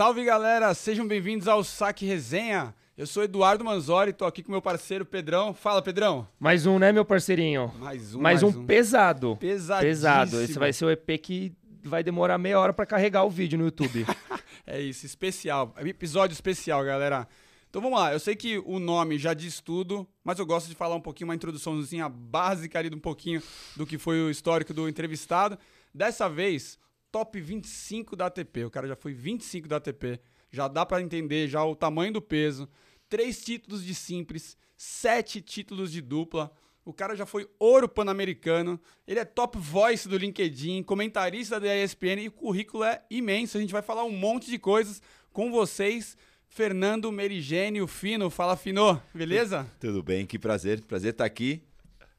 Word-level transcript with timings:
salve 0.00 0.24
galera, 0.24 0.72
sejam 0.72 1.06
bem-vindos 1.06 1.46
ao 1.46 1.62
Saque 1.62 2.06
Resenha. 2.06 2.74
Eu 2.96 3.06
sou 3.06 3.22
Eduardo 3.22 3.62
Manzori, 3.62 4.14
tô 4.14 4.24
aqui 4.24 4.42
com 4.42 4.50
meu 4.50 4.62
parceiro 4.62 5.04
Pedrão. 5.04 5.52
Fala, 5.52 5.82
Pedrão. 5.82 6.26
Mais 6.38 6.64
um, 6.64 6.78
né, 6.78 6.90
meu 6.90 7.04
parceirinho? 7.04 7.70
Mais 7.78 8.14
um. 8.14 8.20
Mais, 8.22 8.42
um, 8.42 8.64
pesado. 8.64 9.36
Pesadíssimo. 9.36 9.90
Pesado. 9.90 10.40
Esse 10.40 10.58
vai 10.58 10.72
ser 10.72 10.86
o 10.86 10.90
EP 10.90 11.20
que 11.22 11.52
vai 11.84 12.02
demorar 12.02 12.38
meia 12.38 12.58
hora 12.58 12.72
pra 12.72 12.86
carregar 12.86 13.24
o 13.24 13.28
vídeo 13.28 13.58
no 13.58 13.66
YouTube. 13.66 14.06
É 14.66 14.80
isso, 14.80 15.04
especial. 15.04 15.74
Episódio 15.78 16.32
especial, 16.32 16.82
galera. 16.82 17.28
Então 17.68 17.82
vamos 17.82 17.98
lá, 17.98 18.12
eu 18.12 18.20
sei 18.20 18.36
que 18.36 18.58
o 18.58 18.78
nome 18.78 19.18
já 19.18 19.34
diz 19.34 19.60
tudo, 19.60 20.08
mas 20.24 20.38
eu 20.38 20.46
gosto 20.46 20.68
de 20.68 20.74
falar 20.74 20.94
um 20.94 21.00
pouquinho, 21.00 21.28
uma 21.28 21.34
introduçãozinha 21.34 22.08
básica 22.08 22.78
ali 22.78 22.88
um 22.94 23.00
pouquinho 23.00 23.42
do 23.76 23.84
que 23.84 23.98
foi 23.98 24.20
o 24.20 24.30
histórico 24.30 24.72
do 24.72 24.88
entrevistado. 24.88 25.58
Dessa 25.92 26.28
vez, 26.28 26.78
top 27.10 27.40
25 27.40 28.16
da 28.16 28.26
ATP. 28.26 28.64
O 28.64 28.70
cara 28.70 28.88
já 28.88 28.96
foi 28.96 29.12
25 29.12 29.68
da 29.68 29.76
ATP. 29.76 30.20
Já 30.50 30.68
dá 30.68 30.84
pra 30.84 31.00
entender 31.00 31.48
já 31.48 31.64
o 31.64 31.76
tamanho 31.76 32.12
do 32.12 32.22
peso. 32.22 32.68
Três 33.08 33.42
títulos 33.42 33.84
de 33.84 33.94
simples, 33.94 34.56
sete 34.76 35.40
títulos 35.40 35.92
de 35.92 36.00
dupla. 36.00 36.50
O 36.84 36.92
cara 36.92 37.14
já 37.14 37.26
foi 37.26 37.48
ouro 37.58 37.88
pan-americano. 37.88 38.80
Ele 39.06 39.20
é 39.20 39.24
top 39.24 39.58
voice 39.58 40.08
do 40.08 40.16
LinkedIn, 40.16 40.82
comentarista 40.82 41.60
da 41.60 41.76
ESPN 41.76 42.22
e 42.22 42.28
o 42.28 42.32
currículo 42.32 42.84
é 42.84 43.02
imenso. 43.10 43.58
A 43.58 43.60
gente 43.60 43.72
vai 43.72 43.82
falar 43.82 44.04
um 44.04 44.16
monte 44.16 44.50
de 44.50 44.58
coisas 44.58 45.02
com 45.32 45.50
vocês. 45.50 46.16
Fernando 46.48 47.12
Merigênio 47.12 47.86
Fino. 47.86 48.28
Fala, 48.28 48.56
Fino. 48.56 49.00
Beleza? 49.14 49.70
Tudo 49.78 50.02
bem, 50.02 50.26
que 50.26 50.38
prazer. 50.38 50.80
Prazer 50.82 51.12
estar 51.12 51.24
aqui. 51.24 51.62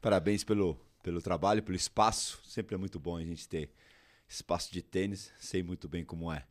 Parabéns 0.00 0.42
pelo, 0.42 0.78
pelo 1.02 1.20
trabalho, 1.20 1.62
pelo 1.62 1.76
espaço. 1.76 2.40
Sempre 2.44 2.74
é 2.74 2.78
muito 2.78 2.98
bom 2.98 3.16
a 3.16 3.22
gente 3.22 3.46
ter 3.46 3.70
espaço 4.28 4.72
de 4.72 4.82
tênis. 4.82 5.32
Sei 5.38 5.62
muito 5.62 5.88
bem 5.88 6.04
como 6.04 6.32
é. 6.32 6.44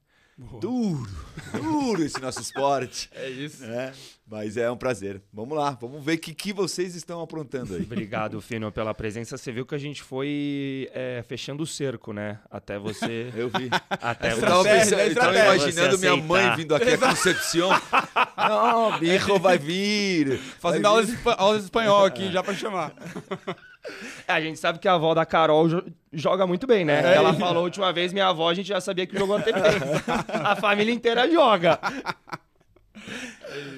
Duro, 0.60 1.08
duro 1.54 2.04
esse 2.04 2.20
nosso 2.20 2.42
esporte. 2.42 3.10
É 3.16 3.30
isso. 3.30 3.64
né? 3.64 3.94
Mas 4.26 4.58
é 4.58 4.72
um 4.72 4.78
prazer. 4.78 5.22
Vamos 5.32 5.56
lá, 5.56 5.72
vamos 5.80 6.04
ver 6.04 6.14
o 6.16 6.18
que, 6.18 6.34
que 6.34 6.52
vocês 6.54 6.96
estão 6.96 7.22
aprontando 7.22 7.76
aí. 7.76 7.84
Obrigado, 7.84 8.42
Fino, 8.42 8.72
pela 8.72 8.94
presença. 8.94 9.38
Você 9.38 9.52
viu 9.52 9.66
que 9.66 9.76
a 9.76 9.78
gente 9.78 10.02
foi 10.02 10.90
é, 10.94 11.24
fechando 11.28 11.62
o 11.62 11.68
cerco, 11.68 12.12
né? 12.14 12.40
Até 12.50 12.80
você. 12.80 13.32
Eu 13.36 13.50
vi. 13.50 13.70
Até 13.90 14.34
você. 14.34 14.42
tava, 14.42 14.64
pensando, 14.64 15.00
eu 15.02 15.16
tava 15.16 15.38
imaginando 15.38 16.00
minha 16.00 16.16
mãe 16.18 16.56
vindo 16.56 16.74
aqui 16.74 16.90
a 16.92 16.98
Concepción. 16.98 17.70
Não, 18.38 19.00
bicho 19.00 19.38
vai 19.38 19.58
vir. 19.58 20.40
Fazendo 20.60 20.84
vai 20.84 20.92
aulas 20.92 21.10
vir. 21.10 21.20
aulas 21.38 21.58
de 21.60 21.64
espanhol 21.66 22.06
aqui, 22.06 22.32
já 22.32 22.42
pra 22.42 22.54
chamar. 22.56 22.96
É, 24.28 24.34
a 24.34 24.40
gente 24.42 24.60
sabe 24.60 24.78
que 24.80 24.88
a 24.88 24.94
avó 24.94 25.14
da 25.14 25.26
Carol 25.26 25.68
jo- 25.68 25.84
joga 26.14 26.46
muito 26.46 26.68
bem, 26.68 26.86
né? 26.86 27.02
É. 27.14 27.16
Ela 27.16 27.34
falou 27.34 27.62
a 27.62 27.64
última 27.66 27.92
vez, 27.92 28.14
minha 28.14 28.28
avó, 28.28 28.50
a 28.50 28.54
gente 28.54 28.68
já 28.68 28.80
sabia 28.80 29.08
que 29.08 29.18
jogou 29.18 29.36
ATP. 29.38 29.60
a 30.44 30.56
família 30.56 30.94
inteira 30.94 31.30
joga. 31.32 31.80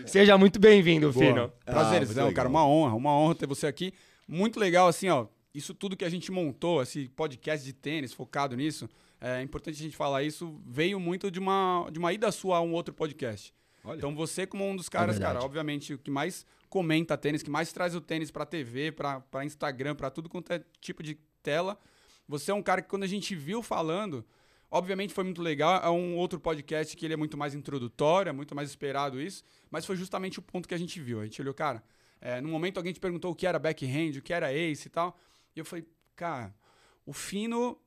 Seja 0.06 0.38
muito 0.38 0.60
bem-vindo, 0.60 1.12
Fino. 1.14 1.52
Ah, 1.66 1.72
Prazerzão, 1.72 2.26
muito 2.26 2.36
cara. 2.36 2.50
Uma 2.50 2.68
honra, 2.68 2.96
uma 2.96 3.12
honra 3.18 3.36
ter 3.36 3.48
você 3.48 3.68
aqui. 3.68 3.94
Muito 4.28 4.60
legal, 4.60 4.88
assim, 4.88 5.10
ó. 5.10 5.28
Isso 5.54 5.74
tudo 5.74 5.96
que 5.96 6.04
a 6.06 6.10
gente 6.10 6.32
montou, 6.32 6.82
esse 6.82 7.08
podcast 7.10 7.64
de 7.66 7.74
tênis 7.74 8.12
focado 8.14 8.56
nisso, 8.56 8.90
é 9.22 9.42
importante 9.42 9.76
a 9.80 9.84
gente 9.84 9.96
falar 9.96 10.24
isso, 10.24 10.60
veio 10.66 11.00
muito 11.00 11.30
de 11.30 11.40
uma, 11.40 11.88
de 11.92 12.00
uma 12.00 12.12
ida 12.12 12.32
sua 12.32 12.58
a 12.58 12.62
um 12.62 12.74
outro 12.74 12.94
podcast. 12.94 13.54
Olha. 13.86 13.98
Então 13.98 14.16
você, 14.16 14.48
como 14.48 14.68
um 14.68 14.76
dos 14.76 14.90
caras, 14.90 15.16
verdade. 15.18 15.36
cara, 15.36 15.46
obviamente, 15.46 15.94
o 15.94 15.98
que 15.98 16.10
mais 16.10 16.46
comenta 16.74 17.16
tênis, 17.16 17.44
que 17.44 17.52
mais 17.52 17.72
traz 17.72 17.94
o 17.94 18.02
tênis 18.02 18.32
pra 18.32 18.48
TV, 18.48 18.92
pra 18.92 19.46
Instagram, 19.46 19.94
pra 19.94 20.10
tudo 20.10 20.28
quanto 20.28 20.52
é 20.54 20.66
tipo 20.82 21.04
de 21.04 21.14
tela. 21.44 21.78
Você 22.28 22.50
é 22.50 22.54
um 22.56 22.64
cara 22.64 22.82
que 22.82 22.90
quando 22.90 23.04
a 23.04 23.08
gente 23.08 23.36
viu 23.36 23.62
falando, 23.62 24.26
obviamente 24.72 25.14
foi 25.14 25.24
muito 25.24 25.40
legal. 25.40 25.80
É 25.84 25.90
um 25.92 26.18
outro 26.18 26.40
podcast 26.40 26.98
que 26.98 27.06
ele 27.06 27.14
é 27.14 27.18
muito 27.18 27.38
mais 27.38 27.54
introdutório, 27.54 28.32
é 28.32 28.34
muito 28.34 28.56
mais 28.56 28.70
esperado 28.70 29.22
isso, 29.22 29.44
mas 29.70 29.86
foi 29.86 29.96
justamente 29.96 30.40
o 30.40 30.42
ponto 30.42 30.68
que 30.68 30.74
a 30.74 30.78
gente 30.80 31.00
viu. 31.00 31.20
A 31.20 31.26
gente 31.26 31.40
olhou, 31.40 31.54
cara, 31.54 31.84
é, 32.20 32.42
no 32.42 32.50
momento 32.50 32.78
alguém 32.78 32.92
te 32.92 33.00
perguntou 33.00 33.32
o 33.32 33.36
que 33.36 33.46
era 33.46 33.60
backhand, 33.60 34.18
o 34.18 34.22
que 34.24 34.34
era 34.34 34.52
ace 34.52 34.88
e 34.88 34.90
tal, 34.90 35.16
e 35.56 35.60
eu 35.60 35.66
falei, 35.66 35.86
cara, 36.16 36.56
o 37.06 37.14
fino 37.14 37.78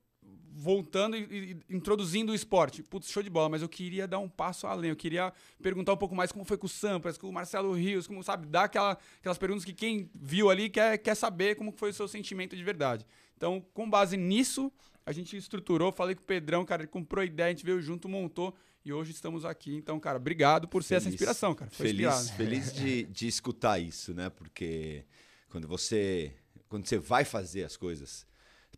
voltando 0.56 1.17
e, 1.17 1.53
e- 1.53 1.75
introduzindo 1.77 2.33
o 2.33 2.34
esporte. 2.34 2.83
Putz, 2.83 3.11
show 3.11 3.22
de 3.22 3.28
bola, 3.28 3.50
mas 3.50 3.62
eu 3.62 3.69
queria 3.69 4.09
dar 4.09 4.19
um 4.19 4.28
passo 4.28 4.67
além. 4.67 4.91
Eu 4.91 4.97
queria 4.97 5.33
perguntar 5.62 5.93
um 5.93 5.97
pouco 5.97 6.15
mais 6.15 6.33
como 6.33 6.44
foi 6.44 6.56
com 6.56 6.67
o 6.67 6.69
Sampras, 6.69 7.19
com 7.19 7.28
o 7.28 7.33
Marcelo 7.33 7.72
Rios, 7.75 8.06
como, 8.06 8.22
sabe, 8.22 8.47
dar 8.47 8.65
aquela, 8.65 8.99
aquelas 9.19 9.37
perguntas 9.37 9.65
que 9.65 9.75
quem 9.75 10.11
viu 10.15 10.49
ali 10.49 10.71
quer, 10.71 10.97
quer 10.99 11.15
saber 11.15 11.56
como 11.56 11.71
foi 11.71 11.91
o 11.91 11.95
seu 11.95 12.09
sentimento 12.09 12.56
de 12.56 12.65
verdade. 12.65 13.06
Então, 13.37 13.62
com 13.75 13.89
base 13.89 14.16
nisso, 14.16 14.72
a 15.05 15.12
gente 15.12 15.37
estruturou, 15.37 15.93
falei 15.93 16.15
com 16.15 16.22
o 16.22 16.27
Pedrão, 16.27 16.65
cara, 16.65 16.83
ele 16.83 16.89
comprou 16.89 17.21
a 17.22 17.27
ideia, 17.27 17.49
a 17.49 17.53
gente 17.53 17.65
veio 17.65 17.81
junto, 17.83 18.09
montou 18.09 18.56
e 18.83 18.93
hoje 18.93 19.11
estamos 19.12 19.45
aqui. 19.45 19.77
Então, 19.77 20.00
cara, 20.00 20.16
obrigado 20.16 20.66
por 20.66 20.83
ser 20.83 20.95
essa 20.95 21.09
inspiração, 21.09 21.55
cara. 21.55 21.71
Foi 21.71 21.89
feliz, 21.89 22.06
inspirado. 22.15 22.37
feliz 22.37 22.72
de, 22.72 23.03
de 23.12 23.28
escutar 23.28 23.78
isso, 23.78 24.15
né? 24.15 24.31
Porque 24.31 25.05
quando 25.50 25.69
você, 25.69 26.33
quando 26.69 26.87
você 26.87 26.99
vai 26.99 27.25
fazer 27.25 27.65
as 27.65 27.77
coisas, 27.77 28.27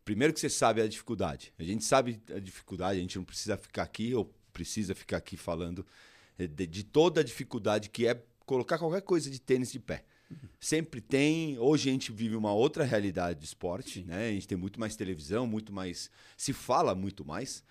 primeiro 0.08 0.32
que 0.32 0.40
você 0.40 0.48
sabe 0.48 0.80
a 0.80 0.88
dificuldade. 0.88 1.52
A 1.58 1.62
gente 1.62 1.84
sabe 1.84 2.18
a 2.34 2.38
dificuldade, 2.38 2.98
a 2.98 3.02
gente 3.02 3.18
não 3.18 3.24
precisa 3.26 3.58
ficar 3.58 3.82
aqui 3.82 4.14
ou 4.14 4.32
precisa 4.54 4.94
ficar 4.94 5.18
aqui 5.18 5.36
falando 5.36 5.86
eh, 6.38 6.46
de, 6.46 6.66
de 6.66 6.82
toda 6.82 7.20
a 7.20 7.22
dificuldade 7.22 7.90
que 7.90 8.06
é 8.06 8.18
colocar 8.46 8.78
qualquer 8.78 9.02
coisa 9.02 9.30
de 9.30 9.38
tênis 9.38 9.70
de 9.70 9.78
pé. 9.78 10.06
Sempre 10.58 11.02
tem. 11.02 11.58
Hoje 11.58 11.90
a 11.90 11.92
gente 11.92 12.10
vive 12.10 12.36
uma 12.36 12.54
outra 12.54 12.84
realidade 12.84 13.40
de 13.40 13.44
esporte, 13.44 14.02
né? 14.02 14.28
A 14.28 14.32
gente 14.32 14.48
tem 14.48 14.56
muito 14.56 14.80
mais 14.80 14.96
televisão, 14.96 15.46
muito 15.46 15.74
mais. 15.74 16.10
Se 16.38 16.54
fala 16.54 16.94
muito 16.94 17.22
mais. 17.22 17.62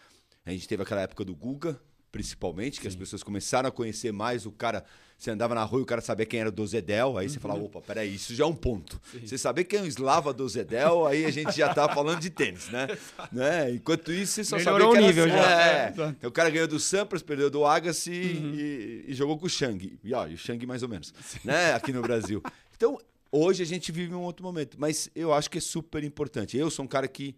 A 0.45 0.51
gente 0.51 0.67
teve 0.67 0.83
aquela 0.83 1.01
época 1.01 1.25
do 1.25 1.33
Guga, 1.33 1.81
principalmente, 2.11 2.79
que 2.79 2.87
as 2.87 2.95
pessoas 2.95 3.23
começaram 3.23 3.69
a 3.69 3.71
conhecer 3.71 4.11
mais 4.11 4.45
o 4.45 4.51
cara. 4.51 4.83
Você 5.17 5.31
andava 5.31 5.55
na 5.55 5.63
rua 5.63 5.79
e 5.79 5.83
o 5.83 5.85
cara 5.85 5.99
sabia 5.99 6.27
quem 6.27 6.39
era 6.39 6.51
Dozedel, 6.51 7.17
aí 7.17 7.27
você 7.27 7.39
falava, 7.39 7.63
opa, 7.63 7.81
peraí, 7.81 8.13
isso 8.13 8.35
já 8.35 8.43
é 8.43 8.47
um 8.47 8.53
ponto. 8.53 9.01
Você 9.25 9.35
saber 9.35 9.63
quem 9.63 9.79
é 9.79 9.81
o 9.81 9.87
Slava 9.87 10.31
Dozedel, 10.31 11.07
aí 11.07 11.25
a 11.25 11.31
gente 11.31 11.57
já 11.57 11.73
tá 11.73 11.89
falando 11.89 12.19
de 12.19 12.29
tênis, 12.29 12.69
né? 12.69 12.87
né? 13.31 13.71
Enquanto 13.71 14.11
isso, 14.11 14.33
você 14.33 14.43
só 14.43 14.57
Melhorou 14.57 14.93
sabia 14.93 15.09
o 15.09 15.13
que 15.13 15.19
era... 15.19 15.25
nível 15.25 15.27
já. 15.27 15.61
É, 15.61 15.89
Exato. 15.89 16.27
o 16.27 16.31
cara 16.31 16.51
ganhou 16.51 16.67
do 16.67 16.79
Sampras, 16.79 17.23
perdeu 17.23 17.49
do 17.49 17.65
Agassi 17.65 18.11
e, 18.11 19.05
e 19.07 19.13
jogou 19.15 19.39
com 19.39 19.47
o 19.47 19.49
Shang. 19.49 19.99
E, 20.03 20.13
ó, 20.13 20.27
e 20.27 20.35
o 20.35 20.37
Shang 20.37 20.63
mais 20.67 20.83
ou 20.83 20.89
menos, 20.89 21.11
né? 21.43 21.73
Aqui 21.73 21.91
no 21.91 22.03
Brasil. 22.03 22.43
Então, 22.75 22.99
hoje 23.31 23.63
a 23.63 23.65
gente 23.65 23.91
vive 23.91 24.13
um 24.13 24.21
outro 24.21 24.45
momento, 24.45 24.79
mas 24.79 25.09
eu 25.15 25.33
acho 25.33 25.49
que 25.49 25.57
é 25.57 25.61
super 25.61 26.03
importante. 26.03 26.55
Eu 26.55 26.69
sou 26.69 26.85
um 26.85 26.87
cara 26.87 27.07
que, 27.07 27.35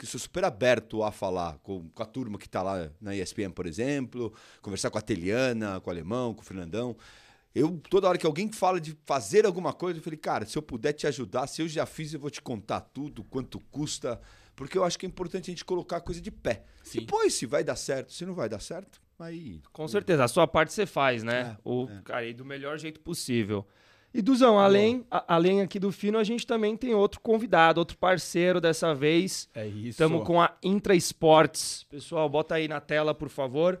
que 0.00 0.06
sou 0.06 0.18
super 0.18 0.44
aberto 0.44 1.02
a 1.02 1.12
falar 1.12 1.58
com, 1.58 1.86
com 1.90 2.02
a 2.02 2.06
turma 2.06 2.38
que 2.38 2.46
está 2.46 2.62
lá 2.62 2.90
na 2.98 3.14
ESPN, 3.14 3.50
por 3.50 3.66
exemplo, 3.66 4.32
conversar 4.62 4.88
com 4.88 4.96
a 4.96 5.02
Teliana, 5.02 5.78
com 5.78 5.90
o 5.90 5.92
Alemão, 5.92 6.32
com 6.32 6.40
o 6.40 6.44
Fernandão. 6.44 6.96
Eu, 7.54 7.78
toda 7.90 8.08
hora 8.08 8.16
que 8.16 8.24
alguém 8.24 8.50
fala 8.50 8.80
de 8.80 8.96
fazer 9.04 9.44
alguma 9.44 9.74
coisa, 9.74 9.98
eu 9.98 10.02
falei, 10.02 10.18
cara, 10.18 10.46
se 10.46 10.56
eu 10.56 10.62
puder 10.62 10.94
te 10.94 11.06
ajudar, 11.06 11.46
se 11.46 11.60
eu 11.60 11.68
já 11.68 11.84
fiz, 11.84 12.14
eu 12.14 12.20
vou 12.20 12.30
te 12.30 12.40
contar 12.40 12.80
tudo, 12.80 13.22
quanto 13.24 13.60
custa, 13.70 14.18
porque 14.56 14.78
eu 14.78 14.84
acho 14.84 14.98
que 14.98 15.04
é 15.04 15.08
importante 15.08 15.50
a 15.50 15.52
gente 15.52 15.66
colocar 15.66 15.98
a 15.98 16.00
coisa 16.00 16.20
de 16.20 16.30
pé. 16.30 16.64
Sim. 16.82 17.00
Depois, 17.00 17.34
se 17.34 17.44
vai 17.44 17.62
dar 17.62 17.76
certo, 17.76 18.10
se 18.10 18.24
não 18.24 18.32
vai 18.32 18.48
dar 18.48 18.60
certo, 18.60 19.02
aí. 19.18 19.60
Com 19.70 19.86
certeza, 19.86 20.24
a 20.24 20.28
sua 20.28 20.46
parte 20.46 20.72
você 20.72 20.86
faz, 20.86 21.22
né? 21.22 21.40
É, 21.40 21.56
o, 21.62 21.86
é. 21.90 22.00
Cara, 22.04 22.24
e 22.24 22.32
do 22.32 22.44
melhor 22.44 22.78
jeito 22.78 23.00
possível. 23.00 23.66
E 24.12 24.20
Duzão, 24.20 24.58
além, 24.58 25.04
a- 25.10 25.24
além 25.34 25.60
aqui 25.60 25.78
do 25.78 25.92
Fino, 25.92 26.18
a 26.18 26.24
gente 26.24 26.44
também 26.46 26.76
tem 26.76 26.92
outro 26.94 27.20
convidado, 27.20 27.78
outro 27.78 27.96
parceiro 27.96 28.60
dessa 28.60 28.92
vez. 28.94 29.48
É 29.54 29.66
isso. 29.66 29.90
Estamos 29.90 30.26
com 30.26 30.40
a 30.40 30.52
Intra 30.62 30.94
Esportes. 30.96 31.84
Pessoal, 31.88 32.28
bota 32.28 32.56
aí 32.56 32.66
na 32.66 32.80
tela, 32.80 33.14
por 33.14 33.28
favor. 33.28 33.80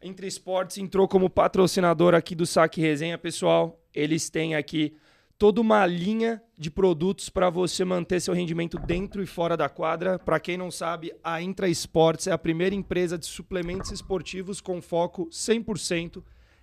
A 0.00 0.06
Intra 0.06 0.26
Esportes 0.26 0.78
entrou 0.78 1.08
como 1.08 1.28
patrocinador 1.28 2.14
aqui 2.14 2.34
do 2.36 2.46
Saque 2.46 2.80
Resenha, 2.80 3.18
pessoal. 3.18 3.80
Eles 3.92 4.30
têm 4.30 4.54
aqui 4.54 4.94
toda 5.36 5.60
uma 5.60 5.84
linha 5.86 6.40
de 6.56 6.70
produtos 6.70 7.28
para 7.28 7.50
você 7.50 7.84
manter 7.84 8.20
seu 8.20 8.32
rendimento 8.32 8.78
dentro 8.78 9.22
e 9.24 9.26
fora 9.26 9.56
da 9.56 9.68
quadra. 9.68 10.20
Para 10.20 10.38
quem 10.38 10.56
não 10.56 10.70
sabe, 10.70 11.12
a 11.22 11.42
Intra 11.42 11.68
Esportes 11.68 12.28
é 12.28 12.32
a 12.32 12.38
primeira 12.38 12.76
empresa 12.76 13.18
de 13.18 13.26
suplementos 13.26 13.90
esportivos 13.90 14.60
com 14.60 14.80
foco 14.80 15.26
100% 15.32 16.22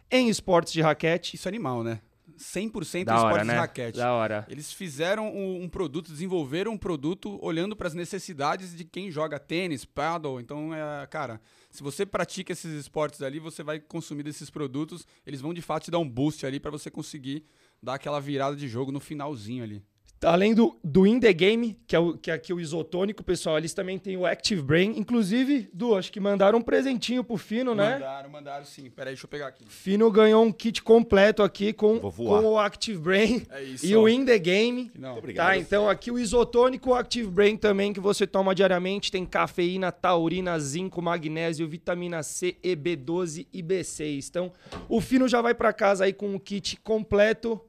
em 0.09 0.29
esportes 0.29 0.71
de 0.71 0.79
raquete. 0.81 1.35
Isso 1.35 1.47
é 1.47 1.49
animal, 1.49 1.83
né? 1.83 1.99
100% 2.37 3.05
Da 3.05 3.15
esporte 3.15 3.33
hora, 3.33 3.41
de 3.41 3.47
né? 3.47 3.53
raquete. 3.53 3.97
Da 3.97 4.13
hora. 4.13 4.45
Eles 4.49 4.71
fizeram 4.71 5.27
um, 5.33 5.63
um 5.63 5.69
produto, 5.69 6.11
desenvolveram 6.11 6.73
um 6.73 6.77
produto 6.77 7.39
olhando 7.41 7.75
para 7.75 7.87
as 7.87 7.93
necessidades 7.93 8.75
de 8.75 8.83
quem 8.83 9.11
joga 9.11 9.39
tênis, 9.39 9.85
paddle. 9.85 10.39
Então, 10.39 10.73
é, 10.73 11.05
cara, 11.07 11.41
se 11.69 11.81
você 11.83 12.05
pratica 12.05 12.51
esses 12.51 12.71
esportes 12.73 13.21
ali, 13.21 13.39
você 13.39 13.63
vai 13.63 13.79
consumir 13.79 14.23
desses 14.23 14.49
produtos. 14.49 15.05
Eles 15.25 15.41
vão 15.41 15.53
de 15.53 15.61
fato 15.61 15.85
te 15.85 15.91
dar 15.91 15.99
um 15.99 16.09
boost 16.09 16.45
ali 16.45 16.59
para 16.59 16.71
você 16.71 16.89
conseguir 16.91 17.45
dar 17.81 17.95
aquela 17.95 18.19
virada 18.19 18.55
de 18.55 18.67
jogo 18.67 18.91
no 18.91 18.99
finalzinho 18.99 19.63
ali. 19.63 19.83
Além 20.23 20.53
do, 20.53 20.77
do 20.83 21.07
In 21.07 21.19
The 21.19 21.33
Game, 21.33 21.77
que 21.87 21.95
é, 21.95 21.99
o, 21.99 22.15
que 22.15 22.29
é 22.29 22.33
aqui 22.35 22.53
o 22.53 22.59
isotônico, 22.59 23.23
pessoal, 23.23 23.57
eles 23.57 23.73
também 23.73 23.97
têm 23.97 24.17
o 24.17 24.25
Active 24.25 24.61
Brain. 24.61 24.93
Inclusive, 24.97 25.67
Du, 25.73 25.95
acho 25.95 26.11
que 26.11 26.19
mandaram 26.19 26.59
um 26.59 26.61
presentinho 26.61 27.23
pro 27.23 27.37
Fino, 27.37 27.73
né? 27.73 27.93
Mandaram, 27.93 28.29
mandaram 28.29 28.65
sim. 28.65 28.89
Peraí, 28.89 29.13
deixa 29.13 29.25
eu 29.25 29.29
pegar 29.29 29.47
aqui. 29.47 29.65
Fino 29.67 30.11
ganhou 30.11 30.43
um 30.43 30.51
kit 30.51 30.83
completo 30.83 31.41
aqui 31.41 31.73
com, 31.73 31.99
com 31.99 32.45
o 32.45 32.59
Active 32.59 32.99
Brain 32.99 33.47
É 33.49 33.63
isso. 33.63 33.85
e 33.85 33.95
o 33.95 34.07
In 34.07 34.23
The 34.25 34.37
Game. 34.37 34.91
Não, 34.97 35.17
obrigado. 35.17 35.47
Tá, 35.47 35.57
então 35.57 35.89
aqui 35.89 36.11
o 36.11 36.19
isotônico 36.19 36.91
o 36.91 36.93
Active 36.93 37.29
Brain 37.29 37.57
também, 37.57 37.91
que 37.91 37.99
você 37.99 38.27
toma 38.27 38.53
diariamente, 38.53 39.11
tem 39.11 39.25
cafeína, 39.25 39.91
taurina, 39.91 40.59
zinco, 40.59 41.01
magnésio, 41.01 41.67
vitamina 41.67 42.21
C, 42.21 42.55
E, 42.63 42.75
B12 42.75 43.47
e 43.51 43.63
B6. 43.63 44.27
Então, 44.29 44.51
o 44.87 45.01
Fino 45.01 45.27
já 45.27 45.41
vai 45.41 45.55
pra 45.55 45.73
casa 45.73 46.03
aí 46.05 46.13
com 46.13 46.35
o 46.35 46.39
kit 46.39 46.77
completo. 46.83 47.59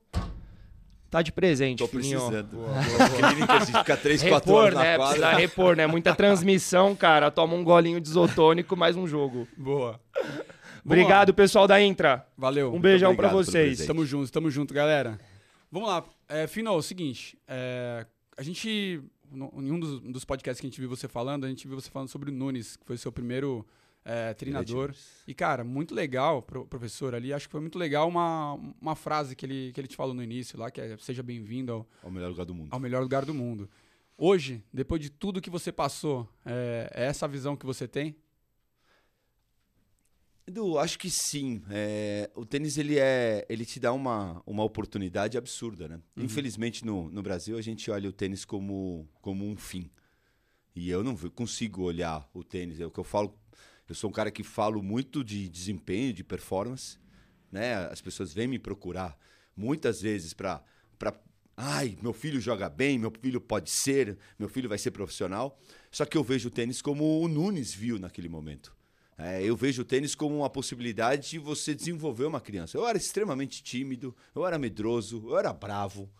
Tá 1.13 1.21
de 1.21 1.31
presente, 1.31 1.79
Tô 1.81 1.87
Fininho. 1.87 2.19
precisando. 2.19 2.59
Clínica 3.29 3.59
de 3.59 3.67
ficar 3.67 3.97
3, 3.99 4.23
4 4.23 4.35
Repor, 4.51 4.55
horas 4.65 4.79
né? 4.79 4.97
na 4.97 5.05
Precisa 5.05 5.27
quadra. 5.27 5.39
repor, 5.39 5.77
né? 5.77 5.87
Muita 5.87 6.15
transmissão, 6.15 6.97
cara. 6.97 7.31
Toma 7.31 7.53
um 7.55 7.63
golinho 7.63 8.01
de 8.01 8.09
isotônico, 8.09 8.75
mais 8.75 8.97
um 8.97 9.07
jogo. 9.07 9.47
Boa. 9.55 10.01
Obrigado, 10.83 11.35
pessoal 11.35 11.69
da 11.69 11.79
Intra. 11.83 12.27
Valeu. 12.35 12.73
Um 12.75 12.81
beijão 12.81 13.15
pelo 13.15 13.29
vocês. 13.29 13.85
Tamo 13.85 14.07
junto, 14.07 14.33
tamo 14.33 14.51
junto, 14.51 14.73
galera. 14.73 15.19
Vamos 15.71 15.87
lá. 15.87 16.03
É, 16.31 16.47
Final, 16.47 16.77
é 16.77 16.79
o 16.79 16.83
seguinte. 16.83 17.37
é, 17.47 18.07
a 18.37 18.43
gente. 18.43 19.03
no- 19.31 19.53
Em 19.59 19.71
um 19.71 19.79
dos, 19.79 20.01
dos 20.01 20.25
podcasts 20.25 20.63
que 20.63 20.67
a 20.67 20.71
gente 20.71 20.81
viu 20.81 20.89
você 20.89 21.07
falando, 21.09 21.45
a 21.45 21.49
gente 21.51 21.69
viu 21.69 21.79
você 21.79 21.91
falando 21.91 22.09
sobre 22.09 22.31
o 22.31 22.33
Nunes, 22.33 22.77
que 22.79 22.87
foi 22.87 22.97
seu 22.97 23.13
primeiro 23.13 23.67
é, 24.05 24.35
treinador. 24.35 24.95
E, 25.27 25.35
cara, 25.35 25.63
muito 25.65 25.95
legal, 25.95 26.43
pro- 26.43 26.67
professor, 26.67 27.15
ali. 27.15 27.33
Acho 27.33 27.47
que 27.49 27.53
foi 27.53 27.61
muito 27.61 27.79
legal 27.79 28.09
uma, 28.09 28.55
uma 28.81 28.97
frase 28.97 29.35
que 29.37 29.47
ele, 29.47 29.73
que 29.73 29.81
ele 29.81 29.89
te 29.89 29.97
falou 29.97 30.15
no 30.15 30.23
início 30.23 30.59
lá, 30.59 30.71
que 30.71 30.81
é 30.81 30.97
seja 30.99 31.23
bem-vindo 31.23 31.73
ao, 31.73 31.87
É 32.03 32.07
o 32.07 32.11
melhor 32.11 32.29
lugar 32.31 32.45
do 32.47 32.55
mundo. 32.55 32.69
ao 32.73 32.81
melhor 32.81 33.03
lugar 33.03 33.25
do 33.25 33.35
mundo. 33.35 33.69
Hoje, 34.17 34.63
depois 34.73 35.01
de 35.01 35.11
tudo 35.11 35.41
que 35.41 35.51
você 35.51 35.73
passou, 35.73 36.29
é, 36.45 36.91
é 36.95 37.05
essa 37.07 37.27
a 37.27 37.29
visão 37.29 37.57
que 37.57 37.65
você 37.67 37.89
tem? 37.89 38.15
Edu, 40.47 40.77
acho 40.79 40.99
que 40.99 41.09
sim. 41.09 41.63
É, 41.71 42.29
o 42.35 42.45
tênis 42.45 42.77
ele 42.77 42.99
é, 42.99 43.47
ele 43.49 43.65
te 43.65 43.79
dá 43.79 43.93
uma, 43.93 44.43
uma 44.45 44.65
oportunidade 44.65 45.39
absurda, 45.39 45.87
né? 45.89 46.01
Infelizmente 46.17 46.85
no, 46.85 47.09
no 47.09 47.23
Brasil 47.23 47.57
a 47.57 47.63
gente 47.63 47.91
olha 47.91 48.09
o 48.09 48.13
tênis 48.13 48.45
como, 48.45 49.09
como 49.21 49.45
um 49.47 49.57
fim. 49.57 49.89
E 50.75 50.91
eu 50.91 51.05
não 51.05 51.15
consigo 51.17 51.83
olhar 51.83 52.29
o 52.35 52.43
tênis. 52.43 52.81
É 52.81 52.87
o 52.87 52.91
que 52.91 52.99
eu 52.99 53.05
falo. 53.05 53.39
Eu 53.89 53.95
sou 53.95 54.11
um 54.11 54.13
cara 54.13 54.31
que 54.31 54.43
falo 54.43 54.83
muito 54.83 55.23
de 55.25 55.49
desempenho, 55.49 56.13
de 56.13 56.25
performance, 56.25 56.99
né? 57.51 57.75
As 57.87 58.01
pessoas 58.01 58.33
vêm 58.33 58.47
me 58.47 58.59
procurar 58.59 59.19
muitas 59.57 60.01
vezes 60.01 60.33
para 60.33 60.63
para 60.99 61.15
ai, 61.57 61.99
meu 62.01 62.13
filho 62.13 62.41
joga 62.41 62.69
bem, 62.69 62.99
meu 62.99 63.13
filho 63.21 63.41
pode 63.41 63.71
ser, 63.71 64.17
meu 64.39 64.49
filho 64.49 64.69
vai 64.69 64.79
ser 64.79 64.91
profissional. 64.93 65.59
Só 65.91 66.05
que 66.05 66.17
eu 66.17 66.25
vejo 66.25 66.49
o 66.49 66.51
tênis 66.51 66.81
como 66.81 67.21
o 67.21 67.29
Nunes 67.29 67.75
viu 67.75 67.99
naquele 67.99 68.29
momento. 68.29 68.75
É, 69.19 69.43
eu 69.43 69.55
vejo 69.57 69.83
o 69.83 69.85
tênis 69.85 70.15
como 70.15 70.39
uma 70.39 70.51
possibilidade 70.51 71.31
de 71.31 71.39
você 71.39 71.75
desenvolver 71.75 72.25
uma 72.25 72.41
criança. 72.41 72.77
Eu 72.77 72.87
era 72.87 72.97
extremamente 72.97 73.63
tímido, 73.63 74.17
eu 74.35 74.47
era 74.47 74.59
medroso, 74.59 75.23
eu 75.29 75.39
era 75.39 75.53
bravo. 75.53 76.11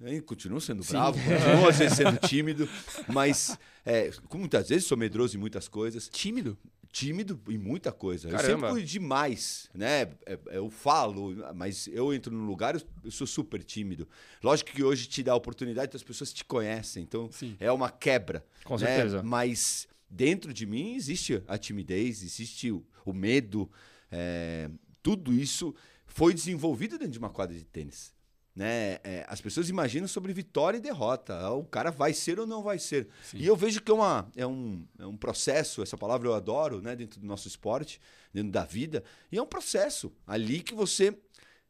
Eu 0.00 0.22
continuo 0.24 0.60
sendo 0.60 0.82
bravo, 0.84 1.16
continuo 1.18 1.68
às 1.68 1.78
vezes 1.78 1.96
sendo 1.96 2.18
tímido, 2.26 2.68
mas 3.06 3.56
é, 3.84 4.10
como 4.28 4.40
muitas 4.40 4.68
vezes 4.68 4.84
sou 4.86 4.98
medroso 4.98 5.36
em 5.36 5.40
muitas 5.40 5.68
coisas, 5.68 6.08
Tímido? 6.08 6.58
Tímido 6.92 7.40
em 7.48 7.56
muita 7.56 7.90
coisa. 7.90 8.28
Eu 8.28 8.32
Caramba. 8.36 8.52
sempre 8.68 8.70
fui 8.70 8.82
demais, 8.84 9.68
né? 9.74 10.02
É, 10.02 10.32
é, 10.34 10.38
Eu 10.58 10.68
falo, 10.68 11.34
mas 11.54 11.88
eu 11.88 12.12
entro 12.12 12.30
no 12.32 12.44
lugar, 12.44 12.74
eu- 12.74 12.82
eu 13.04 13.10
sou 13.10 13.26
super 13.26 13.64
tímido. 13.64 14.06
Lógico 14.42 14.70
que 14.72 14.84
hoje 14.84 15.06
te 15.08 15.22
dá 15.22 15.32
a 15.32 15.36
oportunidade, 15.36 15.96
as 15.96 16.02
pessoas 16.02 16.32
te 16.32 16.44
conhecem, 16.44 17.02
então 17.02 17.30
Sim. 17.32 17.56
é 17.58 17.72
uma 17.72 17.90
quebra. 17.90 18.44
Com 18.64 18.74
né? 18.74 18.86
certeza. 18.86 19.22
Mas 19.22 19.88
dentro 20.08 20.52
de 20.52 20.66
mim 20.66 20.94
existe 20.94 21.42
a 21.48 21.56
timidez, 21.56 22.22
existe 22.22 22.70
o, 22.70 22.84
o 23.06 23.12
medo, 23.14 23.70
é, 24.10 24.68
tudo 25.02 25.32
isso 25.32 25.74
foi 26.06 26.34
desenvolvido 26.34 26.98
dentro 26.98 27.12
de 27.12 27.18
uma 27.18 27.30
quadra 27.30 27.56
de 27.56 27.64
tênis. 27.64 28.12
Né? 28.54 28.98
É, 29.02 29.24
as 29.28 29.40
pessoas 29.40 29.70
imaginam 29.70 30.06
sobre 30.06 30.32
vitória 30.32 30.76
e 30.76 30.80
derrota. 30.80 31.34
Ah, 31.34 31.52
O 31.52 31.64
cara 31.64 31.90
vai 31.90 32.12
ser 32.12 32.38
ou 32.38 32.46
não 32.46 32.62
vai 32.62 32.78
ser. 32.78 33.08
Sim. 33.22 33.38
E 33.38 33.46
eu 33.46 33.56
vejo 33.56 33.80
que 33.80 33.90
é, 33.90 33.94
uma, 33.94 34.30
é, 34.36 34.46
um, 34.46 34.84
é 34.98 35.06
um 35.06 35.16
processo, 35.16 35.82
essa 35.82 35.96
palavra 35.96 36.28
eu 36.28 36.34
adoro, 36.34 36.82
né? 36.82 36.94
dentro 36.94 37.18
do 37.18 37.26
nosso 37.26 37.48
esporte, 37.48 38.00
dentro 38.32 38.52
da 38.52 38.64
vida. 38.64 39.02
E 39.30 39.38
é 39.38 39.42
um 39.42 39.46
processo 39.46 40.12
ali 40.26 40.62
que 40.62 40.74
você 40.74 41.16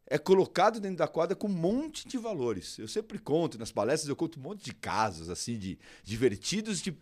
é 0.06 0.18
colocado 0.18 0.80
dentro 0.80 0.98
da 0.98 1.08
quadra 1.08 1.36
com 1.36 1.46
um 1.46 1.52
monte 1.52 2.06
de 2.06 2.18
valores. 2.18 2.78
Eu 2.78 2.88
sempre 2.88 3.18
conto, 3.18 3.58
nas 3.58 3.70
palestras 3.70 4.08
eu 4.08 4.16
conto 4.16 4.40
um 4.40 4.42
monte 4.42 4.64
de 4.64 4.74
casos, 4.74 5.30
assim, 5.30 5.56
de 5.56 5.78
divertidos, 6.02 6.82
de 6.82 6.96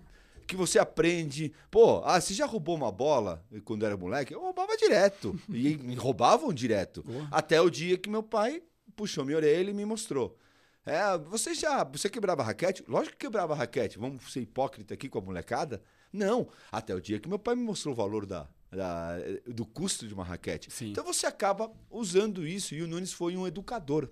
que 0.46 0.56
você 0.56 0.78
aprende. 0.78 1.52
Pô, 1.70 2.02
ah, 2.04 2.20
você 2.20 2.34
já 2.34 2.44
roubou 2.44 2.76
uma 2.76 2.90
bola 2.92 3.44
quando 3.64 3.86
era 3.86 3.96
moleque? 3.96 4.34
Eu 4.34 4.40
roubava 4.40 4.76
direto. 4.76 5.40
E 5.48 5.94
roubavam 5.94 6.52
direto. 6.52 7.04
Até 7.30 7.60
o 7.60 7.70
dia 7.70 7.96
que 7.96 8.10
meu 8.10 8.22
pai 8.22 8.62
puxou 8.90 9.24
minha 9.24 9.36
orelha 9.36 9.70
e 9.70 9.74
me 9.74 9.84
mostrou. 9.84 10.36
É, 10.84 11.16
você 11.18 11.54
já. 11.54 11.84
Você 11.84 12.08
quebrava 12.08 12.42
raquete? 12.42 12.82
Lógico 12.88 13.16
que 13.16 13.26
quebrava 13.26 13.54
raquete. 13.54 13.98
Vamos 13.98 14.32
ser 14.32 14.40
hipócrita 14.40 14.94
aqui 14.94 15.08
com 15.08 15.18
a 15.18 15.22
molecada? 15.22 15.82
Não. 16.12 16.48
Até 16.72 16.94
o 16.94 17.00
dia 17.00 17.20
que 17.20 17.28
meu 17.28 17.38
pai 17.38 17.54
me 17.54 17.62
mostrou 17.62 17.92
o 17.92 17.96
valor 17.96 18.24
da, 18.26 18.48
da- 18.70 19.16
do 19.46 19.66
custo 19.66 20.08
de 20.08 20.14
uma 20.14 20.24
raquete. 20.24 20.70
Sim. 20.70 20.90
Então 20.90 21.04
você 21.04 21.26
acaba 21.26 21.70
usando 21.90 22.46
isso. 22.46 22.74
E 22.74 22.82
o 22.82 22.88
Nunes 22.88 23.12
foi 23.12 23.36
um 23.36 23.46
educador. 23.46 24.10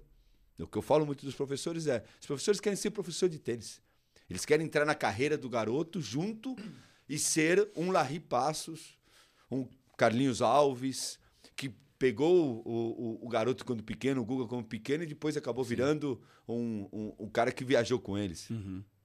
O 0.59 0.67
que 0.67 0.77
eu 0.77 0.83
falo 0.83 1.07
muito 1.07 1.25
dos 1.25 1.35
professores 1.35 1.87
é: 1.87 2.05
os 2.21 2.27
professores 2.27 2.61
querem 2.61 2.77
ser 2.77 2.91
professor 2.91 3.29
de 3.29 3.39
tênis. 3.39 3.81
Eles 4.29 4.45
querem 4.45 4.67
entrar 4.67 4.85
na 4.85 4.95
carreira 4.95 5.39
do 5.39 5.49
garoto 5.49 6.01
junto 6.03 6.55
e 7.09 7.19
ser 7.19 7.71
um 7.75 7.91
Larry 7.91 8.21
Passos, 8.21 8.99
um 9.51 9.67
Carlinhos 9.97 10.43
Alves, 10.43 11.19
pegou 11.99 12.63
o, 12.65 13.19
o, 13.23 13.27
o 13.27 13.29
garoto 13.29 13.65
quando 13.65 13.83
pequeno, 13.83 14.21
o 14.21 14.25
Guga 14.25 14.47
como 14.47 14.65
pequeno, 14.65 15.03
e 15.03 15.07
depois 15.07 15.37
acabou 15.37 15.65
virando 15.65 16.21
um, 16.49 16.89
um, 16.93 17.15
um 17.21 17.29
cara 17.29 17.51
que 17.53 17.65
viajou 17.65 17.99
com 17.99 18.17
eles. 18.17 18.53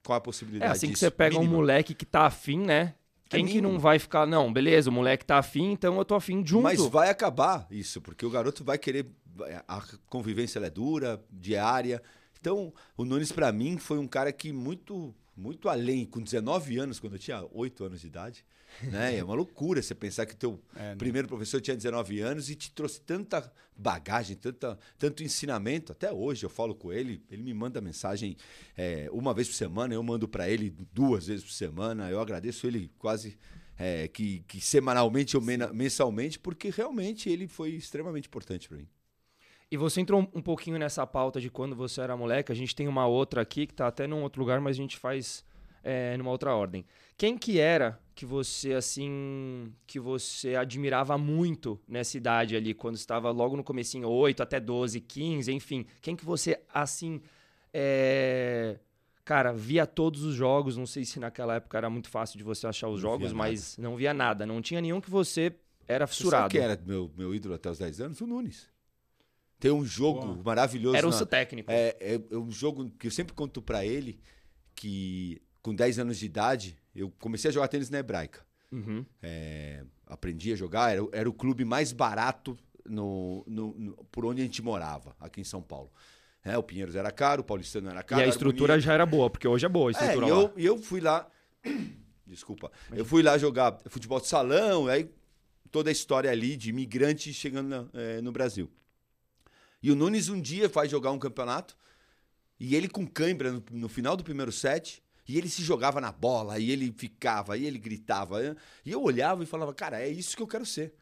Qual 0.03 0.15
a 0.15 0.19
É 0.19 0.19
possibilidade 0.21 0.71
assim 0.71 0.87
que 0.87 0.93
disso? 0.93 1.05
você 1.05 1.11
pega 1.11 1.35
um 1.37 1.39
Mínima. 1.41 1.57
moleque 1.57 1.93
que 1.95 2.05
tá 2.05 2.25
afim, 2.25 2.59
né? 2.59 2.95
Quem 3.29 3.45
que 3.47 3.53
mínimo. 3.55 3.73
não 3.73 3.79
vai 3.79 3.97
ficar, 3.97 4.27
não, 4.27 4.51
beleza, 4.53 4.89
o 4.89 4.93
moleque 4.93 5.25
tá 5.25 5.39
afim, 5.39 5.71
então 5.71 5.97
eu 5.97 6.05
tô 6.05 6.13
afim 6.13 6.45
junto. 6.45 6.63
Mas 6.63 6.79
vai 6.81 7.09
acabar 7.09 7.65
isso, 7.71 7.99
porque 8.01 8.25
o 8.25 8.29
garoto 8.29 8.63
vai 8.63 8.77
querer. 8.77 9.07
A 9.67 9.81
convivência 10.07 10.59
é 10.59 10.69
dura, 10.69 11.23
diária. 11.31 12.01
Então, 12.39 12.71
o 12.95 13.05
Nunes, 13.05 13.31
pra 13.31 13.51
mim, 13.51 13.77
foi 13.77 13.97
um 13.97 14.07
cara 14.07 14.31
que 14.31 14.51
muito, 14.53 15.15
muito 15.35 15.67
além, 15.67 16.05
com 16.05 16.21
19 16.21 16.77
anos, 16.77 16.99
quando 16.99 17.13
eu 17.13 17.19
tinha 17.19 17.43
8 17.51 17.85
anos 17.85 18.01
de 18.01 18.07
idade. 18.07 18.45
Né? 18.81 19.17
É 19.17 19.23
uma 19.23 19.33
loucura 19.35 19.81
você 19.81 19.93
pensar 19.95 20.25
que 20.25 20.35
teu 20.35 20.59
É, 20.75 20.89
né? 20.89 20.95
primeiro 20.95 21.27
professor 21.27 21.61
tinha 21.61 21.75
19 21.75 22.19
anos 22.19 22.49
e 22.49 22.55
te 22.55 22.71
trouxe 22.71 22.99
tanta 23.01 23.51
bagagem, 23.75 24.35
tanta, 24.35 24.77
tanto 24.97 25.23
ensinamento. 25.23 25.91
Até 25.91 26.11
hoje 26.11 26.45
eu 26.45 26.49
falo 26.49 26.75
com 26.75 26.91
ele, 26.91 27.23
ele 27.29 27.41
me 27.41 27.53
manda 27.53 27.79
mensagem 27.81 28.35
é, 28.77 29.07
uma 29.11 29.33
vez 29.33 29.47
por 29.47 29.55
semana, 29.55 29.93
eu 29.93 30.03
mando 30.03 30.27
pra 30.27 30.49
ele 30.49 30.73
duas 30.93 31.27
vezes 31.27 31.43
por 31.43 31.51
semana. 31.51 32.09
Eu 32.09 32.19
agradeço 32.19 32.67
ele 32.67 32.91
quase 32.97 33.37
é, 33.77 34.07
que, 34.07 34.43
que 34.47 34.61
semanalmente 34.61 35.35
ou 35.35 35.43
mensalmente, 35.73 36.37
porque 36.39 36.69
realmente 36.69 37.29
ele 37.29 37.47
foi 37.47 37.71
extremamente 37.71 38.27
importante 38.27 38.67
pra 38.69 38.77
mim. 38.77 38.87
E 39.71 39.77
você 39.77 40.01
entrou 40.01 40.21
um- 40.35 40.41
pouquinho 40.41 40.77
nessa 40.77 41.05
pauta 41.07 41.41
de 41.41 41.49
quando 41.49 41.75
você 41.75 41.99
era 42.01 42.15
moleque. 42.15 42.51
A 42.51 42.55
gente 42.55 42.75
tem 42.75 42.87
uma 42.87 43.07
outra 43.07 43.41
aqui 43.41 43.65
que 43.65 43.73
tá 43.73 43.87
até 43.87 44.05
num 44.05 44.21
outro 44.21 44.39
lugar, 44.39 44.61
mas 44.61 44.75
a 44.75 44.81
gente 44.81 44.97
faz 44.97 45.43
é, 45.83 46.15
numa 46.17 46.31
outra 46.31 46.55
ordem. 46.55 46.85
Quem 47.17 47.37
que 47.37 47.59
era 47.59 47.99
que 48.15 48.25
você, 48.25 48.73
assim, 48.73 49.73
que 49.87 49.99
você 49.99 50.55
admirava 50.55 51.17
muito 51.17 51.79
nessa 51.87 52.15
idade 52.17 52.55
ali, 52.55 52.73
quando 52.73 52.95
estava 52.95 53.29
logo 53.31 53.55
no 53.57 53.63
comecinho, 53.63 54.07
8 54.07 54.41
até 54.43 54.59
12, 54.59 54.99
15, 55.01 55.51
enfim. 55.51 55.85
Quem 56.01 56.15
que 56.15 56.23
você, 56.25 56.59
assim, 56.73 57.21
é, 57.73 58.77
cara, 59.25 59.51
via 59.51 59.85
todos 59.87 60.23
os 60.23 60.35
jogos, 60.35 60.77
não 60.77 60.85
sei 60.85 61.05
se 61.05 61.19
naquela 61.19 61.55
época 61.55 61.77
era 61.77 61.89
muito 61.89 62.09
fácil 62.09 62.37
de 62.37 62.43
você 62.43 62.67
achar 62.67 62.87
os 62.87 63.01
Não 63.01 63.09
jogos, 63.09 63.33
mas 63.33 63.77
não 63.77 63.95
via 63.95 64.13
nada. 64.13 64.45
Não 64.45 64.61
tinha 64.61 64.79
nenhum 64.81 65.01
que 65.01 65.09
você 65.09 65.55
era 65.87 66.05
Você 66.05 66.13
sabe 66.13 66.17
fissurado. 66.23 66.49
quem 66.51 66.61
era 66.61 66.79
meu, 66.85 67.11
meu 67.17 67.33
ídolo 67.33 67.55
até 67.55 67.69
os 67.69 67.77
10 67.79 67.99
anos? 68.01 68.21
O 68.21 68.27
Nunes. 68.27 68.67
Tem 69.59 69.71
um 69.71 69.83
jogo 69.85 70.41
maravilhoso. 70.43 70.95
Era 70.95 71.07
o 71.07 71.09
na- 71.11 71.15
seu 71.17 71.25
técnico. 71.25 71.71
É, 71.71 71.95
é, 71.99 72.21
é 72.31 72.37
um 72.37 72.51
jogo 72.51 72.89
que 72.99 73.07
eu 73.07 73.11
sempre 73.11 73.33
conto 73.33 73.61
pra 73.61 73.85
ele 73.85 74.19
que 74.75 75.41
com 75.63 75.73
10 75.73 75.97
anos 75.97 76.19
de 76.19 76.25
idade 76.27 76.77
eu 76.95 77.09
comecei 77.19 77.49
a 77.49 77.51
jogar 77.53 77.67
tênis 77.69 77.89
na 77.89 77.97
Hebraica. 77.97 78.45
Uhum. 78.71 79.03
É, 79.21 79.83
aprendi 80.05 80.53
a 80.53 80.55
jogar, 80.55 80.91
era, 80.95 81.07
era 81.11 81.27
o 81.29 81.33
clube 81.33 81.65
mais 81.65 81.91
barato 81.91 82.55
no, 82.85 83.43
no- 83.47 83.73
no- 83.79 83.95
por 84.11 84.25
onde 84.25 84.41
a 84.41 84.43
gente 84.43 84.61
morava, 84.61 85.15
aqui 85.19 85.41
em 85.41 85.43
São 85.43 85.61
Paulo. 85.61 85.91
É, 86.43 86.55
o 86.57 86.61
Pinheiros 86.63 86.95
era 86.95 87.09
caro, 87.09 87.41
o 87.41 87.45
Paulistano 87.45 87.89
era 87.89 88.03
caro. 88.03 88.21
e 88.21 88.25
a 88.25 88.27
estrutura 88.27 88.73
bonito. 88.73 88.83
já 88.85 88.93
era 88.93 89.05
boa, 89.05 89.29
porque 89.29 89.47
hoje 89.47 89.65
é 89.65 89.69
boa 89.69 89.89
a 89.89 89.91
É, 89.91 89.93
estrutura 89.93 90.27
e 90.27 90.31
lá. 90.31 90.37
eu, 90.41 90.53
e 90.57 90.65
eu 90.65 90.77
fui 90.77 90.99
lá. 90.99 91.27
Desculpa. 92.27 92.71
Eu 92.91 93.05
fui 93.05 93.21
lá 93.23 93.37
jogar 93.37 93.79
futebol 93.87 94.19
de 94.19 94.27
salão, 94.27 94.87
aí 94.87 95.09
toda 95.71 95.89
a 95.89 95.91
história 95.91 96.29
ali 96.31 96.55
de 96.57 96.69
imigrante 96.69 97.33
chegando 97.33 97.67
na- 97.69 97.85
eh, 97.93 98.21
no 98.21 98.31
Brasil. 98.31 98.69
E 99.81 99.91
o 99.91 99.95
Nunes 99.95 100.29
um 100.29 100.39
dia 100.39 100.67
vai 100.67 100.87
jogar 100.87 101.11
um 101.11 101.19
campeonato 101.19 101.75
E 102.59 102.75
ele 102.75 102.87
com 102.87 103.05
cãibra 103.05 103.51
no, 103.51 103.63
no 103.71 103.89
final 103.89 104.15
do 104.15 104.23
primeiro 104.23 104.51
set. 104.51 105.02
E 105.27 105.37
ele 105.37 105.49
se 105.49 105.61
jogava 105.61 106.01
na 106.01 106.11
bola, 106.11 106.59
e 106.59 106.69
ele 106.69 106.93
ficava, 106.97 107.57
e 107.57 107.65
ele 107.65 107.77
gritava. 107.77 108.55
E 108.85 108.91
eu 108.91 109.01
olhava 109.01 109.43
e 109.43 109.45
falava, 109.45 109.73
cara, 109.73 110.01
é 110.01 110.09
isso 110.09 110.35
que 110.35 110.43
eu 110.43 110.47
quero 110.47 110.65
ser. 110.65 110.93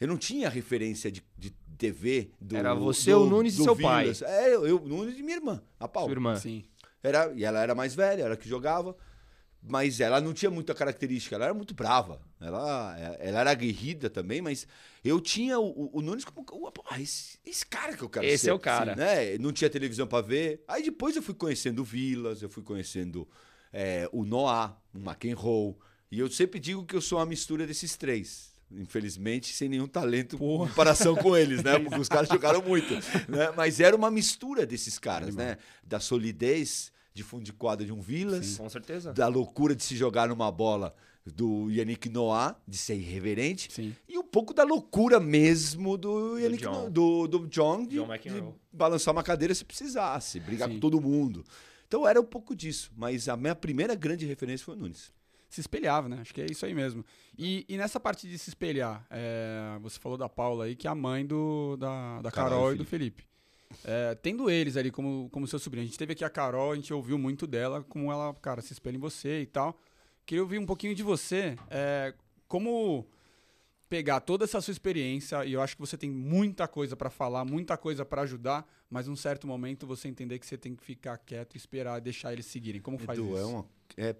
Eu 0.00 0.06
não 0.06 0.16
tinha 0.16 0.48
referência 0.48 1.10
de, 1.10 1.24
de 1.36 1.50
TV 1.76 2.30
do. 2.40 2.56
Era 2.56 2.74
você, 2.74 3.12
do, 3.12 3.22
o 3.22 3.26
Nunes 3.30 3.54
e 3.54 3.56
do 3.58 3.64
seu 3.64 3.74
Vilas. 3.74 4.22
É, 4.22 4.54
eu, 4.54 4.66
eu, 4.66 4.80
Nunes 4.80 5.18
e 5.18 5.22
minha 5.22 5.36
irmã, 5.36 5.62
a 5.80 5.88
Paula. 5.88 6.08
Sua 6.08 6.14
irmã. 6.14 6.36
Sim. 6.36 6.64
Era, 7.02 7.32
e 7.34 7.44
ela 7.44 7.60
era 7.60 7.74
mais 7.74 7.94
velha, 7.94 8.22
era 8.22 8.36
que 8.36 8.48
jogava. 8.48 8.96
Mas 9.62 10.00
ela 10.00 10.20
não 10.20 10.32
tinha 10.32 10.50
muita 10.50 10.74
característica, 10.74 11.34
ela 11.34 11.46
era 11.46 11.54
muito 11.54 11.74
brava. 11.74 12.20
Ela, 12.40 12.96
ela 13.18 13.40
era 13.40 13.50
aguerrida 13.50 14.08
também, 14.08 14.40
mas 14.40 14.66
eu 15.04 15.20
tinha 15.20 15.58
o, 15.58 15.90
o 15.92 16.00
Nunes 16.00 16.24
como. 16.24 16.72
Ah, 16.88 17.00
esse, 17.00 17.38
esse 17.44 17.66
cara 17.66 17.96
que 17.96 18.02
eu 18.02 18.08
quero 18.08 18.24
Esse 18.24 18.44
ser. 18.44 18.50
é 18.50 18.52
o 18.54 18.58
cara. 18.58 18.94
Né? 18.94 19.36
Não 19.38 19.52
tinha 19.52 19.68
televisão 19.68 20.06
pra 20.06 20.20
ver. 20.20 20.62
Aí 20.66 20.82
depois 20.82 21.16
eu 21.16 21.22
fui 21.22 21.34
conhecendo 21.34 21.80
o 21.80 21.84
Vilas, 21.84 22.40
eu 22.40 22.48
fui 22.48 22.62
conhecendo 22.62 23.28
é, 23.72 24.08
o 24.12 24.24
Noah, 24.24 24.76
o 24.94 24.98
McEnroe. 24.98 25.74
E 26.10 26.18
eu 26.18 26.30
sempre 26.30 26.58
digo 26.58 26.86
que 26.86 26.96
eu 26.96 27.00
sou 27.02 27.18
uma 27.18 27.26
mistura 27.26 27.66
desses 27.66 27.96
três. 27.96 28.56
Infelizmente, 28.70 29.52
sem 29.54 29.68
nenhum 29.68 29.86
talento 29.86 30.36
em 30.36 30.38
comparação 30.38 31.16
com 31.16 31.36
eles, 31.36 31.62
né? 31.62 31.78
Porque 31.80 31.98
os 31.98 32.08
caras 32.08 32.28
jogaram 32.28 32.62
muito. 32.62 32.94
Né? 33.28 33.50
Mas 33.56 33.80
era 33.80 33.96
uma 33.96 34.10
mistura 34.10 34.64
desses 34.66 34.98
caras, 34.98 35.34
né? 35.34 35.56
Da 35.82 35.98
solidez 35.98 36.92
de 37.18 37.24
fundo 37.24 37.42
de 37.44 37.52
quadra 37.52 37.84
de 37.84 37.92
um 37.92 38.00
Vilas, 38.00 38.56
Com 38.56 38.68
certeza. 38.68 39.12
da 39.12 39.26
loucura 39.28 39.74
de 39.74 39.82
se 39.82 39.94
jogar 39.96 40.28
numa 40.28 40.50
bola 40.50 40.94
do 41.26 41.68
Yannick 41.70 42.08
Noah, 42.08 42.56
de 42.66 42.78
ser 42.78 42.94
irreverente, 42.94 43.70
Sim. 43.70 43.94
e 44.08 44.16
um 44.16 44.24
pouco 44.24 44.54
da 44.54 44.62
loucura 44.64 45.20
mesmo 45.20 45.98
do 45.98 46.38
Yannick 46.38 46.62
John. 46.62 46.84
No- 46.84 46.90
do, 46.90 47.26
do 47.28 47.46
John, 47.48 47.84
de, 47.86 47.96
John 47.96 48.06
de 48.16 48.44
balançar 48.72 49.12
uma 49.12 49.22
cadeira 49.22 49.54
se 49.54 49.64
precisasse, 49.64 50.40
brigar 50.40 50.68
Sim. 50.68 50.74
com 50.76 50.80
todo 50.80 51.00
mundo. 51.00 51.44
Então 51.86 52.06
era 52.08 52.20
um 52.20 52.24
pouco 52.24 52.54
disso, 52.56 52.90
mas 52.96 53.28
a 53.28 53.36
minha 53.36 53.54
primeira 53.54 53.94
grande 53.94 54.24
referência 54.26 54.64
foi 54.64 54.74
o 54.74 54.78
Nunes. 54.78 55.12
se 55.50 55.60
espelhava, 55.60 56.08
né? 56.08 56.18
Acho 56.20 56.32
que 56.32 56.40
é 56.40 56.46
isso 56.50 56.64
aí 56.64 56.74
mesmo. 56.74 57.04
E, 57.36 57.64
e 57.68 57.76
nessa 57.76 57.98
parte 58.00 58.26
de 58.28 58.38
se 58.38 58.48
espelhar, 58.50 59.06
é, 59.10 59.78
você 59.82 59.98
falou 59.98 60.16
da 60.16 60.28
Paula 60.28 60.64
aí, 60.66 60.74
que 60.76 60.86
é 60.86 60.90
a 60.90 60.94
mãe 60.94 61.26
do, 61.26 61.76
da, 61.76 62.20
da 62.22 62.30
Carol 62.30 62.72
e 62.72 62.74
e 62.74 62.78
do 62.78 62.84
Felipe. 62.84 63.24
É, 63.84 64.14
tendo 64.14 64.50
eles 64.50 64.76
ali 64.76 64.90
como, 64.90 65.28
como 65.30 65.46
seu 65.46 65.58
sobrinho, 65.58 65.84
a 65.84 65.86
gente 65.86 65.98
teve 65.98 66.12
aqui 66.12 66.24
a 66.24 66.30
Carol, 66.30 66.72
a 66.72 66.74
gente 66.74 66.92
ouviu 66.92 67.18
muito 67.18 67.46
dela, 67.46 67.84
como 67.84 68.10
ela, 68.10 68.34
cara, 68.34 68.62
se 68.62 68.72
espelha 68.72 68.96
em 68.96 69.00
você 69.00 69.42
e 69.42 69.46
tal. 69.46 69.78
Queria 70.24 70.42
ouvir 70.42 70.58
um 70.58 70.66
pouquinho 70.66 70.94
de 70.94 71.02
você, 71.02 71.56
é, 71.70 72.14
como 72.46 73.06
pegar 73.88 74.20
toda 74.20 74.44
essa 74.44 74.60
sua 74.60 74.72
experiência, 74.72 75.44
e 75.44 75.52
eu 75.52 75.62
acho 75.62 75.74
que 75.74 75.80
você 75.80 75.96
tem 75.96 76.10
muita 76.10 76.68
coisa 76.68 76.94
pra 76.94 77.08
falar, 77.08 77.44
muita 77.44 77.76
coisa 77.76 78.04
pra 78.04 78.22
ajudar, 78.22 78.66
mas 78.90 79.06
num 79.06 79.16
certo 79.16 79.46
momento 79.46 79.86
você 79.86 80.08
entender 80.08 80.38
que 80.38 80.46
você 80.46 80.58
tem 80.58 80.74
que 80.74 80.84
ficar 80.84 81.16
quieto 81.18 81.54
e 81.54 81.56
esperar, 81.56 82.00
deixar 82.00 82.32
eles 82.32 82.46
seguirem. 82.46 82.80
Como 82.80 82.98
faz 82.98 83.18
Edu, 83.18 83.28
isso? 83.28 83.38
é 83.38 83.46
uma, 83.46 83.66
é, 83.96 84.16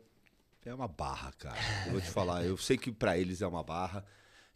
é 0.65 0.75
uma 0.75 0.89
barra, 0.89 1.33
cara. 1.33 1.59
Eu 1.87 1.93
vou 1.93 2.01
te 2.01 2.11
falar. 2.11 2.45
Eu 2.45 2.57
sei 2.57 2.79
que 2.79 2.91
pra 2.91 3.19
eles 3.19 3.43
é 3.43 3.47
uma 3.47 3.63
barra. 3.63 4.05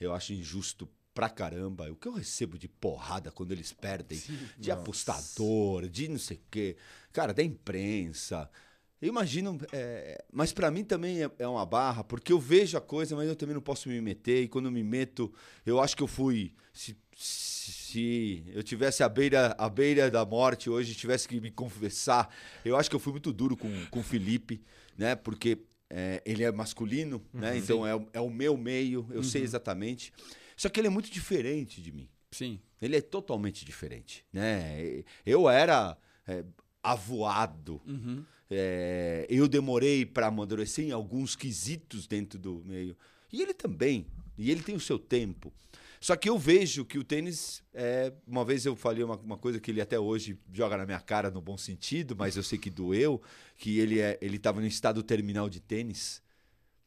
Eu 0.01 0.15
acho 0.15 0.33
injusto 0.33 0.89
pra 1.15 1.29
caramba. 1.29 1.91
O 1.91 1.97
que 1.97 2.09
eu 2.09 2.13
recebo 2.13 2.59
de 2.59 2.69
porrada 2.69 3.31
quando 3.31 3.53
eles 3.53 3.73
perdem, 3.73 4.21
de 4.59 4.71
apostador, 4.71 5.89
de 5.89 6.09
não 6.09 6.19
sei 6.19 6.37
o 6.37 6.41
quê. 6.51 6.77
Cara, 7.13 7.33
da 7.33 7.43
imprensa. 7.43 8.49
Eu 9.01 9.09
imagino. 9.09 9.59
é, 9.73 10.25
mas 10.33 10.53
pra 10.53 10.71
mim 10.71 10.85
também 10.85 11.25
é, 11.25 11.31
é 11.41 11.49
uma 11.49 11.67
barra, 11.67 12.05
porque 12.05 12.33
eu 12.33 12.39
vejo 12.39 12.79
a 12.79 12.81
coisa, 12.81 13.17
mas 13.17 13.29
eu 13.29 13.35
também 13.35 13.55
não 13.55 13.63
posso 13.63 13.89
me 13.89 14.01
meter. 14.01 14.45
E 14.45 14.49
quando 14.49 14.71
me 14.71 14.83
meto, 14.83 15.33
eu 15.67 15.81
acho 15.81 15.97
que 15.97 16.03
eu 16.03 16.07
fui. 16.07 16.55
Se, 16.73 16.97
se 17.15 18.45
eu 18.55 18.63
tivesse 18.63 19.03
à 19.03 19.09
beira, 19.09 19.55
à 19.59 19.69
beira 19.69 20.11
da 20.11 20.25
morte 20.25 20.71
hoje, 20.71 20.95
tivesse 20.95 21.29
que 21.29 21.41
me 21.41 21.51
confessar, 21.51 22.35
eu 22.65 22.77
acho 22.77 22.89
que 22.89 22.97
eu 22.97 23.01
fui 23.01 23.13
muito 23.13 23.33
duro 23.33 23.57
com, 23.57 23.69
com 23.91 24.01
o 24.01 24.03
Felipe, 24.05 24.63
né? 24.97 25.15
Porque 25.15 25.59
é, 25.91 26.23
ele 26.25 26.43
é 26.43 26.51
masculino, 26.51 27.23
né? 27.35 27.59
Então 27.59 27.87
é, 27.87 27.91
é 28.15 28.21
o 28.21 28.31
meu 28.31 28.57
meio, 28.57 29.07
eu 29.11 29.23
sei 29.23 29.43
exatamente. 29.43 30.13
Só 30.63 30.69
que 30.69 30.79
ele 30.79 30.87
é 30.87 30.91
muito 30.91 31.11
diferente 31.11 31.83
de 31.83 31.91
mim. 31.91 32.09
Sim. 32.31 32.61
Ele 32.81 32.95
é 32.95 33.01
totalmente 33.01 33.65
diferente, 33.65 34.25
né? 34.33 35.03
Eu 35.27 35.51
era 35.51 35.99
é, 36.25 36.45
avoado. 36.81 37.83
Uhum. 37.85 38.25
É, 38.49 39.27
eu 39.29 39.49
demorei 39.49 40.07
para 40.07 40.29
amadurecer 40.29 40.85
em 40.85 40.93
alguns 40.93 41.35
quesitos 41.35 42.07
dentro 42.07 42.39
do 42.39 42.63
meio. 42.65 42.97
E 43.33 43.43
ele 43.43 43.53
também. 43.53 44.07
E 44.39 44.53
ele 44.53 44.63
tem 44.63 44.77
o 44.77 44.81
seu 44.81 45.01
tempo. 45.01 45.53
Só 46.01 46.15
que 46.15 46.29
eu 46.29 46.39
vejo 46.39 46.85
que 46.85 46.97
o 46.97 47.03
tênis. 47.03 47.61
É, 47.75 48.13
uma 48.25 48.45
vez 48.45 48.65
eu 48.65 48.77
falei 48.77 49.03
uma, 49.03 49.17
uma 49.17 49.37
coisa 49.37 49.59
que 49.59 49.69
ele 49.69 49.81
até 49.81 49.99
hoje 49.99 50.39
joga 50.53 50.77
na 50.77 50.87
minha 50.87 51.01
cara 51.01 51.29
no 51.29 51.43
bom 51.43 51.59
sentido, 51.59 52.15
mas 52.15 52.37
eu 52.37 52.43
sei 52.45 52.57
que 52.57 52.71
doeu, 52.71 53.21
que 53.59 53.81
ele 53.81 53.99
é, 53.99 54.17
ele 54.23 54.37
estava 54.37 54.61
no 54.61 54.67
estado 54.69 55.03
terminal 55.03 55.51
de 55.51 55.59
tênis, 55.59 56.23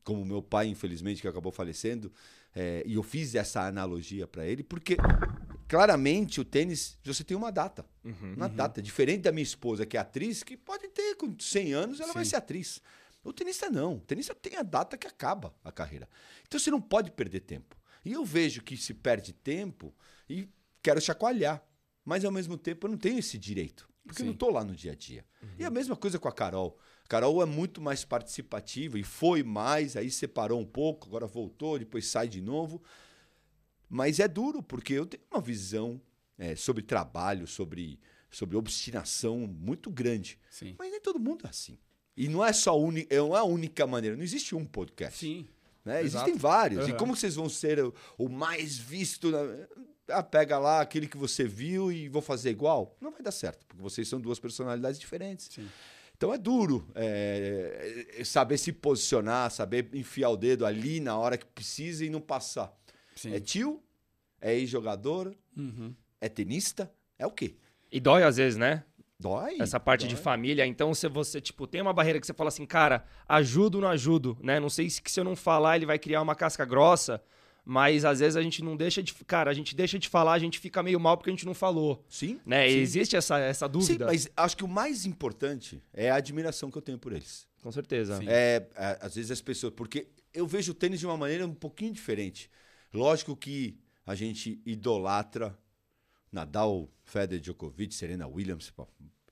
como 0.01 0.23
meu 0.23 0.41
pai, 0.41 0.67
infelizmente, 0.67 1.21
que 1.21 1.27
acabou 1.27 1.51
falecendo. 1.51 2.09
É, 2.55 2.83
e 2.85 2.93
eu 2.93 3.03
fiz 3.03 3.35
essa 3.35 3.67
analogia 3.67 4.25
para 4.25 4.47
ele, 4.47 4.63
porque 4.63 4.95
claramente 5.67 6.39
o 6.39 6.45
tênis, 6.45 6.97
você 7.03 7.23
tem 7.23 7.35
uma 7.35 7.51
data. 7.51 7.85
Uma 8.35 8.47
data. 8.47 8.81
Diferente 8.81 9.23
da 9.23 9.31
minha 9.31 9.43
esposa, 9.43 9.85
que 9.85 9.97
é 9.97 9.99
atriz, 9.99 10.41
que 10.41 10.55
pode 10.55 10.87
ter 10.87 11.15
com 11.15 11.35
100 11.37 11.73
anos, 11.73 11.99
ela 11.99 12.13
vai 12.13 12.23
Sim. 12.23 12.31
ser 12.31 12.35
atriz. 12.37 12.81
O 13.23 13.33
tenista 13.33 13.69
não. 13.69 13.95
O 13.95 13.99
tenista 13.99 14.33
tem 14.33 14.55
a 14.55 14.63
data 14.63 14.97
que 14.97 15.07
acaba 15.07 15.53
a 15.63 15.71
carreira. 15.71 16.07
Então 16.47 16.59
você 16.59 16.71
não 16.71 16.79
pode 16.79 17.11
perder 17.11 17.41
tempo. 17.41 17.75
E 18.05 18.13
eu 18.13 18.23
vejo 18.23 18.61
que 18.61 18.77
se 18.77 18.93
perde 18.93 19.33
tempo 19.33 19.93
e 20.29 20.47
quero 20.81 21.01
chacoalhar. 21.01 21.61
Mas 22.05 22.23
ao 22.23 22.31
mesmo 22.31 22.55
tempo 22.55 22.85
eu 22.85 22.91
não 22.91 22.97
tenho 22.97 23.17
esse 23.17 23.37
direito. 23.37 23.89
Porque 24.05 24.21
eu 24.21 24.25
não 24.25 24.33
Sim. 24.33 24.35
estou 24.35 24.51
lá 24.51 24.63
no 24.63 24.75
dia 24.75 24.91
a 24.91 24.95
dia. 24.95 25.25
E 25.57 25.65
a 25.65 25.71
mesma 25.71 25.95
coisa 25.95 26.19
com 26.19 26.27
a 26.27 26.31
Carol. 26.31 26.77
Carol 27.07 27.41
é 27.41 27.45
muito 27.45 27.81
mais 27.81 28.03
participativa 28.03 28.97
e 28.97 29.03
foi 29.03 29.43
mais, 29.43 29.95
aí 29.95 30.09
separou 30.09 30.59
um 30.59 30.65
pouco, 30.65 31.07
agora 31.07 31.27
voltou, 31.27 31.77
depois 31.77 32.07
sai 32.07 32.27
de 32.27 32.41
novo. 32.41 32.81
Mas 33.89 34.19
é 34.19 34.27
duro, 34.27 34.63
porque 34.63 34.93
eu 34.93 35.05
tenho 35.05 35.23
uma 35.31 35.39
visão 35.41 36.01
é, 36.37 36.55
sobre 36.55 36.81
trabalho, 36.83 37.45
sobre, 37.47 37.99
sobre 38.31 38.57
obstinação 38.57 39.39
muito 39.47 39.89
grande. 39.91 40.39
Sim. 40.49 40.75
Mas 40.79 40.91
nem 40.91 40.99
todo 40.99 41.19
mundo 41.19 41.45
é 41.45 41.49
assim. 41.49 41.77
E 42.17 42.27
não 42.27 42.43
é 42.43 42.51
só 42.53 42.71
a, 42.71 42.75
uni- 42.75 43.07
não 43.11 43.35
é 43.35 43.39
a 43.39 43.43
única 43.43 43.85
maneira. 43.85 44.15
Não 44.17 44.23
existe 44.23 44.55
um 44.55 44.65
podcast. 44.65 45.19
Sim. 45.19 45.45
né? 45.83 46.01
Existem 46.01 46.35
vários. 46.35 46.87
E 46.87 46.91
Aham. 46.91 46.97
como 46.97 47.15
vocês 47.15 47.35
vão 47.35 47.47
ser 47.49 47.83
o, 47.83 47.93
o 48.17 48.27
mais 48.29 48.77
visto? 48.77 49.29
na- 49.29 49.67
Ah, 50.07 50.23
pega 50.23 50.57
lá 50.57 50.81
aquele 50.81 51.07
que 51.07 51.17
você 51.17 51.43
viu 51.45 51.91
e 51.91 52.07
vou 52.09 52.21
fazer 52.21 52.49
igual? 52.49 52.95
Não 52.99 53.11
vai 53.11 53.21
dar 53.21 53.31
certo, 53.31 53.65
porque 53.67 53.81
vocês 53.83 54.07
são 54.07 54.19
duas 54.19 54.39
personalidades 54.39 54.99
diferentes. 54.99 55.49
Sim. 55.53 55.67
Então 56.17 56.33
é 56.33 56.37
duro 56.37 56.87
é, 56.95 58.07
é, 58.17 58.23
saber 58.23 58.57
se 58.57 58.71
posicionar, 58.71 59.51
saber 59.51 59.89
enfiar 59.93 60.29
o 60.29 60.37
dedo 60.37 60.65
ali 60.65 60.99
na 60.99 61.17
hora 61.17 61.37
que 61.37 61.45
precisa 61.45 62.05
e 62.05 62.09
não 62.09 62.21
passar. 62.21 62.73
Sim. 63.15 63.33
É 63.33 63.39
tio? 63.39 63.83
É 64.39 64.53
ex-jogador? 64.55 65.35
Uhum. 65.55 65.93
É 66.21 66.29
tenista? 66.29 66.91
É 67.19 67.25
o 67.25 67.31
quê? 67.31 67.55
E 67.91 67.99
dói 67.99 68.23
às 68.23 68.37
vezes, 68.37 68.57
né? 68.57 68.83
Dói. 69.19 69.57
Essa 69.59 69.79
parte 69.79 70.07
de 70.07 70.15
dói. 70.15 70.23
família. 70.23 70.65
Então, 70.65 70.93
se 70.93 71.07
você, 71.07 71.39
tipo, 71.39 71.67
tem 71.67 71.81
uma 71.81 71.93
barreira 71.93 72.19
que 72.19 72.27
você 72.27 72.33
fala 72.33 72.49
assim, 72.49 72.65
cara, 72.65 73.05
ajudo 73.27 73.75
ou 73.75 73.81
não 73.81 73.89
ajudo, 73.89 74.37
né? 74.41 74.59
Não 74.59 74.69
sei 74.69 74.89
se, 74.89 75.01
que 75.01 75.11
se 75.11 75.19
eu 75.19 75.23
não 75.23 75.35
falar 75.35 75.75
ele 75.77 75.85
vai 75.85 75.99
criar 75.99 76.21
uma 76.21 76.35
casca 76.35 76.65
grossa, 76.65 77.21
mas 77.65 78.05
às 78.05 78.19
vezes 78.19 78.35
a 78.37 78.41
gente 78.43 78.63
não 78.63 78.77
deixa 78.77 79.01
de. 79.01 79.11
Cara, 79.25 79.49
a 79.49 79.53
gente 79.53 79.75
deixa 79.75 79.97
de 79.97 80.07
falar, 80.07 80.33
a 80.33 80.39
gente 80.39 80.59
fica 80.59 80.83
meio 80.83 80.99
mal 80.99 81.17
porque 81.17 81.31
a 81.31 81.33
gente 81.33 81.45
não 81.45 81.53
falou. 81.55 82.05
Sim. 82.07 82.39
Né? 82.45 82.69
sim. 82.69 82.75
Existe 82.77 83.15
essa, 83.15 83.39
essa 83.39 83.65
Sim, 83.65 83.71
dúvida? 83.71 84.05
mas 84.05 84.29
acho 84.37 84.55
que 84.55 84.63
o 84.63 84.67
mais 84.67 85.05
importante 85.05 85.81
é 85.91 86.11
a 86.11 86.15
admiração 86.15 86.69
que 86.69 86.77
eu 86.77 86.81
tenho 86.81 86.99
por 86.99 87.11
eles. 87.11 87.47
Com 87.61 87.71
certeza. 87.71 88.17
Sim. 88.19 88.25
É, 88.29 88.67
é, 88.75 88.99
às 89.01 89.15
vezes 89.15 89.31
as 89.31 89.41
pessoas. 89.41 89.73
Porque 89.73 90.07
eu 90.31 90.45
vejo 90.45 90.71
o 90.71 90.75
tênis 90.75 90.99
de 90.99 91.05
uma 91.07 91.17
maneira 91.17 91.45
um 91.47 91.53
pouquinho 91.55 91.91
diferente. 91.91 92.49
Lógico 92.93 93.35
que 93.35 93.77
a 94.05 94.13
gente 94.13 94.61
idolatra 94.65 95.57
Nadal, 96.31 96.89
Federer, 97.03 97.41
Djokovic, 97.41 97.93
Serena 97.95 98.27
Williams. 98.27 98.71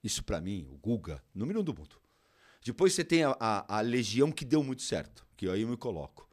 Isso 0.03 0.23
pra 0.23 0.41
mim, 0.41 0.65
o 0.69 0.77
Guga, 0.77 1.21
número 1.33 1.59
um 1.59 1.63
do 1.63 1.73
mundo. 1.73 1.97
Depois 2.65 2.93
você 2.93 3.03
tem 3.03 3.23
a, 3.23 3.35
a- 3.39 3.77
a 3.77 3.81
legião 3.81 4.31
que 4.31 4.45
deu 4.45 4.63
muito 4.63 4.81
certo, 4.81 5.25
que 5.35 5.47
aí 5.49 5.61
eu 5.61 5.67
me 5.67 5.77
coloco. 5.77 6.27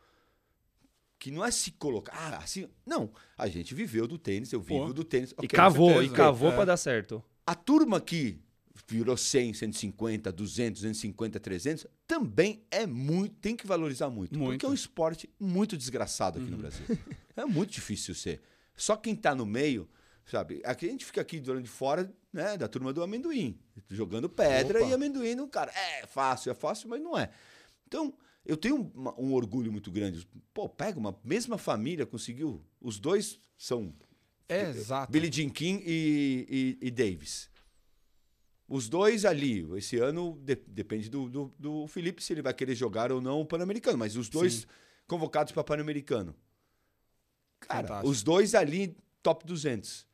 Que 1.21 1.31
não 1.31 1.45
é 1.45 1.51
se 1.51 1.71
colocar. 1.73 2.15
Ah, 2.17 2.39
assim. 2.39 2.67
Não. 2.85 3.13
A 3.37 3.47
gente 3.47 3.75
viveu 3.75 4.09
do 4.09 4.17
tênis, 4.19 4.51
eu 4.53 4.61
vivo 4.61 4.87
Pô. 4.87 4.93
do 4.93 5.05
tênis. 5.05 5.31
E 5.33 5.35
ok. 5.45 5.49
cavou, 5.51 6.03
e 6.03 6.09
cavou 6.09 6.51
É. 6.51 6.55
pra 6.57 6.65
dar 6.65 6.77
certo. 6.79 7.23
A 7.47 7.55
turma 7.55 8.01
que 8.01 8.41
virou 8.89 9.17
100, 9.17 9.53
150, 9.53 10.33
200, 10.33 10.81
250, 10.81 11.39
300, 11.39 11.87
também 12.07 12.65
é 12.71 12.87
muito, 12.87 13.35
tem 13.37 13.55
que 13.55 13.67
valorizar 13.67 14.09
muito, 14.09 14.37
Muito. 14.39 14.53
Porque 14.53 14.65
é 14.67 14.69
um 14.71 14.75
esporte 14.75 15.29
muito 15.39 15.77
desgraçado 15.77 16.41
aqui 16.41 16.51
no 16.51 16.57
Brasil. 16.57 16.85
É 17.37 17.45
muito 17.45 17.71
difícil 17.71 18.15
ser. 18.15 18.41
Só 18.77 18.97
quem 18.97 19.15
tá 19.15 19.35
no 19.35 19.47
meio, 19.47 19.89
sabe? 20.27 20.61
Aqui 20.65 20.87
a 20.87 20.91
gente 20.91 21.05
fica 21.07 21.21
aqui 21.21 21.39
do 21.41 21.53
lado 21.53 21.63
de 21.63 21.71
fora, 21.71 22.13
né, 22.33 22.57
da 22.59 22.67
turma 22.69 22.93
do 22.93 23.03
amendoim, 23.03 23.59
jogando 23.89 24.29
pedra 24.29 24.81
Opa. 24.81 24.89
e 24.91 24.93
amendoim 24.93 25.35
no 25.35 25.49
cara. 25.49 25.71
É 25.73 26.07
fácil, 26.07 26.51
é 26.51 26.55
fácil, 26.55 26.89
mas 26.91 27.01
não 27.01 27.17
é. 27.17 27.31
Então, 27.87 28.13
eu 28.45 28.57
tenho 28.57 28.91
uma- 28.95 29.19
um 29.21 29.33
orgulho 29.35 29.71
muito 29.71 29.91
grande. 29.91 30.27
Pô, 30.53 30.69
pega 30.69 30.99
uma 30.99 31.19
mesma 31.25 31.57
família, 31.59 32.07
conseguiu. 32.07 32.65
Os 32.81 32.99
dois 32.99 33.41
são 33.57 33.95
É, 34.49 34.71
exato. 34.71 35.13
Billie 35.13 35.31
Jean 35.33 35.51
King 35.51 35.83
e, 35.87 36.77
e, 36.81 36.87
e 36.89 36.91
Davis. 36.91 37.49
Os 38.69 38.89
dois 38.89 39.25
ali, 39.25 39.67
esse 39.77 39.97
ano 39.97 40.39
de- 40.45 40.55
depende 40.67 41.09
do, 41.11 41.29
do, 41.29 41.55
do 41.59 41.87
Felipe 41.89 42.23
se 42.23 42.33
ele 42.33 42.43
vai 42.43 42.55
querer 42.55 42.75
jogar 42.75 43.11
ou 43.11 43.21
não 43.21 43.41
o 43.41 43.45
Pan-Americano, 43.47 43.99
mas 43.99 44.17
os 44.17 44.29
dois 44.29 44.55
Sim. 44.55 44.67
convocados 45.09 45.53
para 45.53 45.65
Pan-Americano. 45.65 46.35
Cara, 47.61 47.83
Fantástico. 47.89 48.11
os 48.11 48.23
dois 48.23 48.55
ali 48.55 48.97
top 49.23 49.45
200. 49.45 50.07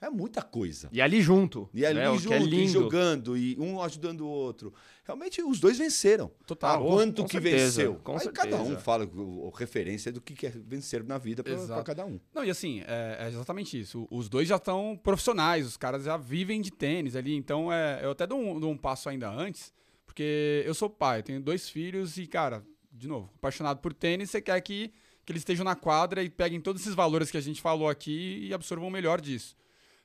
É 0.00 0.08
muita 0.08 0.40
coisa. 0.40 0.88
E 0.90 1.00
ali 1.00 1.20
junto. 1.20 1.68
E 1.74 1.84
ali 1.84 1.98
né? 1.98 2.08
O 2.08 2.18
junto, 2.18 2.34
é 2.34 2.40
e 2.40 2.68
jogando, 2.68 3.36
e 3.36 3.54
um 3.58 3.82
ajudando 3.82 4.22
o 4.22 4.28
outro. 4.28 4.72
Realmente, 5.04 5.42
os 5.42 5.60
dois 5.60 5.76
venceram. 5.76 6.30
Total. 6.46 6.76
Ah, 6.82 6.86
quanto 6.86 7.22
com 7.22 7.28
que 7.28 7.32
certeza, 7.34 7.64
venceu? 7.64 7.94
com 7.96 8.12
Aí 8.12 8.20
certeza. 8.20 8.48
cada 8.48 8.62
um 8.62 8.78
fala 8.78 9.04
o, 9.04 9.50
referência 9.50 10.10
do 10.10 10.20
que 10.20 10.34
quer 10.34 10.52
vencer 10.52 11.04
na 11.04 11.18
vida 11.18 11.42
para 11.42 11.82
cada 11.82 12.06
um. 12.06 12.18
Não, 12.34 12.42
e 12.42 12.50
assim, 12.50 12.80
é, 12.86 13.18
é 13.20 13.28
exatamente 13.28 13.78
isso. 13.78 14.08
Os 14.10 14.28
dois 14.28 14.48
já 14.48 14.56
estão 14.56 14.98
profissionais, 15.02 15.66
os 15.66 15.76
caras 15.76 16.04
já 16.04 16.16
vivem 16.16 16.62
de 16.62 16.70
tênis 16.70 17.14
ali. 17.14 17.34
Então, 17.34 17.70
é, 17.70 18.00
eu 18.02 18.12
até 18.12 18.26
dou 18.26 18.40
um, 18.40 18.58
dou 18.58 18.70
um 18.70 18.78
passo 18.78 19.08
ainda 19.10 19.30
antes, 19.30 19.70
porque 20.06 20.62
eu 20.64 20.72
sou 20.72 20.88
pai, 20.88 21.22
tenho 21.22 21.42
dois 21.42 21.68
filhos 21.68 22.16
e, 22.16 22.26
cara, 22.26 22.64
de 22.90 23.06
novo, 23.06 23.30
apaixonado 23.36 23.80
por 23.80 23.92
tênis, 23.92 24.30
você 24.30 24.40
quer 24.40 24.58
que, 24.62 24.92
que 25.26 25.32
eles 25.32 25.40
estejam 25.40 25.64
na 25.64 25.74
quadra 25.74 26.22
e 26.22 26.30
peguem 26.30 26.60
todos 26.60 26.80
esses 26.80 26.94
valores 26.94 27.30
que 27.30 27.36
a 27.36 27.42
gente 27.42 27.60
falou 27.60 27.88
aqui 27.88 28.46
e 28.46 28.54
absorvam 28.54 28.88
o 28.88 28.90
melhor 28.90 29.20
disso. 29.20 29.54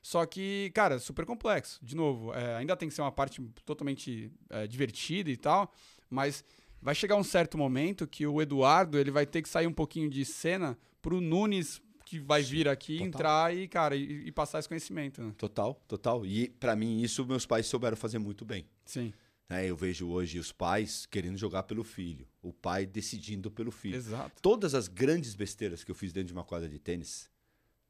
Só 0.06 0.24
que, 0.24 0.70
cara, 0.72 1.00
super 1.00 1.26
complexo. 1.26 1.80
De 1.82 1.96
novo, 1.96 2.32
é, 2.32 2.54
ainda 2.54 2.76
tem 2.76 2.88
que 2.88 2.94
ser 2.94 3.00
uma 3.00 3.10
parte 3.10 3.42
totalmente 3.64 4.30
é, 4.48 4.64
divertida 4.64 5.28
e 5.28 5.36
tal, 5.36 5.68
mas 6.08 6.44
vai 6.80 6.94
chegar 6.94 7.16
um 7.16 7.24
certo 7.24 7.58
momento 7.58 8.06
que 8.06 8.24
o 8.24 8.40
Eduardo 8.40 9.00
ele 9.00 9.10
vai 9.10 9.26
ter 9.26 9.42
que 9.42 9.48
sair 9.48 9.66
um 9.66 9.72
pouquinho 9.72 10.08
de 10.08 10.24
cena 10.24 10.78
pro 11.02 11.20
Nunes 11.20 11.82
que 12.04 12.20
vai 12.20 12.40
vir 12.40 12.68
aqui, 12.68 12.98
total. 12.98 13.08
entrar 13.08 13.56
e, 13.56 13.66
cara, 13.66 13.96
e, 13.96 14.28
e 14.28 14.30
passar 14.30 14.60
esse 14.60 14.68
conhecimento. 14.68 15.20
Né? 15.20 15.34
Total, 15.36 15.74
total. 15.88 16.24
E 16.24 16.50
para 16.50 16.76
mim, 16.76 17.00
isso 17.00 17.26
meus 17.26 17.44
pais 17.44 17.66
souberam 17.66 17.96
fazer 17.96 18.20
muito 18.20 18.44
bem. 18.44 18.64
Sim, 18.84 19.12
né? 19.48 19.68
Eu 19.68 19.76
vejo 19.76 20.08
hoje 20.08 20.38
os 20.38 20.52
pais 20.52 21.04
querendo 21.06 21.36
jogar 21.36 21.64
pelo 21.64 21.82
filho, 21.82 22.28
o 22.40 22.52
pai 22.52 22.86
decidindo 22.86 23.50
pelo 23.50 23.72
filho. 23.72 23.96
exato. 23.96 24.40
Todas 24.40 24.72
as 24.72 24.86
grandes 24.86 25.34
besteiras 25.34 25.82
que 25.82 25.90
eu 25.90 25.96
fiz 25.96 26.12
dentro 26.12 26.28
de 26.28 26.32
uma 26.32 26.44
quadra 26.44 26.68
de 26.68 26.78
tênis, 26.78 27.28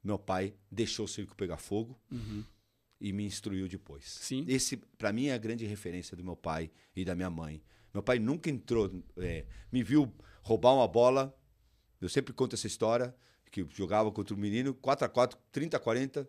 meu 0.03 0.17
pai 0.19 0.53
deixou 0.71 1.05
o 1.05 1.07
circo 1.07 1.35
pegar 1.35 1.57
fogo 1.57 1.99
Uhum. 2.11 2.43
e 2.99 3.11
me 3.13 3.25
instruiu 3.25 3.67
depois. 3.67 4.05
Sim. 4.05 4.45
Esse, 4.47 4.77
para 4.77 5.11
mim, 5.11 5.27
é 5.27 5.33
a 5.33 5.37
grande 5.37 5.65
referência 5.65 6.15
do 6.15 6.23
meu 6.23 6.35
pai 6.35 6.71
e 6.95 7.03
da 7.05 7.13
minha 7.15 7.29
mãe. 7.29 7.61
Meu 7.93 8.01
pai 8.03 8.19
nunca 8.19 8.49
entrou, 8.49 8.91
é, 9.17 9.45
me 9.71 9.83
viu 9.83 10.11
roubar 10.41 10.73
uma 10.73 10.87
bola. 10.87 11.35
Eu 11.99 12.09
sempre 12.09 12.33
conto 12.33 12.53
essa 12.55 12.67
história, 12.67 13.15
que 13.51 13.65
jogava 13.71 14.11
contra 14.11 14.35
um 14.35 14.37
menino, 14.37 14.73
4x4, 14.75 15.35
30x40. 15.53 16.27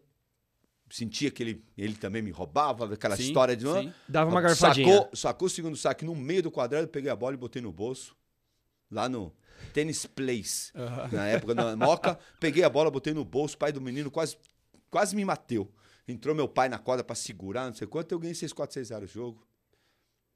Sentia 0.91 1.31
que 1.31 1.43
ele, 1.43 1.65
ele 1.77 1.95
também 1.95 2.23
me 2.23 2.31
roubava, 2.31 2.95
aquela 2.95 3.15
Sim, 3.17 3.25
história 3.25 3.55
de... 3.55 3.67
sim. 3.67 3.93
Dava 4.09 4.31
uma 4.31 4.41
garfadinha. 4.41 4.89
Sacou, 4.91 5.17
sacou 5.17 5.47
o 5.47 5.51
segundo 5.51 5.77
saque 5.77 6.03
no 6.05 6.15
meio 6.17 6.43
do 6.43 6.51
quadrado, 6.51 6.89
peguei 6.89 7.11
a 7.11 7.17
bola 7.17 7.35
e 7.35 7.37
botei 7.37 7.61
no 7.61 7.71
bolso. 7.71 8.17
Lá 8.91 9.07
no 9.07 9.31
Tennis 9.73 10.07
Place. 10.07 10.73
Aham. 10.75 11.09
Na 11.13 11.27
época, 11.27 11.55
na 11.55 11.77
Moca. 11.77 12.19
Peguei 12.41 12.65
a 12.65 12.71
bola, 12.71 12.91
botei 12.91 13.13
no 13.13 13.25
bolso. 13.25 13.55
O 13.57 13.59
pai 13.59 13.73
do 13.73 13.81
menino 13.81 14.11
quase, 14.11 14.37
quase 14.91 15.15
me 15.15 15.25
mateu. 15.25 15.73
Entrou 16.07 16.35
meu 16.35 16.49
pai 16.49 16.69
na 16.69 16.79
quadra 16.79 17.05
pra 17.05 17.15
segurar, 17.15 17.67
não 17.67 17.75
sei 17.75 17.87
quanto. 17.87 18.13
Eu 18.13 18.19
ganhei 18.19 18.35
6-4, 18.35 18.81
6-0 18.83 19.05
o 19.05 19.07
jogo. 19.07 19.47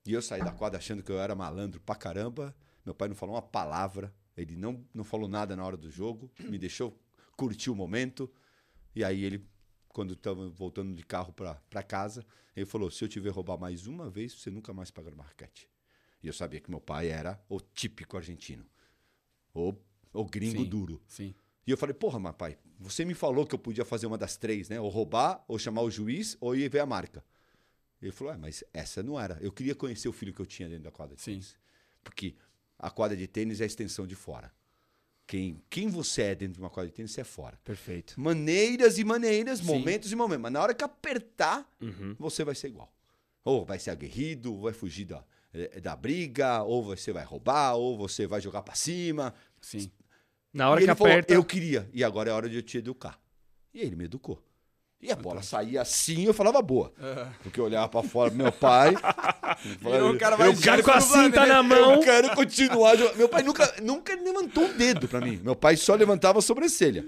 E 0.04 0.12
eu 0.12 0.20
saí 0.20 0.42
da 0.42 0.52
quadra 0.52 0.78
achando 0.78 1.02
que 1.02 1.10
eu 1.10 1.20
era 1.20 1.34
malandro 1.34 1.80
pra 1.80 1.94
caramba. 1.94 2.54
Meu 2.84 2.94
pai 2.94 3.08
não 3.08 3.14
falou 3.14 3.34
uma 3.36 3.42
palavra. 3.42 4.12
Ele 4.36 4.56
não, 4.56 4.84
não 4.92 5.04
falou 5.04 5.28
nada 5.28 5.54
na 5.54 5.64
hora 5.64 5.76
do 5.76 5.90
jogo. 5.90 6.30
Me 6.40 6.58
deixou 6.58 6.98
curtir 7.36 7.70
o 7.70 7.74
momento. 7.74 8.30
E 8.94 9.04
aí 9.04 9.24
ele, 9.24 9.46
quando 9.88 10.14
estava 10.14 10.48
voltando 10.48 10.94
de 10.94 11.02
carro 11.04 11.32
pra, 11.32 11.54
pra 11.70 11.82
casa, 11.82 12.24
ele 12.54 12.66
falou: 12.66 12.90
se 12.90 13.04
eu 13.04 13.08
te 13.08 13.20
ver 13.20 13.30
roubar 13.30 13.58
mais 13.58 13.86
uma 13.86 14.10
vez, 14.10 14.34
você 14.34 14.50
nunca 14.50 14.72
mais 14.72 14.90
paga 14.90 15.10
no 15.10 15.22
raquete. 15.22 15.68
E 16.22 16.26
eu 16.26 16.32
sabia 16.32 16.60
que 16.60 16.70
meu 16.70 16.80
pai 16.80 17.08
era 17.08 17.42
o 17.48 17.60
típico 17.60 18.16
argentino. 18.16 18.64
O, 19.54 19.74
o 20.12 20.24
gringo 20.24 20.62
Sim. 20.62 20.68
duro. 20.68 21.02
Sim. 21.06 21.34
E 21.66 21.70
eu 21.70 21.76
falei, 21.76 21.94
porra, 21.94 22.18
mas 22.18 22.34
pai, 22.34 22.58
você 22.78 23.04
me 23.04 23.14
falou 23.14 23.46
que 23.46 23.54
eu 23.54 23.58
podia 23.58 23.84
fazer 23.84 24.06
uma 24.06 24.18
das 24.18 24.36
três, 24.36 24.68
né? 24.68 24.80
Ou 24.80 24.88
roubar, 24.88 25.44
ou 25.46 25.58
chamar 25.58 25.82
o 25.82 25.90
juiz, 25.90 26.36
ou 26.40 26.56
ir 26.56 26.68
ver 26.68 26.80
a 26.80 26.86
marca. 26.86 27.24
Ele 28.00 28.10
falou, 28.10 28.32
é, 28.34 28.36
mas 28.36 28.64
essa 28.74 29.02
não 29.02 29.18
era. 29.20 29.38
Eu 29.40 29.52
queria 29.52 29.74
conhecer 29.74 30.08
o 30.08 30.12
filho 30.12 30.32
que 30.34 30.40
eu 30.40 30.46
tinha 30.46 30.68
dentro 30.68 30.84
da 30.84 30.90
quadra 30.90 31.14
de 31.14 31.22
Sim. 31.22 31.32
tênis. 31.32 31.56
Porque 32.02 32.34
a 32.78 32.90
quadra 32.90 33.16
de 33.16 33.28
tênis 33.28 33.60
é 33.60 33.64
a 33.64 33.66
extensão 33.66 34.06
de 34.06 34.16
fora. 34.16 34.52
Quem, 35.24 35.62
quem 35.70 35.88
você 35.88 36.22
é 36.22 36.34
dentro 36.34 36.54
de 36.54 36.60
uma 36.60 36.68
quadra 36.68 36.90
de 36.90 36.96
tênis, 36.96 37.12
você 37.12 37.20
é 37.20 37.24
fora. 37.24 37.56
Perfeito. 37.62 38.20
Maneiras 38.20 38.98
e 38.98 39.04
maneiras, 39.04 39.60
Sim. 39.60 39.66
momentos 39.66 40.10
e 40.10 40.16
momentos. 40.16 40.42
Mas 40.42 40.52
na 40.52 40.60
hora 40.60 40.74
que 40.74 40.82
apertar, 40.82 41.70
Uhum. 41.80 42.16
você 42.18 42.42
vai 42.44 42.56
ser 42.56 42.68
igual. 42.68 42.92
Ou 43.44 43.64
vai 43.64 43.78
ser 43.78 43.90
aguerrido, 43.90 44.52
ou 44.52 44.62
vai 44.62 44.72
fugir 44.72 45.04
da, 45.04 45.24
eh, 45.54 45.80
da 45.80 45.94
briga, 45.96 46.62
ou 46.62 46.82
você 46.82 47.12
vai 47.12 47.24
roubar, 47.24 47.74
ou 47.74 47.96
você 47.96 48.26
vai 48.26 48.40
jogar 48.40 48.62
pra 48.62 48.74
cima. 48.74 49.34
Sim. 49.60 49.90
Na 50.52 50.68
hora 50.70 50.80
E 50.80 50.84
que 50.84 50.90
ele 50.90 50.96
falou, 50.96 51.12
aperta. 51.12 51.32
eu 51.32 51.44
queria, 51.44 51.88
e 51.92 52.04
agora 52.04 52.30
é 52.30 52.32
hora 52.32 52.48
de 52.48 52.56
eu 52.56 52.62
te 52.62 52.78
educar. 52.78 53.18
E 53.72 53.80
ele 53.80 53.96
me 53.96 54.04
educou. 54.04 54.42
E 55.00 55.10
a 55.10 55.16
bola 55.16 55.42
saía 55.42 55.82
assim, 55.82 56.26
eu 56.26 56.32
falava 56.34 56.62
boa. 56.62 56.92
Porque 57.42 57.58
eu 57.58 57.64
olhava 57.64 57.88
pra 57.88 58.04
fora 58.04 58.30
do 58.30 58.36
meu 58.36 58.52
pai. 58.52 58.94
eu 59.64 59.78
falava, 59.80 60.10
o 60.12 60.18
cara 60.18 60.36
eu 60.44 60.52
O 60.52 60.54
justo 60.54 60.82
com 60.84 60.90
a 60.92 61.00
cinta 61.00 61.30
planeta. 61.30 61.46
na 61.46 61.60
mão. 61.62 61.94
eu 61.94 62.00
quero 62.00 62.34
continuar 62.36 62.96
jogando. 62.96 63.16
Meu 63.16 63.28
pai 63.28 63.42
nunca, 63.42 63.74
nunca 63.82 64.14
levantou 64.14 64.62
um 64.64 64.76
dedo 64.76 65.08
pra 65.08 65.20
mim. 65.20 65.40
Meu 65.42 65.56
pai 65.56 65.76
só 65.76 65.96
levantava 65.96 66.38
a 66.38 66.42
sobrancelha. 66.42 67.04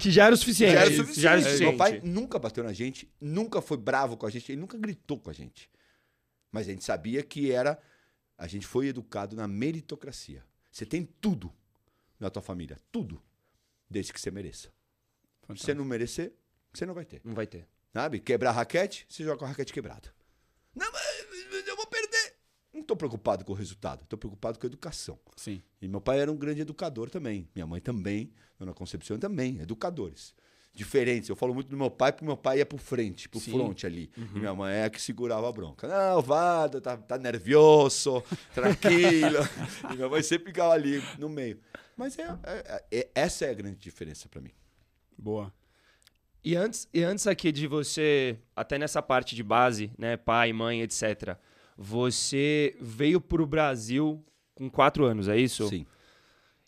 Que 0.00 0.10
já 0.10 0.24
era 0.26 0.34
o 0.34 0.38
suficiente. 0.38 0.72
Já 0.72 0.80
era 0.80 0.90
isso, 0.90 0.96
suficiente. 1.02 1.22
Já 1.22 1.30
era 1.30 1.38
o 1.40 1.44
suficiente. 1.44 1.68
Meu 1.68 1.78
pai 1.78 2.00
nunca 2.02 2.40
bateu 2.40 2.64
na 2.64 2.72
gente, 2.72 3.08
nunca 3.20 3.60
foi 3.62 3.76
bravo 3.76 4.16
com 4.16 4.26
a 4.26 4.30
gente, 4.30 4.50
ele 4.50 4.60
nunca 4.60 4.76
gritou 4.76 5.18
com 5.20 5.30
a 5.30 5.32
gente. 5.32 5.70
Mas 6.50 6.68
a 6.68 6.70
gente 6.70 6.84
sabia 6.84 7.22
que 7.22 7.52
era. 7.52 7.78
A 8.36 8.46
gente 8.46 8.66
foi 8.66 8.88
educado 8.88 9.34
na 9.34 9.48
meritocracia. 9.48 10.44
Você 10.70 10.86
tem 10.86 11.04
tudo 11.04 11.52
na 12.20 12.30
tua 12.30 12.42
família, 12.42 12.78
tudo, 12.92 13.22
desde 13.88 14.12
que 14.12 14.20
você 14.20 14.30
mereça. 14.30 14.72
Se 15.54 15.64
você 15.64 15.74
não 15.74 15.84
merecer, 15.84 16.32
você 16.72 16.84
não 16.84 16.94
vai 16.94 17.04
ter. 17.04 17.20
Não 17.24 17.34
vai 17.34 17.46
ter. 17.46 17.66
Sabe? 17.92 18.20
Quebrar 18.20 18.50
a 18.50 18.52
raquete, 18.52 19.06
você 19.08 19.24
joga 19.24 19.38
com 19.38 19.44
a 19.44 19.48
raquete 19.48 19.72
quebrada. 19.72 20.12
Não, 20.74 20.90
mas 20.92 21.66
eu 21.66 21.76
vou 21.76 21.86
perder. 21.86 22.36
Não 22.72 22.82
estou 22.82 22.96
preocupado 22.96 23.44
com 23.44 23.52
o 23.52 23.56
resultado, 23.56 24.04
estou 24.04 24.18
preocupado 24.18 24.58
com 24.58 24.66
a 24.66 24.68
educação. 24.68 25.18
Sim. 25.36 25.62
E 25.80 25.88
meu 25.88 26.00
pai 26.00 26.20
era 26.20 26.30
um 26.30 26.36
grande 26.36 26.60
educador 26.60 27.10
também. 27.10 27.48
Minha 27.54 27.66
mãe 27.66 27.80
também, 27.80 28.32
Dona 28.58 28.74
Concepção 28.74 29.18
também, 29.18 29.58
educadores. 29.60 30.34
Diferentes. 30.74 31.28
Eu 31.28 31.34
falo 31.34 31.52
muito 31.54 31.68
do 31.68 31.76
meu 31.76 31.90
pai, 31.90 32.12
porque 32.12 32.24
meu 32.24 32.36
pai 32.36 32.58
ia 32.58 32.66
pro 32.66 32.78
frente, 32.78 33.28
pro 33.28 33.40
Sim. 33.40 33.50
front 33.52 33.84
ali. 33.84 34.10
E 34.16 34.38
minha 34.38 34.54
mãe 34.54 34.72
é 34.74 34.84
a 34.84 34.90
que 34.90 35.00
segurava 35.02 35.48
a 35.48 35.52
bronca. 35.52 35.88
Não, 35.88 36.22
Vada, 36.22 36.80
tá, 36.80 36.96
tá 36.96 37.18
nervioso, 37.18 38.22
tranquilo. 38.54 39.38
e 39.92 39.96
minha 39.96 40.08
mãe 40.08 40.22
sempre 40.22 40.48
ficava 40.48 40.72
ali 40.74 41.02
no 41.18 41.28
meio. 41.28 41.58
Mas 41.96 42.16
é, 42.18 42.22
é- 42.44 42.84
é- 42.92 43.08
essa 43.14 43.44
é 43.46 43.50
a 43.50 43.54
grande 43.54 43.76
diferença 43.78 44.28
para 44.28 44.40
mim. 44.40 44.52
Boa. 45.18 45.52
E 46.44 46.54
antes, 46.54 46.88
e 46.94 47.02
antes 47.02 47.26
aqui 47.26 47.50
de 47.50 47.66
você, 47.66 48.38
até 48.54 48.78
nessa 48.78 49.02
parte 49.02 49.34
de 49.34 49.42
base, 49.42 49.90
né, 49.98 50.16
pai, 50.16 50.52
mãe, 50.52 50.80
etc., 50.82 51.36
você 51.76 52.76
veio 52.80 53.20
pro 53.20 53.44
Brasil 53.46 54.24
com 54.54 54.70
quatro 54.70 55.04
anos, 55.04 55.26
é 55.28 55.36
isso? 55.36 55.68
Sim. 55.68 55.84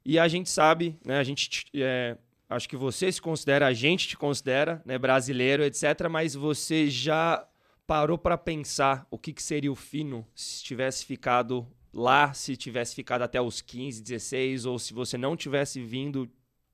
E 0.04 0.18
a 0.18 0.26
gente 0.26 0.50
sabe, 0.50 0.98
né, 1.04 1.18
a 1.18 1.24
gente, 1.24 1.48
te- 1.48 1.66
é, 1.74 2.16
acho 2.50 2.68
que 2.68 2.76
você 2.76 3.10
se 3.10 3.22
considera, 3.22 3.66
a 3.66 3.72
gente 3.72 4.08
te 4.08 4.16
considera, 4.16 4.82
né, 4.84 4.98
brasileiro, 4.98 5.62
etc., 5.64 6.08
mas 6.10 6.34
você 6.34 6.90
já 6.90 7.46
parou 7.86 8.18
para 8.18 8.36
pensar 8.36 9.06
o 9.10 9.18
que, 9.18 9.32
que 9.32 9.42
seria 9.42 9.70
o 9.72 9.74
fino 9.76 10.26
se 10.34 10.62
tivesse 10.62 11.04
ficado 11.04 11.66
lá, 11.92 12.32
se 12.32 12.56
tivesse 12.56 12.94
ficado 12.94 13.22
até 13.22 13.40
os 13.40 13.60
15, 13.60 14.02
16, 14.02 14.64
ou 14.66 14.78
se 14.78 14.92
você 14.92 15.16
não 15.16 15.36
tivesse 15.36 15.82
vindo 15.82 16.30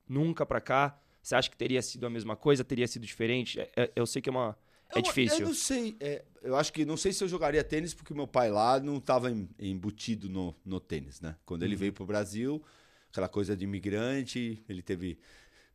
nunca 0.08 0.44
para 0.44 0.60
cá, 0.60 0.98
você 1.22 1.34
acha 1.34 1.50
que 1.50 1.56
teria 1.56 1.80
sido 1.82 2.06
a 2.06 2.10
mesma 2.10 2.36
coisa, 2.36 2.62
teria 2.64 2.86
sido 2.86 3.04
diferente? 3.06 3.58
É- 3.60 3.70
é- 3.76 3.92
eu 3.96 4.06
sei 4.06 4.20
que 4.22 4.28
é 4.28 4.32
uma 4.32 4.56
é 4.94 4.98
Eu- 4.98 5.02
difícil. 5.02 5.40
Eu 5.40 5.46
não 5.46 5.54
sei. 5.54 5.96
é, 5.98 6.24
eu 6.42 6.54
acho 6.54 6.72
que 6.72 6.84
não 6.84 6.96
sei 6.96 7.12
se 7.12 7.24
eu 7.24 7.26
jogaria 7.28 7.64
tênis 7.64 7.92
porque 7.92 8.14
meu 8.14 8.26
pai 8.26 8.50
lá 8.50 8.78
não 8.78 8.98
estava 8.98 9.28
embutido 9.58 10.28
no, 10.28 10.54
no 10.64 10.78
tênis, 10.78 11.20
né? 11.20 11.34
Quando 11.44 11.64
ele 11.64 11.74
veio 11.74 11.92
para 11.92 12.04
o 12.04 12.06
Brasil, 12.06 12.62
aquela 13.10 13.28
coisa 13.28 13.56
de 13.56 13.64
imigrante, 13.64 14.62
ele 14.68 14.82
teve 14.82 15.18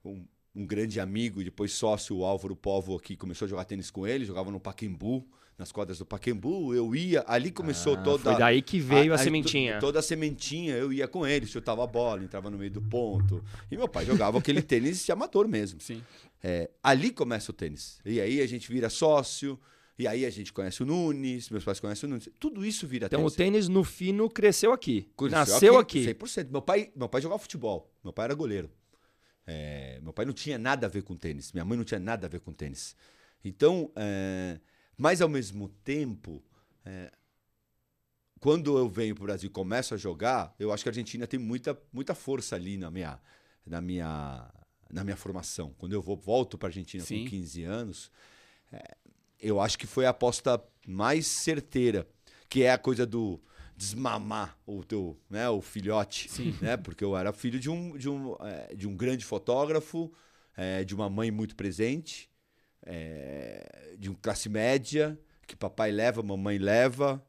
um, 0.04 0.26
um 0.56 0.66
grande 0.66 1.00
amigo, 1.00 1.42
e 1.42 1.46
depois 1.46 1.72
sócio, 1.74 2.18
o 2.18 2.26
Álvaro 2.26 2.56
Povo, 2.56 3.00
que 3.00 3.16
começou 3.16 3.46
a 3.46 3.50
jogar 3.50 3.66
tênis 3.66 3.90
com 3.92 4.06
ele, 4.08 4.26
jogava 4.26 4.52
no 4.52 4.60
Paquembu, 4.60 5.28
nas 5.58 5.72
quadras 5.72 6.00
do 6.00 6.06
Paquembu. 6.06 6.74
Eu 6.74 6.96
ia, 6.96 7.24
ali 7.28 7.52
começou 7.52 7.94
Ah, 7.94 8.02
toda 8.02 8.32
Foi 8.32 8.40
daí 8.40 8.62
que 8.62 8.80
veio 8.80 9.14
a, 9.14 9.16
a- 9.16 9.20
a- 9.20 9.24
sementinha. 9.24 9.76
to- 9.76 9.80
Toda 9.86 10.00
a 10.00 10.02
sementinha, 10.02 10.76
eu 10.76 10.92
ia 10.92 11.08
com 11.08 11.26
ele, 11.26 11.46
chutava 11.46 11.84
a 11.84 11.88
bola, 11.88 12.24
entrava 12.24 12.50
no 12.50 12.58
meio 12.58 12.72
do 12.72 12.82
ponto. 12.82 13.44
E 13.70 13.78
meu 13.78 13.88
pai 13.88 14.06
jogava 14.06 14.40
aquele 14.40 14.62
tênis 14.62 15.06
de 15.06 15.12
amador 15.12 15.48
mesmo. 15.48 15.80
Sim. 15.80 16.02
É, 16.44 16.70
ali 16.84 17.12
começa 17.12 17.52
o 17.52 17.54
tênis. 17.54 18.00
E 18.04 18.20
aí 18.20 18.42
a 18.42 18.48
gente 18.48 18.68
vira 18.72 18.90
sócio, 18.90 19.60
e 20.00 20.08
aí 20.08 20.26
a 20.26 20.30
gente 20.32 20.52
conhece 20.52 20.82
o 20.82 20.86
Nunes, 20.86 21.50
meus 21.52 21.64
pais 21.64 21.80
conhecem 21.80 22.08
o 22.08 22.10
Nunes. 22.10 22.28
Tudo 22.40 22.66
isso 22.66 22.88
vira 22.88 23.06
Então 23.06 23.24
o 23.24 23.30
tênis. 23.30 23.36
tênis 23.54 23.68
no 23.68 23.84
fino 23.84 24.28
cresceu 24.28 24.74
aqui. 24.74 25.08
Cresceu 25.16 25.38
Nasceu 25.38 25.78
aqui. 25.78 26.04
100%. 26.04 26.50
Meu 26.50 26.62
pai, 26.62 26.92
meu 26.96 27.08
pai 27.08 27.22
jogava 27.22 27.38
futebol. 27.40 27.94
Meu 28.04 28.12
pai 28.12 28.26
era 28.26 28.34
goleiro. 28.34 28.70
É, 29.54 30.00
meu 30.02 30.14
pai 30.14 30.24
não 30.26 30.34
tinha 30.34 30.58
nada 30.58 30.88
a 30.88 30.90
ver 30.90 31.04
com 31.04 31.16
tênis. 31.16 31.52
Minha 31.52 31.66
mãe 31.66 31.78
não 31.78 31.84
tinha 31.84 32.00
nada 32.00 32.26
a 32.26 32.30
ver 32.30 32.40
com 32.40 32.54
tênis. 32.54 32.96
Então, 33.44 33.92
é, 33.96 34.60
mas 34.98 35.22
ao 35.22 35.28
mesmo 35.28 35.68
tempo, 35.84 36.42
é, 36.86 37.12
quando 38.40 38.78
eu 38.78 38.88
venho 38.88 39.14
para 39.14 39.24
o 39.24 39.26
Brasil 39.26 39.48
e 39.48 39.52
começo 39.52 39.94
a 39.94 39.98
jogar, 39.98 40.56
eu 40.58 40.72
acho 40.72 40.84
que 40.84 40.90
a 40.90 40.92
Argentina 40.92 41.28
tem 41.28 41.40
muita, 41.40 41.78
muita 41.92 42.16
força 42.16 42.56
ali 42.56 42.78
na 42.78 42.90
minha, 42.90 43.20
na 43.66 43.82
minha, 43.82 44.50
na 44.90 45.04
minha 45.04 45.18
formação. 45.18 45.76
Quando 45.78 45.92
eu 45.92 46.02
vou, 46.02 46.16
volto 46.16 46.58
para 46.58 46.68
a 46.68 46.70
Argentina 46.70 47.04
Sim. 47.04 47.26
com 47.26 47.32
15 47.32 47.64
anos, 47.64 48.12
é, 48.72 48.96
eu 49.38 49.60
acho 49.60 49.78
que 49.78 49.86
foi 49.86 50.06
a 50.06 50.12
aposta 50.12 50.64
mais 50.88 51.28
certeira, 51.28 52.08
que 52.48 52.64
é 52.64 52.72
a 52.72 52.78
coisa 52.78 53.06
do 53.06 53.42
desmamar 53.82 54.56
o 54.64 54.84
teu, 54.84 55.18
né, 55.28 55.50
o 55.50 55.60
filhote, 55.60 56.30
Sim. 56.30 56.56
né? 56.62 56.78
Porque 56.78 57.04
eu 57.04 57.18
era 57.18 57.34
filho 57.34 57.60
de 57.60 57.68
um, 57.68 57.98
de 57.98 58.08
um, 58.08 58.36
é, 58.40 58.76
de 58.76 58.88
um 58.88 58.96
grande 58.96 59.26
fotógrafo, 59.26 60.12
é, 60.56 60.84
de 60.84 60.94
uma 60.94 61.10
mãe 61.10 61.32
muito 61.32 61.56
presente, 61.56 62.30
é, 62.86 63.96
de 63.98 64.08
um 64.08 64.14
classe 64.14 64.48
média, 64.50 65.18
que 65.48 65.56
papai 65.56 65.92
leva, 65.92 66.22
mamãe 66.22 66.60
leva. 66.60 67.24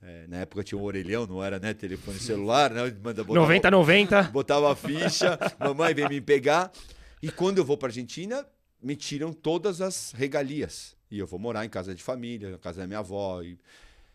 É, 0.00 0.26
na 0.28 0.36
época 0.38 0.62
tinha 0.62 0.78
um 0.78 0.84
orelhão, 0.84 1.26
não 1.26 1.42
era 1.42 1.58
né, 1.58 1.74
telefone 1.74 2.20
celular, 2.20 2.70
né? 2.70 2.82
Manda 3.02 3.24
botar- 3.24 3.40
90 3.40 3.70
90. 3.72 4.22
botava 4.24 4.70
a 4.70 4.76
ficha, 4.76 5.36
mamãe 5.58 5.92
vem 5.92 6.08
me 6.08 6.20
pegar. 6.20 6.70
E 7.20 7.32
quando 7.32 7.58
eu 7.58 7.64
vou 7.64 7.76
para 7.76 7.88
Argentina, 7.88 8.46
me 8.80 8.94
tiram 8.94 9.32
todas 9.32 9.80
as 9.80 10.12
regalias. 10.12 10.94
E 11.10 11.18
eu 11.18 11.26
vou 11.26 11.40
morar 11.40 11.64
em 11.64 11.68
casa 11.68 11.92
de 11.94 12.02
família, 12.02 12.50
na 12.50 12.58
casa 12.58 12.82
da 12.82 12.86
minha 12.86 13.00
avó. 13.00 13.42
E, 13.42 13.58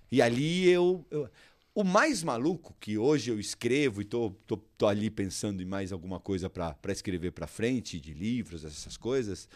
e 0.09 0.21
ali 0.21 0.69
eu, 0.69 1.05
eu- 1.11 1.29
O 1.73 1.85
mais 1.85 2.21
maluco 2.21 2.75
que 2.81 2.97
hoje 2.97 3.31
eu 3.31 3.39
escrevo 3.39 4.01
e 4.01 4.05
tô, 4.05 4.31
tô, 4.45 4.57
tô 4.57 4.87
ali 4.87 5.09
pensando 5.09 5.61
em 5.61 5.65
mais 5.65 5.93
alguma 5.93 6.19
coisa 6.19 6.49
para 6.49 6.75
escrever 6.89 7.31
para 7.31 7.47
frente, 7.47 7.97
de 7.97 8.13
livros, 8.13 8.65
essas 8.65 8.97
coisas. 8.97 9.47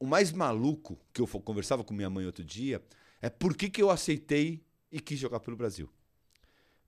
O 0.00 0.06
mais 0.06 0.32
maluco 0.32 0.98
que 1.12 1.20
eu 1.20 1.26
conversava 1.26 1.84
com 1.84 1.94
minha 1.94 2.10
mãe 2.10 2.26
outro 2.26 2.44
dia 2.44 2.82
é 3.22 3.30
por 3.30 3.56
que, 3.56 3.70
que 3.70 3.80
eu 3.80 3.90
aceitei 3.90 4.60
e 4.90 4.98
quis 5.00 5.20
jogar 5.20 5.38
pelo 5.38 5.56
Brasil. 5.56 5.88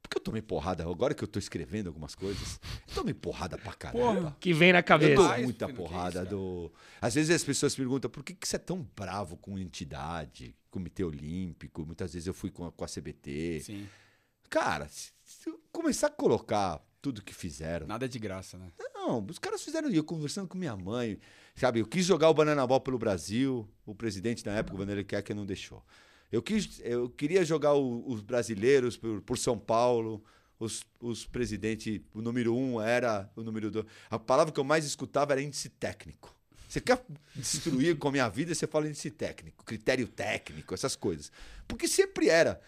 Porque 0.03 0.19
eu 0.19 0.23
tomei 0.23 0.43
porrada, 0.43 0.83
agora 0.83 1.15
que 1.15 1.23
eu 1.23 1.29
tô 1.29 1.39
escrevendo 1.39 1.87
algumas 1.87 2.15
coisas, 2.15 2.61
eu 2.89 2.95
tomei 2.95 3.15
porrada 3.15 3.57
pra 3.57 3.73
caramba. 3.73 4.15
Porra. 4.15 4.37
Que 4.41 4.53
vem 4.53 4.73
na 4.73 4.81
Eu 4.81 4.85
cabeça. 4.85 5.15
dou 5.15 5.25
Demais, 5.25 5.45
muita 5.45 5.67
que 5.67 5.73
porrada 5.73 6.23
isso, 6.23 6.31
do. 6.31 6.73
Às 7.01 7.15
vezes 7.15 7.31
as 7.35 7.45
pessoas 7.45 7.75
perguntam 7.75 8.11
por 8.11 8.25
que, 8.25 8.35
que 8.35 8.49
você 8.49 8.57
é 8.57 8.59
tão 8.59 8.87
bravo 8.97 9.37
com 9.37 9.59
entidade, 9.59 10.55
Comitê 10.71 11.05
Olímpico. 11.05 11.85
Muitas 11.87 12.13
vezes 12.13 12.27
eu 12.27 12.35
fui 12.35 12.51
com 12.51 12.67
a, 12.67 12.73
com 12.73 12.85
a 12.85 12.89
CBT. 12.89 13.61
Sim. 13.65 13.89
Cara, 14.49 14.89
se, 14.89 15.13
se 15.23 15.49
eu 15.49 15.61
começar 15.71 16.09
a 16.09 16.11
colocar 16.11 16.81
tudo 17.01 17.23
que 17.23 17.35
fizeram. 17.35 17.87
Nada 17.87 18.05
é 18.05 18.09
de 18.09 18.19
graça, 18.19 18.59
né? 18.59 18.71
Não, 18.95 19.25
os 19.29 19.39
caras 19.39 19.63
fizeram. 19.63 19.89
Eu 19.91 20.05
conversando 20.05 20.49
com 20.49 20.59
minha 20.59 20.77
mãe, 20.77 21.19
sabe? 21.55 21.81
Eu 21.81 21.87
quis 21.87 22.05
jogar 22.05 22.29
o 22.29 22.35
Banana 22.35 22.67
Ball 22.67 22.81
pelo 22.81 22.99
Brasil. 22.99 23.69
O 23.87 23.95
presidente 23.95 24.45
na 24.45 24.53
época, 24.53 24.75
o 24.75 24.79
Vanderlei 24.79 25.05
Keck, 25.05 25.33
não 25.33 25.47
deixou. 25.47 25.85
Eu, 26.31 26.43
quis, 26.43 26.81
eu 26.85 27.09
queria 27.09 27.45
jogar 27.45 27.75
o- 27.75 28.09
os 28.11 28.21
brasileiros 28.21 28.97
por, 28.97 29.21
por 29.23 29.39
São 29.39 29.59
Paulo. 29.59 30.23
Os, 30.59 30.85
os 31.01 31.27
presidentes, 31.27 32.03
o 32.13 32.21
número 32.21 32.55
um 32.55 32.79
era 32.83 33.31
o 33.35 33.43
número 33.43 33.71
dois. 33.71 33.87
A 34.11 34.19
palavra 34.19 34.53
que 34.53 34.61
eu 34.61 34.65
mais 34.65 34.85
escutava 34.85 35.33
era 35.33 35.41
índice 35.41 35.71
técnico. 35.71 36.37
Você 36.69 36.81
quer 36.83 37.03
destruir 37.35 37.97
com 37.97 38.09
a 38.09 38.13
minha 38.13 38.29
vida, 38.29 38.55
você 38.55 38.67
fala 38.67 38.87
índice 38.87 39.11
técnico, 39.11 39.65
critério 39.65 40.07
técnico, 40.07 40.75
essas 40.75 40.95
coisas. 40.95 41.33
Porque 41.67 41.89
sempre 41.89 42.29
era. 42.29 42.61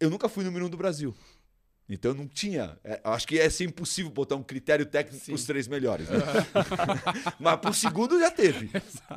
Eu 0.00 0.08
nunca 0.08 0.30
fui 0.30 0.42
número 0.44 0.64
um 0.64 0.70
do 0.70 0.78
Brasil. 0.78 1.14
Então 1.92 2.14
não 2.14 2.28
tinha. 2.28 2.78
é, 2.84 3.00
acho 3.02 3.26
que 3.26 3.34
ia 3.34 3.50
ser 3.50 3.64
impossível 3.64 4.12
botar 4.12 4.36
um 4.36 4.42
critério 4.44 4.86
técnico 4.86 5.24
para 5.26 5.34
os 5.34 5.44
três 5.44 5.66
melhores. 5.66 6.08
né? 6.08 6.18
Mas 7.40 7.56
pro 7.56 7.74
segundo 7.74 8.18
já 8.20 8.30
teve. 8.30 8.70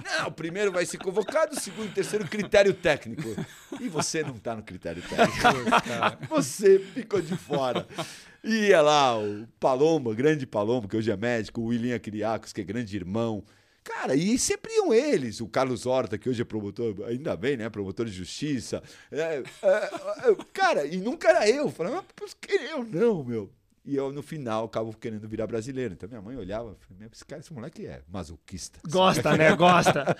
Não, 0.03 0.27
o 0.27 0.31
primeiro 0.31 0.71
vai 0.71 0.83
ser 0.83 0.97
convocado, 0.97 1.55
o 1.55 1.59
segundo 1.59 1.89
e 1.89 1.93
terceiro, 1.93 2.27
critério 2.27 2.73
técnico. 2.73 3.35
E 3.79 3.87
você 3.87 4.23
não 4.23 4.37
tá 4.37 4.55
no 4.55 4.63
critério 4.63 5.03
técnico. 5.03 5.43
Você 6.29 6.79
ficou 6.79 7.21
de 7.21 7.35
fora. 7.37 7.87
Ia 8.43 8.81
lá 8.81 9.17
o 9.19 9.47
Paloma, 9.59 10.13
grande 10.13 10.47
Paloma, 10.47 10.87
que 10.87 10.97
hoje 10.97 11.11
é 11.11 11.17
médico, 11.17 11.61
o 11.61 11.65
William 11.65 11.99
Kiriakos, 11.99 12.51
que 12.51 12.61
é 12.61 12.63
grande 12.63 12.95
irmão. 12.95 13.43
Cara, 13.83 14.15
e 14.15 14.37
sempre 14.39 14.71
iam 14.73 14.93
eles, 14.93 15.41
o 15.41 15.47
Carlos 15.47 15.85
Horta, 15.85 16.17
que 16.17 16.29
hoje 16.29 16.41
é 16.41 16.45
promotor, 16.45 16.95
ainda 17.07 17.35
bem, 17.35 17.57
né? 17.57 17.69
Promotor 17.69 18.05
de 18.05 18.11
justiça. 18.13 18.81
É, 19.11 19.17
é, 19.17 19.41
é, 20.31 20.35
cara, 20.53 20.85
e 20.85 20.97
nunca 20.97 21.29
era 21.29 21.49
eu. 21.49 21.69
Falava, 21.69 21.97
mas 21.97 22.05
por 22.15 22.29
que 22.39 22.53
eu 22.53 22.83
não, 22.85 23.23
meu? 23.23 23.51
E 23.85 23.97
eu, 23.97 24.13
no 24.13 24.23
final, 24.23 24.63
acabo 24.63 24.95
querendo 24.95 25.27
virar 25.27 25.45
brasileiro. 25.45 25.93
Então 25.93 26.07
minha 26.07 26.21
mãe 26.21 26.37
olhava 26.37 26.77
e 26.89 26.93
"Meu, 26.93 27.09
esse 27.11 27.25
cara, 27.25 27.41
esse 27.41 27.51
moleque 27.51 27.85
é 27.85 28.01
masoquista. 28.07 28.79
Gosta, 28.89 29.35
né? 29.35 29.53
Gosta. 29.57 30.15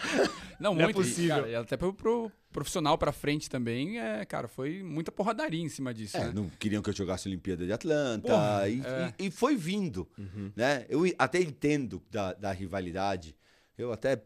Não, 0.60 0.74
Não 0.76 0.82
é 0.82 0.84
muito. 0.84 1.00
e, 1.00 1.04
possível. 1.06 1.36
cara, 1.38 1.50
e 1.50 1.56
até 1.56 1.78
pro, 1.78 1.94
pro 1.94 2.30
profissional 2.52 2.98
pra 2.98 3.14
frente 3.14 3.50
também, 3.50 4.02
é, 4.02 4.26
cara, 4.26 4.50
foi 4.50 4.84
muita 4.84 5.14
porradaria 5.14 5.62
em 5.64 5.70
cima 5.70 5.94
disso, 5.94 6.18
É, 6.18 6.26
né? 6.26 6.32
não 6.36 6.50
queriam 6.60 6.82
que 6.84 6.90
eu 6.90 6.94
jogasse 6.94 7.26
a 7.26 7.30
Olimpíada 7.30 7.66
de 7.66 7.72
Atlanta. 7.72 8.28
Porra, 8.28 8.68
e, 8.68 8.82
é. 8.82 9.14
e- 9.18 9.28
e 9.28 9.32
foi 9.32 9.56
vindo. 9.56 10.10
Né? 10.54 10.86
Eu 10.90 11.04
até 11.18 11.40
entendo 11.40 12.04
da, 12.12 12.34
da 12.34 12.52
rivalidade. 12.52 13.34
Eu 13.78 13.92
até 13.92 14.22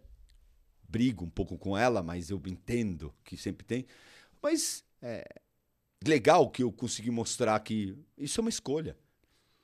brigo 0.87 1.25
um 1.25 1.29
pouco 1.29 1.57
com 1.57 1.77
ela, 1.77 2.01
mas 2.01 2.29
eu 2.29 2.41
entendo 2.45 3.13
que 3.23 3.37
sempre 3.37 3.65
tem. 3.65 3.85
Mas 4.41 4.83
é 5.01 5.27
legal 6.05 6.49
que 6.49 6.63
eu 6.63 6.71
consegui 6.71 7.11
mostrar 7.11 7.59
que 7.59 7.97
isso 8.17 8.39
é 8.39 8.41
uma 8.41 8.49
escolha. 8.49 8.97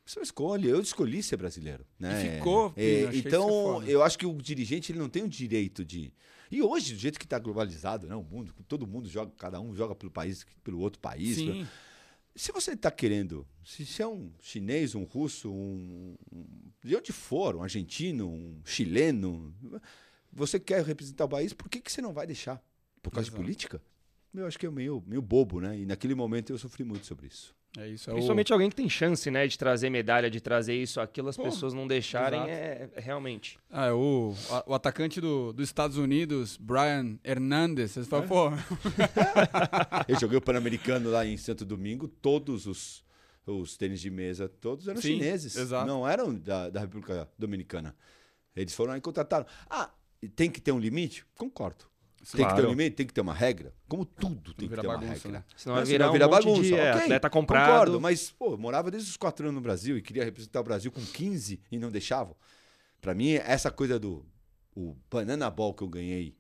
Isso 0.06 0.20
é 0.20 0.22
uma 0.22 0.26
escolha. 0.26 0.68
Eu 0.68 0.82
escolhi 0.82 1.24
ser 1.24 1.38
brasileiro. 1.38 1.86
Né? 1.98 2.36
ficou, 2.36 2.74
É, 2.76 3.16
então, 3.16 3.82
eu 3.84 4.04
acho 4.04 4.18
que 4.18 4.26
o 4.26 4.34
dirigente 4.42 4.92
ele 4.92 5.00
não 5.00 5.10
tem 5.10 5.24
o 5.24 5.30
direito 5.30 5.86
de. 5.86 6.14
E 6.52 6.62
hoje, 6.62 6.94
do 6.94 7.00
jeito 7.00 7.18
que 7.18 7.26
está 7.26 7.40
globalizado, 7.40 8.08
né? 8.08 8.16
o 8.16 8.24
mundo, 8.24 8.54
todo 8.68 8.86
mundo 8.86 9.08
joga, 9.10 9.32
cada 9.38 9.60
um 9.60 9.74
joga 9.74 9.96
pelo 9.96 10.12
país, 10.12 10.46
pelo 10.64 10.80
outro 10.80 11.00
país. 11.00 11.38
Sim. 11.38 11.68
Se 12.36 12.52
você 12.52 12.72
está 12.74 12.90
querendo, 12.90 13.48
se 13.64 13.86
você 13.86 14.02
é 14.04 14.08
um 14.08 14.32
chinês, 14.42 14.96
um 14.96 15.04
russo, 15.04 15.52
um, 15.52 16.16
um- 16.32 16.46
de 16.84 16.96
onde 16.96 17.12
for, 17.12 17.56
um 17.56 17.62
argentino, 17.62 18.28
um 18.28 18.60
chileno, 18.66 19.54
você 20.32 20.60
quer 20.60 20.84
representar 20.84 21.26
o 21.26 21.30
país, 21.30 21.54
por 21.54 21.70
que, 21.70 21.80
que 21.80 21.92
você 21.92 22.02
não 22.02 22.12
vai 22.14 22.26
deixar? 22.26 22.62
Por 23.02 23.12
causa 23.12 23.28
Exato. 23.30 23.38
de 23.40 23.44
política? 23.44 23.82
Eu 24.34 24.48
acho 24.48 24.58
que 24.58 24.66
é 24.66 24.72
meio, 24.72 25.04
meio 25.06 25.22
bobo, 25.22 25.62
né? 25.62 25.78
E 25.80 25.86
naquele 25.86 26.16
momento 26.16 26.52
eu 26.52 26.58
sofri 26.58 26.84
muito 26.84 27.06
sobre 27.06 27.28
isso. 27.28 27.56
É 27.78 27.88
isso. 27.88 28.10
É 28.10 28.14
o- 28.14 28.16
Principalmente 28.16 28.54
alguém 28.54 28.70
que 28.70 28.76
tem 28.76 28.88
chance, 28.88 29.32
né, 29.32 29.48
de 29.48 29.58
trazer 29.58 29.90
medalha, 29.90 30.30
de 30.30 30.40
trazer 30.40 30.76
isso, 30.76 31.02
aquilo, 31.02 31.30
as 31.30 31.36
Pô, 31.38 31.44
pessoas 31.44 31.74
não 31.74 31.88
deixarem, 31.88 32.40
é, 32.42 32.88
é 32.94 33.00
realmente. 33.00 33.58
Ah, 33.70 33.88
é 33.88 33.92
o, 33.92 34.34
a- 34.52 34.64
o 34.68 34.74
atacante 34.76 35.20
do, 35.20 35.52
dos 35.54 35.68
Estados 35.70 35.98
Unidos, 35.98 36.56
Brian 36.58 37.18
Hernandez. 37.24 37.92
Vocês 37.92 38.08
falam, 38.08 38.28
pô, 38.28 38.50
Eu 40.08 40.20
joguei 40.20 40.38
o 40.38 40.42
Pan-Americano 40.42 41.10
lá 41.10 41.26
em 41.26 41.38
Santo 41.38 41.66
Domingo, 41.66 42.08
todos 42.08 42.68
os, 42.68 43.04
os 43.46 43.76
tênis 43.78 44.00
de 44.02 44.10
mesa, 44.10 44.48
todos 44.48 44.88
eram 44.88 45.02
Sim, 45.02 45.14
chineses. 45.18 45.56
exato. 45.56 45.88
Não 45.88 46.08
eram 46.08 46.34
da, 46.34 46.70
da 46.70 46.80
República 46.82 47.28
Dominicana. 47.38 47.96
Eles 48.56 48.76
foram 48.76 48.92
lá 48.92 48.98
e 48.98 49.02
contrataram. 49.02 49.46
Ah, 49.70 49.90
tem 50.36 50.50
que 50.50 50.62
ter 50.62 50.72
um 50.72 50.80
limite? 50.80 51.26
Concordo. 51.36 51.86
Tem 52.32 52.48
que 52.48 52.56
ter 52.56 52.66
um 52.66 52.70
limite, 52.70 52.96
tem 52.96 53.06
que 53.08 53.14
ter 53.14 53.22
uma 53.22 53.34
regra. 53.34 53.74
Como 53.88 54.06
tudo 54.06 54.54
tem 54.54 54.68
que 54.68 54.70
vira 54.70 54.82
ter 54.82 54.88
uma 54.88 54.98
bagunça, 54.98 55.14
regra. 55.28 55.32
né? 55.32 55.46
Senão 55.58 55.76
vai 55.76 55.84
Né? 55.84 55.90
virar, 55.92 56.06
Senão 56.12 56.28
um 56.28 56.32
monte 56.32 56.62
de 56.64 56.74
é, 56.74 56.92
Ok, 56.92 57.02
atleta 57.04 57.30
comprado. 57.30 57.70
Concordo, 57.72 58.02
mas, 58.02 58.32
pô, 58.32 58.52
eu 58.54 58.58
morava 58.58 58.90
desde 58.90 59.10
os 59.10 59.18
quatro 59.18 59.46
anos 59.46 59.56
no 59.56 59.62
Brasil 59.62 59.98
e 59.98 60.02
queria 60.02 60.24
representar 60.24 60.62
o 60.62 60.64
Brasil 60.64 60.92
com 60.92 61.02
15 61.06 61.60
e 61.72 61.78
não 61.78 61.92
deixavam. 61.92 62.36
Pra 63.02 63.14
mim, 63.14 63.32
essa 63.34 63.70
coisa 63.70 64.00
do 64.00 64.26
o 64.76 64.96
Banana 65.12 65.50
Ball 65.52 65.74
que 65.74 65.84
eu 65.84 65.88
ganhei 65.90 66.36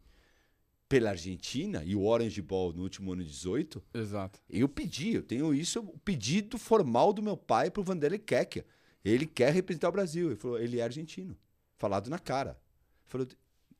pela 0.89 1.09
Argentina 1.09 1.83
e 1.83 1.95
o 1.95 2.03
Orange 2.05 2.41
Ball 2.41 2.71
no 2.73 2.83
último 2.83 3.13
ano 3.13 3.23
de 3.23 3.29
18, 3.29 3.83
Exato. 3.93 4.39
eu 4.49 4.69
pedi, 4.69 5.13
eu 5.15 5.23
tenho 5.23 5.53
isso, 5.53 5.79
o 5.79 5.97
pedido 5.99 6.57
formal 6.57 7.11
do 7.11 7.21
meu 7.21 7.35
pai 7.35 7.69
pro 7.71 7.83
Vanderlei 7.83 8.19
Keck. 8.19 8.63
Ele 9.03 9.25
quer 9.25 9.51
representar 9.53 9.89
o 9.89 9.91
Brasil. 9.91 10.27
Ele 10.27 10.35
falou, 10.35 10.59
ele 10.59 10.79
é 10.79 10.83
argentino. 10.83 11.35
Falado 11.77 12.09
na 12.09 12.17
cara. 12.19 12.57
Falou, 13.07 13.27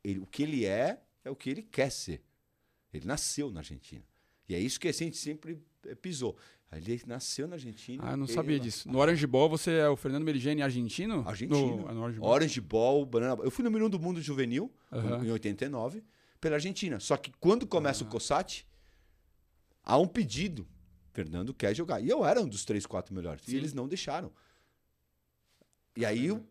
ele- 0.04 0.20
o 0.20 0.26
que 0.26 0.44
ele 0.44 0.66
é, 0.66 1.00
é 1.24 1.30
o 1.32 1.36
que 1.36 1.50
ele 1.50 1.62
quer 1.64 1.90
ser. 1.92 2.22
Ele 2.94 3.06
nasceu 3.06 3.52
na 3.52 3.60
Argentina. 3.62 4.04
E 4.48 4.54
é 4.56 4.60
isso 4.60 4.80
que 4.80 4.88
a 4.88 4.92
gente 4.92 5.18
sempre 5.18 5.60
eh, 5.88 5.96
pisou. 5.96 6.38
Ele 6.72 7.02
nasceu 7.06 7.48
na 7.48 7.56
Argentina. 7.56 8.04
Ah, 8.06 8.12
eu 8.12 8.18
não 8.18 8.26
sabia 8.28 8.60
disso. 8.60 8.90
No 8.92 8.98
Orange 8.98 9.26
Ball, 9.28 9.48
você 9.48 9.72
é 9.74 9.88
o 9.90 9.96
Fernando 9.96 10.24
Merigene 10.24 10.62
argentino? 10.64 11.24
Argentino. 11.28 11.78
No, 11.78 11.90
é 11.90 11.94
no 11.94 12.02
Orange 12.02 12.20
Ball. 12.20 12.30
Orange 12.32 12.62
Ball, 12.62 13.06
Banana. 13.06 13.44
Eu 13.44 13.52
fui 13.52 13.64
número 13.64 13.86
um 13.86 13.90
do 13.90 14.00
mundo 14.00 14.20
juvenil, 14.22 14.72
Aham. 14.92 15.24
em 15.24 15.32
89, 15.32 16.04
pela 16.42 16.56
Argentina. 16.56 17.00
Só 17.00 17.16
que 17.16 17.32
quando 17.40 17.68
começa 17.68 18.04
o 18.04 18.08
COSAT, 18.08 18.66
há 19.84 19.98
um 20.00 20.08
pedido. 20.08 20.68
Fernando 21.14 21.54
quer 21.54 21.76
jogar. 21.76 22.02
E 22.02 22.10
eu 22.10 22.26
era 22.26 22.42
um 22.42 22.48
dos 22.48 22.66
três, 22.66 22.88
quatro 22.88 23.14
melhores. 23.14 23.44
Sim. 23.46 23.52
E 23.54 23.56
eles 23.56 23.72
não 23.72 23.88
deixaram. 23.88 24.32
E 25.96 26.04
aí 26.06 26.32
o- 26.32 26.44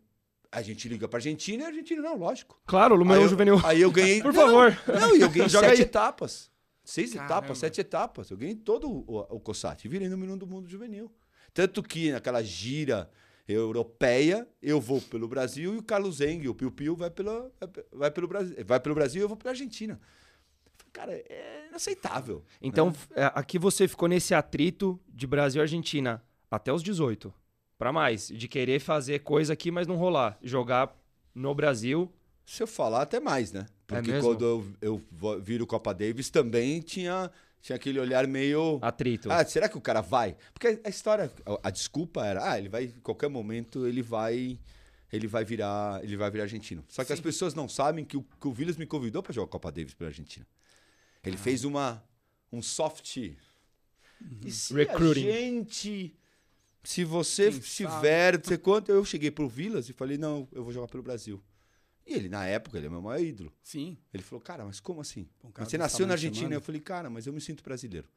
a 0.53 0.61
gente 0.61 0.87
liga 0.87 1.07
pra 1.07 1.17
Argentina 1.17 1.63
e 1.63 1.65
a 1.65 1.69
Argentina, 1.69 2.01
não, 2.01 2.17
lógico. 2.17 2.59
Claro, 2.65 2.95
o 2.95 3.01
aí, 3.01 3.07
meu 3.07 3.21
eu, 3.23 3.27
juvenil. 3.27 3.61
aí 3.65 3.81
eu 3.81 3.91
ganhei. 3.91 4.21
Por 4.21 4.33
Não, 4.33 4.41
favor. 4.41 4.77
Não, 4.87 5.15
e 5.15 5.21
eu 5.21 5.29
ganhei 5.29 5.49
Joga 5.49 5.67
sete 5.69 5.81
aí. 5.81 5.85
etapas. 5.87 6.51
Seis 6.85 7.13
Caramba. 7.13 7.33
etapas, 7.33 7.57
sete 7.57 7.81
etapas. 7.81 8.29
Eu 8.29 8.37
ganhei 8.37 8.55
todo 8.55 8.89
o, 8.89 9.19
o 9.29 9.39
COSAT. 9.39 9.85
E 9.85 9.87
virei 9.87 10.07
número 10.09 10.33
um 10.33 10.37
do 10.37 10.45
mundo 10.45 10.69
juvenil. 10.69 11.11
Tanto 11.53 11.81
que 11.81 12.11
naquela 12.11 12.43
gira 12.43 13.09
europeia, 13.47 14.47
eu 14.61 14.79
vou 14.79 15.01
pelo 15.01 15.27
Brasil 15.27 15.73
e 15.75 15.77
o 15.77 15.83
Carlos 15.83 16.17
Zeng, 16.17 16.47
o 16.47 16.55
Piu 16.55 16.71
Piu, 16.71 16.95
vai, 16.95 17.09
pela, 17.09 17.51
vai 17.91 18.09
pelo 18.11 18.27
Brasil, 18.27 18.55
vai 18.65 18.79
pelo 18.79 18.95
Brasil 18.95 19.21
e 19.21 19.23
eu 19.23 19.27
vou 19.27 19.37
pela 19.37 19.51
Argentina. 19.51 19.99
cara, 20.91 21.13
é 21.13 21.65
inaceitável. 21.69 22.43
Então, 22.61 22.87
né? 22.89 22.95
é, 23.15 23.31
aqui 23.35 23.57
você 23.59 23.87
ficou 23.87 24.07
nesse 24.07 24.33
atrito 24.33 24.99
de 25.09 25.25
Brasil 25.27 25.59
e 25.61 25.63
Argentina 25.63 26.23
até 26.49 26.71
os 26.71 26.83
18. 26.83 27.33
Pra 27.83 27.91
mais. 27.91 28.29
De 28.29 28.47
querer 28.47 28.79
fazer 28.79 29.19
coisa 29.19 29.51
aqui, 29.51 29.69
mas 29.69 29.85
não 29.85 29.97
rolar. 29.97 30.37
Jogar 30.41 30.95
no 31.35 31.53
Brasil. 31.53 32.09
Se 32.45 32.63
eu 32.63 32.67
falar, 32.67 33.01
até 33.01 33.19
mais, 33.19 33.51
né? 33.51 33.65
Porque 33.85 34.09
mesmo? 34.09 34.29
quando 34.29 34.45
eu, 34.45 35.01
eu 35.19 35.41
viro 35.41 35.67
Copa 35.67 35.93
Davis 35.93 36.29
também 36.29 36.79
tinha, 36.79 37.29
tinha 37.61 37.75
aquele 37.75 37.99
olhar 37.99 38.25
meio. 38.25 38.79
Atrito. 38.81 39.29
Ah, 39.29 39.43
será 39.43 39.67
que 39.67 39.77
o 39.77 39.81
cara 39.81 39.99
vai? 39.99 40.37
Porque 40.53 40.79
a 40.81 40.87
história, 40.87 41.29
a, 41.45 41.67
a 41.67 41.69
desculpa 41.69 42.25
era, 42.25 42.51
ah, 42.51 42.57
ele 42.57 42.69
vai, 42.69 42.85
em 42.85 43.01
qualquer 43.01 43.29
momento 43.29 43.85
ele 43.85 44.01
vai, 44.01 44.57
ele 45.11 45.27
vai 45.27 45.43
virar, 45.43 46.01
ele 46.05 46.15
vai 46.15 46.31
virar 46.31 46.45
argentino. 46.45 46.85
Só 46.87 47.03
que 47.03 47.11
as 47.11 47.19
pessoas 47.19 47.53
não 47.53 47.67
sabem 47.67 48.05
que 48.05 48.15
o, 48.15 48.23
que 48.39 48.47
o 48.47 48.53
Villas 48.53 48.77
me 48.77 48.85
convidou 48.85 49.21
para 49.21 49.33
jogar 49.33 49.47
Copa 49.47 49.69
Davis 49.69 49.93
pela 49.93 50.09
Argentina. 50.09 50.47
Ele 51.21 51.35
fez 51.35 51.65
uma, 51.65 52.01
um 52.49 52.61
soft. 52.61 53.17
E 53.17 53.37
se 54.49 54.73
Recruiting. 54.73 55.27
a 55.27 55.31
gente, 55.33 56.15
se 56.83 57.03
você 57.03 57.49
Quem 57.49 57.59
tiver, 57.61 58.37
não 58.37 58.43
sei 58.43 58.57
quanto, 58.57 58.91
eu 58.91 59.03
cheguei 59.05 59.31
pro 59.31 59.47
Villas 59.47 59.87
e 59.89 59.93
falei, 59.93 60.17
não, 60.17 60.47
eu 60.51 60.63
vou 60.63 60.73
jogar 60.73 60.87
pelo 60.87 61.01
Brasil. 61.01 61.41
E 62.05 62.13
ele, 62.13 62.27
na 62.27 62.45
época, 62.45 62.77
ele 62.77 62.87
é 62.87 62.89
meu 62.89 63.01
maior 63.01 63.21
ídolo. 63.21 63.53
Sim. 63.63 63.97
Ele 64.13 64.21
falou, 64.21 64.41
cara, 64.41 64.65
mas 64.65 64.81
como 64.81 64.99
assim? 64.99 65.29
Um 65.41 65.49
cara 65.49 65.69
você 65.69 65.77
nasceu 65.77 66.05
na 66.05 66.13
Argentina. 66.13 66.41
chamando. 66.41 66.53
Eu 66.53 66.61
falei, 66.61 66.81
cara, 66.81 67.09
mas 67.09 67.25
eu 67.25 67.31
me 67.31 67.39
sinto 67.39 67.63
brasileiro. 67.63 68.07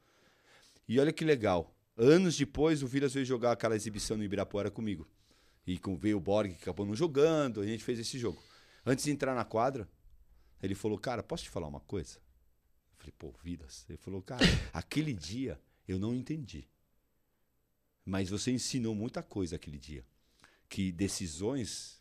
E 0.88 0.98
olha 0.98 1.12
que 1.12 1.24
legal. 1.24 1.72
Anos 1.96 2.36
depois, 2.36 2.82
o 2.82 2.86
Vilas 2.86 3.14
veio 3.14 3.24
jogar 3.24 3.52
aquela 3.52 3.76
exibição 3.76 4.16
no 4.16 4.24
Ibirapuera 4.24 4.70
comigo. 4.70 5.06
E 5.64 5.78
com, 5.78 5.96
veio 5.96 6.16
o 6.16 6.20
Borg, 6.20 6.52
que 6.54 6.62
acabou 6.62 6.84
não 6.84 6.94
jogando, 6.94 7.60
a 7.60 7.66
gente 7.66 7.84
fez 7.84 7.98
esse 7.98 8.18
jogo. 8.18 8.42
Antes 8.84 9.04
de 9.04 9.12
entrar 9.12 9.34
na 9.34 9.44
quadra, 9.44 9.88
ele 10.60 10.74
falou, 10.74 10.98
cara, 10.98 11.22
posso 11.22 11.44
te 11.44 11.50
falar 11.50 11.68
uma 11.68 11.80
coisa? 11.80 12.16
Eu 12.16 12.98
falei, 12.98 13.14
pô, 13.16 13.34
Vilas. 13.42 13.86
Ele 13.88 13.98
falou, 13.98 14.20
cara, 14.20 14.44
aquele 14.72 15.12
dia 15.12 15.60
eu 15.86 15.98
não 15.98 16.14
entendi. 16.14 16.68
Mas 18.06 18.30
você 18.30 18.52
ensinou 18.52 18.94
muita 18.94 19.20
coisa 19.20 19.56
aquele 19.56 19.78
dia. 19.78 20.04
Que 20.68 20.92
decisões 20.92 21.98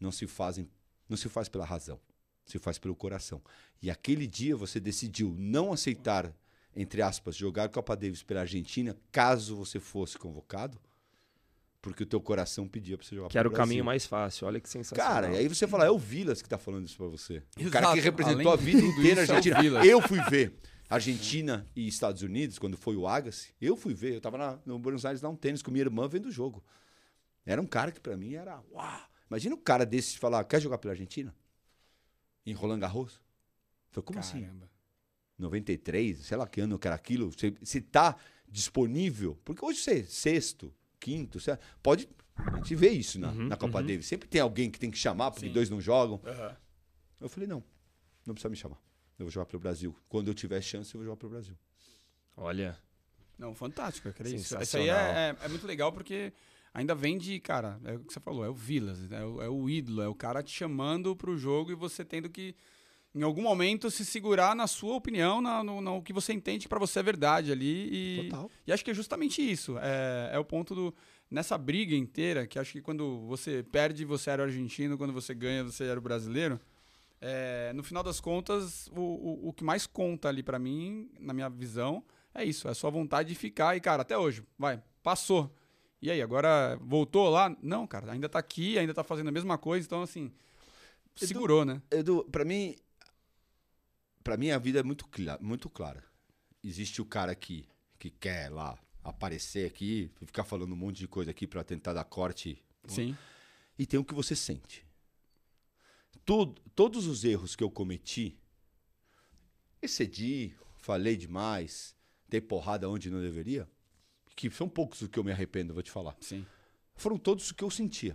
não 0.00 0.10
se 0.10 0.26
fazem, 0.26 0.68
não 1.08 1.16
se 1.16 1.28
faz 1.28 1.48
pela 1.48 1.64
razão, 1.64 2.00
se 2.44 2.58
faz 2.58 2.76
pelo 2.76 2.96
coração. 2.96 3.40
E 3.80 3.88
aquele 3.88 4.26
dia 4.26 4.56
você 4.56 4.80
decidiu 4.80 5.34
não 5.38 5.72
aceitar, 5.72 6.32
entre 6.74 7.00
aspas, 7.00 7.36
jogar 7.36 7.68
Copa 7.68 7.96
Davis 7.96 8.22
pela 8.22 8.40
Argentina, 8.40 8.96
caso 9.12 9.56
você 9.56 9.78
fosse 9.78 10.18
convocado, 10.18 10.78
porque 11.80 12.02
o 12.02 12.06
teu 12.06 12.20
coração 12.20 12.66
pedia 12.66 12.98
para 12.98 13.06
você 13.06 13.14
jogar 13.14 13.28
que 13.28 13.38
era 13.38 13.48
o 13.48 13.52
caminho 13.52 13.84
mais 13.84 14.04
fácil. 14.06 14.46
Olha 14.48 14.60
que 14.60 14.68
sensacional. 14.68 15.12
Cara, 15.12 15.30
e 15.30 15.36
aí 15.36 15.48
você 15.48 15.66
fala, 15.68 15.86
é 15.86 15.90
o 15.90 15.98
Vilas 15.98 16.42
que 16.42 16.48
tá 16.48 16.58
falando 16.58 16.86
isso 16.86 16.96
pra 16.96 17.06
você. 17.06 17.42
O 17.56 17.70
cara 17.70 17.92
que 17.92 18.00
representou 18.00 18.52
Além 18.52 18.52
a 18.52 18.56
vida 18.56 18.80
inteira 18.80 19.20
a 19.20 19.24
isso, 19.24 19.32
é 19.32 19.36
Argentina. 19.36 19.62
Vilas. 19.62 19.86
eu 19.86 20.02
fui 20.02 20.20
ver 20.28 20.58
Argentina 20.88 21.66
e 21.76 21.86
Estados 21.86 22.22
Unidos, 22.22 22.58
quando 22.58 22.76
foi 22.76 22.96
o 22.96 23.06
Agassi. 23.06 23.54
Eu 23.60 23.76
fui 23.76 23.92
ver, 23.94 24.14
eu 24.14 24.20
tava 24.20 24.38
na- 24.38 24.58
no 24.64 24.78
Buenos 24.78 25.04
Aires 25.04 25.20
dar 25.20 25.28
um 25.28 25.36
tênis 25.36 25.62
com 25.62 25.70
minha 25.70 25.84
irmã 25.84 26.08
vendo 26.08 26.26
o 26.26 26.30
jogo. 26.30 26.64
Era 27.44 27.60
um 27.60 27.66
cara 27.66 27.90
que 27.92 28.00
pra 28.00 28.16
mim 28.16 28.34
era, 28.34 28.62
uau. 28.70 29.00
Imagina 29.30 29.54
um 29.54 29.60
cara 29.60 29.84
desse 29.84 30.18
falar, 30.18 30.42
quer 30.44 30.60
jogar 30.60 30.78
pela 30.78 30.92
Argentina? 30.92 31.34
Em 32.46 32.52
Roland 32.54 32.78
Garros? 32.80 33.20
Falei, 33.90 34.04
como 34.06 34.18
assim? 34.18 34.40
Caramba. 34.42 34.70
93, 35.38 36.18
sei 36.26 36.36
lá 36.36 36.46
que 36.46 36.60
ano 36.60 36.78
que 36.78 36.86
era 36.88 36.96
aquilo, 36.96 37.30
se, 37.38 37.54
se 37.62 37.80
tá 37.80 38.16
disponível, 38.48 39.38
porque 39.44 39.64
hoje 39.64 39.78
você 39.80 40.00
é 40.00 40.02
sexto, 40.04 40.74
quinto, 40.98 41.38
lá, 41.38 41.58
pode, 41.82 42.08
a 42.36 42.56
gente 42.56 42.74
vê 42.74 42.90
isso 42.90 43.20
na, 43.20 43.30
Uhum, 43.30 43.46
na 43.48 43.56
Copa 43.56 43.78
uhum. 43.80 43.86
Davis, 43.86 44.06
sempre 44.06 44.28
tem 44.28 44.40
alguém 44.40 44.70
que 44.70 44.80
tem 44.80 44.90
que 44.90 44.98
chamar, 44.98 45.30
porque 45.30 45.46
Sim. 45.46 45.52
dois 45.52 45.70
não 45.70 45.80
jogam. 45.80 46.20
Aham. 46.24 46.56
Eu 47.20 47.28
falei, 47.28 47.46
não, 47.46 47.62
não 48.26 48.34
precisa 48.34 48.48
me 48.48 48.56
chamar, 48.56 48.80
eu 49.18 49.26
vou 49.26 49.30
jogar 49.30 49.46
pelo 49.46 49.60
Brasil, 49.60 49.96
quando 50.08 50.28
eu 50.28 50.34
tiver 50.34 50.60
chance 50.60 50.94
eu 50.94 50.98
vou 50.98 51.04
jogar 51.06 51.16
pelo 51.16 51.32
Brasil. 51.32 51.56
Olha. 52.36 52.78
Não, 53.38 53.54
fantástico, 53.54 54.12
cara. 54.12 54.28
Isso, 54.28 54.60
isso 54.60 54.76
aí 54.76 54.88
é, 54.88 55.36
é, 55.40 55.44
é 55.44 55.48
muito 55.48 55.66
legal 55.66 55.92
porque 55.92 56.32
ainda 56.72 56.94
vem 56.94 57.18
de, 57.18 57.38
cara, 57.40 57.80
é 57.84 57.94
o 57.94 58.00
que 58.00 58.12
você 58.12 58.20
falou, 58.20 58.44
é 58.44 58.48
o 58.48 58.54
Vilas, 58.54 59.10
é 59.10 59.24
o, 59.24 59.42
é 59.42 59.48
o 59.48 59.68
ídolo, 59.68 60.02
é 60.02 60.08
o 60.08 60.14
cara 60.14 60.42
te 60.42 60.52
chamando 60.52 61.14
pro 61.16 61.36
jogo 61.36 61.72
e 61.72 61.74
você 61.74 62.04
tendo 62.04 62.28
que, 62.28 62.54
em 63.14 63.22
algum 63.22 63.42
momento, 63.42 63.90
se 63.90 64.04
segurar 64.04 64.54
na 64.54 64.66
sua 64.66 64.94
opinião, 64.94 65.40
na, 65.40 65.62
no, 65.64 65.80
no 65.80 66.02
que 66.02 66.12
você 66.12 66.32
entende 66.32 66.64
que 66.64 66.68
pra 66.68 66.78
você 66.78 67.00
é 67.00 67.02
verdade 67.02 67.50
ali. 67.50 67.88
E, 67.92 68.28
Total. 68.30 68.50
e 68.66 68.72
acho 68.72 68.84
que 68.84 68.90
é 68.90 68.94
justamente 68.94 69.42
isso. 69.42 69.76
É, 69.78 70.30
é 70.34 70.38
o 70.38 70.44
ponto 70.44 70.74
do. 70.74 70.94
Nessa 71.30 71.58
briga 71.58 71.94
inteira, 71.94 72.46
que 72.46 72.58
acho 72.58 72.72
que 72.72 72.80
quando 72.80 73.26
você 73.26 73.62
perde, 73.62 74.02
você 74.02 74.30
era 74.30 74.42
o 74.42 74.46
argentino, 74.46 74.96
quando 74.96 75.12
você 75.12 75.34
ganha, 75.34 75.62
você 75.62 75.84
era 75.84 75.98
o 75.98 76.02
brasileiro. 76.02 76.58
É, 77.20 77.72
no 77.74 77.82
final 77.82 78.02
das 78.02 78.20
contas, 78.20 78.88
o, 78.88 79.00
o, 79.00 79.48
o 79.48 79.52
que 79.52 79.64
mais 79.64 79.86
conta 79.86 80.28
ali 80.28 80.42
pra 80.42 80.58
mim, 80.58 81.10
na 81.18 81.32
minha 81.32 81.48
visão, 81.48 82.04
é 82.34 82.44
isso. 82.44 82.68
É 82.68 82.70
a 82.70 82.74
sua 82.74 82.90
vontade 82.90 83.28
de 83.28 83.34
ficar. 83.34 83.76
E, 83.76 83.80
cara, 83.80 84.02
até 84.02 84.16
hoje, 84.16 84.44
vai, 84.58 84.82
passou. 85.02 85.52
E 86.00 86.10
aí, 86.10 86.22
agora 86.22 86.78
voltou 86.80 87.28
lá? 87.28 87.56
Não, 87.60 87.86
cara, 87.86 88.12
ainda 88.12 88.28
tá 88.28 88.38
aqui, 88.38 88.78
ainda 88.78 88.94
tá 88.94 89.02
fazendo 89.02 89.28
a 89.28 89.32
mesma 89.32 89.58
coisa. 89.58 89.84
Então, 89.84 90.02
assim, 90.02 90.32
segurou, 91.16 91.64
né? 91.64 91.82
Edu, 91.90 92.24
pra 92.30 92.44
mim, 92.44 92.76
pra 94.22 94.36
mim 94.36 94.50
a 94.50 94.58
vida 94.58 94.78
é 94.78 94.82
muito, 94.82 95.06
clara, 95.08 95.42
muito 95.42 95.68
clara. 95.68 96.04
Existe 96.62 97.02
o 97.02 97.04
cara 97.04 97.34
que, 97.34 97.68
que 97.98 98.10
quer 98.10 98.50
lá 98.50 98.78
aparecer 99.02 99.66
aqui, 99.66 100.10
ficar 100.24 100.44
falando 100.44 100.72
um 100.72 100.76
monte 100.76 100.98
de 100.98 101.08
coisa 101.08 101.30
aqui 101.30 101.46
pra 101.46 101.64
tentar 101.64 101.94
dar 101.94 102.04
corte 102.04 102.62
Sim. 102.86 103.16
e 103.78 103.86
tem 103.86 103.98
o 103.98 104.04
que 104.04 104.14
você 104.14 104.36
sente. 104.36 104.86
Todos 106.74 107.06
os 107.06 107.24
erros 107.24 107.56
que 107.56 107.64
eu 107.64 107.70
cometi, 107.70 108.38
excedi, 109.80 110.54
falei 110.76 111.16
demais, 111.16 111.96
dei 112.28 112.38
porrada 112.38 112.86
onde 112.86 113.10
não 113.10 113.18
deveria, 113.18 113.66
que 114.36 114.50
são 114.50 114.68
poucos 114.68 115.00
os 115.00 115.08
que 115.08 115.18
eu 115.18 115.24
me 115.24 115.32
arrependo, 115.32 115.72
vou 115.72 115.82
te 115.82 115.90
falar. 115.90 116.14
Sim. 116.20 116.44
Foram 116.94 117.16
todos 117.16 117.50
o 117.50 117.54
que 117.54 117.64
eu 117.64 117.70
sentia. 117.70 118.14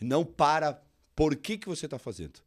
Não 0.00 0.24
para 0.24 0.82
por 1.14 1.36
que, 1.36 1.56
que 1.56 1.68
você 1.68 1.86
está 1.86 1.96
fazendo. 1.96 2.40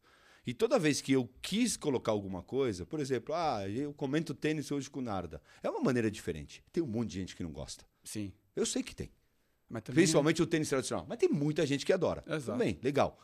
E 0.46 0.54
toda 0.54 0.78
vez 0.78 1.00
que 1.00 1.14
eu 1.14 1.30
quis 1.42 1.78
colocar 1.78 2.12
alguma 2.12 2.44
coisa, 2.44 2.86
por 2.86 3.00
exemplo, 3.00 3.34
ah, 3.34 3.70
eu 3.70 3.94
comento 3.94 4.34
tênis 4.34 4.72
hoje 4.72 4.90
com 4.90 5.00
o 5.00 5.04
Narda. 5.04 5.42
É 5.64 5.70
uma 5.70 5.80
maneira 5.80 6.12
diferente. 6.12 6.64
Tem 6.72 6.84
um 6.84 6.88
monte 6.88 7.12
de 7.12 7.20
gente 7.20 7.36
que 7.36 7.44
não 7.44 7.52
gosta. 7.52 7.86
Sim. 8.04 8.34
Eu 8.56 8.66
sei 8.66 8.84
que 8.84 8.94
tem. 8.94 9.10
Mas 9.70 9.84
também, 9.84 10.04
Principalmente 10.04 10.42
o 10.42 10.48
tênis 10.48 10.68
tradicional. 10.68 11.06
Mas 11.08 11.18
tem 11.18 11.30
muita 11.30 11.66
gente 11.66 11.86
que 11.86 11.94
adora. 11.94 12.24
Exato. 12.28 12.58
Bem, 12.58 12.78
legal. 12.84 13.18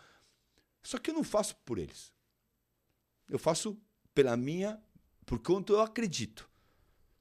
Só 0.88 0.98
que 0.98 1.10
eu 1.10 1.14
não 1.14 1.24
faço 1.24 1.54
por 1.66 1.78
eles. 1.78 2.14
Eu 3.30 3.38
faço 3.38 3.78
pela 4.16 4.38
minha, 4.38 4.80
por 5.26 5.38
quanto 5.38 5.74
eu 5.74 5.82
acredito. 5.82 6.50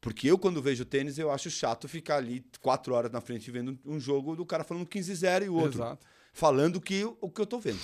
Porque 0.01 0.31
eu, 0.31 0.39
quando 0.39 0.63
vejo 0.63 0.85
tênis, 0.85 1.19
eu 1.19 1.33
acho 1.33 1.51
chato 1.51 1.89
ficar 1.89 2.19
ali 2.19 2.47
quatro 2.61 2.95
horas 2.95 3.11
na 3.11 3.21
frente 3.21 3.51
vendo 3.51 3.77
um 3.85 3.99
jogo 3.99 4.37
do 4.37 4.47
cara 4.47 4.63
falando 4.63 4.87
15-0 4.87 5.47
e 5.47 5.49
o 5.49 5.55
outro 5.55 5.79
Exato. 5.81 6.07
falando 6.33 6.81
que, 6.81 7.05
o 7.21 7.29
que 7.29 7.41
eu 7.41 7.47
tô 7.47 7.59
vendo. 7.59 7.81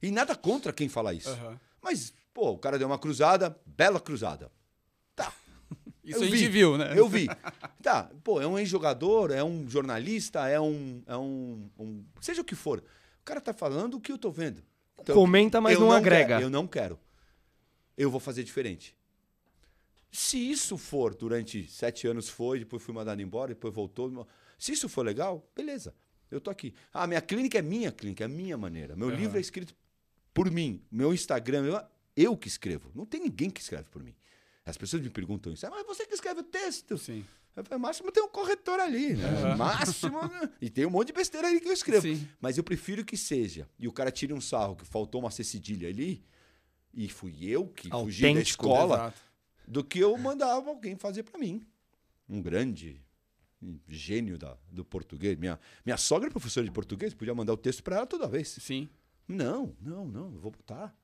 E 0.00 0.12
nada 0.12 0.36
contra 0.36 0.72
quem 0.72 0.88
fala 0.88 1.12
isso. 1.12 1.28
Aham. 1.30 1.58
Mas, 1.82 2.14
pô, 2.32 2.50
o 2.52 2.58
cara 2.58 2.78
deu 2.78 2.86
uma 2.86 3.00
cruzada, 3.00 3.60
bela 3.66 3.98
cruzada. 3.98 4.48
Tá, 5.16 5.32
Isso 6.04 6.18
Eu 6.20 6.22
a 6.22 6.26
gente 6.26 6.38
vi. 6.38 6.48
viu, 6.48 6.78
né? 6.78 6.96
eu 6.96 7.08
vi. 7.08 7.26
Tá, 7.82 8.04
pô, 8.22 8.40
é 8.40 8.46
um 8.46 8.56
ex-jogador, 8.56 9.32
é 9.32 9.42
um 9.42 9.68
jornalista, 9.68 10.46
é 10.48 10.60
um, 10.60 11.02
é 11.04 11.16
um, 11.16 11.68
um- 11.76 12.04
Seja 12.20 12.42
o 12.42 12.44
que 12.44 12.54
for. 12.54 12.84
O 13.26 13.28
cara 13.28 13.40
tá 13.40 13.52
falando 13.52 13.94
o 13.94 14.00
que 14.00 14.12
eu 14.12 14.16
tô 14.16 14.30
vendo. 14.30 14.62
Então, 15.00 15.16
Comenta, 15.16 15.60
mas 15.60 15.76
não, 15.76 15.88
quero, 15.88 15.96
agrega. 15.96 16.40
eu 16.40 16.48
não 16.48 16.64
quero. 16.64 16.96
Eu 17.98 18.08
vou 18.08 18.20
fazer 18.20 18.44
diferente. 18.44 18.96
Se 20.12 20.38
isso 20.38 20.78
for 20.78 21.12
durante 21.12 21.68
sete 21.68 22.06
anos 22.06 22.28
foi, 22.28 22.60
depois 22.60 22.80
fui 22.80 22.94
mandado 22.94 23.20
embora, 23.20 23.48
depois 23.48 23.74
voltou. 23.74 24.24
Se 24.56 24.70
isso 24.70 24.88
for 24.88 25.04
legal, 25.04 25.44
beleza. 25.56 25.92
Eu 26.30 26.40
tô 26.40 26.50
aqui. 26.50 26.72
Ah, 26.92 27.04
minha 27.04 27.20
clínica 27.20 27.58
é 27.58 27.62
minha 27.62 27.90
clínica, 27.90 28.22
é 28.22 28.26
a 28.26 28.28
minha 28.28 28.56
maneira. 28.56 28.94
Meu 28.94 29.08
Aham. 29.08 29.16
livro 29.16 29.38
é 29.38 29.40
escrito 29.40 29.74
por 30.32 30.48
mim. 30.48 30.80
Meu 30.88 31.12
Instagram, 31.12 31.64
eu, 31.64 31.80
eu 32.16 32.36
que 32.36 32.46
escrevo. 32.46 32.92
Não 32.94 33.04
tem 33.04 33.20
ninguém 33.20 33.50
que 33.50 33.60
escreve 33.60 33.88
por 33.90 34.04
mim. 34.04 34.14
As 34.64 34.76
pessoas 34.76 35.02
me 35.02 35.10
perguntam 35.10 35.52
isso. 35.52 35.66
Ah, 35.66 35.70
mas 35.70 35.84
você 35.84 36.06
que 36.06 36.14
escreve 36.14 36.42
o 36.42 36.44
texto. 36.44 36.96
Sim. 36.96 37.24
Eu 37.56 37.64
falei, 37.64 37.78
máximo 37.78 38.12
tem 38.12 38.22
um 38.22 38.28
corretor 38.28 38.78
ali, 38.78 39.14
né? 39.14 39.24
Aham. 39.26 39.56
Máximo. 39.56 40.20
né? 40.20 40.50
E 40.60 40.68
tem 40.68 40.84
um 40.84 40.90
monte 40.90 41.08
de 41.08 41.12
besteira 41.14 41.48
aí 41.48 41.58
que 41.58 41.68
eu 41.68 41.72
escrevo. 41.72 42.02
Sim. 42.02 42.28
Mas 42.40 42.58
eu 42.58 42.62
prefiro 42.64 43.04
que 43.04 43.16
seja. 43.16 43.66
E 43.78 43.88
o 43.88 43.92
cara 43.92 44.10
tire 44.12 44.32
um 44.34 44.40
sarro 44.40 44.76
que 44.76 44.84
faltou 44.84 45.20
uma 45.22 45.30
C 45.30 45.42
cedilha 45.42 45.88
ali. 45.88 46.22
E 46.92 47.08
fui 47.08 47.34
eu 47.48 47.66
que 47.66 47.88
fugi 47.88 48.22
da 48.22 48.28
Autêntico, 48.28 48.64
escola. 48.66 48.94
Exato. 48.96 49.20
Do 49.66 49.82
que 49.82 49.98
eu 49.98 50.16
mandava 50.18 50.68
alguém 50.68 50.96
fazer 50.96 51.22
pra 51.22 51.38
mim. 51.38 51.66
Um 52.28 52.40
grande 52.42 53.02
gênio 53.88 54.38
da, 54.38 54.56
do 54.70 54.84
português. 54.84 55.36
Minha, 55.38 55.58
minha 55.84 55.96
sogra 55.96 56.28
é 56.28 56.30
professora 56.30 56.64
de 56.64 56.72
português, 56.72 57.14
podia 57.14 57.34
mandar 57.34 57.52
o 57.52 57.56
texto 57.56 57.82
pra 57.82 57.96
ela 57.96 58.06
toda 58.06 58.28
vez. 58.28 58.48
Sim. 58.60 58.88
Não, 59.26 59.74
não, 59.80 60.06
não, 60.06 60.32
eu 60.32 60.40
vou 60.40 60.50
botar. 60.50 60.94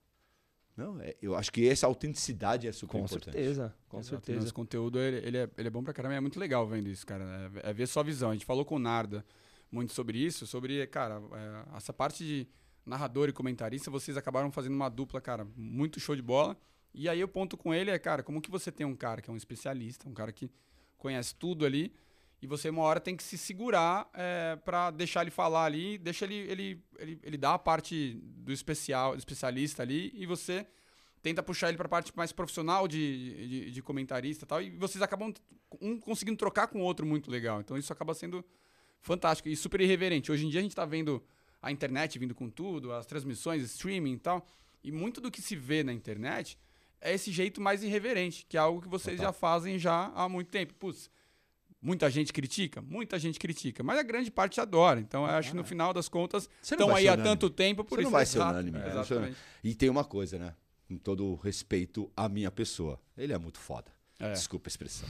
Não, 0.76 0.98
é- 1.00 1.14
eu 1.20 1.35
acho 1.37 1.52
que 1.52 1.68
essa 1.68 1.87
autenticidade 1.87 2.66
é 2.66 2.72
super 2.72 2.92
Com 2.92 2.98
importante. 3.04 3.24
certeza, 3.24 3.74
com 3.88 3.98
Exato. 3.98 4.16
certeza. 4.16 4.40
Nosso 4.40 4.54
conteúdo, 4.54 4.98
ele, 4.98 5.16
ele 5.26 5.37
é, 5.38 5.50
ele 5.58 5.68
é 5.68 5.70
bom 5.70 5.82
pra 5.82 5.92
caramba. 5.92 6.14
e 6.14 6.16
É 6.16 6.20
muito 6.20 6.40
legal 6.40 6.66
vendo 6.66 6.88
isso, 6.88 7.06
cara. 7.06 7.50
É, 7.62 7.70
é 7.70 7.72
ver 7.72 7.87
sua 7.87 8.02
visão. 8.02 8.30
A 8.30 8.32
gente 8.32 8.46
falou 8.46 8.64
com 8.64 8.76
o 8.76 8.78
Narda 8.78 9.24
muito 9.70 9.92
sobre 9.92 10.18
isso, 10.18 10.46
sobre, 10.46 10.87
cara, 10.87 11.20
é, 11.32 11.76
essa 11.76 11.92
parte 11.92 12.24
de 12.24 12.46
narrador 12.85 13.28
e 13.28 13.32
comentarista, 13.32 13.90
vocês 13.90 14.16
acabaram 14.16 14.50
fazendo 14.50 14.74
uma 14.74 14.88
dupla, 14.88 15.20
cara, 15.20 15.46
muito 15.56 16.00
show 16.00 16.16
de 16.16 16.22
bola. 16.22 16.56
E 16.94 17.08
aí 17.08 17.22
o 17.22 17.28
ponto 17.28 17.56
com 17.56 17.72
ele 17.72 17.90
é, 17.90 17.98
cara, 17.98 18.22
como 18.22 18.40
que 18.40 18.50
você 18.50 18.70
tem 18.72 18.85
um 18.87 18.94
cara 18.96 19.22
que 19.22 19.30
é 19.30 19.32
um 19.32 19.37
especialista, 19.37 20.08
um 20.08 20.12
cara 20.14 20.32
que 20.32 20.50
conhece 20.98 21.35
tudo 21.35 21.64
ali, 21.64 21.92
e 22.42 22.46
você 22.46 22.68
uma 22.68 22.83
hora 22.83 22.98
tem 22.98 23.16
que 23.16 23.22
se 23.22 23.38
segurar 23.38 24.11
é, 24.12 24.57
para 24.57 24.90
deixar 24.90 25.22
ele 25.22 25.31
falar 25.31 25.64
ali, 25.64 25.96
deixa 25.96 26.24
ele, 26.24 26.35
ele, 26.35 26.85
ele, 26.98 27.20
ele 27.22 27.38
dar 27.38 27.55
a 27.55 27.59
parte 27.59 28.20
do 28.20 28.52
especial, 28.52 29.12
do 29.12 29.18
especialista 29.18 29.81
ali, 29.81 30.12
e 30.12 30.26
você 30.26 30.66
tenta 31.22 31.40
puxar 31.40 31.68
ele 31.68 31.76
para 31.76 31.87
a 31.87 31.88
parte 31.88 32.12
mais 32.16 32.33
profissional 32.33 32.88
de, 32.88 33.48
de, 33.48 33.70
de, 33.70 33.83
comentarista 33.83 34.44
e 34.44 34.48
tal, 34.48 34.61
e 34.61 34.70
vocês 34.70 35.00
acabam 35.00 35.33
um 35.81 36.00
conseguindo 36.00 36.37
trocar 36.37 36.66
com 36.66 36.81
o 36.81 36.83
outro 36.83 37.07
muito 37.07 37.31
legal. 37.31 37.61
Então 37.61 37.78
isso 37.78 37.92
acaba 37.92 38.12
sendo 38.12 38.44
fantástico 39.00 39.48
e 39.48 39.55
super 39.55 39.81
irreverente. 39.81 40.33
Hoje 40.33 40.44
em 40.44 40.48
dia 40.48 40.59
a 40.59 40.62
gente 40.64 40.72
está 40.72 40.85
vendo 40.85 41.22
a 41.62 41.70
internet 41.70 42.18
vindo 42.18 42.35
com 42.35 42.50
tudo, 42.50 42.92
as 42.92 43.07
transmissões, 43.07 43.62
streaming 43.62 44.14
e 44.14 44.18
tal, 44.18 44.44
e 44.83 44.90
muito 44.90 45.20
do 45.20 45.31
que 45.31 45.40
se 45.40 45.55
vê 45.55 45.85
na 45.85 45.92
internet 45.92 46.59
é 47.00 47.14
esse 47.14 47.31
jeito 47.31 47.61
mais 47.61 47.85
irreverente, 47.85 48.44
que 48.48 48.57
é 48.57 48.61
algo 48.61 48.81
que 48.81 48.88
vocês 48.88 49.16
Total. 49.16 49.33
já 49.33 49.38
fazem 49.38 49.78
já 49.78 50.11
há 50.12 50.28
muito 50.28 50.50
tempo. 50.50 50.74
Putz, 50.74 51.09
muita 51.82 52.08
gente 52.08 52.32
critica? 52.32 52.80
Muita 52.80 53.18
gente 53.18 53.38
critica, 53.38 53.82
mas 53.82 53.98
a 53.98 54.02
grande 54.02 54.30
parte 54.30 54.60
adora. 54.60 55.00
Então, 55.00 55.24
eu 55.24 55.30
acho 55.32 55.50
que 55.50 55.56
no 55.56 55.64
final 55.64 55.92
das 55.92 56.08
contas, 56.08 56.48
estão 56.62 56.94
aí 56.94 57.08
há 57.08 57.16
tanto 57.16 57.50
tempo 57.50 57.84
por 57.84 57.96
Você 57.96 58.02
isso. 58.02 58.04
não 58.04 58.10
vai 58.12 58.24
ser 58.24 58.38
unânime. 58.38 58.78
É, 58.78 59.34
e 59.64 59.74
tem 59.74 59.90
uma 59.90 60.04
coisa, 60.04 60.38
né? 60.38 60.54
Com 60.86 60.96
todo 60.96 61.34
respeito 61.36 62.10
à 62.16 62.28
minha 62.28 62.50
pessoa. 62.50 63.00
Ele 63.16 63.32
é 63.32 63.38
muito 63.38 63.58
foda. 63.58 63.90
É. 64.18 64.32
Desculpa 64.32 64.68
a 64.68 64.70
expressão. 64.70 65.08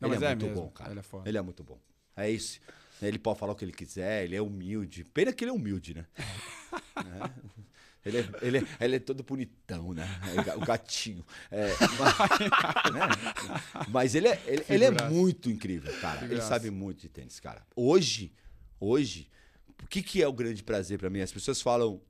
Não, 0.00 0.12
ele 0.12 0.24
é, 0.24 0.28
é, 0.28 0.30
muito 0.30 0.46
mesmo. 0.46 0.62
bom, 0.62 0.68
cara. 0.70 0.92
Ele 0.92 1.00
é, 1.00 1.02
foda. 1.02 1.28
ele 1.28 1.38
é 1.38 1.42
muito 1.42 1.64
bom. 1.64 1.78
É 2.16 2.30
isso. 2.30 2.60
Ele 3.02 3.18
pode 3.18 3.38
falar 3.38 3.52
o 3.52 3.56
que 3.56 3.64
ele 3.64 3.72
quiser, 3.72 4.24
ele 4.24 4.36
é 4.36 4.42
humilde. 4.42 5.04
Pena 5.04 5.32
que 5.32 5.44
ele 5.44 5.50
é 5.50 5.54
humilde, 5.54 5.94
né? 5.94 6.06
é. 6.96 7.30
Ele 8.04 8.18
é, 8.18 8.30
ele, 8.40 8.58
é, 8.58 8.62
ele 8.80 8.96
é 8.96 8.98
todo 8.98 9.22
bonitão, 9.22 9.92
né? 9.92 10.06
O 10.56 10.64
gatinho. 10.64 11.24
É, 11.50 11.68
mas, 11.98 12.94
né? 12.94 13.86
mas, 13.88 14.14
ele, 14.14 14.28
é, 14.28 14.42
ele, 14.46 14.64
ele, 14.68 14.84
é 14.84 15.08
muito 15.08 15.50
incrível, 15.50 15.92
cara. 16.00 16.24
Ele 16.24 16.40
sabe 16.40 16.70
muito 16.70 17.00
de 17.00 17.08
tênis, 17.08 17.40
cara. 17.40 17.66
Hoje, 17.74 18.32
hoje, 18.80 19.28
o 19.82 19.86
que, 19.86 20.02
que 20.02 20.22
é 20.22 20.28
o 20.28 20.32
grande 20.32 20.62
prazer 20.62 20.98
para 20.98 21.10
mim? 21.10 21.20
As 21.20 21.32
pessoas 21.32 21.60
falam. 21.60 22.00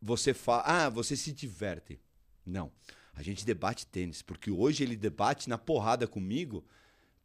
Você 0.00 0.32
fala. 0.32 0.62
Ah, 0.64 0.88
você 0.88 1.16
se 1.16 1.32
diverte. 1.32 2.00
Não. 2.46 2.72
A 3.12 3.22
gente 3.22 3.44
debate 3.44 3.84
tênis, 3.84 4.22
porque 4.22 4.48
hoje 4.48 4.84
ele 4.84 4.96
debate 4.96 5.48
na 5.48 5.58
porrada 5.58 6.06
comigo 6.06 6.64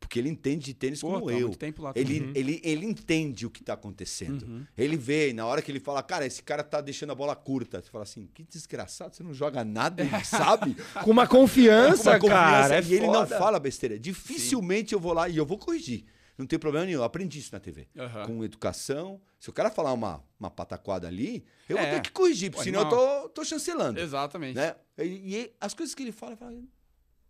porque 0.03 0.19
ele 0.19 0.27
entende 0.27 0.65
de 0.65 0.73
tênis 0.73 0.99
Pô, 0.99 1.13
como 1.13 1.27
tá 1.27 1.33
eu. 1.33 1.49
ele, 1.95 2.19
uhum. 2.19 2.31
ele, 2.35 2.61
ele 2.61 2.85
entende 2.85 3.45
o 3.45 3.49
que 3.49 3.61
está 3.61 3.73
acontecendo. 3.73 4.43
Uhum. 4.43 4.65
Ele 4.77 4.97
vê, 4.97 5.31
na 5.31 5.45
hora 5.45 5.61
que 5.61 5.71
ele 5.71 5.79
fala, 5.79 6.03
cara, 6.03 6.25
esse 6.25 6.43
cara 6.43 6.61
tá 6.61 6.81
deixando 6.81 7.11
a 7.11 7.15
bola 7.15 7.33
curta. 7.35 7.81
Você 7.81 7.89
fala 7.89 8.03
assim, 8.03 8.27
que 8.33 8.43
desgraçado, 8.43 9.15
você 9.15 9.23
não 9.23 9.33
joga 9.33 9.63
nada, 9.63 10.03
ele 10.03 10.11
sabe? 10.25 10.75
Com 11.03 11.11
uma 11.11 11.25
confiança, 11.25 12.19
Com 12.19 12.27
uma 12.27 12.35
confiança 12.35 12.69
cara. 12.69 12.75
É 12.75 12.83
e 12.83 12.93
ele 12.95 13.07
não 13.07 13.25
fala 13.25 13.59
besteira. 13.59 13.97
Dificilmente 13.97 14.89
Sim. 14.89 14.95
eu 14.95 14.99
vou 14.99 15.13
lá 15.13 15.29
e 15.29 15.37
eu 15.37 15.45
vou 15.45 15.57
corrigir. 15.57 16.03
Não 16.37 16.45
tem 16.45 16.59
problema 16.59 16.85
nenhum. 16.85 16.99
Eu 16.99 17.03
aprendi 17.03 17.39
isso 17.39 17.53
na 17.53 17.59
TV. 17.59 17.87
Uhum. 17.95 18.25
Com 18.25 18.43
educação. 18.43 19.21
Se 19.39 19.49
o 19.49 19.53
cara 19.53 19.69
falar 19.69 19.93
uma, 19.93 20.21
uma 20.37 20.49
pataquada 20.49 21.07
ali, 21.07 21.45
eu 21.69 21.77
é. 21.77 21.81
vou 21.81 21.91
ter 21.91 22.01
que 22.01 22.11
corrigir, 22.11 22.51
porque 22.51 22.65
senão 22.65 22.81
eu 22.81 22.89
tô, 22.89 23.29
tô 23.29 23.45
chancelando. 23.45 23.99
Exatamente. 23.99 24.55
Né? 24.55 24.75
E, 24.97 25.03
e, 25.03 25.53
as 25.61 25.73
coisas 25.73 25.95
que 25.95 26.03
ele 26.03 26.11
fala, 26.11 26.33
eu 26.33 26.37
falo, 26.37 26.63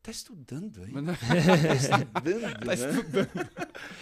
Tá 0.03 0.11
estudando 0.11 0.83
aí. 0.83 0.91
tá 1.63 1.73
estudando. 1.73 2.59
tá 2.59 2.65
né? 2.65 2.73
estudando. 2.73 3.49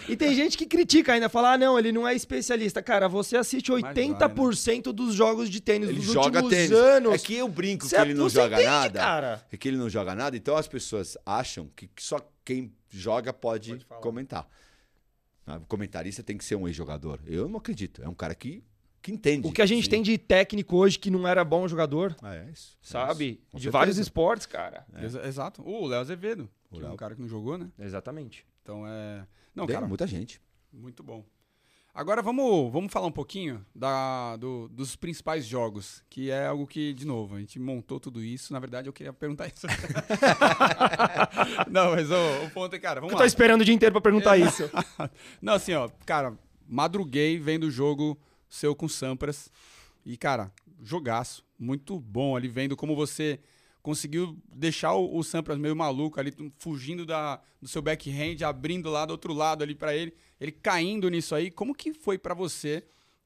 e 0.09 0.17
tem 0.17 0.33
gente 0.33 0.57
que 0.57 0.65
critica 0.65 1.13
ainda, 1.13 1.29
fala: 1.29 1.53
ah, 1.53 1.57
não, 1.59 1.77
ele 1.77 1.91
não 1.91 2.07
é 2.07 2.15
especialista. 2.15 2.81
Cara, 2.81 3.07
você 3.07 3.37
assiste 3.37 3.71
80% 3.71 4.65
vai, 4.65 4.75
né? 4.77 4.93
dos 4.93 5.13
jogos 5.13 5.47
de 5.47 5.61
tênis 5.61 5.89
ele 5.89 5.99
dos 5.99 6.11
joga 6.11 6.41
últimos 6.41 6.49
tênis. 6.49 6.71
anos. 6.71 7.13
É 7.13 7.17
que 7.19 7.35
eu 7.35 7.47
brinco 7.47 7.87
você, 7.87 7.95
que 7.95 8.01
ele 8.01 8.15
não 8.15 8.27
joga 8.27 8.55
entende, 8.55 8.67
nada. 8.67 8.99
Cara. 8.99 9.45
É 9.51 9.55
que 9.55 9.67
ele 9.67 9.77
não 9.77 9.87
joga 9.87 10.15
nada, 10.15 10.35
então 10.35 10.57
as 10.57 10.67
pessoas 10.67 11.15
acham 11.23 11.69
que 11.75 11.87
só 11.99 12.17
quem 12.43 12.73
joga 12.89 13.31
pode, 13.31 13.85
pode 13.85 14.01
comentar. 14.01 14.49
Ah, 15.45 15.57
o 15.57 15.67
comentarista 15.67 16.23
tem 16.23 16.35
que 16.35 16.43
ser 16.43 16.55
um 16.55 16.67
ex-jogador. 16.67 17.19
Eu 17.27 17.47
não 17.47 17.59
acredito. 17.59 18.01
É 18.01 18.09
um 18.09 18.15
cara 18.15 18.33
que 18.33 18.63
que 19.01 19.11
entende. 19.11 19.47
O 19.47 19.51
que 19.51 19.61
a 19.61 19.65
gente 19.65 19.85
sim. 19.85 19.89
tem 19.89 20.01
de 20.01 20.17
técnico 20.17 20.77
hoje 20.77 20.99
que 20.99 21.09
não 21.09 21.27
era 21.27 21.43
bom 21.43 21.67
jogador. 21.67 22.15
Ah, 22.21 22.35
é 22.35 22.49
isso. 22.51 22.77
Sabe? 22.81 23.25
É 23.25 23.27
isso. 23.29 23.37
De 23.37 23.51
certeza. 23.51 23.71
vários 23.71 23.97
esportes, 23.97 24.45
cara. 24.45 24.85
É. 24.93 25.27
Exato. 25.27 25.61
O 25.65 25.87
Léo 25.87 25.99
Azevedo, 25.99 26.49
o 26.69 26.75
que 26.75 26.81
Léo. 26.81 26.91
é 26.91 26.93
um 26.93 26.97
cara 26.97 27.15
que 27.15 27.21
não 27.21 27.27
jogou, 27.27 27.57
né? 27.57 27.69
Exatamente. 27.79 28.45
Então 28.61 28.85
é. 28.87 29.25
Não, 29.55 29.65
Tem 29.65 29.75
cara. 29.75 29.87
muita 29.87 30.05
gente. 30.07 30.41
Muito 30.71 31.03
bom. 31.03 31.25
Agora 31.93 32.21
vamos, 32.21 32.71
vamos 32.71 32.91
falar 32.91 33.07
um 33.07 33.11
pouquinho 33.11 33.65
da, 33.75 34.37
do, 34.37 34.69
dos 34.69 34.95
principais 34.95 35.45
jogos, 35.45 36.01
que 36.09 36.31
é 36.31 36.47
algo 36.47 36.65
que, 36.65 36.93
de 36.93 37.05
novo, 37.05 37.35
a 37.35 37.39
gente 37.39 37.59
montou 37.59 37.99
tudo 37.99 38.23
isso. 38.23 38.53
Na 38.53 38.59
verdade, 38.59 38.87
eu 38.87 38.93
queria 38.93 39.11
perguntar 39.11 39.47
isso. 39.47 39.67
não, 41.69 41.91
mas 41.91 42.09
o, 42.09 42.45
o 42.45 42.49
ponto 42.51 42.73
é, 42.73 42.79
cara, 42.79 43.01
vamos 43.01 43.11
eu 43.11 43.17
lá. 43.17 43.23
Eu 43.23 43.25
tô 43.25 43.27
esperando 43.27 43.61
o 43.61 43.65
dia 43.65 43.73
inteiro 43.73 43.91
pra 43.91 43.99
perguntar 43.99 44.37
isso. 44.37 44.71
não, 45.41 45.53
assim, 45.53 45.73
ó, 45.73 45.89
cara, 46.05 46.33
madruguei 46.65 47.37
vendo 47.37 47.65
o 47.65 47.71
jogo 47.71 48.17
seu 48.51 48.75
com 48.75 48.87
Sampras. 48.87 49.49
E, 50.05 50.17
cara, 50.17 50.51
jogaço. 50.83 51.43
Muito 51.57 51.99
bom 51.99 52.35
ali, 52.35 52.47
vendo 52.47 52.75
como 52.75 52.95
você 52.95 53.39
conseguiu 53.81 54.37
deixar 54.53 54.93
o, 54.93 55.17
o 55.17 55.23
Sampras 55.23 55.57
meio 55.57 55.75
maluco 55.75 56.19
ali, 56.19 56.33
fugindo 56.57 57.05
da, 57.05 57.41
do 57.61 57.67
seu 57.67 57.81
backhand, 57.81 58.43
abrindo 58.43 58.89
lá 58.89 59.05
do 59.05 59.11
outro 59.11 59.33
lado 59.33 59.63
ali 59.63 59.73
para 59.73 59.95
ele, 59.95 60.13
ele 60.39 60.51
caindo 60.51 61.09
nisso 61.09 61.33
aí. 61.33 61.49
Como 61.49 61.73
que 61.73 61.93
foi 61.93 62.17
para 62.17 62.33
você? 62.33 62.83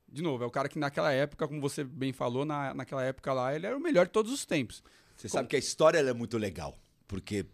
De 0.08 0.22
novo, 0.22 0.44
é 0.44 0.48
o 0.48 0.52
cara 0.52 0.70
que 0.70 0.78
naquela 0.78 1.12
época, 1.12 1.48
como 1.48 1.60
você 1.60 1.84
bem 1.84 2.14
falou, 2.14 2.46
na, 2.46 2.74
naquela 2.74 3.04
época 3.04 3.34
lá, 3.34 3.56
ele 3.56 3.66
era 3.66 3.76
o 3.76 3.82
melhor 3.82 4.06
de 4.06 4.12
todos 4.12 4.32
os 4.32 4.46
tempos. 4.46 4.84
Você 5.18 5.28
como... 5.28 5.40
sabe 5.40 5.50
que 5.50 5.56
a 5.56 5.60
história 5.60 5.98
é 5.98 6.14
muito 6.14 6.38
legal, 6.38 6.78
porque 7.08 7.46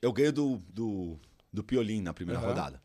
eu 0.00 0.12
ganho 0.12 0.32
do, 0.32 0.56
do, 0.68 1.18
do 1.52 1.64
Piolim 1.64 2.00
na 2.00 2.14
primeira 2.14 2.40
uhum. 2.40 2.48
rodada. 2.48 2.82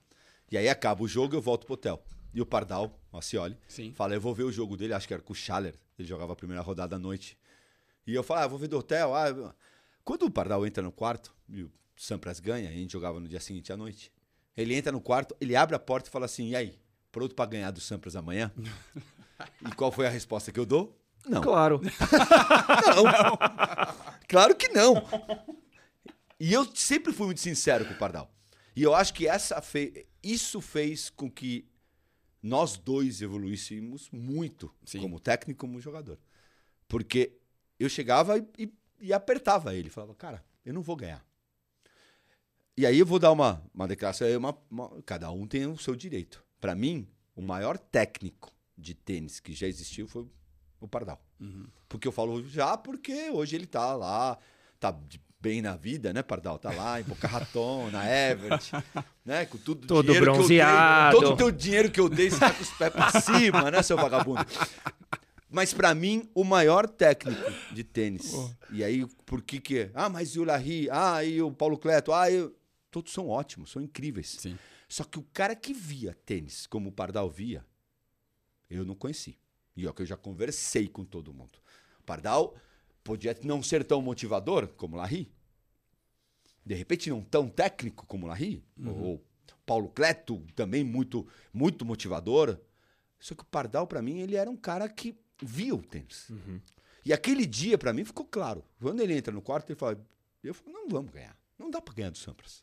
E 0.52 0.58
aí 0.58 0.68
acaba 0.68 1.04
o 1.04 1.08
jogo 1.08 1.36
e 1.36 1.38
eu 1.38 1.42
volto 1.42 1.66
pro 1.66 1.74
hotel. 1.74 2.02
E 2.34 2.42
o 2.42 2.46
Pardal, 2.46 3.00
o 3.12 3.18
Acioli, 3.18 3.58
Sim. 3.68 3.94
fala: 3.94 4.13
Eu 4.13 4.22
vou 4.22 4.34
ver 4.34 4.44
o 4.44 4.52
jogo 4.52 4.78
dele, 4.78 4.94
acho 4.94 5.08
que 5.08 5.13
era 5.13 5.24
com 5.24 5.34
o 5.34 5.36
Schaller. 5.36 5.76
Ele 5.98 6.08
jogava 6.08 6.34
a 6.34 6.36
primeira 6.36 6.62
rodada 6.62 6.96
à 6.96 7.00
noite. 7.00 7.38
E 8.06 8.13
eu 8.13 8.24
falo: 8.24 8.42
Ah, 8.42 8.48
vou 8.48 8.60
ver 8.60 8.68
do 8.68 8.78
hotel. 8.78 9.16
Ah, 9.16 9.54
quando 10.04 10.24
o 10.24 10.32
Pardal 10.32 10.66
entra 10.66 10.84
no 10.84 10.92
quarto 10.92 11.34
e 11.50 11.63
o 11.63 11.72
Sampras 11.96 12.40
ganha, 12.40 12.70
a 12.70 12.74
gente 12.74 12.92
jogava 12.92 13.20
no 13.20 13.28
dia 13.28 13.40
seguinte 13.40 13.74
à 13.74 13.78
noite. 13.78 14.12
Ele 14.56 14.74
entra 14.76 14.92
no 14.92 15.02
quarto, 15.02 15.36
ele 15.42 15.56
abre 15.56 15.76
a 15.76 15.80
porta 15.80 16.10
e 16.10 16.12
fala 16.12 16.26
assim: 16.26 16.50
E 16.50 16.56
aí, 16.56 16.80
pronto 17.12 17.36
para 17.36 17.50
ganhar 17.50 17.72
do 17.72 17.82
Sampras 17.82 18.16
amanhã? 18.16 18.52
e 19.66 19.72
qual 19.76 19.92
foi 19.92 20.06
a 20.08 20.10
resposta 20.10 20.52
que 20.52 20.60
eu 20.60 20.66
dou? 20.66 20.98
Não. 21.28 21.42
Claro. 21.42 21.82
não. 21.84 23.04
não. 23.04 23.38
Claro 24.28 24.56
que 24.56 24.70
não. 24.70 24.96
E 26.40 26.54
eu 26.54 26.66
sempre 26.76 27.12
fui 27.12 27.26
muito 27.26 27.42
sincero 27.42 27.86
com 27.86 27.94
o 27.94 27.98
Pardal. 27.98 28.32
E 28.76 28.84
eu 28.84 28.94
acho 28.94 29.13
que 29.13 29.28
essa 29.28 29.62
fe... 29.62 30.08
isso 30.24 30.62
fez 30.62 31.10
com 31.10 31.30
que 31.30 31.68
nós 32.48 32.78
dois 32.78 33.22
evoluíssemos 33.22 34.10
muito, 34.12 34.74
Sim. 34.86 35.02
como 35.02 35.20
técnico 35.20 35.52
e 35.52 35.68
como 35.68 35.80
jogador. 35.80 36.18
Porque 36.88 37.38
eu 37.80 37.90
chegava 37.90 38.38
e, 38.38 38.48
e, 38.58 38.74
e, 39.02 39.14
apertava 39.14 39.76
ele, 39.76 39.90
falava, 39.90 40.16
cara, 40.16 40.44
eu 40.66 40.74
não 40.74 40.82
vou 40.82 40.96
ganhar. 40.96 41.26
E 42.76 42.86
aí 42.86 43.00
eu 43.00 43.06
vou 43.06 43.20
dar 43.20 43.32
uma, 43.32 43.64
uma 43.74 43.88
declaração, 43.88 44.28
uma, 44.38 44.58
uma, 44.70 45.02
cada 45.04 45.30
um 45.32 45.46
tem 45.46 45.66
o 45.66 45.78
seu 45.78 45.96
direito. 45.96 46.44
Para 46.60 46.74
mim, 46.74 47.08
o 47.36 47.42
maior 47.42 47.78
técnico 47.78 48.52
de 48.78 48.94
tênis 48.94 49.40
que 49.40 49.54
já 49.54 49.68
existiu 49.68 50.08
foi 50.08 50.28
o 50.80 50.88
Pardal. 50.88 51.22
Uhum. 51.40 51.68
Porque 51.90 52.08
eu 52.08 52.12
falo 52.12 52.48
já 52.48 52.78
porque 52.78 53.30
hoje 53.30 53.56
ele 53.56 53.66
tá 53.66 53.96
lá, 53.96 54.38
tá 54.80 54.92
de 54.92 55.20
bem 55.39 55.62
na 55.62 55.76
vida, 55.76 56.12
né, 56.13 56.23
Pardal? 56.23 56.58
Tá 56.58 56.71
lá 56.71 57.00
em 57.00 57.04
Boca 57.04 57.28
Raton, 57.28 57.89
na 57.91 58.06
Everett, 58.06 58.71
né? 59.23 59.45
Com 59.45 59.58
tudo 59.58 59.88
todo 59.88 60.13
bronzeado. 60.13 61.19
Dei, 61.19 61.21
todo 61.21 61.34
o 61.34 61.38
teu 61.38 61.52
dinheiro 61.52 61.91
que 61.91 62.00
eu 62.00 62.10
dei, 62.10 62.30
você 62.30 62.39
tá 62.39 62.54
com 62.54 62.63
os 62.63 62.69
pés 62.71 62.91
pra 62.91 63.21
cima, 63.21 63.71
né, 63.71 63.84
seu 63.84 63.97
vagabundo? 63.97 64.45
Mas 65.50 65.73
para 65.73 65.95
mim, 65.95 66.30
o 66.34 66.43
maior 66.43 66.89
técnico 66.89 67.41
de 67.71 67.84
tênis. 67.84 68.34
Oh. 68.34 68.52
E 68.71 68.84
aí, 68.84 69.06
por 69.26 69.41
que 69.41 69.60
que... 69.62 69.89
Ah, 69.93 70.10
mas 70.10 70.36
e 70.36 70.39
o 70.39 70.43
Larry? 70.43 70.89
Ah, 70.91 71.23
e 71.23 71.41
o 71.41 71.52
Paulo 71.52 71.78
Cleto? 71.78 72.12
Ah, 72.13 72.30
eu... 72.30 72.54
Todos 72.91 73.13
são 73.13 73.30
ótimos, 73.30 73.71
são 73.71 73.82
incríveis. 73.82 74.38
Sim. 74.39 74.58
Só 74.89 75.04
que 75.04 75.19
o 75.19 75.23
cara 75.34 75.56
que 75.56 75.73
via 75.73 76.17
tênis 76.26 76.65
como 76.67 76.89
o 76.89 76.91
Pardal 76.91 77.30
via, 77.30 77.65
eu 78.69 78.86
não 78.86 78.95
conheci. 78.95 79.38
E 79.76 79.86
ó, 79.88 79.93
que 79.93 80.02
eu 80.02 80.06
já 80.06 80.17
conversei 80.17 80.88
com 80.88 81.06
todo 81.06 81.34
mundo. 81.34 81.60
O 82.00 82.04
Pardal 82.04 82.56
podia 83.08 83.38
não 83.41 83.63
ser 83.63 83.86
tão 83.86 84.02
motivador 84.02 84.67
como 84.67 84.98
Larry. 84.98 85.32
De 86.65 86.75
repente, 86.75 87.10
não 87.10 87.21
tão 87.21 87.48
técnico 87.48 88.06
como 88.06 88.27
Larry. 88.27 88.62
Uhum. 88.77 89.02
Ou 89.02 89.25
Paulo 89.65 89.88
Cleto, 89.88 90.44
também 90.54 90.84
muito, 90.84 91.25
muito 91.54 91.86
motivador. 91.86 92.60
Só 93.17 93.34
que 93.34 93.44
o 93.44 93.46
Pardal, 93.46 93.88
para 93.88 94.02
mim, 94.02 94.19
ele 94.19 94.36
era 94.36 94.50
um 94.50 94.58
cara 94.58 94.90
que 94.90 95.17
via 95.42 95.73
o 95.73 95.82
tênis. 95.82 96.29
Uhum. 96.29 96.60
E 97.06 97.13
aquele 97.13 97.46
dia, 97.46 97.77
para 97.77 97.94
mim, 97.94 98.04
ficou 98.04 98.25
claro. 98.25 98.62
Quando 98.82 99.00
ele 99.00 99.15
entra 99.15 99.34
no 99.34 99.42
quarto, 99.42 99.69
ele 99.69 99.79
fala: 99.79 100.06
Eu 100.44 100.54
falo, 100.54 100.73
não 100.73 100.90
vamos 100.90 101.12
ganhar. 101.12 101.38
Não 101.58 101.71
dá 101.71 101.82
para 101.82 101.94
ganhar 101.94 102.10
do 102.10 102.17
Sampras. 102.17 102.62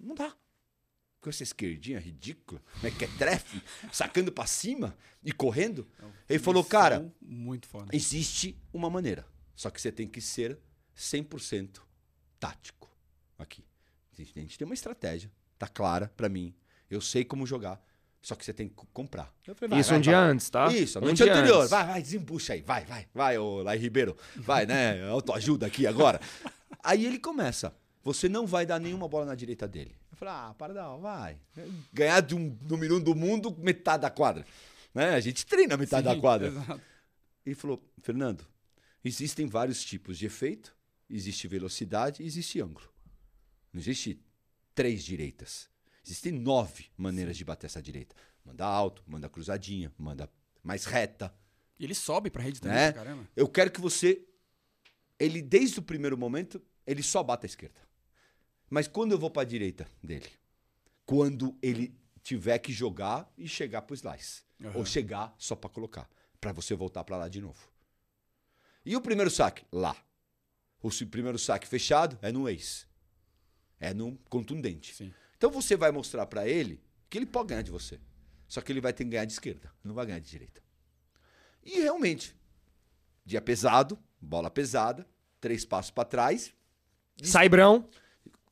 Não 0.00 0.14
dá. 0.14 0.34
Com 1.20 1.28
essa 1.28 1.42
esquerdinha 1.42 1.98
ridícula, 1.98 2.62
mequetrefe, 2.82 3.62
sacando 3.92 4.32
para 4.32 4.46
cima 4.46 4.96
e 5.22 5.32
correndo. 5.32 5.86
Ele 6.28 6.38
falou, 6.38 6.64
cara, 6.64 7.10
muito 7.20 7.66
foda. 7.66 7.94
existe 7.94 8.58
uma 8.72 8.90
maneira. 8.90 9.26
Só 9.54 9.70
que 9.70 9.80
você 9.80 9.92
tem 9.92 10.08
que 10.08 10.20
ser 10.20 10.58
100% 10.96 11.80
tático 12.38 12.90
aqui. 13.38 13.64
A 14.12 14.22
gente 14.22 14.58
tem 14.58 14.64
uma 14.64 14.74
estratégia, 14.74 15.30
tá 15.58 15.66
clara 15.66 16.12
para 16.16 16.28
mim. 16.28 16.54
Eu 16.88 17.00
sei 17.00 17.24
como 17.24 17.46
jogar. 17.46 17.82
Só 18.22 18.34
que 18.34 18.44
você 18.44 18.54
tem 18.54 18.68
que 18.68 18.74
comprar. 18.92 19.34
Falei, 19.42 19.68
vai, 19.68 19.80
Isso 19.80 19.90
vai, 19.90 19.98
um 19.98 20.00
vai. 20.00 20.02
dia 20.02 20.18
antes, 20.18 20.48
tá? 20.48 20.72
Isso, 20.72 20.96
a 20.96 21.00
noite 21.00 21.22
um 21.22 21.26
anterior. 21.26 21.58
Antes. 21.58 21.70
Vai, 21.70 21.86
vai, 21.86 22.02
desembucha 22.02 22.52
aí. 22.54 22.62
Vai, 22.62 22.84
vai, 22.86 23.06
vai, 23.12 23.36
ô 23.36 23.62
Lai 23.62 23.76
Ribeiro. 23.76 24.16
Vai, 24.36 24.64
né? 24.64 25.04
Autoajuda 25.10 25.66
aqui 25.66 25.86
agora. 25.86 26.18
aí 26.82 27.04
ele 27.04 27.18
começa. 27.18 27.74
Você 28.02 28.28
não 28.28 28.46
vai 28.46 28.64
dar 28.64 28.78
nenhuma 28.78 29.08
bola 29.08 29.26
na 29.26 29.34
direita 29.34 29.68
dele. 29.68 29.94
Eu 30.10 30.16
falei, 30.16 30.34
ah, 30.34 30.54
Pardal, 30.56 31.00
vai. 31.00 31.36
Ganhar 31.92 32.20
de 32.20 32.34
um, 32.34 32.48
do 32.48 32.78
minuto 32.78 33.04
do 33.04 33.14
mundo, 33.14 33.54
metade 33.58 34.02
da 34.02 34.10
quadra. 34.10 34.46
Né? 34.94 35.10
A 35.10 35.20
gente 35.20 35.44
treina 35.44 35.76
metade 35.76 36.08
Sim, 36.08 36.14
da 36.14 36.20
quadra. 36.20 36.48
Exato. 36.48 36.80
Ele 37.44 37.54
falou, 37.54 37.82
Fernando, 38.00 38.46
existem 39.04 39.46
vários 39.46 39.84
tipos 39.84 40.18
de 40.18 40.26
efeito. 40.26 40.76
Existe 41.08 41.46
velocidade 41.46 42.22
e 42.22 42.26
existe 42.26 42.60
ângulo. 42.60 42.88
Não 43.72 43.80
existe 43.80 44.20
três 44.74 45.04
direitas. 45.04 45.68
Existem 46.04 46.32
nove 46.32 46.86
maneiras 46.96 47.36
Sim. 47.36 47.38
de 47.38 47.44
bater 47.44 47.66
essa 47.66 47.82
direita. 47.82 48.14
Manda 48.44 48.64
alto, 48.64 49.02
manda 49.06 49.28
cruzadinha, 49.28 49.92
manda 49.96 50.30
mais 50.62 50.84
reta. 50.84 51.34
E 51.78 51.84
ele 51.84 51.94
sobe 51.94 52.30
pra 52.30 52.42
rede 52.42 52.60
também, 52.60 52.76
né? 52.76 52.92
caramba. 52.92 53.28
Eu 53.34 53.48
quero 53.48 53.70
que 53.70 53.80
você. 53.80 54.24
Ele, 55.18 55.40
desde 55.40 55.78
o 55.78 55.82
primeiro 55.82 56.16
momento, 56.16 56.60
ele 56.86 57.02
só 57.02 57.22
bata 57.22 57.46
à 57.46 57.48
esquerda. 57.48 57.80
Mas 58.68 58.88
quando 58.88 59.12
eu 59.12 59.18
vou 59.18 59.30
pra 59.30 59.44
direita 59.44 59.86
dele? 60.02 60.28
Quando 61.06 61.56
ele 61.62 61.96
tiver 62.22 62.58
que 62.58 62.72
jogar 62.72 63.30
e 63.36 63.46
chegar 63.46 63.82
pro 63.82 63.94
slice. 63.94 64.42
Uhum. 64.60 64.78
Ou 64.78 64.86
chegar 64.86 65.34
só 65.38 65.54
para 65.54 65.70
colocar. 65.70 66.08
para 66.40 66.52
você 66.52 66.74
voltar 66.74 67.04
para 67.04 67.16
lá 67.16 67.28
de 67.28 67.40
novo. 67.40 67.73
E 68.84 68.96
o 68.96 69.00
primeiro 69.00 69.30
saque? 69.30 69.64
Lá. 69.72 69.96
O 70.82 70.90
primeiro 71.06 71.38
saque 71.38 71.66
fechado 71.66 72.18
é 72.20 72.30
no 72.30 72.48
ace. 72.48 72.86
É 73.80 73.94
no 73.94 74.16
contundente. 74.28 74.94
Sim. 74.94 75.12
Então 75.36 75.50
você 75.50 75.76
vai 75.76 75.90
mostrar 75.90 76.26
para 76.26 76.46
ele 76.46 76.82
que 77.08 77.18
ele 77.18 77.26
pode 77.26 77.48
ganhar 77.48 77.62
de 77.62 77.70
você. 77.70 77.98
Só 78.46 78.60
que 78.60 78.70
ele 78.70 78.80
vai 78.80 78.92
ter 78.92 79.04
que 79.04 79.10
ganhar 79.10 79.24
de 79.24 79.32
esquerda, 79.32 79.72
não 79.82 79.94
vai 79.94 80.06
ganhar 80.06 80.18
de 80.18 80.28
direita. 80.28 80.62
E 81.62 81.80
realmente, 81.80 82.36
dia 83.24 83.40
pesado, 83.40 83.98
bola 84.20 84.50
pesada, 84.50 85.06
três 85.40 85.64
passos 85.64 85.90
para 85.90 86.04
trás. 86.04 86.52
Saibrão. 87.22 87.88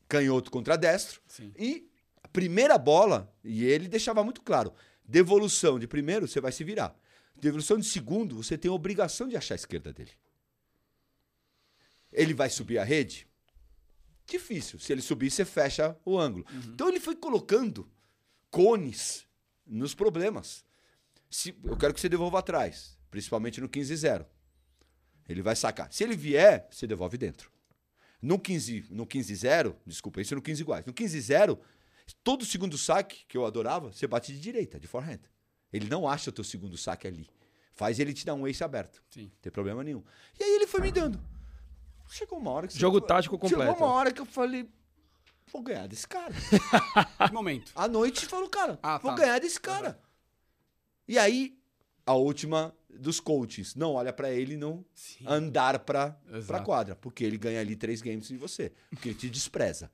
Canhoto 0.09 0.51
contra 0.51 0.77
destro. 0.77 1.21
Sim. 1.27 1.53
E 1.57 1.91
a 2.23 2.29
primeira 2.29 2.79
bola, 2.79 3.35
e 3.45 3.65
ele 3.65 3.89
deixava 3.89 4.25
muito 4.25 4.41
claro: 4.41 4.75
devolução 5.05 5.79
de 5.79 5.87
primeiro, 5.87 6.27
você 6.27 6.41
vai 6.41 6.53
se 6.53 6.65
virar. 6.65 6.97
Devolução 7.37 7.79
de 7.79 7.87
segundo, 7.87 8.37
você 8.37 8.57
tem 8.57 8.71
a 8.71 8.75
obrigação 8.75 9.29
de 9.29 9.37
achar 9.37 9.55
a 9.55 9.57
esquerda 9.57 9.93
dele. 9.93 10.13
Ele 12.13 12.35
vai 12.35 12.51
subir 12.51 12.79
a 12.79 12.85
rede? 12.85 13.27
Difícil. 14.27 14.79
Se 14.79 14.93
ele 14.93 15.03
subir, 15.03 15.31
você 15.31 15.45
fecha 15.45 15.97
o 16.05 16.19
ângulo. 16.19 16.45
Uhum. 16.51 16.73
Então 16.75 16.89
ele 16.89 17.01
foi 17.01 17.17
colocando 17.17 17.91
cones 18.51 19.27
nos 19.67 19.95
problemas. 19.95 20.65
Se, 21.31 21.55
eu 21.65 21.77
quero 21.77 21.95
que 21.95 22.01
você 22.01 22.09
devolva 22.09 22.39
atrás, 22.39 22.99
principalmente 23.11 23.61
no 23.61 23.69
15-0. 23.69 24.27
Ele 25.29 25.43
vai 25.43 25.57
sacar. 25.57 25.93
Se 25.93 26.05
ele 26.05 26.17
vier, 26.17 26.69
você 26.71 26.87
devolve 26.87 27.17
dentro. 27.17 27.51
No 28.21 28.39
15 28.39 28.87
no 28.91 29.07
15 29.07 29.35
0, 29.35 29.77
desculpa, 29.85 30.21
isso 30.21 30.35
no 30.35 30.43
15 30.43 30.63
iguais. 30.63 30.87
No 30.87 30.93
15 30.93 31.21
0, 31.21 31.61
todo 32.23 32.45
segundo 32.45 32.79
saque 32.79 33.25
que 33.27 33.37
eu 33.37 33.45
adorava, 33.45 33.93
você 33.93 34.07
bate 34.07 34.33
de 34.33 34.41
direita, 34.41 34.79
de 34.79 34.87
forehand. 34.87 35.21
Ele 35.73 35.89
não 35.89 36.07
acha 36.07 36.31
o 36.31 36.33
teu 36.33 36.45
segundo 36.45 36.77
saque 36.77 37.07
ali. 37.07 37.29
Faz 37.73 37.99
ele 37.99 38.13
te 38.13 38.27
dar 38.27 38.35
um 38.35 38.47
ace 38.47 38.63
aberto. 38.63 39.03
Sim. 39.11 39.25
Não 39.25 39.41
tem 39.41 39.51
problema 39.51 39.83
nenhum. 39.83 40.05
E 40.39 40.45
aí 40.45 40.55
ele 40.55 40.67
foi 40.67 40.83
me 40.83 40.93
dando. 40.93 41.19
Chegou 42.09 42.39
uma 42.39 42.51
hora 42.51 42.69
que 42.69 42.79
Jogo 42.79 43.01
você... 43.01 43.07
tático 43.07 43.39
completo. 43.39 43.73
Chegou 43.73 43.87
uma 43.87 43.95
hora 43.95 44.13
que 44.13 44.21
eu 44.21 44.27
falei, 44.27 44.69
vou 45.53 45.63
ganhar 45.63 45.87
desse 45.87 46.07
cara. 46.07 46.35
que 47.27 47.33
momento? 47.33 47.73
À 47.75 47.89
noite 47.89 48.27
falou, 48.27 48.49
cara, 48.49 48.79
ah, 48.83 48.99
vou 48.99 49.13
tá. 49.13 49.19
ganhar 49.19 49.39
desse 49.39 49.61
cara. 49.61 49.89
Uhum. 49.89 49.95
E 51.09 51.19
aí, 51.19 51.59
a 52.07 52.15
última 52.15 52.75
dos 52.89 53.21
coaches, 53.21 53.75
não 53.75 53.95
olha 53.95 54.13
para 54.13 54.31
ele 54.31 54.57
não 54.57 54.85
Sim. 54.95 55.25
andar 55.27 55.79
pra, 55.81 56.11
pra 56.47 56.61
quadra, 56.61 56.95
porque 56.95 57.25
ele 57.25 57.39
ganha 57.39 57.61
ali 57.61 57.75
três 57.75 58.03
games 58.03 58.29
de 58.29 58.37
você, 58.37 58.73
porque 58.91 59.11
ele 59.11 59.19
te 59.19 59.31
despreza. 59.31 59.91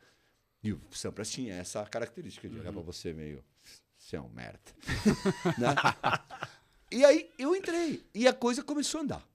E 0.62 0.72
o 0.72 0.80
Sampras 0.90 1.30
tinha 1.30 1.54
essa 1.54 1.84
característica 1.86 2.48
de 2.48 2.58
olhar 2.58 2.68
uhum. 2.68 2.74
pra 2.74 2.82
você 2.82 3.12
meio, 3.12 3.44
você 3.96 4.16
é 4.16 4.20
um 4.20 4.28
merda. 4.28 4.60
né? 5.56 5.74
E 6.90 7.04
aí 7.04 7.30
eu 7.38 7.54
entrei, 7.54 8.04
e 8.14 8.26
a 8.26 8.32
coisa 8.32 8.62
começou 8.62 9.00
a 9.00 9.04
andar. 9.04 9.27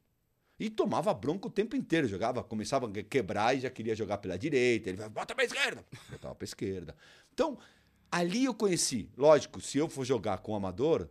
E 0.63 0.69
tomava 0.69 1.13
bronca 1.13 1.47
o 1.47 1.51
tempo 1.51 1.75
inteiro. 1.75 2.07
Jogava, 2.07 2.41
começava 2.41 2.87
a 2.87 3.03
quebrar 3.03 3.53
e 3.53 3.59
já 3.59 3.69
queria 3.69 3.93
jogar 3.93 4.17
pela 4.19 4.37
direita. 4.37 4.89
Ele 4.89 4.97
vai, 4.97 5.09
bota 5.09 5.35
pra 5.35 5.43
esquerda. 5.43 5.85
Botava 6.09 6.33
pra 6.33 6.45
esquerda. 6.45 6.95
Então, 7.33 7.59
ali 8.09 8.45
eu 8.45 8.53
conheci. 8.53 9.09
Lógico, 9.17 9.59
se 9.59 9.77
eu 9.77 9.89
for 9.89 10.05
jogar 10.05 10.37
com 10.37 10.53
o 10.53 10.55
amador, 10.55 11.09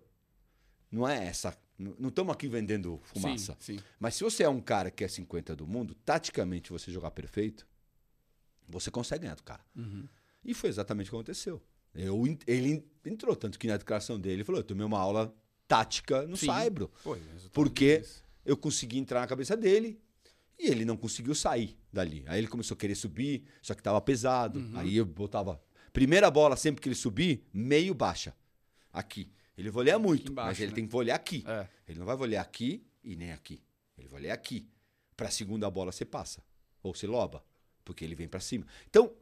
não 0.90 1.06
é 1.06 1.26
essa. 1.26 1.54
Não 1.76 2.08
estamos 2.08 2.32
aqui 2.32 2.48
vendendo 2.48 2.98
fumaça. 3.02 3.54
Sim, 3.60 3.76
sim. 3.76 3.84
Mas 4.00 4.14
se 4.14 4.24
você 4.24 4.42
é 4.42 4.48
um 4.48 4.58
cara 4.58 4.90
que 4.90 5.04
é 5.04 5.08
50 5.08 5.54
do 5.54 5.66
mundo, 5.66 5.94
taticamente 5.96 6.72
você 6.72 6.90
jogar 6.90 7.10
perfeito, 7.10 7.66
você 8.66 8.90
consegue 8.90 9.24
ganhar 9.24 9.34
do 9.34 9.42
cara. 9.42 9.62
Uhum. 9.76 10.08
E 10.42 10.54
foi 10.54 10.70
exatamente 10.70 11.08
o 11.08 11.10
que 11.10 11.16
aconteceu. 11.16 11.60
Eu, 11.94 12.24
ele 12.46 12.82
entrou, 13.04 13.36
tanto 13.36 13.58
que 13.58 13.66
na 13.66 13.76
declaração 13.76 14.18
dele 14.18 14.36
ele 14.36 14.44
falou: 14.44 14.60
eu 14.62 14.64
tomei 14.64 14.86
uma 14.86 14.98
aula 14.98 15.34
tática 15.68 16.22
no 16.26 16.38
Sim. 16.38 16.46
Saibro. 16.46 16.90
Foi, 16.94 17.20
porque 17.52 18.02
eu 18.44 18.56
consegui 18.56 18.98
entrar 18.98 19.20
na 19.20 19.26
cabeça 19.26 19.56
dele 19.56 20.00
e 20.58 20.68
ele 20.68 20.84
não 20.84 20.96
conseguiu 20.96 21.34
sair 21.34 21.76
dali. 21.92 22.24
Aí 22.26 22.38
ele 22.38 22.48
começou 22.48 22.74
a 22.74 22.78
querer 22.78 22.94
subir, 22.94 23.44
só 23.60 23.74
que 23.74 23.80
estava 23.80 24.00
pesado. 24.00 24.60
Uhum. 24.60 24.78
Aí 24.78 24.96
eu 24.96 25.04
botava. 25.04 25.60
Primeira 25.92 26.30
bola, 26.30 26.56
sempre 26.56 26.80
que 26.80 26.88
ele 26.88 26.94
subir, 26.94 27.44
meio 27.52 27.94
baixa. 27.94 28.34
Aqui. 28.92 29.30
Ele 29.56 29.70
voleia 29.70 29.98
muito, 29.98 30.32
embaixo, 30.32 30.48
mas 30.50 30.60
ele 30.60 30.70
né? 30.70 30.74
tem 30.74 30.86
que 30.86 30.92
volear 30.92 31.16
aqui. 31.16 31.44
É. 31.46 31.68
Ele 31.88 31.98
não 31.98 32.06
vai 32.06 32.16
volear 32.16 32.42
aqui 32.42 32.86
e 33.04 33.16
nem 33.16 33.32
aqui. 33.32 33.62
Ele 33.98 34.08
voleia 34.08 34.32
aqui. 34.32 34.68
Para 35.16 35.28
a 35.28 35.30
segunda 35.30 35.70
bola 35.70 35.92
você 35.92 36.04
passa. 36.04 36.42
Ou 36.82 36.94
você 36.94 37.06
loba. 37.06 37.44
Porque 37.84 38.04
ele 38.04 38.14
vem 38.14 38.28
para 38.28 38.40
cima. 38.40 38.66
Então, 38.88 39.12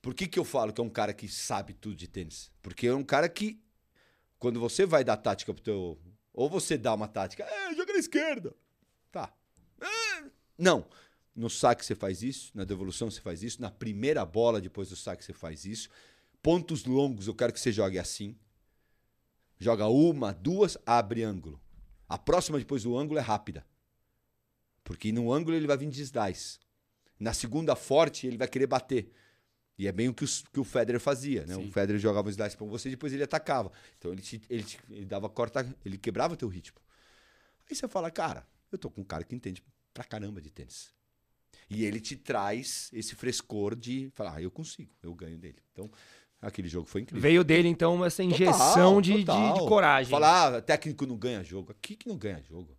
por 0.00 0.14
que, 0.14 0.26
que 0.26 0.38
eu 0.38 0.44
falo 0.44 0.72
que 0.72 0.80
é 0.80 0.84
um 0.84 0.90
cara 0.90 1.12
que 1.12 1.28
sabe 1.28 1.74
tudo 1.74 1.96
de 1.96 2.06
tênis? 2.06 2.50
Porque 2.62 2.86
é 2.86 2.94
um 2.94 3.02
cara 3.02 3.28
que, 3.28 3.60
quando 4.38 4.60
você 4.60 4.86
vai 4.86 5.02
dar 5.02 5.16
tática 5.16 5.52
pro 5.52 5.62
teu 5.62 5.98
ou 6.40 6.48
você 6.48 6.78
dá 6.78 6.94
uma 6.94 7.06
tática, 7.06 7.44
é, 7.44 7.74
joga 7.74 7.92
na 7.92 7.98
esquerda. 7.98 8.56
Tá. 9.12 9.30
É. 9.78 10.24
Não. 10.56 10.86
No 11.36 11.50
saque 11.50 11.84
você 11.84 11.94
faz 11.94 12.22
isso, 12.22 12.50
na 12.54 12.64
devolução 12.64 13.10
você 13.10 13.20
faz 13.20 13.42
isso, 13.42 13.60
na 13.60 13.70
primeira 13.70 14.24
bola 14.24 14.58
depois 14.58 14.88
do 14.88 14.96
saque 14.96 15.22
você 15.22 15.34
faz 15.34 15.66
isso. 15.66 15.90
Pontos 16.42 16.86
longos, 16.86 17.26
eu 17.26 17.34
quero 17.34 17.52
que 17.52 17.60
você 17.60 17.70
jogue 17.70 17.98
assim. 17.98 18.38
Joga 19.58 19.86
uma, 19.88 20.32
duas, 20.32 20.78
abre 20.86 21.22
ângulo. 21.22 21.60
A 22.08 22.16
próxima 22.16 22.58
depois 22.58 22.84
do 22.84 22.96
ângulo 22.96 23.18
é 23.18 23.22
rápida. 23.22 23.66
Porque 24.82 25.12
no 25.12 25.30
ângulo 25.30 25.54
ele 25.54 25.66
vai 25.66 25.76
vir 25.76 25.90
de 25.90 26.00
slice. 26.00 26.58
Na 27.18 27.34
segunda 27.34 27.76
forte 27.76 28.26
ele 28.26 28.38
vai 28.38 28.48
querer 28.48 28.66
bater. 28.66 29.12
E 29.80 29.88
é 29.88 29.92
bem 29.92 30.10
o 30.10 30.12
que, 30.12 30.26
que 30.26 30.60
o 30.60 30.64
Federer 30.64 31.00
fazia, 31.00 31.46
né? 31.46 31.54
Sim. 31.54 31.66
O 31.66 31.72
Federer 31.72 31.98
jogava 31.98 32.28
o 32.28 32.30
slice 32.30 32.54
para 32.54 32.66
você 32.66 32.88
e 32.88 32.90
depois 32.90 33.14
ele 33.14 33.22
atacava. 33.22 33.72
Então 33.96 34.12
ele, 34.12 34.20
te, 34.20 34.38
ele, 34.50 34.62
te, 34.62 34.78
ele 34.90 35.06
dava 35.06 35.26
corta, 35.26 35.66
ele 35.82 35.96
quebrava 35.96 36.36
teu 36.36 36.48
ritmo. 36.48 36.78
Aí 37.66 37.74
você 37.74 37.88
fala, 37.88 38.10
cara, 38.10 38.46
eu 38.70 38.76
tô 38.76 38.90
com 38.90 39.00
um 39.00 39.04
cara 39.04 39.24
que 39.24 39.34
entende 39.34 39.64
pra 39.94 40.04
caramba 40.04 40.38
de 40.38 40.50
tênis. 40.50 40.92
E 41.70 41.82
ele 41.86 41.98
te 41.98 42.14
traz 42.14 42.90
esse 42.92 43.14
frescor 43.14 43.74
de 43.74 44.10
falar, 44.14 44.34
ah, 44.34 44.42
eu 44.42 44.50
consigo, 44.50 44.94
eu 45.02 45.14
ganho 45.14 45.38
dele. 45.38 45.62
Então, 45.72 45.90
aquele 46.42 46.68
jogo 46.68 46.86
foi 46.86 47.00
incrível. 47.00 47.22
Veio 47.22 47.42
dele, 47.42 47.68
então, 47.68 48.04
essa 48.04 48.22
injeção 48.22 48.96
total, 48.96 49.00
de, 49.00 49.18
total. 49.20 49.54
De, 49.54 49.60
de, 49.60 49.66
coragem. 49.66 50.10
Falar, 50.10 50.56
ah, 50.56 50.60
técnico 50.60 51.06
não 51.06 51.16
ganha 51.16 51.42
jogo. 51.42 51.72
Aqui 51.72 51.96
que 51.96 52.06
não 52.06 52.18
ganha 52.18 52.42
jogo. 52.42 52.76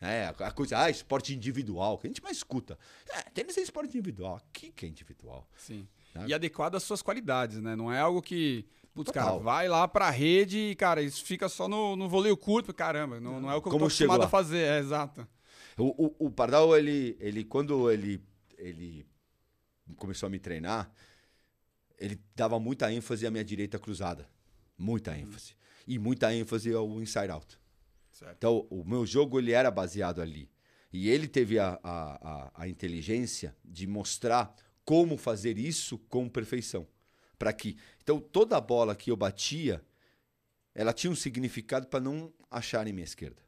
É, 0.00 0.34
a 0.36 0.50
coisa, 0.50 0.80
ah, 0.80 0.90
esporte 0.90 1.32
individual, 1.32 1.96
que 1.96 2.08
a 2.08 2.10
gente 2.10 2.22
mais 2.24 2.38
escuta. 2.38 2.76
É, 3.08 3.22
tênis 3.30 3.56
é 3.56 3.60
esporte 3.60 3.90
individual. 3.90 4.34
Aqui 4.34 4.72
que 4.72 4.84
é 4.84 4.88
individual. 4.88 5.48
Sim. 5.56 5.86
Né? 6.14 6.26
E 6.28 6.34
adequado 6.34 6.74
às 6.74 6.82
suas 6.82 7.02
qualidades, 7.02 7.60
né? 7.60 7.76
Não 7.76 7.92
é 7.92 8.00
algo 8.00 8.20
que. 8.20 8.66
Putz, 8.92 9.12
cara, 9.12 9.36
vai 9.36 9.68
lá 9.68 9.86
pra 9.86 10.10
rede 10.10 10.58
e, 10.58 10.74
cara, 10.74 11.00
isso 11.00 11.24
fica 11.24 11.48
só 11.48 11.68
no, 11.68 11.94
no 11.94 12.08
voleio 12.08 12.36
curto. 12.36 12.74
Caramba, 12.74 13.20
não, 13.20 13.40
não 13.40 13.50
é 13.50 13.54
o 13.54 13.62
que 13.62 13.68
eu 13.68 13.72
Como 13.72 13.84
tô 13.84 13.86
acostumado 13.86 14.24
a 14.24 14.28
fazer, 14.28 14.58
é 14.58 14.78
exato. 14.78 15.26
O, 15.78 16.06
o, 16.06 16.26
o 16.26 16.30
Pardal, 16.30 16.76
ele, 16.76 17.16
ele, 17.20 17.44
quando 17.44 17.90
ele, 17.90 18.20
ele 18.58 19.06
começou 19.96 20.26
a 20.26 20.30
me 20.30 20.40
treinar, 20.40 20.90
ele 21.98 22.20
dava 22.34 22.58
muita 22.58 22.92
ênfase 22.92 23.26
à 23.26 23.30
minha 23.30 23.44
direita 23.44 23.78
cruzada. 23.78 24.28
Muita 24.76 25.16
ênfase. 25.16 25.54
E 25.86 25.98
muita 25.98 26.34
ênfase 26.34 26.72
ao 26.72 27.00
inside 27.00 27.30
out. 27.30 27.58
Certo. 28.10 28.36
Então, 28.36 28.66
o 28.70 28.84
meu 28.84 29.06
jogo 29.06 29.38
ele 29.38 29.52
era 29.52 29.70
baseado 29.70 30.20
ali. 30.20 30.50
E 30.92 31.08
ele 31.08 31.28
teve 31.28 31.58
a, 31.58 31.78
a, 31.82 32.28
a, 32.28 32.50
a 32.62 32.68
inteligência 32.68 33.56
de 33.64 33.86
mostrar 33.86 34.54
como 34.84 35.16
fazer 35.16 35.58
isso 35.58 35.98
com 35.98 36.28
perfeição. 36.28 36.86
Para 37.38 37.52
que. 37.52 37.76
Então, 38.02 38.20
toda 38.20 38.60
bola 38.60 38.94
que 38.94 39.10
eu 39.10 39.16
batia, 39.16 39.84
ela 40.74 40.92
tinha 40.92 41.10
um 41.10 41.16
significado 41.16 41.86
para 41.86 42.00
não 42.00 42.32
acharem 42.50 42.92
minha 42.92 43.04
esquerda. 43.04 43.42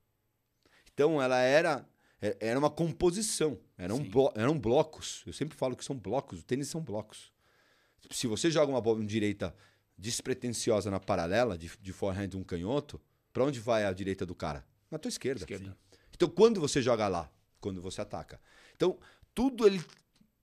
Então, 0.93 1.21
ela 1.23 1.41
era 1.41 1.87
É- 2.25 2.37
Era 2.39 2.57
uma 2.57 2.71
composição, 2.71 3.59
eram, 3.77 3.99
blo- 4.01 4.33
eram 4.37 4.57
blocos. 4.57 5.25
Eu 5.27 5.33
sempre 5.33 5.59
falo 5.59 5.75
que 5.75 5.85
são 5.85 5.97
blocos, 5.99 6.39
o 6.39 6.45
tênis 6.45 6.69
são 6.69 6.81
blocos. 6.81 7.33
Se 8.13 8.29
você 8.29 8.49
joga 8.49 8.71
uma 8.71 8.81
bola 8.81 9.05
direita 9.05 9.53
despretensiosa 9.99 10.89
na 10.89 11.01
paralela, 11.01 11.59
de, 11.59 11.69
de 11.81 11.93
forehand 11.93 12.31
um 12.37 12.45
canhoto, 12.45 13.01
pra 13.33 13.43
onde 13.45 13.59
vai 13.59 13.85
a 13.85 13.93
direita 13.93 14.25
do 14.25 14.37
cara? 14.37 14.65
Na 14.89 14.99
tua 15.01 15.09
esquerda. 15.09 15.41
Esquerda. 15.41 15.77
Então, 16.15 16.29
quando 16.29 16.61
você 16.61 16.81
joga 16.81 17.09
lá, 17.09 17.29
quando 17.61 17.83
você 17.83 18.01
ataca. 18.01 18.41
Então, 18.77 18.97
tudo 19.35 19.67
ele. 19.67 19.85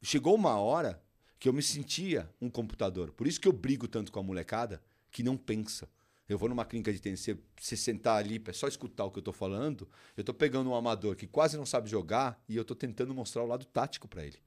Chegou 0.01 0.35
uma 0.35 0.57
hora 0.57 1.01
que 1.39 1.47
eu 1.47 1.53
me 1.53 1.61
sentia 1.61 2.29
um 2.41 2.49
computador. 2.49 3.11
Por 3.11 3.27
isso 3.27 3.39
que 3.39 3.47
eu 3.47 3.53
brigo 3.53 3.87
tanto 3.87 4.11
com 4.11 4.19
a 4.19 4.23
molecada 4.23 4.81
que 5.11 5.23
não 5.23 5.37
pensa. 5.37 5.89
Eu 6.27 6.37
vou 6.37 6.47
numa 6.47 6.63
clínica 6.63 6.93
de 6.93 7.01
tênis, 7.01 7.21
você, 7.21 7.37
você 7.59 7.75
sentar 7.75 8.17
ali, 8.17 8.41
é 8.45 8.53
só 8.53 8.67
escutar 8.67 9.05
o 9.05 9.11
que 9.11 9.17
eu 9.17 9.23
tô 9.23 9.33
falando. 9.33 9.89
Eu 10.15 10.23
tô 10.23 10.33
pegando 10.33 10.69
um 10.69 10.75
amador 10.75 11.15
que 11.15 11.25
quase 11.25 11.57
não 11.57 11.65
sabe 11.65 11.89
jogar 11.89 12.41
e 12.47 12.55
eu 12.55 12.63
tô 12.63 12.75
tentando 12.75 13.13
mostrar 13.15 13.43
o 13.43 13.47
lado 13.47 13.65
tático 13.65 14.07
para 14.07 14.25
ele. 14.25 14.37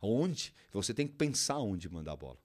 Onde? 0.00 0.54
Você 0.72 0.94
tem 0.94 1.06
que 1.06 1.14
pensar 1.14 1.58
onde 1.58 1.88
mandar 1.88 2.12
a 2.12 2.16
bola. 2.16 2.38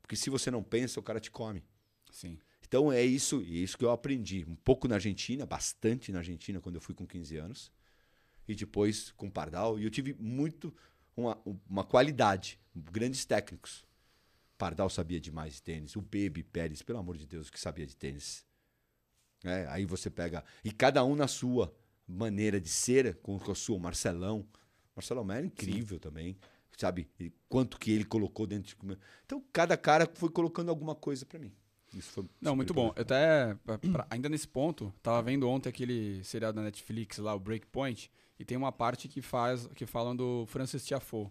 Porque 0.00 0.14
se 0.14 0.30
você 0.30 0.50
não 0.50 0.62
pensa, 0.62 1.00
o 1.00 1.02
cara 1.02 1.18
te 1.18 1.30
come. 1.30 1.64
Sim. 2.12 2.38
Então 2.66 2.92
é 2.92 3.04
isso, 3.04 3.40
é 3.40 3.44
isso 3.44 3.76
que 3.76 3.84
eu 3.84 3.90
aprendi. 3.90 4.44
Um 4.48 4.54
pouco 4.54 4.86
na 4.86 4.94
Argentina, 4.94 5.44
bastante 5.44 6.12
na 6.12 6.18
Argentina, 6.18 6.60
quando 6.60 6.76
eu 6.76 6.80
fui 6.80 6.94
com 6.94 7.06
15 7.06 7.36
anos. 7.36 7.72
E 8.46 8.54
depois 8.54 9.10
com 9.12 9.26
o 9.26 9.30
Pardal. 9.30 9.78
E 9.78 9.84
eu 9.84 9.90
tive 9.90 10.14
muito, 10.14 10.72
uma, 11.16 11.38
uma 11.68 11.84
qualidade, 11.84 12.58
grandes 12.74 13.24
técnicos. 13.24 13.84
Pardal 14.58 14.88
sabia 14.88 15.20
demais 15.20 15.54
de 15.54 15.62
tênis. 15.62 15.96
O 15.96 16.00
Baby 16.00 16.42
Pérez, 16.42 16.82
pelo 16.82 16.98
amor 16.98 17.16
de 17.16 17.26
Deus, 17.26 17.50
que 17.50 17.60
sabia 17.60 17.86
de 17.86 17.94
tênis. 17.96 18.44
É, 19.44 19.66
aí 19.68 19.84
você 19.84 20.08
pega. 20.10 20.44
E 20.64 20.72
cada 20.72 21.04
um 21.04 21.14
na 21.14 21.28
sua 21.28 21.74
maneira 22.08 22.60
de 22.60 22.68
ser, 22.68 23.16
com 23.16 23.36
a 23.50 23.54
sua. 23.54 23.76
O 23.76 23.80
Marcelão. 23.80 24.46
Marcelão 24.94 25.30
era 25.30 25.44
incrível 25.46 25.98
também. 26.00 26.38
Sabe? 26.76 27.08
E 27.18 27.32
quanto 27.48 27.78
que 27.78 27.90
ele 27.90 28.04
colocou 28.04 28.46
dentro 28.46 28.76
de. 28.76 28.98
Então, 29.24 29.42
cada 29.52 29.76
cara 29.76 30.10
foi 30.14 30.28
colocando 30.30 30.68
alguma 30.70 30.94
coisa 30.94 31.24
pra 31.24 31.38
mim. 31.38 31.52
Isso 31.94 32.10
foi 32.12 32.24
Não, 32.40 32.54
muito 32.56 32.74
bom. 32.74 32.92
Eu 32.96 33.02
até, 33.02 33.54
pra- 33.64 33.78
pra- 33.78 34.06
ainda 34.10 34.28
nesse 34.28 34.46
ponto, 34.48 34.92
tava 35.02 35.22
vendo 35.22 35.48
ontem 35.48 35.68
aquele 35.70 36.22
seriado 36.24 36.56
da 36.56 36.62
Netflix 36.62 37.16
lá, 37.18 37.34
o 37.34 37.40
Breakpoint, 37.40 38.10
e 38.38 38.44
tem 38.44 38.56
uma 38.56 38.72
parte 38.72 39.08
que 39.08 39.22
faz 39.22 39.66
que 39.74 39.86
falam 39.86 40.14
do 40.14 40.44
Francis 40.46 40.84
Tiafoe. 40.84 41.30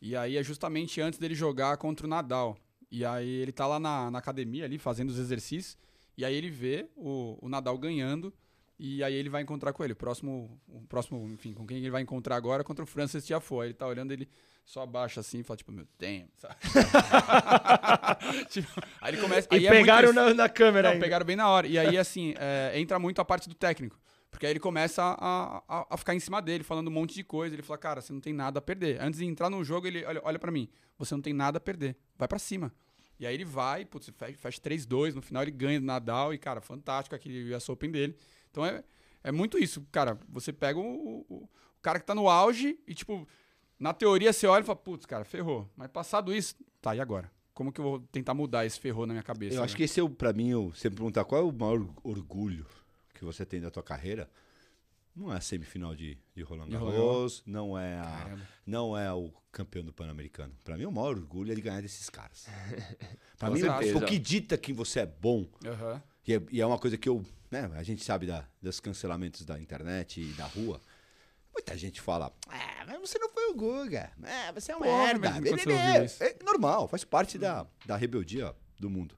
E 0.00 0.14
aí 0.14 0.36
é 0.36 0.42
justamente 0.42 1.00
antes 1.00 1.18
dele 1.18 1.34
jogar 1.34 1.76
contra 1.76 2.06
o 2.06 2.10
Nadal. 2.10 2.56
E 2.90 3.04
aí 3.04 3.28
ele 3.28 3.52
tá 3.52 3.66
lá 3.66 3.80
na, 3.80 4.10
na 4.10 4.18
academia 4.18 4.64
ali 4.64 4.78
fazendo 4.78 5.10
os 5.10 5.18
exercícios, 5.18 5.76
e 6.16 6.24
aí 6.24 6.34
ele 6.34 6.50
vê 6.50 6.88
o, 6.94 7.38
o 7.40 7.48
Nadal 7.48 7.76
ganhando, 7.76 8.32
e 8.78 9.02
aí 9.02 9.14
ele 9.14 9.28
vai 9.28 9.42
encontrar 9.42 9.72
com 9.72 9.82
ele. 9.82 9.92
O 9.92 9.96
próximo, 9.96 10.60
o 10.68 10.80
próximo, 10.82 11.26
enfim, 11.28 11.54
com 11.54 11.66
quem 11.66 11.78
ele 11.78 11.90
vai 11.90 12.02
encontrar 12.02 12.36
agora 12.36 12.62
é 12.62 12.64
contra 12.64 12.84
o 12.84 12.86
Francis 12.86 13.24
Tiafoe. 13.24 13.62
Aí 13.62 13.66
ele 13.68 13.74
tá 13.74 13.86
olhando, 13.86 14.12
ele 14.12 14.28
só 14.64 14.82
abaixa 14.82 15.20
assim 15.20 15.40
e 15.40 15.42
fala 15.42 15.56
tipo, 15.56 15.72
meu 15.72 15.86
sabe? 16.36 16.54
Tipo, 18.50 18.68
aí 19.00 19.14
ele 19.14 19.20
começa... 19.20 19.48
E 19.52 19.56
aí 19.56 19.66
é 19.66 19.70
muito 19.70 19.80
pegaram 19.82 20.12
na, 20.12 20.34
na 20.34 20.48
câmera 20.48 20.88
Não, 20.88 20.92
ainda. 20.94 21.04
pegaram 21.04 21.26
bem 21.26 21.36
na 21.36 21.48
hora. 21.48 21.66
E 21.66 21.78
aí, 21.78 21.96
assim, 21.98 22.34
é, 22.36 22.72
entra 22.78 22.98
muito 22.98 23.20
a 23.20 23.24
parte 23.24 23.48
do 23.48 23.54
técnico. 23.54 23.98
Porque 24.34 24.46
aí 24.46 24.52
ele 24.52 24.58
começa 24.58 25.00
a, 25.00 25.62
a, 25.68 25.86
a 25.90 25.96
ficar 25.96 26.12
em 26.12 26.18
cima 26.18 26.42
dele, 26.42 26.64
falando 26.64 26.88
um 26.88 26.90
monte 26.90 27.14
de 27.14 27.22
coisa. 27.22 27.54
Ele 27.54 27.62
fala, 27.62 27.78
cara, 27.78 28.00
você 28.00 28.12
não 28.12 28.20
tem 28.20 28.32
nada 28.32 28.58
a 28.58 28.62
perder. 28.62 29.00
Antes 29.00 29.20
de 29.20 29.24
entrar 29.24 29.48
no 29.48 29.62
jogo, 29.62 29.86
ele 29.86 30.04
olha, 30.04 30.20
olha 30.24 30.38
para 30.40 30.50
mim. 30.50 30.68
Você 30.98 31.14
não 31.14 31.22
tem 31.22 31.32
nada 31.32 31.58
a 31.58 31.60
perder. 31.60 31.96
Vai 32.18 32.26
pra 32.26 32.40
cima. 32.40 32.74
E 33.16 33.28
aí 33.28 33.32
ele 33.32 33.44
vai, 33.44 33.84
putz, 33.84 34.10
fecha, 34.12 34.36
fecha 34.36 34.60
3-2. 34.60 35.14
No 35.14 35.22
final 35.22 35.44
ele 35.44 35.52
ganha 35.52 35.78
do 35.78 35.86
Nadal. 35.86 36.34
E, 36.34 36.38
cara, 36.38 36.60
fantástico 36.60 37.14
aquele 37.14 37.54
US 37.54 37.68
Open 37.68 37.92
dele. 37.92 38.16
Então 38.50 38.66
é, 38.66 38.82
é 39.22 39.30
muito 39.30 39.56
isso, 39.56 39.86
cara. 39.92 40.18
Você 40.28 40.52
pega 40.52 40.80
o, 40.80 41.24
o, 41.28 41.44
o 41.44 41.48
cara 41.80 42.00
que 42.00 42.04
tá 42.04 42.12
no 42.12 42.28
auge 42.28 42.76
e, 42.88 42.92
tipo, 42.92 43.28
na 43.78 43.94
teoria 43.94 44.32
você 44.32 44.48
olha 44.48 44.64
e 44.64 44.66
fala, 44.66 44.76
putz, 44.76 45.06
cara, 45.06 45.24
ferrou. 45.24 45.70
Mas 45.76 45.92
passado 45.92 46.34
isso, 46.34 46.56
tá, 46.82 46.92
e 46.96 47.00
agora? 47.00 47.30
Como 47.54 47.70
que 47.70 47.80
eu 47.80 47.84
vou 47.84 48.00
tentar 48.00 48.34
mudar 48.34 48.66
esse 48.66 48.80
ferrou 48.80 49.06
na 49.06 49.14
minha 49.14 49.22
cabeça? 49.22 49.54
Eu 49.54 49.60
né? 49.60 49.64
acho 49.64 49.76
que 49.76 49.84
esse 49.84 50.00
é, 50.00 50.02
o, 50.02 50.10
pra 50.10 50.32
mim, 50.32 50.54
o, 50.54 50.70
você 50.70 50.90
me 50.90 50.96
perguntar 50.96 51.24
qual 51.24 51.40
é 51.40 51.44
o 51.44 51.52
maior 51.52 51.86
orgulho 52.02 52.66
que 53.14 53.24
você 53.24 53.46
tem 53.46 53.60
da 53.60 53.70
tua 53.70 53.82
carreira, 53.82 54.28
não 55.14 55.32
é 55.32 55.36
a 55.36 55.40
semifinal 55.40 55.94
de, 55.94 56.18
de 56.34 56.42
Roland 56.42 56.68
Garros, 56.68 57.42
não 57.46 57.78
é, 57.78 57.94
a, 57.98 58.36
não 58.66 58.98
é 58.98 59.12
o 59.12 59.32
campeão 59.52 59.84
do 59.84 59.92
Pan-Americano. 59.92 60.52
Pra 60.64 60.76
mim, 60.76 60.84
o 60.84 60.90
maior 60.92 61.16
orgulho 61.16 61.52
é 61.52 61.54
de 61.54 61.60
ganhar 61.60 61.80
desses 61.80 62.10
caras. 62.10 62.46
Com 63.38 63.50
mim, 63.50 63.62
o 63.62 64.00
que 64.06 64.18
dita 64.18 64.58
que 64.58 64.72
você 64.72 65.00
é 65.00 65.06
bom, 65.06 65.46
Aham. 65.64 66.02
e 66.26 66.34
é, 66.34 66.42
e 66.50 66.60
é 66.60 66.66
uma 66.66 66.78
coisa 66.78 66.96
que 66.98 67.08
eu, 67.08 67.24
né, 67.50 67.70
a 67.74 67.82
gente 67.84 68.02
sabe 68.04 68.26
da, 68.26 68.44
dos 68.60 68.80
cancelamentos 68.80 69.44
da 69.44 69.60
internet 69.60 70.20
e 70.20 70.32
da 70.32 70.46
rua, 70.46 70.80
muita 71.52 71.76
gente 71.78 72.00
fala, 72.00 72.34
ah, 72.48 72.84
mas 72.86 73.00
você 73.00 73.18
não 73.18 73.30
foi 73.30 73.50
o 73.50 73.54
Guga, 73.54 74.10
ah, 74.24 74.52
você 74.52 74.72
é 74.72 74.76
um 74.76 74.80
merda. 74.80 75.30
mas 75.30 75.48
quando 75.48 75.60
você 75.60 75.66
Bebê." 75.66 75.88
ouviu 75.88 76.04
isso? 76.04 76.24
É 76.24 76.36
normal, 76.44 76.88
faz 76.88 77.04
parte 77.04 77.38
da, 77.38 77.64
da 77.86 77.96
rebeldia 77.96 78.52
do 78.80 78.90
mundo. 78.90 79.16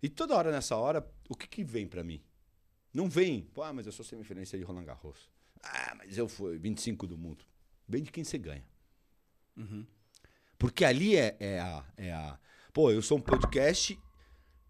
E 0.00 0.08
toda 0.08 0.36
hora 0.36 0.52
nessa 0.52 0.76
hora, 0.76 1.04
o 1.28 1.34
que, 1.34 1.48
que 1.48 1.64
vem 1.64 1.88
pra 1.88 2.04
mim? 2.04 2.22
Não 2.94 3.08
vem, 3.08 3.42
pô, 3.52 3.64
ah, 3.64 3.72
mas 3.72 3.86
eu 3.86 3.92
sou 3.92 4.04
semifinalista 4.04 4.56
de 4.56 4.62
Roland 4.62 4.84
Garros. 4.84 5.28
Ah, 5.60 5.96
mas 5.96 6.16
eu 6.16 6.28
fui 6.28 6.56
25 6.56 7.08
do 7.08 7.18
mundo. 7.18 7.44
Vem 7.88 8.04
de 8.04 8.12
quem 8.12 8.22
você 8.22 8.38
ganha. 8.38 8.64
Uhum. 9.56 9.84
Porque 10.56 10.84
ali 10.84 11.16
é, 11.16 11.36
é 11.40 11.60
a, 11.60 11.84
é 11.96 12.12
a. 12.12 12.38
Pô, 12.72 12.92
eu 12.92 13.02
sou 13.02 13.18
um 13.18 13.20
podcast 13.20 13.98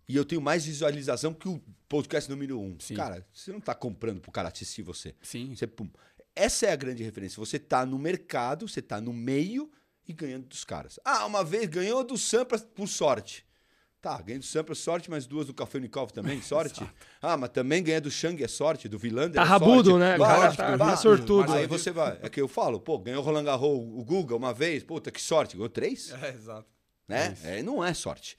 e 0.08 0.16
eu 0.16 0.24
tenho 0.24 0.40
mais 0.40 0.64
visualização 0.64 1.34
que 1.34 1.48
o 1.48 1.62
podcast 1.88 2.30
número 2.30 2.58
um. 2.58 2.80
Sim. 2.80 2.94
Cara, 2.94 3.26
você 3.32 3.52
não 3.52 3.60
tá 3.60 3.74
comprando 3.74 4.20
pro 4.20 4.32
cara 4.32 4.48
assistir 4.48 4.82
você. 4.82 5.14
Sim. 5.22 5.54
Você, 5.54 5.66
pum. 5.66 5.90
Essa 6.34 6.66
é 6.66 6.72
a 6.72 6.76
grande 6.76 7.02
referência. 7.02 7.38
Você 7.38 7.58
tá 7.58 7.84
no 7.84 7.98
mercado, 7.98 8.66
você 8.66 8.80
tá 8.80 9.00
no 9.00 9.12
meio 9.12 9.70
e 10.08 10.12
ganhando 10.12 10.46
dos 10.46 10.64
caras. 10.64 10.98
Ah, 11.04 11.26
uma 11.26 11.44
vez 11.44 11.66
ganhou 11.68 12.02
do 12.02 12.16
Sampras 12.16 12.64
por 12.64 12.88
sorte. 12.88 13.46
Tá, 14.04 14.20
ganhei 14.20 14.38
do 14.38 14.44
Sampras 14.44 14.76
sorte, 14.80 15.08
mas 15.08 15.26
duas 15.26 15.46
do 15.46 15.54
Kafelnikov 15.54 16.12
também, 16.12 16.38
sorte. 16.44 16.86
ah, 17.22 17.38
mas 17.38 17.48
também 17.48 17.82
ganhei 17.82 18.02
do 18.02 18.10
Shang 18.10 18.44
é 18.44 18.46
sorte, 18.46 18.86
do 18.86 18.98
Vilander 18.98 19.36
Tá 19.36 19.40
é 19.40 19.44
rabudo, 19.44 19.92
sorte. 19.92 19.98
né? 19.98 20.16
Lógico, 20.18 20.56
cara 20.58 20.76
tá- 20.76 20.90
tá 20.90 20.96
sortudo. 20.98 21.50
Aí 21.50 21.66
você 21.66 21.90
vai, 21.90 22.18
é 22.20 22.28
que 22.28 22.38
eu 22.38 22.46
falo, 22.46 22.78
pô, 22.78 22.98
ganhou 22.98 23.22
o 23.22 23.24
Roland 23.24 23.44
Garros, 23.44 23.78
o 23.78 24.04
Guga 24.04 24.36
uma 24.36 24.52
vez, 24.52 24.84
puta, 24.84 25.10
que 25.10 25.22
sorte, 25.22 25.56
ganhou 25.56 25.70
três? 25.70 26.12
É, 26.22 26.28
exato. 26.34 26.68
né? 27.08 27.32
isso. 27.32 27.46
É, 27.46 27.62
não 27.62 27.82
é 27.82 27.94
sorte. 27.94 28.36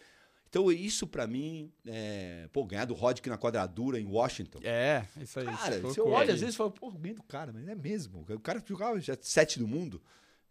Então 0.47 0.71
isso 0.71 1.07
pra 1.07 1.25
mim, 1.25 1.71
é... 1.87 2.47
pô, 2.53 2.63
ganhar 2.63 2.85
do 2.85 2.93
Roddick 2.93 3.27
na 3.27 3.37
quadradura 3.37 3.99
em 3.99 4.05
Washington. 4.05 4.59
É, 4.63 5.03
isso 5.19 5.39
aí. 5.39 5.45
Cara, 5.47 5.79
você 5.81 5.99
olha 5.99 6.31
às 6.31 6.39
vezes 6.39 6.53
e 6.53 6.57
fala, 6.57 6.69
pô, 6.69 6.91
ganhei 6.91 7.15
do 7.15 7.23
cara, 7.23 7.51
mas 7.51 7.67
é 7.67 7.73
mesmo. 7.73 8.23
O 8.29 8.39
cara 8.39 8.63
jogava 8.63 9.01
já 9.01 9.17
sete 9.19 9.57
do 9.57 9.67
mundo. 9.67 9.99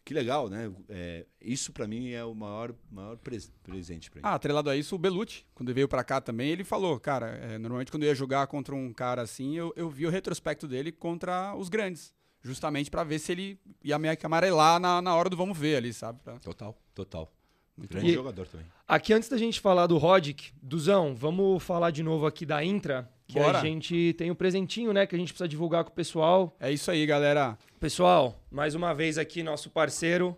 Que 0.05 0.13
legal, 0.13 0.51
né? 0.51 0.71
É, 0.89 1.25
isso 1.41 1.73
pra 1.73 1.87
mim 1.87 2.11
é 2.11 2.23
o 2.25 2.35
maior, 2.35 2.75
maior 2.91 3.17
pres- 3.17 3.51
presente 3.63 4.11
pra 4.11 4.21
mim. 4.21 4.27
Ah, 4.27 4.35
atrelado 4.35 4.69
a 4.69 4.77
isso, 4.77 4.95
o 4.95 4.99
Belucci, 4.99 5.47
quando 5.55 5.71
ele 5.71 5.75
veio 5.77 5.89
pra 5.89 6.05
cá 6.05 6.21
também, 6.21 6.51
ele 6.51 6.63
falou, 6.63 7.01
cara, 7.01 7.29
é, 7.29 7.57
normalmente 7.57 7.91
quando 7.91 8.03
eu 8.03 8.09
ia 8.11 8.15
jogar 8.15 8.47
contra 8.47 8.75
um 8.75 8.93
cara 8.93 9.23
assim, 9.23 9.57
eu, 9.57 9.73
eu 9.77 9.89
vi 9.89 10.07
o 10.07 10.11
retrospecto 10.11 10.69
dele 10.69 10.93
contra 10.93 11.55
os 11.57 11.69
grandes. 11.71 12.13
Justamente 12.43 12.91
pra 12.91 13.03
ver 13.03 13.19
se 13.19 13.33
ele 13.33 13.59
ia 13.83 13.99
meio 13.99 14.15
que 14.15 14.27
amarelar 14.27 14.79
na, 14.79 15.01
na 15.01 15.15
hora 15.17 15.31
do 15.31 15.37
vamos 15.39 15.57
ver 15.57 15.77
ali, 15.77 15.91
sabe? 15.95 16.21
Pra- 16.23 16.39
Total, 16.39 16.77
total. 16.95 17.33
Muito 17.75 17.91
Grande 17.91 18.09
bom. 18.09 18.13
jogador 18.15 18.47
também. 18.47 18.67
Aqui, 18.87 19.13
antes 19.15 19.29
da 19.31 19.39
gente 19.39 19.59
falar 19.59 19.87
do 19.87 19.97
Rodic, 19.97 20.53
Duzão, 20.63 21.15
vamos 21.17 21.63
falar 21.63 21.91
de 21.91 22.03
novo 22.03 22.27
aqui 22.27 22.45
da 22.45 22.63
Intra, 22.63 23.11
que 23.27 23.39
Bora. 23.39 23.59
a 23.59 23.61
gente 23.61 24.15
tem 24.19 24.31
o 24.31 24.35
presentinho, 24.35 24.93
né, 24.93 25.07
que 25.07 25.15
a 25.15 25.19
gente 25.19 25.33
precisa 25.33 25.49
divulgar 25.49 25.85
com 25.85 25.91
o 25.91 25.95
pessoal. 25.95 26.57
É 26.61 26.71
isso 26.71 26.91
aí, 26.91 27.05
galera. 27.07 27.57
Pessoal, 27.81 28.39
mais 28.51 28.75
uma 28.75 28.95
vez 28.95 29.19
aqui 29.19 29.43
nosso 29.43 29.71
parceiro, 29.71 30.37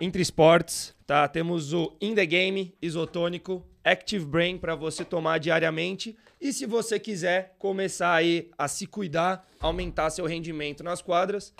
Intra 0.00 0.22
Sports, 0.22 0.94
tá? 1.06 1.28
Temos 1.28 1.72
o 1.72 1.96
In 2.00 2.14
The 2.14 2.26
Game 2.26 2.74
isotônico 2.80 3.64
Active 3.84 4.24
Brain 4.24 4.58
para 4.58 4.74
você 4.74 5.04
tomar 5.04 5.38
diariamente. 5.38 6.16
E 6.40 6.52
se 6.52 6.66
você 6.66 6.98
quiser 6.98 7.54
começar 7.58 8.14
aí 8.14 8.50
a 8.56 8.66
se 8.68 8.86
cuidar, 8.86 9.46
aumentar 9.60 10.10
seu 10.10 10.24
rendimento 10.26 10.82
nas 10.82 11.02
quadras, 11.02 11.52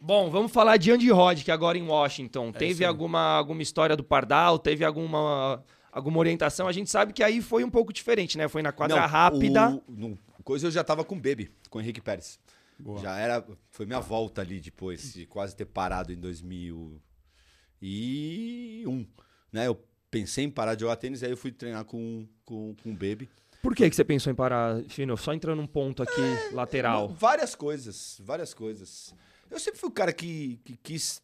Bom, 0.00 0.30
vamos 0.30 0.50
falar 0.50 0.76
de 0.76 0.90
Andy 0.90 1.10
Rod, 1.10 1.44
que 1.44 1.50
agora 1.50 1.78
em 1.78 1.86
Washington. 1.86 2.48
É 2.48 2.52
teve 2.52 2.84
alguma, 2.84 3.20
alguma 3.20 3.62
história 3.62 3.96
do 3.96 4.02
Pardal? 4.02 4.58
Teve 4.58 4.84
alguma, 4.84 5.64
alguma 5.92 6.18
orientação? 6.18 6.66
A 6.66 6.72
gente 6.72 6.90
sabe 6.90 7.12
que 7.12 7.22
aí 7.22 7.40
foi 7.40 7.62
um 7.62 7.70
pouco 7.70 7.92
diferente, 7.92 8.36
né? 8.36 8.48
Foi 8.48 8.62
na 8.62 8.72
quadra 8.72 9.00
Não, 9.00 9.06
rápida. 9.06 9.70
O, 9.70 9.82
no, 9.88 10.18
coisa 10.42 10.66
eu 10.66 10.70
já 10.72 10.82
tava 10.82 11.04
com 11.04 11.14
o 11.14 11.20
Baby, 11.20 11.52
com 11.70 11.78
o 11.78 11.80
Henrique 11.80 12.00
Pérez. 12.00 12.40
Boa. 12.76 13.00
Já 13.00 13.16
era. 13.16 13.46
Foi 13.70 13.86
minha 13.86 14.00
volta 14.00 14.40
ali 14.40 14.60
depois 14.60 15.14
de 15.14 15.24
quase 15.26 15.54
ter 15.54 15.66
parado 15.66 16.12
em 16.12 16.16
2001. 16.16 19.06
Né? 19.52 19.68
Eu 19.68 19.80
pensei 20.10 20.44
em 20.44 20.50
parar 20.50 20.74
de 20.74 20.80
jogar 20.80 20.96
tênis, 20.96 21.22
aí 21.22 21.30
eu 21.30 21.36
fui 21.36 21.52
treinar 21.52 21.84
com, 21.84 22.26
com, 22.44 22.74
com 22.82 22.90
o 22.90 22.94
Baby. 22.94 23.28
Por 23.62 23.74
que, 23.74 23.88
que 23.90 23.96
você 23.96 24.04
pensou 24.04 24.32
em 24.32 24.36
parar, 24.36 24.82
Fino? 24.88 25.16
Só 25.16 25.32
entrando 25.34 25.60
num 25.60 25.66
ponto 25.66 26.02
aqui 26.02 26.20
É, 26.20 26.50
lateral. 26.52 27.08
Não, 27.08 27.14
Várias 27.14 27.54
coisas, 27.54 28.20
várias 28.24 28.54
coisas. 28.54 29.14
Eu 29.50 29.58
sempre 29.58 29.80
fui 29.80 29.88
o 29.88 29.92
cara 29.92 30.12
que, 30.12 30.60
que 30.64 30.76
quis 30.76 31.20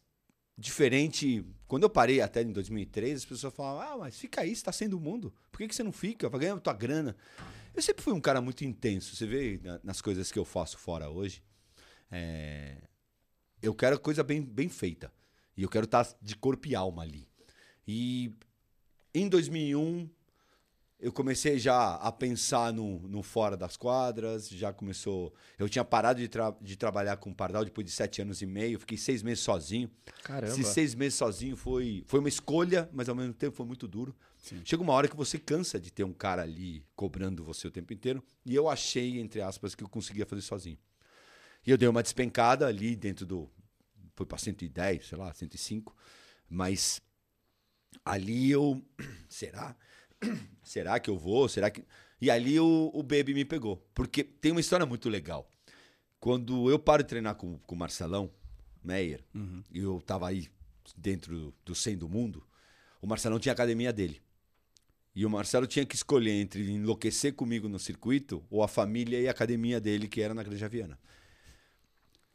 diferente. 0.57 1.45
Quando 1.67 1.83
eu 1.83 1.89
parei 1.89 2.21
até 2.21 2.41
em 2.41 2.51
2003, 2.51 3.17
as 3.17 3.25
pessoas 3.25 3.53
falavam: 3.53 3.81
Ah, 3.93 3.97
mas 3.99 4.17
fica 4.19 4.41
aí, 4.41 4.55
você 4.55 4.63
tá 4.63 4.71
sendo 4.71 4.97
o 4.97 4.99
mundo. 4.99 5.33
Por 5.51 5.59
que, 5.59 5.67
que 5.67 5.75
você 5.75 5.83
não 5.83 5.91
fica? 5.91 6.27
Vai 6.29 6.39
ganhar 6.41 6.59
tua 6.59 6.73
grana. 6.73 7.15
Eu 7.73 7.81
sempre 7.81 8.03
fui 8.03 8.13
um 8.13 8.21
cara 8.21 8.41
muito 8.41 8.63
intenso. 8.65 9.15
Você 9.15 9.25
vê 9.25 9.59
na- 9.63 9.79
nas 9.83 10.01
coisas 10.01 10.31
que 10.31 10.39
eu 10.39 10.45
faço 10.45 10.77
fora 10.77 11.09
hoje. 11.09 11.43
é, 12.11 12.77
Eu 13.61 13.73
quero 13.73 13.99
coisa 13.99 14.23
bem, 14.23 14.41
bem 14.41 14.69
feita. 14.69 15.11
E 15.57 15.63
eu 15.63 15.69
quero 15.69 15.85
estar 15.85 16.07
de 16.21 16.35
corpo 16.35 16.67
e 16.67 16.75
alma 16.75 17.01
ali. 17.01 17.27
E 17.87 18.31
em 19.13 19.27
2001, 19.27 20.09
eu 21.05 21.13
comecei 21.13 21.59
já 21.59 21.93
a 21.97 22.11
pensar 22.11 22.73
no, 22.73 22.97
no 23.07 23.21
fora 23.21 23.55
das 23.55 23.77
quadras, 23.77 24.49
já 24.49 24.73
começou. 24.73 25.31
Eu 25.55 25.69
tinha 25.69 25.85
parado 25.85 26.19
de, 26.19 26.27
tra- 26.27 26.55
de 26.59 26.75
trabalhar 26.75 27.17
com 27.17 27.29
o 27.29 27.35
Pardal 27.35 27.63
depois 27.63 27.85
de 27.85 27.91
sete 27.93 28.23
anos 28.23 28.41
e 28.41 28.45
meio, 28.47 28.79
fiquei 28.79 28.97
seis 28.97 29.21
meses 29.21 29.43
sozinho. 29.43 29.87
Caramba. 30.23 30.51
Esses 30.51 30.65
seis 30.69 30.95
meses 30.95 31.13
sozinho 31.13 31.55
foi, 31.55 32.03
foi 32.07 32.19
uma 32.19 32.27
escolha, 32.27 32.89
mas 32.91 33.07
ao 33.07 33.13
mesmo 33.13 33.35
tempo 33.35 33.55
foi 33.55 33.67
muito 33.67 33.87
duro. 33.87 34.15
Sim. 34.39 34.59
Chega 34.65 34.81
uma 34.81 34.93
hora 34.93 35.07
que 35.07 35.15
você 35.15 35.37
cansa 35.37 35.79
de 35.79 35.91
ter 35.91 36.03
um 36.03 36.11
cara 36.11 36.41
ali 36.41 36.83
cobrando 36.95 37.43
você 37.43 37.67
o 37.67 37.71
tempo 37.71 37.93
inteiro. 37.93 38.23
E 38.43 38.55
eu 38.55 38.67
achei, 38.67 39.19
entre 39.19 39.41
aspas, 39.43 39.75
que 39.75 39.83
eu 39.83 39.87
conseguia 39.89 40.25
fazer 40.25 40.41
sozinho. 40.41 40.79
E 41.67 41.69
eu 41.69 41.77
dei 41.77 41.87
uma 41.87 42.01
despencada 42.01 42.65
ali 42.65 42.95
dentro 42.95 43.27
do. 43.27 43.47
Foi 44.15 44.25
para 44.25 44.39
110, 44.39 45.05
sei 45.07 45.17
lá, 45.19 45.31
105. 45.31 45.95
Mas 46.49 46.99
ali 48.03 48.49
eu. 48.49 48.83
Será? 49.29 49.75
Será 50.63 50.99
que 50.99 51.09
eu 51.09 51.17
vou? 51.17 51.47
Será 51.47 51.69
que. 51.69 51.83
E 52.21 52.29
ali 52.31 52.59
o, 52.59 52.91
o 52.93 53.03
Baby 53.03 53.33
me 53.33 53.45
pegou. 53.45 53.77
Porque 53.93 54.23
tem 54.23 54.51
uma 54.51 54.61
história 54.61 54.85
muito 54.85 55.09
legal. 55.09 55.49
Quando 56.19 56.69
eu 56.69 56.79
paro 56.79 57.03
de 57.03 57.09
treinar 57.09 57.35
com, 57.35 57.57
com 57.59 57.75
o 57.75 57.77
Marcelão 57.77 58.31
Meyer, 58.83 59.23
e 59.71 59.79
eu 59.79 60.01
tava 60.01 60.27
aí 60.27 60.47
dentro 60.97 61.53
do 61.65 61.75
100 61.75 61.97
do 61.97 62.09
mundo, 62.09 62.43
o 63.01 63.07
Marcelão 63.07 63.39
tinha 63.39 63.51
a 63.51 63.53
academia 63.55 63.91
dele. 63.93 64.21
E 65.15 65.25
o 65.25 65.29
Marcelo 65.29 65.65
tinha 65.67 65.85
que 65.85 65.95
escolher 65.95 66.31
entre 66.31 66.69
enlouquecer 66.71 67.33
comigo 67.33 67.69
no 67.69 67.79
circuito 67.79 68.43
ou 68.49 68.63
a 68.63 68.67
família 68.67 69.19
e 69.19 69.27
a 69.27 69.31
academia 69.31 69.79
dele, 69.79 70.07
que 70.07 70.21
era 70.21 70.33
na 70.33 70.43
Granja 70.43 70.67
Viana. 70.67 70.99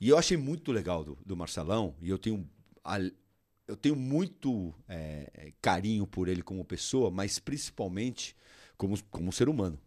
E 0.01 0.09
eu 0.09 0.17
achei 0.17 0.37
muito 0.37 0.73
legal 0.73 1.05
do, 1.05 1.19
do 1.27 1.37
Marcelão, 1.37 1.95
e 2.01 2.09
eu 2.09 2.19
tenho, 2.19 2.49
a- 2.83 2.99
eu 3.71 3.77
tenho 3.77 3.95
muito 3.95 4.75
é, 4.89 5.31
é, 5.33 5.53
carinho 5.63 6.05
por 6.05 6.27
ele 6.27 6.43
como 6.43 6.65
pessoa, 6.65 7.09
mas 7.09 7.39
principalmente 7.39 8.37
como, 8.77 9.01
como 9.05 9.33
ser 9.33 9.49
humano. 9.49 9.79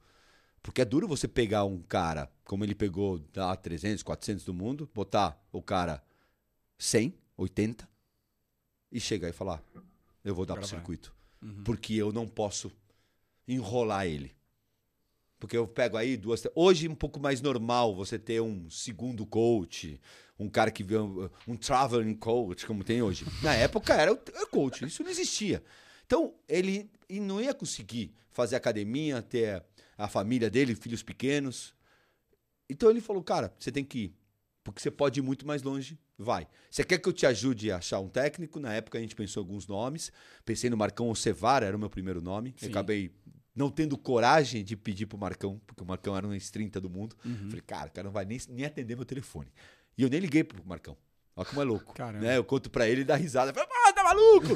Porque 0.62 0.82
é 0.82 0.86
duro 0.86 1.06
você 1.06 1.28
pegar 1.28 1.66
um 1.66 1.82
cara, 1.82 2.32
como 2.46 2.64
ele 2.64 2.74
pegou 2.74 3.22
lá 3.36 3.54
300, 3.58 4.02
400 4.02 4.46
do 4.46 4.54
mundo, 4.54 4.90
botar 4.94 5.38
o 5.52 5.62
cara 5.62 6.02
100, 6.78 7.14
80 7.38 7.90
e 8.90 9.02
chegar 9.02 9.28
e 9.28 9.34
falar: 9.34 9.62
eu 10.24 10.34
vou 10.34 10.46
dar 10.46 10.54
pro 10.54 10.62
vai. 10.66 10.70
circuito. 10.70 11.14
Porque 11.66 11.94
eu 11.94 12.14
não 12.14 12.26
posso 12.26 12.72
enrolar 13.46 14.08
ele. 14.08 14.34
Porque 15.44 15.58
eu 15.58 15.68
pego 15.68 15.98
aí 15.98 16.16
duas. 16.16 16.42
Hoje 16.56 16.88
é 16.88 16.90
um 16.90 16.96
pouco 16.96 17.20
mais 17.20 17.42
normal 17.42 17.94
você 17.94 18.18
ter 18.18 18.42
um 18.42 18.70
segundo 18.70 19.26
coach, 19.26 20.00
um 20.40 20.48
cara 20.48 20.72
que 20.72 20.86
vê 20.86 20.98
um, 20.98 21.30
um 21.46 21.58
traveling 21.58 22.16
coach, 22.16 22.66
como 22.66 22.82
tem 22.82 23.02
hoje. 23.02 23.26
Na 23.42 23.54
época 23.54 23.94
era 23.94 24.14
o 24.14 24.48
coach, 24.50 24.86
isso 24.86 25.04
não 25.04 25.12
existia. 25.12 25.62
Então 26.06 26.34
ele 26.48 26.90
e 27.10 27.20
não 27.20 27.42
ia 27.42 27.54
conseguir 27.54 28.14
fazer 28.32 28.56
academia, 28.56 29.22
ter 29.22 29.62
a 29.98 30.08
família 30.08 30.50
dele, 30.50 30.76
filhos 30.76 31.04
pequenos. 31.04 31.76
Então 32.70 32.90
ele 32.90 33.02
falou, 33.02 33.22
cara, 33.22 33.54
você 33.60 33.70
tem 33.70 33.84
que 33.84 34.00
ir. 34.00 34.16
Porque 34.64 34.82
você 34.82 34.90
pode 34.90 35.20
ir 35.20 35.24
muito 35.24 35.46
mais 35.46 35.62
longe, 35.62 36.00
vai. 36.18 36.48
Você 36.72 36.86
quer 36.86 36.98
que 36.98 37.10
eu 37.10 37.12
te 37.12 37.26
ajude 37.26 37.70
a 37.70 37.80
achar 37.80 38.00
um 38.00 38.08
técnico? 38.08 38.62
Na 38.62 38.74
época 38.74 38.98
a 38.98 39.02
gente 39.02 39.14
pensou 39.14 39.44
em 39.44 39.46
alguns 39.46 39.68
nomes. 39.68 40.10
Pensei 40.46 40.70
no 40.70 40.78
Marcão 40.78 41.10
Ocevara, 41.10 41.66
era 41.66 41.76
o 41.76 41.80
meu 41.80 41.90
primeiro 41.90 42.22
nome. 42.22 42.56
Acabei 42.70 43.12
não 43.56 43.70
tendo 43.70 43.98
coragem 43.98 44.64
de 44.64 44.76
pedir 44.76 45.06
pro 45.06 45.18
Marcão, 45.18 45.62
porque 45.68 45.84
o 45.84 45.86
Marcão 45.86 46.16
era 46.18 46.28
um 46.28 46.34
ex-30 46.34 46.80
do 46.80 46.90
mundo. 46.90 47.16
Uhum. 47.24 47.50
Falei, 47.50 47.62
cara, 47.62 47.88
o 47.88 47.92
cara 47.92 48.06
não 48.06 48.12
vai 48.12 48.26
nem, 48.26 48.40
nem 48.50 48.66
atender 48.66 48.96
meu 48.96 49.06
telefone. 49.06 49.52
E 49.98 50.04
eu 50.04 50.10
nem 50.10 50.20
liguei 50.20 50.44
pro 50.44 50.66
Marcão. 50.66 50.98
Olha 51.36 51.46
como 51.46 51.62
é 51.62 51.64
louco. 51.64 51.94
Caramba. 51.94 52.26
Né? 52.26 52.38
Eu 52.38 52.44
conto 52.44 52.70
pra 52.70 52.88
ele 52.88 53.02
e 53.02 53.04
dá 53.04 53.16
risada. 53.16 53.54
Fala, 53.54 53.68
ah, 53.88 53.94
tá 53.94 54.04
maluco? 54.04 54.48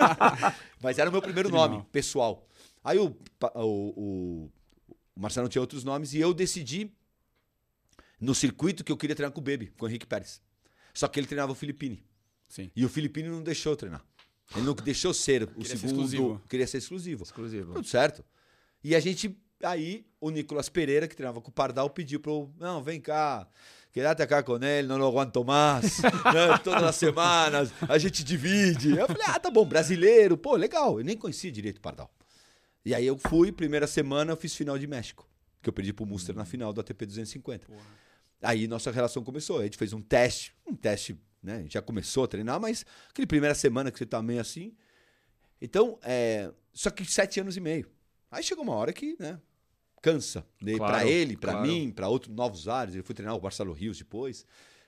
Mas 0.82 0.98
era 0.98 1.08
o 1.08 1.12
meu 1.12 1.22
primeiro 1.22 1.50
nome, 1.50 1.84
pessoal. 1.92 2.46
Aí 2.82 2.98
o, 2.98 3.16
o, 3.54 3.70
o, 3.96 4.50
Marcelo 5.14 5.48
tinha 5.48 5.60
outros 5.60 5.84
nomes 5.84 6.14
e 6.14 6.20
eu 6.20 6.32
decidi 6.32 6.92
no 8.20 8.34
circuito 8.34 8.84
que 8.84 8.92
eu 8.92 8.96
queria 8.96 9.14
treinar 9.14 9.32
com 9.32 9.40
o 9.40 9.44
Baby, 9.44 9.72
com 9.76 9.84
o 9.84 9.88
Henrique 9.88 10.06
Pérez. 10.06 10.40
Só 10.94 11.08
que 11.08 11.20
ele 11.20 11.26
treinava 11.26 11.52
o 11.52 11.54
Filipine. 11.54 12.02
Sim. 12.48 12.70
E 12.74 12.84
o 12.84 12.88
Filipine 12.88 13.28
não 13.28 13.42
deixou 13.42 13.72
eu 13.72 13.76
treinar. 13.76 14.04
Ele 14.54 14.64
não 14.64 14.74
deixou 14.74 15.12
ser 15.12 15.42
o 15.42 15.46
Queria 15.48 15.64
ser 15.64 15.76
segundo. 15.78 15.90
exclusivo. 15.90 16.42
Queria 16.48 16.66
ser 16.66 16.78
exclusivo. 16.78 17.22
Exclusivo. 17.24 17.74
Tudo 17.74 17.86
certo. 17.86 18.24
E 18.84 18.94
a 18.94 19.00
gente, 19.00 19.36
aí, 19.62 20.06
o 20.20 20.30
Nicolas 20.30 20.68
Pereira, 20.68 21.08
que 21.08 21.16
treinava 21.16 21.40
com 21.40 21.50
o 21.50 21.52
Pardal, 21.52 21.90
pediu 21.90 22.20
para 22.20 22.30
eu, 22.30 22.50
não, 22.58 22.82
vem 22.82 23.00
cá, 23.00 23.48
quédate 23.92 24.22
acá 24.22 24.42
com 24.42 24.62
ele, 24.62 24.86
não 24.86 24.96
lo 24.96 25.06
aguanto 25.06 25.44
mais. 25.44 26.00
né? 26.02 26.58
Todas 26.62 26.84
as 26.84 26.96
semanas, 26.96 27.72
a 27.88 27.98
gente 27.98 28.22
divide. 28.22 28.90
Eu 28.96 29.06
falei, 29.06 29.24
ah, 29.26 29.40
tá 29.40 29.50
bom, 29.50 29.64
brasileiro, 29.64 30.36
pô, 30.36 30.54
legal. 30.54 30.98
Eu 30.98 31.04
nem 31.04 31.16
conhecia 31.16 31.50
direito 31.50 31.78
o 31.78 31.80
Pardal. 31.80 32.10
E 32.84 32.94
aí 32.94 33.04
eu 33.04 33.18
fui, 33.18 33.50
primeira 33.50 33.86
semana, 33.88 34.30
eu 34.30 34.36
fiz 34.36 34.54
final 34.54 34.78
de 34.78 34.86
México, 34.86 35.28
que 35.60 35.68
eu 35.68 35.72
perdi 35.72 35.92
pro 35.92 36.06
Muster 36.06 36.36
na 36.36 36.44
final 36.44 36.72
do 36.72 36.80
ATP 36.80 37.06
250. 37.06 37.66
Aí 38.40 38.68
nossa 38.68 38.92
relação 38.92 39.24
começou. 39.24 39.58
A 39.58 39.64
gente 39.64 39.76
fez 39.76 39.92
um 39.92 40.00
teste, 40.00 40.54
um 40.64 40.74
teste, 40.76 41.18
né? 41.46 41.56
A 41.56 41.60
gente 41.60 41.72
já 41.74 41.80
começou 41.82 42.24
a 42.24 42.28
treinar, 42.28 42.60
mas 42.60 42.84
aquele 43.08 43.26
primeira 43.26 43.54
semana 43.54 43.90
que 43.90 43.98
você 43.98 44.04
tá 44.06 44.20
meio 44.22 44.40
assim. 44.40 44.74
Então, 45.60 45.98
é, 46.02 46.52
só 46.72 46.90
que 46.90 47.04
sete 47.04 47.40
anos 47.40 47.56
e 47.56 47.60
meio. 47.60 47.88
Aí 48.30 48.42
chegou 48.42 48.62
uma 48.64 48.74
hora 48.74 48.92
que, 48.92 49.16
né? 49.18 49.40
Cansa. 50.02 50.46
Né? 50.60 50.76
Claro, 50.76 50.92
Pra 50.92 51.06
ele, 51.06 51.36
pra 51.36 51.52
claro. 51.52 51.66
mim, 51.66 51.90
pra 51.90 52.08
outros 52.08 52.34
novos 52.34 52.68
áreas. 52.68 52.94
Ele 52.94 53.02
foi 53.04 53.14
treinar 53.14 53.36
o 53.36 53.42
Marcelo 53.42 53.72
Rios 53.72 53.98
depois. 53.98 54.44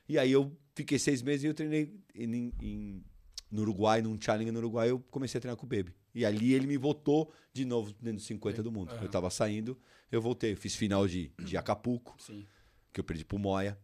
E 0.08 0.18
aí 0.18 0.30
eu 0.32 0.54
fiquei 0.74 0.98
seis 0.98 1.22
meses 1.22 1.44
e 1.44 1.46
eu 1.46 1.54
treinei 1.54 1.94
em, 2.14 2.52
em- 2.60 3.04
no 3.50 3.62
Uruguai, 3.62 4.02
num 4.02 4.20
challenge 4.20 4.50
no 4.50 4.58
Uruguai, 4.58 4.90
eu 4.90 5.00
comecei 5.10 5.38
a 5.38 5.40
treinar 5.40 5.56
com 5.56 5.64
o 5.64 5.68
Baby. 5.68 5.94
E 6.14 6.24
ali 6.26 6.52
ele 6.52 6.66
me 6.66 6.76
votou 6.76 7.32
de 7.52 7.64
novo 7.64 7.92
dentro 7.94 8.16
dos 8.18 8.26
50 8.26 8.62
do 8.62 8.70
mundo. 8.70 8.92
Aham. 8.92 9.02
Eu 9.04 9.08
tava 9.08 9.30
saindo, 9.30 9.78
eu 10.12 10.20
voltei. 10.20 10.54
Fiz 10.54 10.74
final 10.74 11.06
de, 11.08 11.32
de 11.42 11.56
Acapulco 11.56 12.14
Sim. 12.18 12.44
que 12.92 13.00
eu 13.00 13.04
perdi 13.04 13.24
pro 13.24 13.38
Moia, 13.38 13.78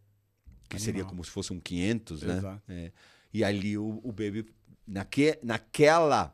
que 0.69 0.75
Animal. 0.75 0.85
seria 0.85 1.05
como 1.05 1.23
se 1.23 1.31
fosse 1.31 1.51
um 1.53 1.59
500, 1.59 2.21
né? 2.23 2.37
Exato. 2.37 2.61
É. 2.67 2.91
E 3.33 3.43
ali 3.43 3.77
o, 3.77 3.99
o 4.03 4.11
Baby, 4.11 4.45
naque, 4.87 5.37
naquela 5.43 6.33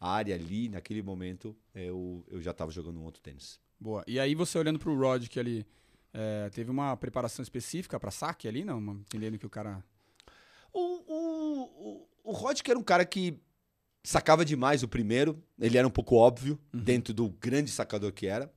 área 0.00 0.34
ali, 0.34 0.68
naquele 0.68 1.02
momento, 1.02 1.56
eu, 1.74 2.24
eu 2.28 2.40
já 2.40 2.52
estava 2.52 2.70
jogando 2.70 2.98
um 3.00 3.04
outro 3.04 3.20
tênis. 3.20 3.60
Boa. 3.80 4.04
E 4.06 4.18
aí 4.18 4.34
você 4.34 4.58
olhando 4.58 4.78
pro 4.78 4.96
Rod, 4.98 5.26
que 5.28 5.38
ali 5.38 5.66
é, 6.12 6.48
teve 6.50 6.70
uma 6.70 6.96
preparação 6.96 7.42
específica 7.42 7.98
pra 8.00 8.10
saque 8.10 8.48
ali, 8.48 8.64
não? 8.64 8.80
Entendendo 8.80 9.38
que 9.38 9.46
o 9.46 9.50
cara. 9.50 9.82
O, 10.72 10.80
o, 10.80 11.62
o, 11.62 12.08
o 12.24 12.32
Rod, 12.32 12.60
que 12.60 12.70
era 12.70 12.78
um 12.78 12.82
cara 12.82 13.04
que 13.04 13.38
sacava 14.02 14.44
demais 14.44 14.82
o 14.82 14.88
primeiro, 14.88 15.42
ele 15.60 15.76
era 15.76 15.86
um 15.86 15.90
pouco 15.90 16.16
óbvio, 16.16 16.58
dentro 16.72 17.12
do 17.12 17.28
grande 17.28 17.70
sacador 17.70 18.12
que 18.12 18.26
era. 18.26 18.50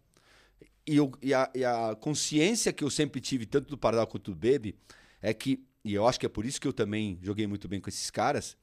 E, 0.88 0.96
eu- 0.98 1.12
e 1.22 1.34
a, 1.34 1.52
e 1.54 1.64
a 1.66 1.96
consciência 2.00 2.72
que 2.74 2.84
eu 2.84 2.90
sempre 2.90 3.20
tive, 3.22 3.46
tanto 3.46 3.70
do 3.70 3.78
Pardal 3.78 4.08
quanto 4.08 4.34
do 4.34 4.36
Baby, 4.36 4.76
é 5.22 5.34
que 5.34 5.66
e 5.84 5.94
eu 5.94 6.08
acho 6.08 6.20
que 6.20 6.26
é 6.26 6.30
por 6.30 6.46
isso 6.46 6.62
que 6.62 6.68
eu 6.68 6.74
também 6.74 7.18
joguei 7.22 7.48
muito 7.48 7.68
bem 7.68 7.80
com 7.82 7.90
esses 7.90 8.12
caras, 8.12 8.56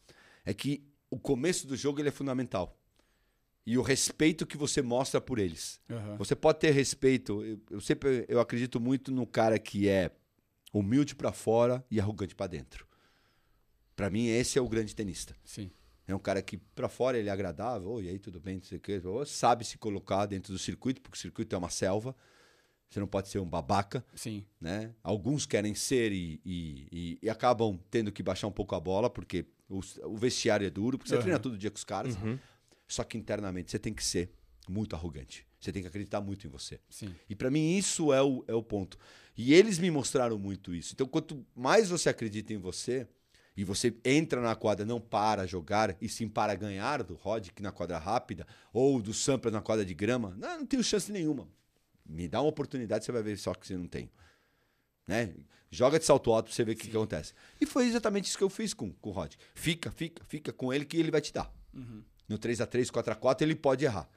é 0.44 0.54
que 0.54 0.84
o 1.10 1.18
começo 1.18 1.66
do 1.66 1.76
jogo 1.76 2.00
ele 2.00 2.08
é 2.08 2.12
fundamental. 2.12 2.78
E 3.66 3.76
o 3.76 3.82
respeito 3.82 4.46
que 4.46 4.56
você 4.56 4.80
mostra 4.80 5.20
por 5.20 5.38
eles. 5.38 5.80
Aham. 5.90 6.16
Você 6.16 6.34
pode 6.34 6.58
ter 6.60 6.70
respeito. 6.70 7.44
Eu, 7.44 7.60
eu 7.70 7.80
sempre 7.80 8.24
eu 8.28 8.40
acredito 8.40 8.80
muito 8.80 9.10
no 9.12 9.26
cara 9.26 9.58
que 9.58 9.88
é 9.88 10.10
humilde 10.72 11.14
pra 11.14 11.32
fora 11.32 11.84
e 11.90 12.00
arrogante 12.00 12.34
pra 12.34 12.46
dentro. 12.46 12.86
Pra 13.94 14.08
mim 14.08 14.26
esse 14.28 14.58
é 14.58 14.62
o 14.62 14.68
grande 14.68 14.94
tenista. 14.94 15.36
Sim. 15.44 15.70
É 16.06 16.14
um 16.14 16.18
cara 16.18 16.40
que 16.40 16.56
pra 16.56 16.88
fora 16.88 17.18
ele 17.18 17.28
é 17.28 17.32
agradável, 17.32 17.90
"Oi, 17.90 18.04
e 18.04 18.08
aí 18.08 18.18
tudo 18.18 18.40
bem, 18.40 18.56
não 18.56 18.62
sei 18.62 18.78
o 18.78 18.80
quê. 18.80 19.02
Sabe 19.26 19.64
se 19.64 19.76
colocar 19.76 20.24
dentro 20.24 20.52
do 20.52 20.58
circuito, 20.58 21.02
porque 21.02 21.16
o 21.18 21.20
circuito 21.20 21.54
é 21.54 21.58
uma 21.58 21.68
selva. 21.68 22.16
Você 22.90 23.00
não 23.00 23.06
pode 23.06 23.28
ser 23.28 23.38
um 23.38 23.44
babaca, 23.48 24.04
Sim. 24.14 24.44
né? 24.60 24.94
Alguns 25.02 25.44
querem 25.44 25.74
ser 25.74 26.10
e, 26.12 26.40
e- 26.44 26.88
e- 26.90 27.18
e 27.22 27.30
acabam 27.30 27.78
tendo 27.90 28.10
que 28.10 28.22
baixar 28.22 28.46
um 28.46 28.52
pouco 28.52 28.74
a 28.74 28.80
bola, 28.80 29.10
porque 29.10 29.44
o, 29.68 29.80
o 30.04 30.16
vestiário 30.16 30.66
é 30.66 30.70
duro, 30.70 30.96
porque 30.96 31.08
você 31.10 31.16
Aham. 31.16 31.22
treina 31.22 31.38
todo 31.38 31.58
dia 31.58 31.70
com 31.70 31.76
os 31.76 31.84
caras. 31.84 32.16
Uhum. 32.16 32.38
Só 32.86 33.04
que 33.04 33.18
internamente 33.18 33.70
você 33.70 33.78
tem 33.78 33.92
que 33.92 34.02
ser 34.02 34.30
muito 34.66 34.96
arrogante. 34.96 35.46
Você 35.60 35.70
tem 35.72 35.82
que 35.82 35.88
acreditar 35.88 36.20
muito 36.20 36.46
em 36.46 36.50
você. 36.50 36.80
Sim. 36.88 37.14
E 37.28 37.34
pra 37.34 37.50
mim 37.50 37.76
isso 37.76 38.12
é 38.12 38.22
o, 38.22 38.42
é 38.48 38.54
o 38.54 38.62
ponto. 38.62 38.96
E 39.36 39.52
eles 39.52 39.78
me 39.78 39.90
mostraram 39.90 40.38
muito 40.38 40.74
isso. 40.74 40.94
Então, 40.94 41.06
quanto 41.06 41.44
mais 41.54 41.90
você 41.90 42.08
acredita 42.08 42.52
em 42.54 42.58
você 42.58 43.06
e 43.56 43.64
você 43.64 43.94
entra 44.04 44.40
na 44.40 44.54
quadra, 44.54 44.86
não 44.86 45.00
para 45.00 45.46
jogar, 45.46 45.96
e 46.00 46.08
sim 46.08 46.28
para 46.28 46.54
ganhar 46.54 47.02
do 47.02 47.14
Rodic 47.14 47.60
na 47.60 47.72
quadra 47.72 47.98
rápida 47.98 48.46
ou 48.72 49.02
do 49.02 49.12
Sampler 49.12 49.52
na 49.52 49.60
quadra 49.60 49.84
de 49.84 49.94
grama, 49.94 50.34
não, 50.38 50.58
não 50.60 50.66
tenho 50.66 50.82
chance 50.82 51.10
nenhuma. 51.12 51.48
Me 52.08 52.26
dá 52.26 52.40
uma 52.40 52.48
oportunidade, 52.48 53.04
você 53.04 53.12
vai 53.12 53.22
ver 53.22 53.36
só 53.36 53.52
que 53.54 53.66
você 53.66 53.76
não 53.76 53.86
tem. 53.86 54.10
Né? 55.06 55.34
Joga 55.70 55.98
de 55.98 56.04
salto 56.04 56.32
alto 56.32 56.46
pra 56.46 56.54
você 56.54 56.64
ver 56.64 56.72
o 56.72 56.76
que, 56.76 56.88
que 56.88 56.96
acontece. 56.96 57.34
E 57.60 57.66
foi 57.66 57.86
exatamente 57.86 58.24
isso 58.28 58.38
que 58.38 58.44
eu 58.44 58.48
fiz 58.50 58.72
com, 58.72 58.90
com 58.94 59.10
o 59.10 59.12
Rod. 59.12 59.34
Fica, 59.54 59.90
fica, 59.90 60.24
fica 60.24 60.52
com 60.52 60.72
ele 60.72 60.84
que 60.84 60.96
ele 60.96 61.10
vai 61.10 61.20
te 61.20 61.32
dar. 61.32 61.52
No 62.26 62.38
3x3, 62.38 62.86
4x4, 62.90 63.42
ele 63.42 63.54
pode 63.54 63.84
errar. 63.84 64.08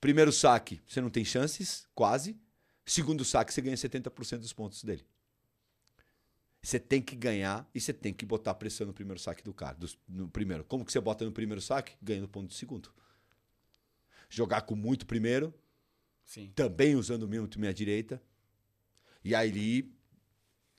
Primeiro 0.00 0.32
saque, 0.32 0.80
você 0.86 1.00
não 1.00 1.10
tem 1.10 1.24
chances, 1.24 1.86
quase. 1.94 2.38
Segundo 2.86 3.24
saque, 3.24 3.52
você 3.52 3.60
ganha 3.60 3.76
70% 3.76 4.38
dos 4.38 4.52
pontos 4.52 4.82
dele. 4.84 5.04
Você 6.62 6.78
tem 6.78 7.00
que 7.00 7.16
ganhar 7.16 7.68
e 7.74 7.80
você 7.80 7.92
tem 7.92 8.12
que 8.12 8.24
botar 8.26 8.54
pressão 8.54 8.86
no 8.86 8.92
primeiro 8.92 9.20
saque 9.20 9.42
do 9.42 9.52
cara. 9.54 9.74
dos- 9.76 9.98
no 10.08 10.28
primeiro. 10.28 10.64
Como 10.64 10.84
que 10.84 10.92
você 10.92 11.00
bota 11.00 11.24
no 11.24 11.32
primeiro 11.32 11.60
saque? 11.60 11.94
Ganha 12.02 12.20
no 12.20 12.28
ponto 12.28 12.48
do 12.48 12.54
segundo. 12.54 12.92
Jogar 14.28 14.62
com 14.62 14.74
muito 14.76 15.06
primeiro, 15.06 15.52
Sim. 16.30 16.52
também 16.54 16.94
usando 16.94 17.26
muito 17.26 17.58
minha 17.58 17.74
direita. 17.74 18.22
E 19.24 19.34
aí, 19.34 19.92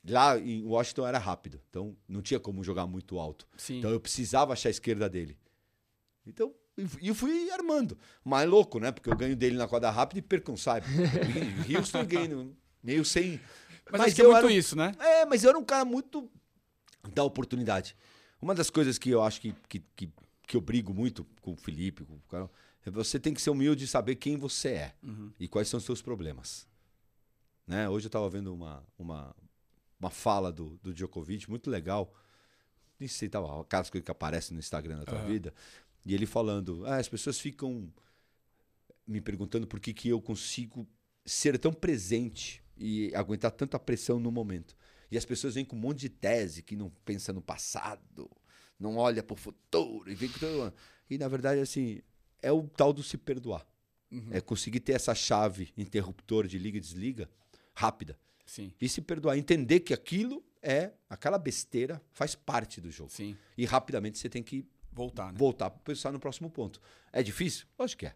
lá 0.07 0.39
em 0.39 0.63
Washington 0.63 1.05
era 1.05 1.17
rápido. 1.17 1.59
Então, 1.69 1.93
não 2.07 2.21
tinha 2.21 2.39
como 2.39 2.63
jogar 2.63 2.87
muito 2.87 3.19
alto. 3.19 3.45
Sim. 3.57 3.79
Então, 3.79 3.91
eu 3.91 3.99
precisava 3.99 4.53
achar 4.53 4.69
a 4.69 4.71
esquerda 4.71 5.09
dele. 5.09 5.37
Então, 6.25 6.55
e 7.01 7.09
eu 7.09 7.13
fui 7.13 7.51
armando. 7.51 7.97
Mais 8.23 8.49
louco, 8.49 8.79
né? 8.79 8.93
Porque 8.93 9.09
eu 9.09 9.15
ganho 9.17 9.35
dele 9.35 9.57
na 9.57 9.67
quadra 9.67 9.89
rápida 9.89 10.19
e 10.19 10.21
perco 10.21 10.53
um. 10.53 10.55
Em 10.55 11.75
Houston 11.75 12.05
ganho 12.05 12.55
meio 12.81 13.03
sem... 13.03 13.37
Mas, 13.91 14.01
acho 14.03 14.15
que 14.15 14.21
é 14.21 14.25
eu 14.25 14.31
muito 14.31 14.45
era 14.45 14.53
isso, 14.53 14.77
né? 14.77 14.93
é, 14.99 15.25
mas 15.25 15.43
eu 15.43 15.49
era 15.49 15.59
um 15.59 15.65
cara 15.65 15.83
muito 15.83 16.31
da 17.13 17.25
oportunidade. 17.25 17.93
Uma 18.41 18.55
das 18.55 18.69
coisas 18.69 18.97
que 18.97 19.09
eu 19.09 19.21
acho 19.21 19.41
que, 19.41 19.53
que, 19.67 19.83
que, 19.97 20.09
que 20.47 20.55
eu 20.55 20.61
brigo 20.61 20.93
muito 20.93 21.27
com 21.41 21.51
o 21.51 21.57
Felipe, 21.57 22.05
com 22.05 22.13
o 22.13 22.21
Carol, 22.29 22.49
é 22.49 22.70
você 22.85 23.19
tem 23.19 23.33
que 23.33 23.41
ser 23.41 23.49
humilde 23.51 23.85
e 23.85 23.87
saber 23.87 24.15
quem 24.15 24.37
você 24.37 24.69
é 24.69 24.95
e 25.39 25.47
quais 25.47 25.67
são 25.67 25.77
os 25.77 25.83
seus 25.83 26.01
problemas. 26.01 26.67
Né? 27.67 27.87
Hoje 27.87 28.05
eu 28.05 28.09
estava 28.09 28.29
vendo 28.29 28.53
uma, 28.53 28.83
uma, 28.97 29.35
uma 29.99 30.09
fala 30.09 30.51
do, 30.51 30.77
do 30.77 30.93
Djokovic 30.93 31.49
muito 31.49 31.69
legal. 31.69 32.13
Nem 32.99 33.07
sei, 33.07 33.29
tava, 33.29 33.61
aquelas 33.61 33.89
coisas 33.89 34.05
que 34.05 34.11
aparecem 34.11 34.53
no 34.53 34.59
Instagram 34.59 34.97
da 34.99 35.05
tua 35.05 35.19
Aham. 35.19 35.27
vida. 35.27 35.53
E 36.05 36.13
ele 36.13 36.25
falando, 36.25 36.85
ah, 36.85 36.97
as 36.97 37.07
pessoas 37.07 37.39
ficam 37.39 37.91
me 39.05 39.21
perguntando 39.21 39.67
por 39.67 39.79
que, 39.79 39.93
que 39.93 40.09
eu 40.09 40.21
consigo 40.21 40.87
ser 41.25 41.57
tão 41.59 41.71
presente 41.71 42.63
e 42.77 43.13
aguentar 43.13 43.51
tanta 43.51 43.77
pressão 43.79 44.19
no 44.19 44.31
momento. 44.31 44.75
E 45.11 45.17
as 45.17 45.25
pessoas 45.25 45.55
vêm 45.55 45.65
com 45.65 45.75
um 45.75 45.79
monte 45.79 45.99
de 45.99 46.09
tese 46.09 46.63
que 46.63 46.75
não 46.75 46.89
pensa 47.05 47.31
no 47.31 47.41
passado, 47.41 48.29
não 48.79 48.97
olha 48.97 49.21
para 49.21 49.33
o 49.33 49.37
futuro 49.37 50.09
e 50.11 50.15
vem 50.15 50.29
com 50.29 50.39
todo... 50.39 50.73
E 51.09 51.17
na 51.17 51.27
verdade 51.27 51.59
assim, 51.59 52.01
é 52.41 52.51
o 52.51 52.63
tal 52.67 52.91
do 52.93 53.03
se 53.03 53.17
perdoar. 53.17 53.65
É 54.29 54.41
conseguir 54.41 54.81
ter 54.81 54.91
essa 54.91 55.15
chave 55.15 55.71
interruptor 55.77 56.45
de 56.45 56.57
liga 56.59 56.77
e 56.77 56.81
desliga 56.81 57.29
rápida 57.73 58.19
Sim. 58.45 58.73
e 58.81 58.89
se 58.89 59.01
perdoar, 59.01 59.37
entender 59.37 59.79
que 59.79 59.93
aquilo 59.93 60.43
é 60.61 60.91
aquela 61.09 61.37
besteira, 61.37 62.01
faz 62.11 62.35
parte 62.35 62.81
do 62.81 62.91
jogo. 62.91 63.09
Sim. 63.09 63.37
E 63.57 63.65
rapidamente 63.65 64.17
você 64.17 64.27
tem 64.29 64.43
que 64.43 64.65
Voltar, 64.91 65.31
né? 65.31 65.37
voltar 65.39 65.69
para 65.69 65.79
pensar 65.81 66.11
no 66.11 66.19
próximo 66.19 66.49
ponto. 66.49 66.81
É 67.13 67.23
difícil? 67.23 67.65
Lógico 67.79 68.01
que 68.01 68.05
é. 68.07 68.15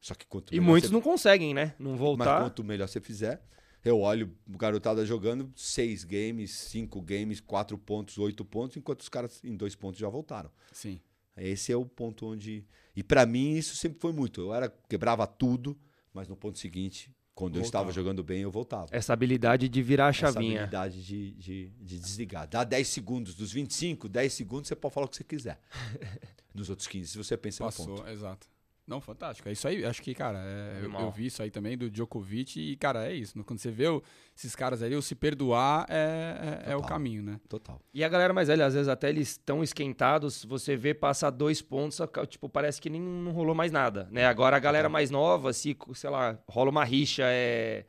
Só 0.00 0.14
que 0.14 0.24
quanto 0.26 0.54
E 0.54 0.60
muitos 0.60 0.90
você- 0.90 0.94
não 0.94 1.00
conseguem, 1.02 1.52
né? 1.52 1.74
Não 1.76 1.90
mas 1.92 1.98
voltar. 2.00 2.40
quanto 2.42 2.62
melhor 2.62 2.86
você 2.88 3.00
fizer, 3.00 3.42
eu 3.84 3.98
olho 3.98 4.32
o 4.46 4.56
garotada 4.56 5.04
jogando 5.04 5.52
seis 5.56 6.04
games, 6.04 6.52
cinco 6.52 7.02
games, 7.02 7.40
quatro 7.40 7.76
pontos, 7.76 8.16
oito 8.18 8.44
pontos, 8.44 8.76
enquanto 8.76 9.00
os 9.00 9.08
caras 9.08 9.42
em 9.42 9.56
dois 9.56 9.74
pontos 9.74 9.98
já 9.98 10.08
voltaram. 10.08 10.52
Sim. 10.70 11.00
Esse 11.36 11.72
é 11.72 11.76
o 11.76 11.84
ponto 11.84 12.26
onde. 12.26 12.66
E 12.94 13.02
pra 13.02 13.26
mim 13.26 13.54
isso 13.56 13.76
sempre 13.76 14.00
foi 14.00 14.12
muito. 14.12 14.40
Eu 14.40 14.54
era 14.54 14.68
quebrava 14.88 15.26
tudo, 15.26 15.78
mas 16.12 16.26
no 16.28 16.36
ponto 16.36 16.58
seguinte, 16.58 17.14
quando 17.34 17.56
eu 17.56 17.62
Voltava. 17.62 17.84
estava 17.84 17.92
jogando 17.92 18.24
bem, 18.24 18.40
eu 18.40 18.50
voltava. 18.50 18.86
Essa 18.90 19.12
habilidade 19.12 19.68
de 19.68 19.82
virar 19.82 20.06
a 20.06 20.08
Essa 20.08 20.20
chavinha. 20.32 20.60
habilidade 20.62 21.04
de, 21.04 21.32
de, 21.32 21.68
de 21.78 21.98
desligar. 22.00 22.48
Dá 22.48 22.64
10 22.64 22.88
segundos, 22.88 23.34
dos 23.34 23.52
25, 23.52 24.08
10 24.08 24.32
segundos 24.32 24.68
você 24.68 24.74
pode 24.76 24.94
falar 24.94 25.06
o 25.06 25.08
que 25.10 25.16
você 25.16 25.24
quiser. 25.24 25.60
Nos 26.54 26.70
outros 26.70 26.88
15, 26.88 27.10
se 27.10 27.18
você 27.18 27.36
pensa 27.36 27.62
no 27.62 27.68
Passou, 27.70 27.96
ponto. 27.96 28.08
exato. 28.08 28.48
Não, 28.86 29.00
fantástico. 29.00 29.48
É 29.48 29.52
isso 29.52 29.66
aí. 29.66 29.84
Acho 29.84 30.00
que, 30.00 30.14
cara, 30.14 30.38
é, 30.38 30.78
eu, 30.82 30.90
eu 31.06 31.10
vi 31.10 31.26
isso 31.26 31.42
aí 31.42 31.50
também 31.50 31.76
do 31.76 31.90
Djokovic 31.90 32.60
e, 32.60 32.76
cara, 32.76 33.10
é 33.10 33.12
isso. 33.14 33.42
Quando 33.42 33.58
você 33.58 33.70
vê 33.70 33.88
o- 33.88 34.00
esses 34.36 34.54
caras 34.54 34.80
ali, 34.80 34.94
o 34.94 35.02
se 35.02 35.14
perdoar 35.16 35.86
é, 35.88 36.62
é, 36.68 36.72
é 36.72 36.76
o 36.76 36.82
caminho, 36.82 37.20
né? 37.22 37.40
Total. 37.48 37.80
E 37.92 38.04
a 38.04 38.08
galera 38.08 38.32
mais 38.32 38.46
velha, 38.46 38.64
às 38.64 38.74
vezes 38.74 38.86
até 38.88 39.08
eles 39.08 39.30
estão 39.30 39.60
esquentados, 39.62 40.44
você 40.44 40.76
vê 40.76 40.94
passar 40.94 41.30
dois 41.30 41.60
pontos, 41.60 41.98
tipo, 42.28 42.48
parece 42.48 42.80
que 42.80 42.88
nem 42.88 43.00
não 43.00 43.32
rolou 43.32 43.54
mais 43.56 43.72
nada, 43.72 44.08
né? 44.12 44.24
Agora 44.26 44.56
a 44.56 44.60
galera 44.60 44.88
mais 44.88 45.10
nova, 45.10 45.52
se, 45.52 45.76
sei 45.94 46.10
lá, 46.10 46.38
rola 46.48 46.70
uma 46.70 46.84
rixa, 46.84 47.24
é... 47.26 47.86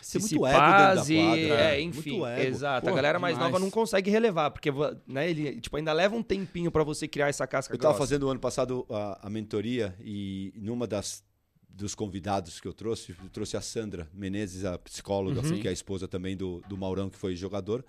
é... 0.00 0.12
Tem 0.12 0.20
se 0.20 0.34
muito 0.34 0.46
ego 0.46 0.58
dentro 0.58 0.70
da 0.70 0.94
paz 0.94 1.08
quadra, 1.08 1.60
é, 1.74 1.80
enfim, 1.80 2.10
Muito 2.18 2.26
ego. 2.26 2.48
exato. 2.48 2.86
a 2.86 2.90
Pô, 2.90 2.96
galera 2.96 3.18
mais 3.18 3.34
demais. 3.36 3.52
nova 3.52 3.62
não 3.64 3.70
consegue 3.70 4.10
relevar, 4.10 4.50
porque 4.50 4.70
né, 5.06 5.28
ele 5.30 5.60
tipo, 5.60 5.76
ainda 5.76 5.92
leva 5.92 6.14
um 6.16 6.22
tempinho 6.22 6.70
pra 6.70 6.84
você 6.84 7.06
criar 7.08 7.28
essa 7.28 7.46
casca 7.46 7.72
Eu 7.72 7.76
estava 7.76 7.94
grossa. 7.94 8.06
fazendo 8.06 8.24
o 8.26 8.28
ano 8.30 8.40
passado 8.40 8.86
a, 8.90 9.26
a 9.26 9.30
mentoria 9.30 9.94
e 10.00 10.52
numa 10.56 10.86
das 10.86 11.22
dos 11.68 11.94
convidados 11.94 12.58
que 12.60 12.66
eu 12.66 12.72
trouxe, 12.72 13.14
eu 13.22 13.28
trouxe 13.30 13.56
a 13.56 13.60
Sandra 13.60 14.08
Menezes, 14.12 14.64
a 14.64 14.76
psicóloga, 14.78 15.40
Uhum. 15.46 15.60
que 15.60 15.66
é 15.68 15.70
a 15.70 15.72
esposa 15.72 16.08
também 16.08 16.36
do, 16.36 16.60
do 16.68 16.76
Maurão, 16.76 17.08
que 17.08 17.16
foi 17.16 17.36
jogador. 17.36 17.84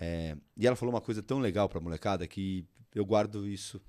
É, 0.00 0.36
e 0.56 0.66
ela 0.66 0.76
falou 0.76 0.94
uma 0.94 1.00
coisa 1.00 1.20
tão 1.22 1.40
legal 1.40 1.68
pra 1.68 1.80
molecada 1.80 2.26
que 2.28 2.64
eu 2.94 3.04
guardo 3.04 3.44
isso. 3.46 3.80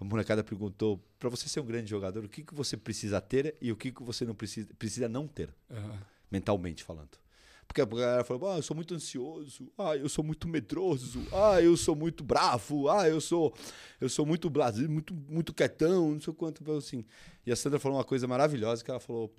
A 0.00 0.04
molecada 0.04 0.44
perguntou: 0.44 1.00
para 1.18 1.28
você 1.28 1.48
ser 1.48 1.58
um 1.60 1.64
grande 1.66 1.90
jogador, 1.90 2.24
o 2.24 2.28
que, 2.28 2.44
que 2.44 2.54
você 2.54 2.76
precisa 2.76 3.20
ter 3.20 3.56
e 3.60 3.72
o 3.72 3.76
que, 3.76 3.90
que 3.90 4.02
você 4.04 4.24
não 4.24 4.34
precisa, 4.36 4.68
precisa 4.78 5.08
não 5.08 5.26
ter, 5.26 5.48
Aham. 5.70 5.98
Mentalmente 6.32 6.82
falando? 6.82 7.20
Porque 7.66 7.80
a 7.80 7.84
galera 7.84 8.24
falou: 8.24 8.50
ah, 8.50 8.56
eu 8.56 8.62
sou 8.62 8.74
muito 8.74 8.94
ansioso, 8.94 9.72
ah, 9.78 9.96
eu 9.96 10.08
sou 10.08 10.24
muito 10.24 10.48
medroso, 10.48 11.22
ah, 11.32 11.60
eu 11.62 11.76
sou 11.76 11.94
muito 11.94 12.24
bravo, 12.24 12.88
ah, 12.88 13.08
eu 13.08 13.20
sou 13.20 13.54
eu 14.00 14.08
sou 14.08 14.26
muito 14.26 14.50
blasé, 14.50 14.88
muito 14.88 15.14
muito 15.14 15.54
quietão, 15.54 16.12
não 16.12 16.20
sei 16.20 16.34
quanto, 16.34 16.64
falou 16.64 16.78
assim. 16.78 17.04
E 17.46 17.52
a 17.52 17.56
Sandra 17.56 17.78
falou 17.78 17.98
uma 17.98 18.04
coisa 18.04 18.26
maravilhosa 18.26 18.82
que 18.82 18.90
ela 18.90 19.00
falou: 19.00 19.34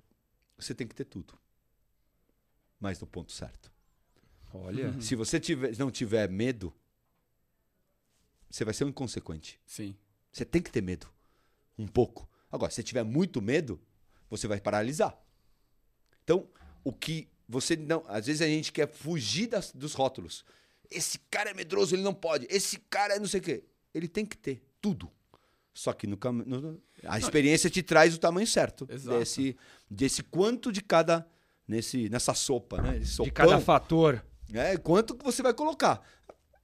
você 0.56 0.74
tem 0.74 0.86
que 0.86 0.94
ter 0.94 1.04
tudo, 1.04 1.38
mas 2.80 3.00
no 3.00 3.06
ponto 3.06 3.32
certo. 3.32 3.72
Olha, 4.52 5.00
Se 5.00 5.16
você 5.16 5.40
tiver, 5.40 5.76
não 5.76 5.90
tiver 5.90 6.30
medo, 6.30 6.72
você 8.48 8.64
vai 8.64 8.72
ser 8.72 8.84
um 8.84 8.88
inconsequente. 8.88 9.60
Sim. 9.66 9.96
Você 10.30 10.44
tem 10.44 10.62
que 10.62 10.70
ter 10.70 10.80
medo. 10.80 11.08
Um 11.76 11.88
pouco. 11.88 12.28
Agora, 12.52 12.70
se 12.70 12.76
você 12.76 12.84
tiver 12.84 13.02
muito 13.02 13.42
medo, 13.42 13.80
você 14.30 14.46
vai 14.46 14.60
paralisar. 14.60 15.18
Então, 16.22 16.48
o 16.84 16.92
que 16.92 17.28
você 17.48 17.76
não. 17.76 18.04
Às 18.06 18.26
vezes 18.26 18.42
a 18.42 18.46
gente 18.46 18.72
quer 18.72 18.86
fugir 18.88 19.46
das- 19.48 19.72
dos 19.72 19.94
rótulos. 19.94 20.44
Esse 20.90 21.18
cara 21.30 21.50
é 21.50 21.54
medroso, 21.54 21.94
ele 21.94 22.02
não 22.02 22.14
pode. 22.14 22.46
Esse 22.50 22.78
cara 22.78 23.16
é 23.16 23.18
não 23.18 23.26
sei 23.26 23.40
o 23.40 23.42
quê. 23.42 23.64
Ele 23.92 24.06
tem 24.06 24.24
que 24.26 24.36
ter 24.36 24.62
tudo. 24.80 25.10
Só 25.72 25.92
que 25.92 26.06
no 26.06 26.16
caminho. 26.16 26.80
A 27.04 27.18
experiência 27.18 27.68
te 27.68 27.82
traz 27.82 28.14
o 28.14 28.18
tamanho 28.18 28.46
certo. 28.46 28.86
Exato. 28.88 29.18
Desse, 29.18 29.56
desse 29.90 30.22
quanto 30.22 30.70
de 30.70 30.80
cada. 30.80 31.26
Nesse, 31.66 32.08
nessa 32.10 32.34
sopa, 32.34 32.80
né? 32.82 32.96
Esse 32.98 33.06
de 33.06 33.10
sopão. 33.16 33.32
cada 33.32 33.60
fator. 33.60 34.24
É, 34.52 34.76
quanto 34.76 35.14
que 35.16 35.24
você 35.24 35.42
vai 35.42 35.54
colocar? 35.54 36.06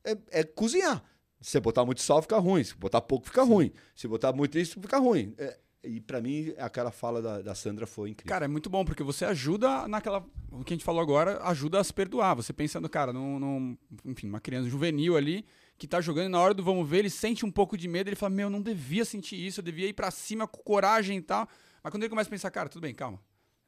É, 0.05 0.17
é 0.31 0.45
cozinhar. 0.45 1.03
Se 1.41 1.53
você 1.53 1.61
botar 1.61 1.85
muito 1.87 2.03
sal, 2.03 2.21
fica 2.21 2.39
ruim. 2.39 2.63
Se 2.63 2.75
botar 2.77 3.01
pouco, 3.01 3.27
fica 3.27 3.43
ruim. 3.43 3.73
Se 3.97 4.07
botar 4.07 4.31
muito 4.33 4.59
isso, 4.59 4.79
fica 4.81 4.99
ruim. 4.99 5.35
É, 5.39 5.59
e 5.83 6.01
para 6.01 6.21
mim, 6.21 6.53
aquela 6.59 6.91
fala 6.91 7.23
da, 7.23 7.41
da, 7.41 7.55
Sandra 7.55 7.87
foi 7.87 8.11
incrível. 8.11 8.29
Cara, 8.29 8.45
é 8.45 8.49
muito 8.49 8.69
bom, 8.69 8.85
porque 8.85 9.03
você 9.03 9.25
ajuda 9.25 9.89
naquela. 9.89 10.25
O 10.51 10.63
que 10.63 10.75
a 10.75 10.77
gente 10.77 10.85
falou 10.85 11.01
agora 11.01 11.43
ajuda 11.45 11.81
a 11.81 11.85
se 11.85 11.93
perdoar. 11.93 12.35
Você 12.35 12.53
pensando, 12.53 12.89
cara, 12.89 13.13
num, 13.13 13.39
num 13.39 13.79
enfim, 14.05 14.29
uma 14.29 14.41
criança 14.41 14.69
juvenil 14.69 15.17
ali 15.17 15.45
que 15.79 15.87
tá 15.87 15.99
jogando 16.01 16.29
na 16.29 16.39
hora 16.39 16.53
do 16.53 16.63
vamos 16.63 16.87
ver, 16.87 16.99
ele 16.99 17.11
sente 17.11 17.47
um 17.47 17.51
pouco 17.51 17.79
de 17.79 17.89
medo, 17.89 18.09
ele 18.09 18.17
fala: 18.17 18.31
Meu, 18.31 18.51
não 18.51 18.61
devia 18.61 19.05
sentir 19.05 19.37
isso, 19.37 19.61
eu 19.61 19.65
devia 19.65 19.87
ir 19.87 19.95
para 19.95 20.11
cima 20.11 20.47
com 20.47 20.63
coragem 20.63 21.17
e 21.17 21.23
tal. 21.23 21.49
Mas 21.83 21.91
quando 21.91 22.03
ele 22.03 22.11
começa 22.11 22.29
a 22.29 22.31
pensar, 22.31 22.51
cara, 22.51 22.69
tudo 22.69 22.83
bem, 22.83 22.95
calma. 22.95 23.19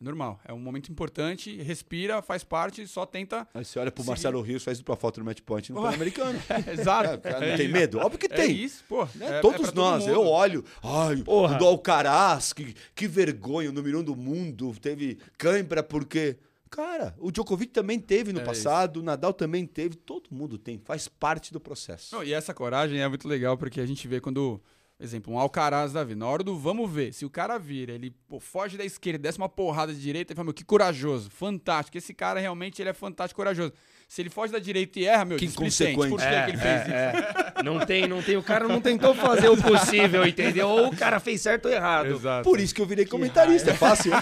É 0.03 0.05
normal. 0.05 0.40
É 0.44 0.53
um 0.53 0.59
momento 0.59 0.90
importante, 0.90 1.62
respira, 1.62 2.20
faz 2.20 2.42
parte, 2.42 2.84
só 2.88 3.07
tenta. 3.07 3.46
Aí 3.55 3.64
você 3.64 3.78
olha 3.78 3.92
pro 3.92 4.03
seguir. 4.03 4.11
Marcelo 4.11 4.40
Rios, 4.42 4.64
faz 4.64 4.78
dupla 4.78 4.96
foto 4.96 5.20
no 5.20 5.26
match 5.26 5.40
point 5.42 5.72
no 5.72 5.80
Pan-Americano. 5.80 6.38
É, 6.53 6.72
exato. 6.72 7.28
É, 7.28 7.50
não 7.50 7.57
tem 7.57 7.68
medo? 7.68 7.98
Óbvio 7.98 8.18
que 8.18 8.28
tem. 8.28 8.50
É 8.50 8.53
isso, 8.53 8.84
pô. 8.88 9.05
Né? 9.14 9.38
É, 9.38 9.40
Todos 9.40 9.68
é 9.68 9.72
nós. 9.74 10.07
Eu 10.07 10.26
olho, 10.26 10.64
ai, 10.82 11.16
Porra. 11.18 11.55
o 11.55 11.59
do 11.59 11.66
Alcaraz, 11.66 12.53
que, 12.53 12.74
que 12.94 13.07
vergonha, 13.07 13.70
o 13.70 13.72
número 13.72 14.00
um 14.00 14.03
do 14.03 14.16
mundo, 14.16 14.74
teve 14.80 15.18
cãibra 15.38 15.82
porque. 15.82 16.36
Cara, 16.68 17.14
o 17.18 17.30
Djokovic 17.30 17.70
também 17.70 18.00
teve 18.00 18.32
no 18.32 18.40
é 18.40 18.44
passado, 18.44 18.96
isso. 18.96 19.03
o 19.03 19.05
Nadal 19.05 19.34
também 19.34 19.66
teve, 19.66 19.94
todo 19.94 20.30
mundo 20.30 20.57
tem, 20.57 20.78
faz 20.78 21.07
parte 21.07 21.53
do 21.53 21.61
processo. 21.61 22.14
Não, 22.14 22.24
e 22.24 22.32
essa 22.32 22.55
coragem 22.55 22.98
é 22.98 23.07
muito 23.07 23.28
legal 23.28 23.59
porque 23.59 23.78
a 23.78 23.84
gente 23.84 24.09
vê 24.09 24.22
quando 24.22 24.59
Exemplo, 25.03 25.34
um 25.34 25.38
Alcaraz 25.38 25.92
da 25.92 26.05
vida. 26.05 26.20
Na 26.20 26.28
hora 26.28 26.44
do 26.44 26.57
vamos 26.57 26.88
ver, 26.88 27.12
se 27.12 27.24
o 27.24 27.30
cara 27.30 27.59
vira, 27.59 27.92
ele 27.92 28.14
pô, 28.28 28.38
foge 28.38 28.78
da 28.78 28.84
esquerda, 28.84 29.18
desce 29.18 29.36
uma 29.36 29.48
porrada 29.48 29.92
de 29.92 30.00
direita, 30.00 30.32
ele 30.32 30.36
fala, 30.36 30.44
meu, 30.44 30.55
que 30.55 30.64
corajoso, 30.64 31.28
fantástico. 31.28 31.98
Esse 31.98 32.14
cara 32.14 32.38
realmente 32.38 32.80
ele 32.80 32.88
é 32.88 32.92
fantástico, 32.92 33.40
corajoso. 33.40 33.72
Se 34.07 34.22
ele 34.22 34.30
foge 34.30 34.53
da 34.53 34.61
direita 34.61 35.00
e 35.00 35.07
erra, 35.07 35.24
meu, 35.24 35.38
que 35.38 35.46
inconsequente. 35.46 36.09
Por 36.09 36.20
que, 36.20 36.24
é, 36.24 36.44
que 36.44 36.50
ele 36.53 36.59
fez 36.59 36.80
é, 36.80 36.82
isso? 36.82 37.59
É. 37.59 37.62
Não 37.64 37.84
tem, 37.84 38.07
não 38.07 38.22
tem. 38.22 38.36
O 38.36 38.44
cara 38.44 38.68
não 38.68 38.80
tentou 38.80 39.12
fazer 39.12 39.48
o 39.48 39.57
possível, 39.57 40.24
entendeu? 40.24 40.68
Ou 40.68 40.88
o 40.88 40.96
cara 40.96 41.18
fez 41.18 41.40
certo 41.40 41.66
ou 41.66 41.72
errado. 41.72 42.07
Exato. 42.07 42.44
Por 42.44 42.61
isso 42.61 42.72
que 42.72 42.80
eu 42.80 42.86
virei 42.86 43.05
comentarista, 43.05 43.70
é 43.70 43.74
fácil. 43.74 44.12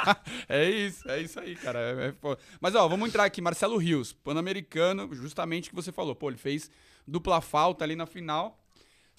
é 0.48 0.70
isso, 0.70 1.10
é 1.10 1.20
isso 1.20 1.38
aí, 1.38 1.54
cara. 1.56 1.78
É, 1.80 2.08
é 2.08 2.36
Mas, 2.60 2.74
ó, 2.74 2.88
vamos 2.88 3.08
entrar 3.08 3.24
aqui. 3.24 3.42
Marcelo 3.42 3.76
Rios, 3.76 4.12
pan-americano, 4.12 5.12
justamente 5.12 5.66
o 5.66 5.70
que 5.70 5.76
você 5.76 5.92
falou. 5.92 6.14
Pô, 6.14 6.30
ele 6.30 6.38
fez 6.38 6.70
dupla 7.06 7.40
falta 7.40 7.84
ali 7.84 7.96
na 7.96 8.06
final. 8.06 8.59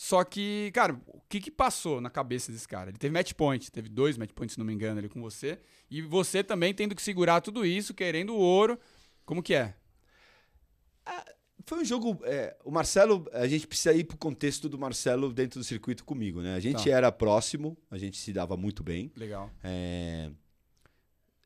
Só 0.01 0.23
que, 0.23 0.71
cara, 0.73 0.99
o 1.05 1.21
que, 1.29 1.39
que 1.39 1.51
passou 1.51 2.01
na 2.01 2.09
cabeça 2.09 2.51
desse 2.51 2.67
cara? 2.67 2.89
Ele 2.89 2.97
teve 2.97 3.13
match 3.13 3.33
point, 3.33 3.71
teve 3.71 3.87
dois 3.87 4.17
match 4.17 4.31
points, 4.31 4.55
se 4.55 4.59
não 4.59 4.65
me 4.65 4.73
engano, 4.73 4.97
ali 4.97 5.07
com 5.07 5.21
você. 5.21 5.59
E 5.91 6.01
você 6.01 6.43
também 6.43 6.73
tendo 6.73 6.95
que 6.95 7.03
segurar 7.03 7.39
tudo 7.39 7.63
isso, 7.63 7.93
querendo 7.93 8.33
o 8.33 8.39
ouro. 8.39 8.79
Como 9.23 9.43
que 9.43 9.53
é? 9.53 9.75
Ah, 11.05 11.23
foi 11.67 11.81
um 11.81 11.85
jogo. 11.85 12.19
É, 12.23 12.57
o 12.65 12.71
Marcelo, 12.71 13.29
a 13.31 13.47
gente 13.47 13.67
precisa 13.67 13.93
ir 13.93 14.05
pro 14.05 14.17
contexto 14.17 14.67
do 14.67 14.79
Marcelo 14.79 15.31
dentro 15.31 15.59
do 15.59 15.63
circuito 15.63 16.03
comigo, 16.03 16.41
né? 16.41 16.55
A 16.55 16.59
gente 16.59 16.83
tá. 16.83 16.89
era 16.89 17.11
próximo, 17.11 17.77
a 17.91 17.97
gente 17.99 18.17
se 18.17 18.33
dava 18.33 18.57
muito 18.57 18.81
bem. 18.81 19.11
Legal. 19.15 19.51
É, 19.63 20.31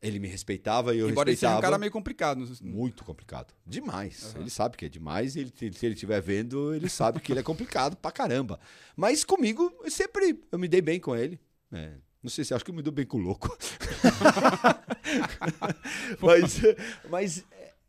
ele 0.00 0.18
me 0.18 0.28
respeitava 0.28 0.94
e 0.94 0.98
eu 0.98 1.08
Embora 1.10 1.30
respeitava. 1.30 1.30
ele 1.30 1.36
seja 1.36 1.58
um 1.58 1.60
cara 1.60 1.78
meio 1.78 1.92
complicado. 1.92 2.46
Muito 2.62 3.04
complicado. 3.04 3.54
Demais. 3.66 4.34
Uhum. 4.34 4.42
Ele 4.42 4.50
sabe 4.50 4.76
que 4.76 4.84
é 4.84 4.88
demais 4.88 5.36
e 5.36 5.40
ele, 5.40 5.52
se 5.56 5.86
ele 5.86 5.94
estiver 5.94 6.20
vendo, 6.20 6.74
ele 6.74 6.88
sabe 6.88 7.20
que 7.20 7.32
ele 7.32 7.40
é 7.40 7.42
complicado 7.42 7.96
pra 7.96 8.12
caramba. 8.12 8.60
Mas 8.94 9.24
comigo, 9.24 9.72
eu 9.82 9.90
sempre 9.90 10.38
eu 10.50 10.58
me 10.58 10.68
dei 10.68 10.80
bem 10.80 11.00
com 11.00 11.16
ele. 11.16 11.40
É, 11.72 11.94
não 12.22 12.30
sei 12.30 12.44
se 12.44 12.54
acho 12.54 12.64
que 12.64 12.70
eu 12.70 12.74
me 12.74 12.82
dou 12.82 12.92
bem 12.92 13.06
com 13.06 13.18
o 13.18 13.20
louco. 13.20 13.56
mas 16.20 16.60
mas 17.10 17.44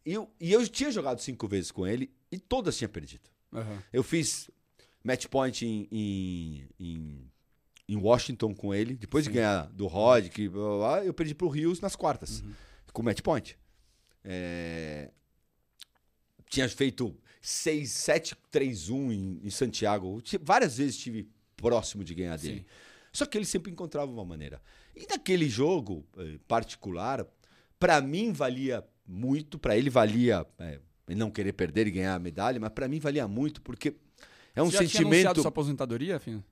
eu, 0.05 0.29
e 0.39 0.51
eu 0.53 0.67
tinha 0.67 0.91
jogado 0.91 1.19
cinco 1.21 1.47
vezes 1.47 1.71
com 1.71 1.85
ele 1.85 2.09
e 2.31 2.39
todas 2.39 2.77
tinha 2.77 2.89
perdido. 2.89 3.29
Uhum. 3.51 3.77
Eu 3.91 4.03
fiz 4.03 4.49
match 5.03 5.27
point 5.27 5.65
em, 5.65 5.87
em, 5.91 6.67
em 6.79 7.31
em 7.87 7.95
Washington 7.95 8.53
com 8.53 8.73
ele. 8.73 8.95
Depois 8.95 9.25
Sim. 9.25 9.31
de 9.31 9.37
ganhar 9.37 9.67
do 9.71 9.87
Rod, 9.87 10.27
que, 10.29 10.49
blá, 10.49 10.63
blá, 10.63 10.77
blá, 10.77 11.05
eu 11.05 11.13
perdi 11.13 11.33
pro 11.33 11.47
Rios 11.47 11.79
nas 11.79 11.95
quartas, 11.95 12.41
uhum. 12.41 12.51
com 12.91 13.01
o 13.01 13.05
match 13.05 13.21
point. 13.21 13.57
É... 14.23 15.11
Tinha 16.49 16.67
feito 16.67 17.15
6, 17.41 17.89
7, 17.89 18.35
3, 18.51 18.89
1 18.89 19.11
em, 19.11 19.39
em 19.43 19.49
Santiago. 19.49 20.21
Várias 20.41 20.77
vezes 20.77 20.95
estive 20.95 21.29
próximo 21.55 22.03
de 22.03 22.13
ganhar 22.13 22.37
dele. 22.37 22.59
Sim. 22.59 22.65
Só 23.11 23.25
que 23.25 23.37
ele 23.37 23.45
sempre 23.45 23.71
encontrava 23.71 24.11
uma 24.11 24.25
maneira. 24.25 24.61
E 24.95 25.07
naquele 25.09 25.49
jogo 25.49 26.05
eh, 26.17 26.39
particular, 26.47 27.25
para 27.79 27.99
mim 28.01 28.31
valia 28.31 28.85
muito, 29.05 29.57
para 29.57 29.77
ele 29.77 29.89
valia 29.89 30.45
é, 30.59 30.79
não 31.15 31.31
querer 31.31 31.53
perder 31.53 31.87
e 31.87 31.91
ganhar 31.91 32.15
a 32.15 32.19
medalha, 32.19 32.59
mas 32.59 32.69
para 32.69 32.87
mim 32.87 32.99
valia 32.99 33.27
muito 33.27 33.61
porque 33.61 33.95
é 34.55 34.61
um 34.61 34.69
Você 34.69 34.83
já 34.83 34.89
sentimento. 34.89 35.31
Tinha 35.31 35.41
sua 35.41 35.49
aposentadoria, 35.49 36.19
Fino? 36.19 36.43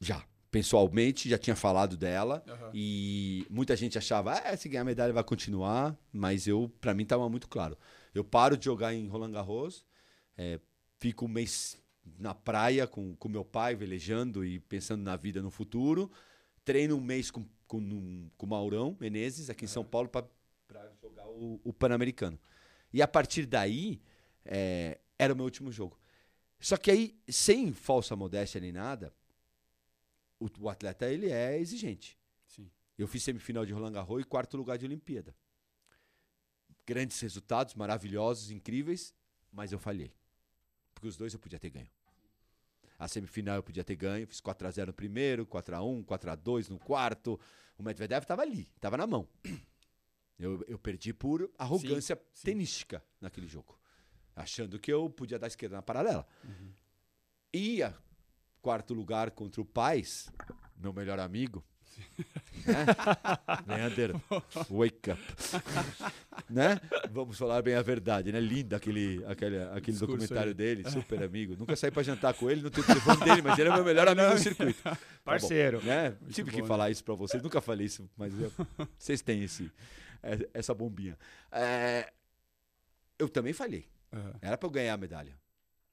Já 0.00 0.24
pessoalmente, 0.50 1.28
já 1.28 1.38
tinha 1.38 1.56
falado 1.56 1.96
dela. 1.96 2.42
Uhum. 2.46 2.70
E 2.74 3.46
muita 3.48 3.76
gente 3.76 3.96
achava, 3.96 4.32
ah, 4.32 4.56
se 4.56 4.68
ganhar 4.68 4.84
medalha 4.84 5.12
vai 5.12 5.24
continuar. 5.24 5.96
Mas 6.12 6.46
eu, 6.46 6.70
para 6.80 6.94
mim, 6.94 7.04
estava 7.04 7.28
muito 7.28 7.48
claro. 7.48 7.78
Eu 8.14 8.24
paro 8.24 8.56
de 8.56 8.64
jogar 8.64 8.92
em 8.92 9.06
Roland 9.06 9.32
Garros, 9.32 9.84
é, 10.36 10.58
fico 10.98 11.26
um 11.26 11.28
mês 11.28 11.78
na 12.18 12.34
praia 12.34 12.86
com, 12.86 13.14
com 13.16 13.28
meu 13.28 13.44
pai, 13.44 13.76
velejando 13.76 14.44
e 14.44 14.58
pensando 14.58 15.02
na 15.02 15.16
vida 15.16 15.40
no 15.40 15.50
futuro. 15.50 16.10
Treino 16.64 16.96
um 16.96 17.00
mês 17.00 17.30
com, 17.30 17.46
com, 17.66 18.28
com 18.36 18.46
o 18.46 18.48
Maurão 18.48 18.96
Menezes, 19.00 19.48
aqui 19.48 19.64
em 19.64 19.68
São 19.68 19.84
Paulo, 19.84 20.08
para 20.08 20.24
jogar 21.00 21.28
o, 21.28 21.60
o 21.62 21.72
Pan-Americano. 21.72 22.38
E 22.92 23.00
a 23.00 23.06
partir 23.06 23.46
daí, 23.46 24.00
é, 24.44 24.98
era 25.18 25.32
o 25.32 25.36
meu 25.36 25.44
último 25.44 25.70
jogo. 25.70 25.98
Só 26.58 26.76
que 26.76 26.90
aí, 26.90 27.16
sem 27.28 27.72
falsa 27.72 28.16
modéstia 28.16 28.60
nem 28.60 28.72
nada, 28.72 29.14
o, 30.40 30.48
o 30.58 30.68
atleta 30.68 31.06
ele 31.08 31.30
é 31.30 31.58
exigente. 31.58 32.18
Sim. 32.46 32.70
Eu 32.98 33.06
fiz 33.06 33.22
semifinal 33.22 33.64
de 33.64 33.72
Roland 33.72 33.92
Garros 33.92 34.22
e 34.22 34.24
quarto 34.24 34.56
lugar 34.56 34.78
de 34.78 34.86
Olimpíada. 34.86 35.36
Grandes 36.86 37.20
resultados, 37.20 37.74
maravilhosos, 37.74 38.50
incríveis, 38.50 39.14
mas 39.52 39.70
eu 39.70 39.78
falhei. 39.78 40.12
Porque 40.94 41.06
os 41.06 41.16
dois 41.16 41.32
eu 41.32 41.38
podia 41.38 41.58
ter 41.58 41.70
ganho. 41.70 41.90
A 42.98 43.06
semifinal 43.06 43.56
eu 43.56 43.62
podia 43.62 43.84
ter 43.84 43.96
ganho, 43.96 44.26
fiz 44.26 44.40
4 44.40 44.66
x 44.66 44.74
0 44.74 44.86
no 44.88 44.92
primeiro, 44.92 45.46
4 45.46 45.74
x 45.74 45.82
1, 45.82 46.02
4 46.02 46.30
x 46.30 46.42
2 46.42 46.68
no 46.68 46.78
quarto. 46.78 47.40
O 47.78 47.82
Medvedev 47.82 48.22
estava 48.22 48.42
ali, 48.42 48.70
estava 48.74 48.96
na 48.96 49.06
mão. 49.06 49.28
Eu, 50.38 50.64
eu 50.66 50.78
perdi 50.78 51.12
por 51.12 51.50
arrogância 51.58 52.18
sim, 52.32 52.44
tenística 52.44 52.98
sim. 52.98 53.04
naquele 53.20 53.46
jogo. 53.46 53.78
Achando 54.34 54.78
que 54.78 54.90
eu 54.90 55.10
podia 55.10 55.38
dar 55.38 55.46
esquerda 55.46 55.76
na 55.76 55.82
paralela. 55.82 56.26
Uhum. 56.42 56.72
Ia 57.52 57.94
quarto 58.60 58.94
lugar 58.94 59.30
contra 59.30 59.60
o 59.60 59.64
Paz, 59.64 60.30
meu 60.76 60.92
melhor 60.92 61.18
amigo. 61.18 61.64
né? 62.66 62.86
Leander, 63.66 64.14
wake 64.70 65.10
up. 65.10 65.20
né? 66.48 66.80
Vamos 67.10 67.38
falar 67.38 67.62
bem 67.62 67.74
a 67.74 67.82
verdade, 67.82 68.32
né? 68.32 68.40
Lindo 68.40 68.74
aquele, 68.74 69.24
aquele, 69.26 69.62
aquele 69.64 69.96
documentário 69.98 70.50
aí. 70.50 70.54
dele, 70.54 70.90
super 70.90 71.22
amigo. 71.22 71.56
Nunca 71.58 71.76
saí 71.76 71.90
para 71.90 72.02
jantar 72.02 72.34
com 72.34 72.50
ele, 72.50 72.62
não 72.62 72.70
tenho 72.70 72.86
telefone 72.86 73.24
dele, 73.24 73.42
mas 73.42 73.58
ele 73.58 73.68
é 73.68 73.72
meu 73.72 73.84
melhor 73.84 74.08
amigo 74.08 74.30
no 74.30 74.38
circuito. 74.38 74.80
Parceiro. 75.24 75.80
Tá 75.80 75.86
né? 75.86 76.16
Tive 76.30 76.50
que 76.50 76.62
falar 76.64 76.86
né? 76.86 76.92
isso 76.92 77.04
para 77.04 77.14
vocês, 77.14 77.42
nunca 77.42 77.60
falei 77.60 77.86
isso, 77.86 78.08
mas 78.16 78.38
eu, 78.38 78.52
vocês 78.98 79.20
têm 79.20 79.42
esse, 79.42 79.70
é, 80.22 80.48
essa 80.54 80.74
bombinha. 80.74 81.18
É, 81.52 82.12
eu 83.18 83.28
também 83.28 83.52
falhei. 83.52 83.86
Uhum. 84.12 84.32
Era 84.40 84.56
para 84.56 84.66
eu 84.66 84.70
ganhar 84.70 84.94
a 84.94 84.96
medalha. 84.96 85.36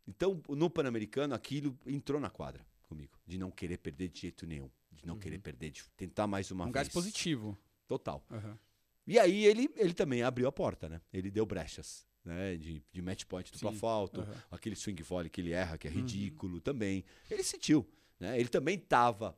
Então, 0.08 0.42
no 0.50 0.70
Pan-Americano, 0.70 1.36
aquilo 1.36 1.78
entrou 1.86 2.20
na 2.20 2.30
quadra 2.30 2.66
comigo. 2.84 3.20
De 3.26 3.38
não 3.38 3.52
querer 3.52 3.78
perder 3.78 4.08
de 4.08 4.22
jeito 4.22 4.46
nenhum. 4.48 4.70
De 4.92 5.06
não 5.06 5.16
uhum. 5.16 5.20
querer 5.20 5.40
perder, 5.40 5.72
de 5.72 5.84
tentar 5.98 6.26
mais 6.26 6.50
uma 6.50 6.64
um 6.64 6.68
vez. 6.68 6.72
Um 6.72 6.74
gás 6.74 6.90
positivo. 6.90 7.58
Total. 7.88 8.24
Uhum. 8.32 8.58
E 9.06 9.20
aí 9.20 9.46
ele, 9.46 9.70
ele 9.76 9.94
também 9.94 10.24
abriu 10.24 10.48
a 10.48 10.52
porta, 10.52 10.90
né? 10.90 11.02
Ele 11.12 11.30
deu 11.30 11.46
brechas. 11.46 12.06
Né, 12.26 12.58
de, 12.58 12.84
de 12.92 13.02
match 13.02 13.24
point 13.24 13.50
dupla 13.54 13.72
falta, 13.72 14.20
uhum. 14.20 14.36
aquele 14.52 14.76
swing 14.76 15.02
volley 15.02 15.30
que 15.30 15.40
ele 15.40 15.54
erra, 15.54 15.78
que 15.78 15.88
é 15.88 15.90
uhum. 15.90 15.96
ridículo 15.96 16.56
uhum. 16.56 16.60
também. 16.60 17.06
Ele 17.32 17.42
sentiu. 17.42 17.88
Né? 18.20 18.38
Ele 18.38 18.50
também 18.50 18.76
estava 18.76 19.34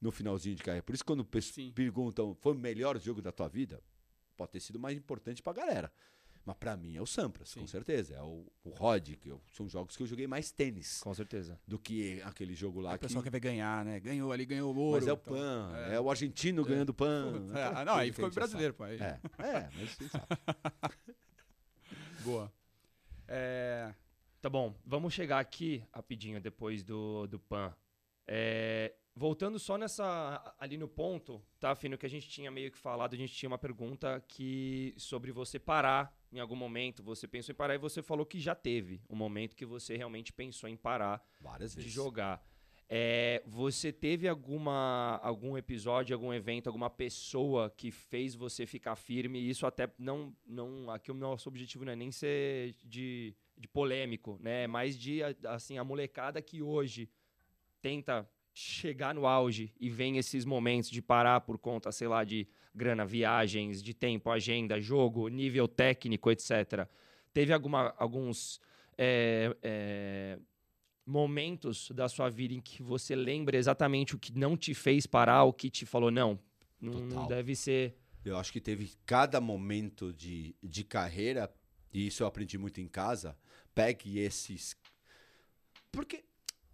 no 0.00 0.10
finalzinho 0.10 0.56
de 0.56 0.62
carreira. 0.62 0.82
Por 0.82 0.94
isso, 0.94 1.04
quando 1.04 1.26
Sim. 1.42 1.70
perguntam, 1.72 2.34
foi 2.40 2.54
o 2.54 2.58
melhor 2.58 2.98
jogo 2.98 3.20
da 3.20 3.30
tua 3.30 3.46
vida? 3.46 3.82
Pode 4.38 4.52
ter 4.52 4.60
sido 4.60 4.78
mais 4.78 4.96
importante 4.96 5.42
pra 5.42 5.52
galera. 5.52 5.92
Mas 6.44 6.56
para 6.56 6.76
mim 6.76 6.96
é 6.96 7.02
o 7.02 7.06
Sampras, 7.06 7.50
Sim. 7.50 7.60
com 7.60 7.66
certeza. 7.66 8.14
É 8.14 8.22
o, 8.22 8.46
o 8.64 8.70
Rod, 8.70 9.10
que 9.16 9.28
eu, 9.28 9.40
são 9.52 9.68
jogos 9.68 9.96
que 9.96 10.02
eu 10.02 10.06
joguei 10.06 10.26
mais 10.26 10.50
tênis. 10.50 11.00
Com 11.00 11.12
certeza. 11.12 11.60
Do 11.66 11.78
que 11.78 12.20
aquele 12.22 12.54
jogo 12.54 12.80
lá. 12.80 12.94
O 12.94 12.98
pessoal 12.98 13.22
que... 13.22 13.30
quer 13.30 13.32
ver 13.32 13.40
ganhar, 13.40 13.84
né? 13.84 14.00
Ganhou 14.00 14.32
ali, 14.32 14.46
ganhou 14.46 14.74
ouro. 14.74 14.98
Mas 14.98 15.06
é 15.06 15.12
o 15.12 15.14
então, 15.14 15.34
PAN, 15.34 15.72
é. 15.76 15.94
é. 15.94 16.00
o 16.00 16.10
argentino 16.10 16.62
é. 16.62 16.64
ganhando 16.64 16.94
PAN. 16.94 17.50
É. 17.54 17.64
Ah, 17.64 17.84
não, 17.84 17.94
aí 17.94 18.12
ficou 18.12 18.30
brasileiro, 18.30 18.74
pô. 18.74 18.84
Aí. 18.84 18.98
É, 19.00 19.20
é, 19.38 19.68
mas 19.74 19.90
você 19.90 20.08
sabe. 20.08 20.26
Boa. 22.24 22.52
É... 23.26 23.94
Tá 24.40 24.48
bom, 24.48 24.74
vamos 24.86 25.12
chegar 25.12 25.38
aqui 25.38 25.84
rapidinho 25.92 26.40
depois 26.40 26.82
do, 26.82 27.26
do 27.26 27.38
PAN. 27.38 27.74
É, 28.26 28.94
Voltando 29.14 29.58
só 29.58 29.76
nessa 29.76 30.54
ali 30.58 30.78
no 30.78 30.88
ponto, 30.88 31.42
tá, 31.58 31.74
Fino, 31.74 31.98
que 31.98 32.06
a 32.06 32.08
gente 32.08 32.28
tinha 32.28 32.50
meio 32.50 32.70
que 32.70 32.78
falado, 32.78 33.12
a 33.12 33.16
gente 33.16 33.34
tinha 33.34 33.48
uma 33.48 33.58
pergunta 33.58 34.22
que 34.26 34.94
sobre 34.96 35.32
você 35.32 35.58
parar 35.58 36.16
em 36.32 36.38
algum 36.38 36.56
momento, 36.56 37.02
você 37.02 37.26
pensou 37.26 37.52
em 37.52 37.56
parar 37.56 37.74
e 37.74 37.78
você 37.78 38.02
falou 38.02 38.24
que 38.24 38.38
já 38.38 38.54
teve 38.54 39.02
um 39.08 39.16
momento 39.16 39.56
que 39.56 39.66
você 39.66 39.96
realmente 39.96 40.32
pensou 40.32 40.68
em 40.68 40.76
parar 40.76 41.24
Várias 41.40 41.72
de 41.72 41.78
vezes. 41.78 41.92
jogar. 41.92 42.44
É, 42.92 43.40
você 43.46 43.92
teve 43.92 44.26
alguma, 44.26 45.20
algum 45.22 45.56
episódio, 45.56 46.12
algum 46.12 46.34
evento, 46.34 46.66
alguma 46.66 46.90
pessoa 46.90 47.70
que 47.70 47.90
fez 47.92 48.34
você 48.34 48.66
ficar 48.66 48.96
firme? 48.96 49.38
Isso 49.38 49.64
até 49.64 49.88
não, 49.96 50.36
não 50.44 50.90
aqui 50.90 51.10
o 51.10 51.14
nosso 51.14 51.48
objetivo 51.48 51.84
não 51.84 51.92
é 51.92 51.96
nem 51.96 52.10
ser 52.10 52.74
de, 52.84 53.32
de 53.56 53.68
polêmico, 53.68 54.38
né? 54.40 54.64
É 54.64 54.66
mais 54.66 54.98
de 54.98 55.20
assim 55.46 55.78
a 55.78 55.84
molecada 55.84 56.42
que 56.42 56.62
hoje 56.62 57.08
tenta 57.80 58.28
chegar 58.52 59.14
no 59.14 59.26
auge 59.26 59.72
e 59.78 59.88
vem 59.88 60.18
esses 60.18 60.44
momentos 60.44 60.90
de 60.90 61.00
parar 61.00 61.40
por 61.40 61.58
conta, 61.58 61.92
sei 61.92 62.08
lá, 62.08 62.24
de 62.24 62.48
grana, 62.74 63.04
viagens, 63.04 63.82
de 63.82 63.94
tempo, 63.94 64.30
agenda, 64.30 64.80
jogo, 64.80 65.28
nível 65.28 65.66
técnico, 65.66 66.30
etc. 66.30 66.88
Teve 67.32 67.52
alguma, 67.52 67.94
alguns 67.96 68.60
é, 68.96 69.56
é, 69.62 70.38
momentos 71.06 71.90
da 71.90 72.08
sua 72.08 72.28
vida 72.28 72.54
em 72.54 72.60
que 72.60 72.82
você 72.82 73.14
lembra 73.14 73.56
exatamente 73.56 74.14
o 74.14 74.18
que 74.18 74.36
não 74.36 74.56
te 74.56 74.74
fez 74.74 75.06
parar, 75.06 75.44
o 75.44 75.52
que 75.52 75.70
te 75.70 75.86
falou, 75.86 76.10
não, 76.10 76.38
não, 76.80 77.00
não 77.00 77.26
deve 77.26 77.54
ser. 77.54 77.96
Eu 78.24 78.36
acho 78.36 78.52
que 78.52 78.60
teve 78.60 78.92
cada 79.06 79.40
momento 79.40 80.12
de, 80.12 80.54
de 80.62 80.84
carreira, 80.84 81.52
e 81.92 82.06
isso 82.06 82.22
eu 82.22 82.26
aprendi 82.26 82.58
muito 82.58 82.80
em 82.80 82.86
casa. 82.86 83.36
Pegue 83.74 84.18
esses. 84.18 84.76
Porque, 85.90 86.24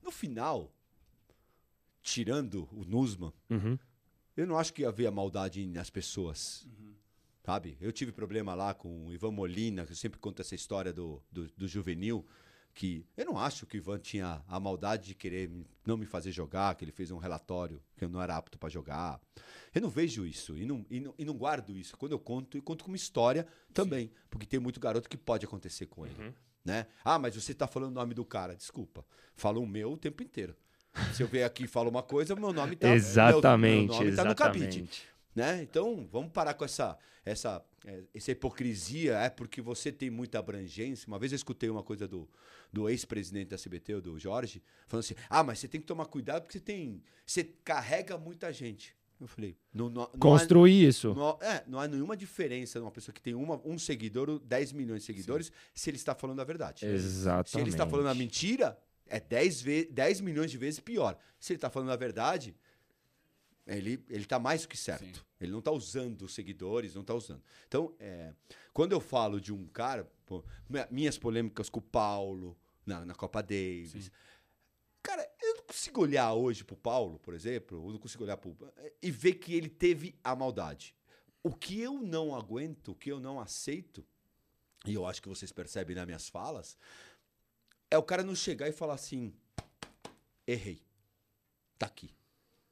no 0.03 0.11
final, 0.11 0.75
tirando 2.07 2.69
o 2.71 2.85
Nusman, 2.85 3.33
uhum. 3.51 3.77
eu 4.37 4.47
não 4.47 4.57
acho 4.57 4.73
que 4.73 4.85
havia 4.85 5.11
maldade 5.11 5.67
nas 5.67 5.91
pessoas. 5.91 6.65
Uhum. 6.65 6.95
Sabe? 7.45 7.77
Eu 7.81 7.93
tive 7.93 8.13
problema 8.13 8.55
lá 8.55 8.73
com 8.73 9.07
o 9.07 9.13
Ivan 9.13 9.33
Molina, 9.33 9.85
que 9.85 9.91
eu 9.91 9.97
sempre 9.97 10.21
conto 10.21 10.41
essa 10.41 10.55
história 10.55 10.93
do, 10.93 11.21
do, 11.31 11.49
do 11.57 11.67
juvenil 11.67 12.25
que 12.73 13.07
eu 13.17 13.25
não 13.25 13.39
acho 13.39 13.67
que 13.67 13.79
o 13.79 13.79
Ivan 13.79 13.99
tinha 13.99 14.45
a 14.47 14.61
maldade 14.61 15.07
de 15.07 15.15
querer 15.15 15.51
não 15.85 15.97
me 15.97 16.05
fazer 16.05 16.31
jogar, 16.31 16.75
que 16.75 16.85
ele 16.85 16.93
fez 16.93 17.11
um 17.11 17.17
relatório 17.17 17.83
que 17.97 18.05
eu 18.05 18.09
não 18.09 18.21
era 18.21 18.37
apto 18.37 18.59
para 18.59 18.69
jogar. 18.69 19.19
Eu 19.75 19.81
não 19.81 19.89
vejo 19.89 20.27
isso 20.27 20.59
e 20.59 20.67
não, 20.67 20.85
e 20.91 21.01
não, 21.01 21.15
e, 21.19 21.25
não, 21.25 21.33
guardo 21.33 21.75
isso. 21.75 21.97
Quando 21.97 22.13
eu 22.13 22.19
conto, 22.19 22.59
eu 22.59 22.63
conto 22.63 22.85
como 22.85 22.95
história 22.95 23.47
também, 23.73 24.09
Sim. 24.09 24.13
porque 24.29 24.47
tem 24.47 24.61
muito 24.61 24.79
garoto 24.79 25.09
que 25.09 25.17
pode 25.17 25.47
acontecer 25.47 25.87
com 25.87 26.05
ele. 26.07 26.23
Uhum. 26.23 26.33
Né? 26.67 26.87
Ah, 27.03 27.19
mas 27.19 27.35
você 27.35 27.53
está 27.53 27.67
falando 27.67 27.93
o 27.93 27.95
nome 27.95 28.13
do 28.13 28.27
cara. 28.27 28.55
Desculpa. 28.55 29.07
Falo 29.35 29.63
o 29.63 29.67
meu 29.67 29.93
o 29.93 29.97
tempo 29.97 30.23
inteiro. 30.23 30.55
Se 31.15 31.23
eu 31.23 31.29
vier 31.29 31.45
aqui 31.45 31.65
e 31.65 31.67
falo 31.67 31.91
uma 31.91 32.03
coisa, 32.03 32.35
o 32.35 32.41
meu 32.41 32.53
nome 32.53 32.75
está 32.75 32.95
Exatamente. 32.95 33.89
Meu, 33.89 33.99
meu 33.99 34.05
nome 34.05 34.17
tá 34.17 34.25
no 34.25 34.35
capítulo. 34.35 34.89
Né? 35.35 35.63
Então, 35.63 36.09
vamos 36.11 36.33
parar 36.33 36.55
com 36.55 36.65
essa, 36.65 36.97
essa, 37.25 37.63
é, 37.87 38.01
essa 38.15 38.31
hipocrisia. 38.31 39.17
É 39.19 39.29
porque 39.29 39.61
você 39.61 39.93
tem 39.93 40.09
muita 40.09 40.39
abrangência. 40.39 41.07
Uma 41.07 41.19
vez 41.19 41.33
eu 41.33 41.37
escutei 41.37 41.69
uma 41.69 41.83
coisa 41.83 42.09
do, 42.09 42.29
do 42.73 42.89
ex-presidente 42.89 43.49
da 43.49 43.57
CBT, 43.57 43.95
o 43.95 44.01
do 44.01 44.19
Jorge, 44.19 44.63
falando 44.87 45.05
assim: 45.05 45.15
ah, 45.29 45.43
mas 45.43 45.59
você 45.59 45.69
tem 45.69 45.81
que 45.81 45.87
tomar 45.87 46.07
cuidado 46.07 46.43
porque 46.43 46.59
você 46.59 46.65
tem. 46.65 47.03
Você 47.27 47.45
carrega 47.65 48.17
muita 48.17 48.53
gente. 48.53 48.97
Eu 49.19 49.27
falei, 49.27 49.57
não, 49.73 49.89
não, 49.89 50.07
construir 50.21 50.85
há, 50.85 50.89
isso. 50.91 51.15
Não, 51.15 51.39
é, 51.41 51.65
não 51.67 51.81
há 51.81 51.89
nenhuma 51.89 52.15
diferença 52.15 52.79
numa 52.79 52.91
pessoa 52.91 53.15
que 53.15 53.23
tem 53.23 53.35
uma, 53.35 53.59
um 53.65 53.79
seguidor 53.79 54.29
ou 54.29 54.39
10 54.39 54.73
milhões 54.73 55.01
de 55.01 55.07
seguidores 55.07 55.47
Sim. 55.47 55.53
se 55.75 55.91
ele 55.91 55.97
está 55.97 56.15
falando 56.15 56.41
a 56.41 56.45
verdade. 56.45 56.85
Exatamente. 56.85 57.51
Se 57.51 57.59
ele 57.59 57.71
está 57.71 57.87
falando 57.87 58.09
a 58.09 58.15
mentira, 58.15 58.79
é 59.07 59.21
10, 59.21 59.89
10 59.91 60.21
milhões 60.21 60.51
de 60.51 60.59
vezes 60.59 60.81
pior. 60.81 61.19
Se 61.39 61.53
ele 61.53 61.59
está 61.59 61.71
falando 61.71 61.93
a 61.93 61.97
verdade, 61.97 62.57
ele 63.67 64.05
está 64.09 64.39
mais 64.39 64.63
do 64.63 64.69
que 64.69 64.77
certo. 64.77 65.19
Sim. 65.19 65.25
Ele 65.41 65.53
não 65.53 65.59
está 65.59 65.71
usando 65.71 66.23
os 66.23 66.35
seguidores, 66.35 66.95
não 66.95 67.03
está 67.03 67.15
usando. 67.15 67.43
Então, 67.67 67.95
é, 67.99 68.33
quando 68.73 68.93
eu 68.93 69.01
falo 69.01 69.41
de 69.41 69.53
um 69.53 69.67
cara, 69.67 70.11
pô, 70.25 70.45
minhas 70.91 71.19
polêmicas 71.19 71.69
com 71.69 71.81
o 71.81 71.83
Paulo 71.83 72.57
na, 72.87 73.05
na 73.05 73.15
Copa 73.15 73.43
Davis. 73.43 74.05
Sim. 74.05 74.11
Cara, 75.03 75.29
eu 75.43 75.57
não 75.57 75.63
consigo 75.65 76.01
olhar 76.01 76.33
hoje 76.33 76.65
pro 76.65 76.77
Paulo, 76.77 77.19
por 77.19 77.35
exemplo, 77.35 77.85
eu 77.87 77.93
não 77.93 77.99
consigo 77.99 78.25
olhar 78.25 78.37
pro, 78.37 78.57
e 79.03 79.11
ver 79.11 79.35
que 79.35 79.55
ele 79.55 79.69
teve 79.69 80.19
a 80.23 80.35
maldade. 80.35 80.95
O 81.43 81.55
que 81.55 81.81
eu 81.81 82.01
não 82.01 82.35
aguento, 82.35 82.89
o 82.89 82.95
que 82.95 83.11
eu 83.11 83.21
não 83.21 83.39
aceito, 83.39 84.05
e 84.85 84.95
eu 84.95 85.07
acho 85.07 85.23
que 85.23 85.29
vocês 85.29 85.53
percebem 85.53 85.95
nas 85.95 86.07
minhas 86.07 86.29
falas, 86.29 86.77
é 87.91 87.99
o 87.99 88.03
cara 88.03 88.23
não 88.23 88.35
chegar 88.35 88.69
e 88.69 88.73
falar 88.73 88.95
assim: 88.95 89.33
errei. 90.47 90.81
Tá 91.79 91.87
aqui. 91.87 92.11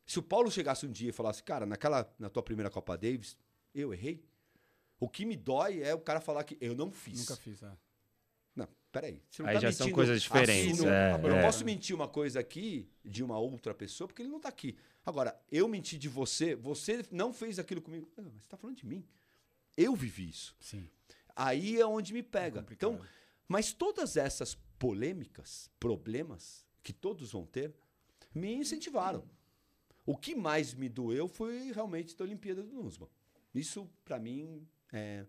Se 0.06 0.18
o 0.18 0.22
Paulo 0.22 0.50
chegasse 0.50 0.86
um 0.86 0.90
dia 0.92 1.10
e 1.10 1.12
falasse, 1.12 1.42
cara, 1.42 1.64
naquela, 1.64 2.12
na 2.18 2.28
tua 2.28 2.42
primeira 2.42 2.70
Copa 2.70 2.96
Davis, 2.96 3.36
eu 3.74 3.92
errei. 3.92 4.22
O 5.00 5.08
que 5.08 5.24
me 5.24 5.36
dói 5.36 5.82
é 5.82 5.94
o 5.94 6.00
cara 6.00 6.20
falar 6.20 6.44
que 6.44 6.56
eu 6.60 6.74
não 6.74 6.90
fiz. 6.90 7.20
Nunca 7.20 7.36
fiz, 7.36 7.62
é. 7.62 7.72
Não, 8.54 8.68
peraí. 8.92 9.22
Você 9.28 9.42
não 9.42 9.48
Aí 9.48 9.54
tá 9.56 9.60
já 9.60 9.72
são 9.72 9.90
coisas 9.90 10.22
diferentes. 10.22 10.78
Assim, 10.78 10.88
é, 10.88 11.14
eu 11.14 11.30
não 11.30 11.38
é. 11.38 11.42
posso 11.42 11.64
mentir 11.64 11.96
uma 11.96 12.06
coisa 12.06 12.40
aqui 12.40 12.88
de 13.04 13.22
uma 13.22 13.38
outra 13.38 13.74
pessoa 13.74 14.06
porque 14.06 14.22
ele 14.22 14.30
não 14.30 14.40
tá 14.40 14.48
aqui. 14.48 14.76
Agora, 15.04 15.38
eu 15.50 15.66
menti 15.68 15.98
de 15.98 16.08
você, 16.08 16.54
você 16.54 17.04
não 17.10 17.32
fez 17.32 17.58
aquilo 17.58 17.82
comigo. 17.82 18.10
Não, 18.16 18.30
você 18.30 18.48
tá 18.48 18.56
falando 18.56 18.76
de 18.76 18.86
mim. 18.86 19.04
Eu 19.76 19.94
vivi 19.94 20.28
isso. 20.28 20.54
Sim. 20.60 20.88
Aí 21.34 21.80
é 21.80 21.86
onde 21.86 22.12
me 22.12 22.22
pega. 22.22 22.60
É 22.60 22.72
então, 22.72 23.00
mas 23.48 23.72
todas 23.72 24.16
essas 24.16 24.56
polêmicas, 24.84 25.70
problemas 25.80 26.66
que 26.82 26.92
todos 26.92 27.32
vão 27.32 27.46
ter, 27.46 27.74
me 28.34 28.52
incentivaram. 28.54 29.24
O 30.04 30.14
que 30.14 30.34
mais 30.34 30.74
me 30.74 30.90
doeu 30.90 31.26
foi 31.26 31.72
realmente 31.72 32.14
da 32.14 32.22
Olimpíada 32.22 32.62
do 32.62 32.82
Nusman. 32.82 33.08
Isso, 33.54 33.88
para 34.04 34.18
mim, 34.18 34.68
é, 34.92 35.24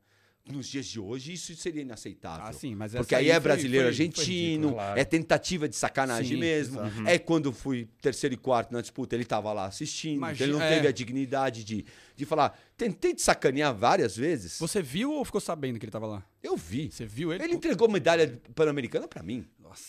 nos 0.48 0.68
dias 0.68 0.86
de 0.86 1.00
hoje, 1.00 1.34
isso 1.34 1.56
seria 1.56 1.82
inaceitável. 1.82 2.46
Ah, 2.46 2.54
sim, 2.54 2.76
mas 2.76 2.93
Porque 2.93 3.16
aí, 3.16 3.32
aí 3.32 3.36
é 3.36 3.39
brasileiro, 3.39 3.86
foi, 3.86 3.89
argentino, 3.89 4.68
foi 4.68 4.76
claro. 4.76 5.00
é 5.00 5.04
tentativa 5.04 5.68
de 5.68 5.76
sacanagem 5.76 6.36
sim, 6.36 6.39
mesmo. 6.39 6.80
Uhum. 6.82 7.08
É 7.08 7.18
quando 7.18 7.52
fui 7.52 7.88
terceiro 8.00 8.36
e 8.36 8.38
quarto 8.38 8.72
na 8.72 8.82
disputa, 8.82 9.16
ele 9.16 9.24
estava 9.24 9.52
lá 9.52 9.66
assistindo, 9.66 10.18
Imagina, 10.18 10.46
ele 10.46 10.54
não 10.54 10.62
é. 10.62 10.76
teve 10.76 10.88
a 10.88 10.91
dignidade 10.91 11.64
de, 11.64 11.84
de 12.16 12.26
falar. 12.26 12.60
Tentei 12.78 13.14
de 13.14 13.22
sacanear 13.22 13.74
várias 13.74 14.16
vezes. 14.16 14.60
Você 14.60 14.82
viu 14.82 15.12
ou 15.12 15.26
ficou 15.26 15.41
sabendo 15.41 15.80
que 15.80 15.86
ele 15.86 15.89
estava 15.89 16.06
lá? 16.06 16.26
Eu 16.43 16.56
vi. 16.56 16.91
Você 16.91 17.06
viu 17.06 17.34
ele? 17.34 17.43
Ele 17.43 17.54
entregou 17.54 17.89
medalha 17.89 18.39
pan-americana 18.54 19.08
para 19.08 19.24
mim. 19.24 19.46
Nossa. 19.60 19.84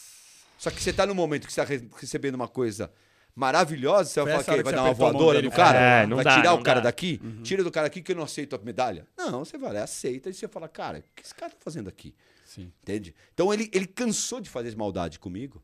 Só 0.56 0.70
que 0.70 0.82
você 0.82 0.88
está 0.88 1.04
no 1.04 1.14
momento 1.14 1.46
que 1.46 1.52
você 1.52 1.60
está 1.60 1.86
recebendo 2.00 2.34
uma 2.34 2.48
coisa 2.48 2.90
maravilhosa, 3.36 4.08
você 4.08 4.24
vai 4.24 4.42
falar 4.42 4.58
que 4.58 4.64
vai 4.64 4.72
dar 4.72 4.82
uma 4.84 4.94
voadora 4.94 5.42
no 5.42 5.50
cara? 5.50 5.78
É, 5.78 6.06
vai 6.06 6.24
dá, 6.24 6.36
tirar 6.36 6.54
o 6.54 6.62
cara 6.62 6.80
dá. 6.80 6.84
daqui? 6.84 7.20
Uhum. 7.22 7.42
Tira 7.42 7.62
do 7.62 7.70
cara 7.70 7.86
aqui 7.86 8.00
que 8.00 8.10
eu 8.10 8.16
não 8.16 8.22
aceito 8.22 8.56
a 8.56 8.58
medalha? 8.58 9.06
Não, 9.16 9.44
você 9.44 9.58
vai 9.58 9.74
lá, 9.74 9.82
aceita 9.82 10.30
e 10.30 10.34
você 10.34 10.48
fala, 10.48 10.66
cara, 10.66 11.00
o 11.00 11.02
que 11.14 11.22
esse 11.22 11.34
cara 11.34 11.52
tá 11.52 11.58
fazendo 11.60 11.88
aqui? 11.88 12.14
Sim. 12.46 12.72
Entende? 12.82 13.14
Então 13.34 13.52
ele, 13.52 13.70
ele 13.74 13.86
cansou 13.86 14.40
de 14.40 14.48
fazer 14.48 14.74
maldade 14.74 15.18
comigo. 15.18 15.62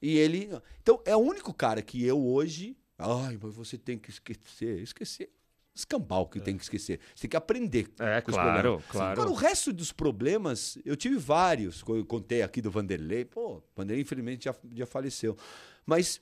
E 0.00 0.16
ele. 0.16 0.48
Então 0.80 1.00
é 1.04 1.14
o 1.14 1.20
único 1.20 1.52
cara 1.52 1.82
que 1.82 2.02
eu 2.04 2.18
hoje. 2.18 2.76
Ai, 2.98 3.38
mas 3.40 3.54
você 3.54 3.76
tem 3.76 3.98
que 3.98 4.10
esquecer. 4.10 4.80
Esquecer. 4.80 5.30
Escambau 5.74 6.26
que 6.26 6.38
é. 6.38 6.40
tem 6.40 6.56
que 6.56 6.62
esquecer. 6.62 6.98
Você 7.14 7.22
tem 7.22 7.30
que 7.30 7.36
aprender. 7.36 7.88
É, 7.98 8.20
claro, 8.20 8.82
claro. 8.88 9.20
Agora, 9.20 9.30
o 9.30 9.34
resto 9.34 9.72
dos 9.72 9.92
problemas, 9.92 10.78
eu 10.84 10.96
tive 10.96 11.16
vários. 11.16 11.82
Eu 11.86 12.04
contei 12.04 12.42
aqui 12.42 12.60
do 12.60 12.70
Vanderlei. 12.70 13.24
Pô, 13.24 13.58
o 13.58 13.62
Vanderlei, 13.76 14.02
infelizmente, 14.02 14.44
já, 14.46 14.54
já 14.74 14.86
faleceu. 14.86 15.36
Mas 15.86 16.20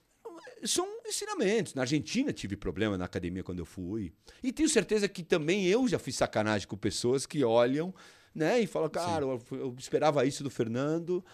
são 0.65 0.87
ensinamentos. 1.07 1.75
Na 1.75 1.83
Argentina 1.83 2.33
tive 2.33 2.57
problema 2.57 2.99
na 2.99 3.05
academia 3.05 3.43
quando 3.43 3.59
eu 3.59 3.67
fui. 3.67 4.13
E 4.43 4.53
tenho 4.53 4.69
certeza 4.69 5.09
que 5.09 5.23
também 5.23 5.67
eu 5.67 5.87
já 5.89 5.99
fiz 5.99 6.17
sacanagem 6.17 6.67
com 6.67 6.77
pessoas 6.77 7.27
que 7.27 7.45
olham 7.45 7.95
né, 8.35 8.61
e 8.61 8.67
falam, 8.67 8.89
cara, 8.89 9.25
eu, 9.25 9.43
eu, 9.53 9.75
esperava 9.79 10.25
isso 10.25 10.43
do 10.43 10.51
Fernando. 10.51 11.25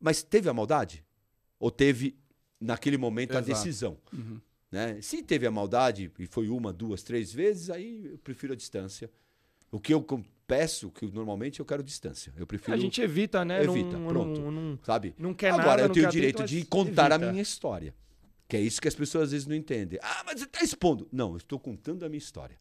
Mas 0.00 0.22
teve 0.22 0.48
a 0.48 0.54
maldade? 0.54 1.04
Ou 1.58 1.70
teve, 1.70 2.16
naquele 2.60 2.96
momento, 2.96 3.32
Exato. 3.32 3.50
a 3.50 3.54
decisão? 3.54 3.98
Uhum. 4.12 4.40
Né? 4.70 5.00
Se 5.00 5.22
teve 5.22 5.46
a 5.46 5.50
maldade, 5.50 6.10
e 6.18 6.26
foi 6.26 6.48
uma, 6.48 6.72
duas, 6.72 7.02
três 7.02 7.32
vezes, 7.32 7.70
aí 7.70 8.06
eu 8.06 8.18
prefiro 8.18 8.52
a 8.52 8.56
distância. 8.56 9.10
O 9.70 9.78
que 9.78 9.94
eu 9.94 10.04
peço, 10.46 10.90
que 10.90 11.06
normalmente 11.06 11.60
eu 11.60 11.66
quero 11.66 11.82
distância. 11.82 12.32
Eu 12.36 12.46
prefiro. 12.46 12.74
A 12.74 12.76
gente 12.76 13.00
evita, 13.00 13.44
né? 13.44 13.62
Evita, 13.62 13.96
não, 13.96 14.08
pronto. 14.08 14.40
Não, 14.40 14.50
não, 14.50 14.78
sabe? 14.82 15.14
Não 15.18 15.32
quer 15.32 15.50
Agora, 15.50 15.66
nada. 15.66 15.82
eu 15.82 15.88
tenho 15.90 16.08
o 16.08 16.10
direito 16.10 16.44
de 16.44 16.64
contar 16.64 17.10
evita. 17.10 17.26
a 17.26 17.30
minha 17.30 17.42
história. 17.42 17.94
Que 18.52 18.58
é 18.58 18.60
isso 18.60 18.82
que 18.82 18.88
as 18.88 18.94
pessoas 18.94 19.24
às 19.24 19.30
vezes 19.30 19.46
não 19.46 19.56
entendem. 19.56 19.98
Ah, 20.02 20.24
mas 20.26 20.38
você 20.38 20.44
está 20.44 20.62
expondo. 20.62 21.08
Não, 21.10 21.30
eu 21.30 21.38
estou 21.38 21.58
contando 21.58 22.04
a 22.04 22.08
minha 22.10 22.18
história. 22.18 22.60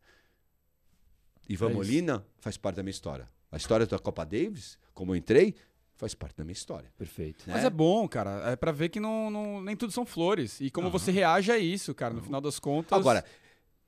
Ivan 1.49 1.71
é 1.71 1.73
Molina 1.73 2.25
faz 2.39 2.55
parte 2.55 2.77
da 2.77 2.83
minha 2.83 2.91
história. 2.91 3.29
A 3.51 3.57
história 3.57 3.85
da 3.85 3.99
Copa 3.99 4.25
Davis, 4.25 4.79
como 4.93 5.11
eu 5.11 5.17
entrei, 5.17 5.53
faz 5.97 6.15
parte 6.15 6.37
da 6.37 6.45
minha 6.45 6.53
história. 6.53 6.93
Perfeito. 6.97 7.45
Né? 7.45 7.55
Mas 7.55 7.65
é 7.65 7.69
bom, 7.69 8.07
cara. 8.07 8.51
É 8.51 8.55
para 8.55 8.71
ver 8.71 8.87
que 8.87 9.01
não, 9.01 9.29
não, 9.29 9.61
nem 9.61 9.75
tudo 9.75 9.91
são 9.91 10.05
flores. 10.05 10.61
E 10.61 10.71
como 10.71 10.87
uhum. 10.87 10.93
você 10.93 11.11
reage 11.11 11.51
a 11.51 11.57
isso, 11.57 11.93
cara, 11.93 12.13
no 12.13 12.21
uhum. 12.21 12.25
final 12.25 12.39
das 12.39 12.57
contas. 12.57 12.97
Agora, 12.97 13.25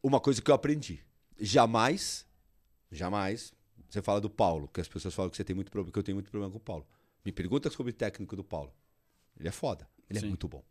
uma 0.03 0.19
coisa 0.19 0.41
que 0.41 0.51
eu 0.51 0.55
aprendi: 0.55 0.99
jamais, 1.39 2.27
jamais, 2.91 3.53
você 3.89 4.01
fala 4.01 4.19
do 4.19 4.29
Paulo, 4.29 4.67
que 4.67 4.81
as 4.81 4.89
pessoas 4.89 5.13
falam 5.13 5.31
que 5.31 5.37
você 5.37 5.43
tem 5.45 5.55
muito 5.55 5.71
problema, 5.71 5.93
que 5.93 5.99
eu 5.99 6.03
tenho 6.03 6.17
muito 6.17 6.29
problema 6.29 6.51
com 6.51 6.57
o 6.57 6.61
Paulo. 6.61 6.85
Me 7.23 7.31
pergunta 7.31 7.69
sobre 7.69 7.91
o 7.91 7.95
técnico 7.95 8.35
do 8.35 8.43
Paulo. 8.43 8.73
Ele 9.39 9.47
é 9.47 9.53
foda. 9.53 9.87
Ele 10.09 10.19
é 10.19 10.19
Sim. 10.19 10.25
é 10.25 10.29
muito 10.29 10.49
bom. 10.49 10.61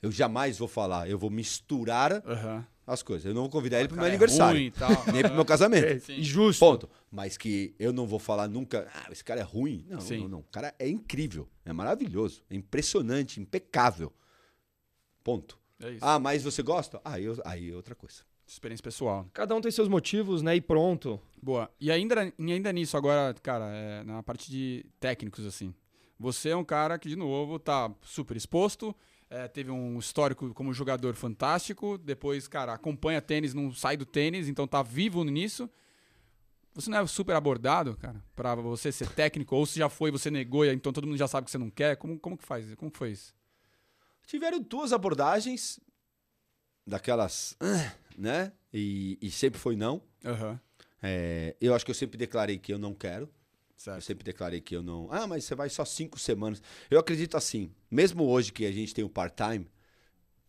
Eu 0.00 0.12
jamais 0.12 0.58
vou 0.58 0.68
falar, 0.68 1.08
eu 1.08 1.18
vou 1.18 1.30
misturar 1.30 2.22
uhum. 2.24 2.64
as 2.86 3.02
coisas. 3.02 3.26
Eu 3.26 3.34
não 3.34 3.42
vou 3.42 3.50
convidar 3.50 3.80
ele 3.80 3.88
para 3.88 3.94
o 3.94 3.98
meu 3.98 4.06
é 4.06 4.08
aniversário, 4.08 4.60
nem 5.12 5.22
para 5.22 5.32
o 5.32 5.34
meu 5.34 5.44
casamento. 5.44 6.10
É, 6.10 6.22
Justo. 6.22 6.60
Ponto. 6.60 6.88
Mas 7.10 7.36
que 7.36 7.74
eu 7.78 7.92
não 7.92 8.06
vou 8.06 8.18
falar 8.18 8.48
nunca, 8.48 8.88
ah, 8.94 9.10
esse 9.10 9.24
cara 9.24 9.40
é 9.40 9.44
ruim. 9.44 9.84
Não, 9.88 10.00
Sim. 10.00 10.20
não, 10.20 10.28
não. 10.28 10.38
O 10.40 10.44
cara 10.44 10.74
é 10.78 10.88
incrível, 10.88 11.48
é 11.64 11.72
maravilhoso, 11.72 12.42
é 12.48 12.54
impressionante, 12.54 13.40
impecável. 13.40 14.12
Ponto. 15.24 15.58
É 15.80 15.90
isso. 15.90 16.04
Ah, 16.04 16.18
mas 16.18 16.42
você 16.42 16.62
gosta? 16.62 17.00
Ah, 17.04 17.20
eu, 17.20 17.40
aí 17.44 17.70
é 17.70 17.74
outra 17.74 17.94
coisa. 17.94 18.22
Experiência 18.46 18.82
pessoal. 18.82 19.28
Cada 19.32 19.54
um 19.54 19.60
tem 19.60 19.70
seus 19.70 19.88
motivos, 19.88 20.40
né? 20.42 20.56
E 20.56 20.60
pronto. 20.60 21.20
Boa. 21.42 21.70
E 21.78 21.90
ainda, 21.90 22.32
e 22.38 22.52
ainda 22.52 22.72
nisso, 22.72 22.96
agora, 22.96 23.34
cara, 23.42 23.66
é, 23.66 24.02
na 24.04 24.22
parte 24.22 24.50
de 24.50 24.86
técnicos, 24.98 25.44
assim. 25.44 25.74
Você 26.18 26.48
é 26.48 26.56
um 26.56 26.64
cara 26.64 26.98
que, 26.98 27.08
de 27.08 27.14
novo, 27.14 27.58
tá 27.58 27.92
super 28.02 28.36
exposto, 28.36 28.96
é, 29.30 29.46
teve 29.48 29.70
um 29.70 29.98
histórico 29.98 30.52
como 30.54 30.72
jogador 30.72 31.14
fantástico, 31.14 31.98
depois, 31.98 32.48
cara, 32.48 32.72
acompanha 32.72 33.20
tênis, 33.20 33.54
não 33.54 33.72
sai 33.72 33.96
do 33.96 34.06
tênis, 34.06 34.48
então 34.48 34.66
tá 34.66 34.82
vivo 34.82 35.24
nisso. 35.24 35.68
Você 36.74 36.88
não 36.90 36.98
é 36.98 37.06
super 37.06 37.34
abordado, 37.34 37.96
cara, 37.96 38.22
pra 38.36 38.54
você 38.54 38.92
ser 38.92 39.08
técnico, 39.10 39.56
ou 39.56 39.66
se 39.66 39.78
já 39.78 39.88
foi, 39.88 40.10
você 40.10 40.30
negou, 40.30 40.64
então 40.64 40.92
todo 40.92 41.06
mundo 41.06 41.16
já 41.18 41.26
sabe 41.26 41.44
que 41.46 41.50
você 41.50 41.58
não 41.58 41.70
quer? 41.70 41.96
Como, 41.96 42.18
como 42.18 42.38
que 42.38 42.44
faz? 42.44 42.74
Como 42.76 42.90
que 42.90 42.98
foi 42.98 43.10
isso? 43.10 43.34
Tiveram 44.26 44.60
duas 44.60 44.92
abordagens 44.92 45.80
daquelas, 46.86 47.56
"Ah", 47.60 47.92
né? 48.16 48.52
E, 48.72 49.18
e 49.20 49.30
sempre 49.30 49.58
foi 49.58 49.76
não. 49.76 50.02
Aham, 50.24 50.60
É, 51.02 51.54
eu 51.60 51.74
acho 51.74 51.84
que 51.84 51.90
eu 51.92 51.94
sempre 51.94 52.16
declarei 52.18 52.58
que 52.58 52.72
eu 52.72 52.78
não 52.78 52.92
quero. 52.92 53.28
Eu 53.78 53.82
certo. 53.82 54.02
sempre 54.02 54.24
declarei 54.24 54.60
que 54.60 54.74
eu 54.74 54.82
não. 54.82 55.08
Ah, 55.10 55.26
mas 55.26 55.44
você 55.44 55.54
vai 55.54 55.70
só 55.70 55.84
cinco 55.84 56.18
semanas. 56.18 56.60
Eu 56.90 56.98
acredito 56.98 57.36
assim, 57.36 57.70
mesmo 57.88 58.24
hoje 58.24 58.52
que 58.52 58.66
a 58.66 58.72
gente 58.72 58.92
tem 58.92 59.04
o 59.04 59.08
part-time, 59.08 59.70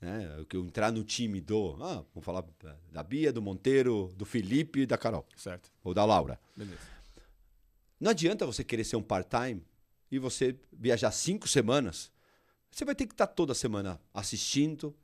né? 0.01 0.43
Que 0.49 0.57
eu 0.57 0.65
entrar 0.65 0.91
no 0.91 1.03
time 1.03 1.39
do. 1.39 1.77
Ah, 1.79 2.03
vamos 2.13 2.25
falar 2.25 2.43
da 2.91 3.03
Bia, 3.03 3.31
do 3.31 3.41
Monteiro, 3.41 4.11
do 4.15 4.25
Felipe 4.25 4.81
e 4.81 4.85
da 4.87 4.97
Carol. 4.97 5.27
Certo. 5.35 5.71
Ou 5.83 5.93
da 5.93 6.03
Laura. 6.03 6.39
Beleza. 6.55 6.81
Não 7.99 8.11
adianta 8.11 8.47
você 8.47 8.63
querer 8.63 8.83
ser 8.83 8.95
um 8.95 9.03
part-time 9.03 9.63
e 10.11 10.17
você 10.17 10.57
viajar 10.73 11.11
cinco 11.11 11.47
semanas. 11.47 12.11
Você 12.71 12.83
vai 12.83 12.95
ter 12.95 13.05
que 13.05 13.13
estar 13.13 13.27
toda 13.27 13.53
semana 13.53 14.01
assistindo, 14.11 14.95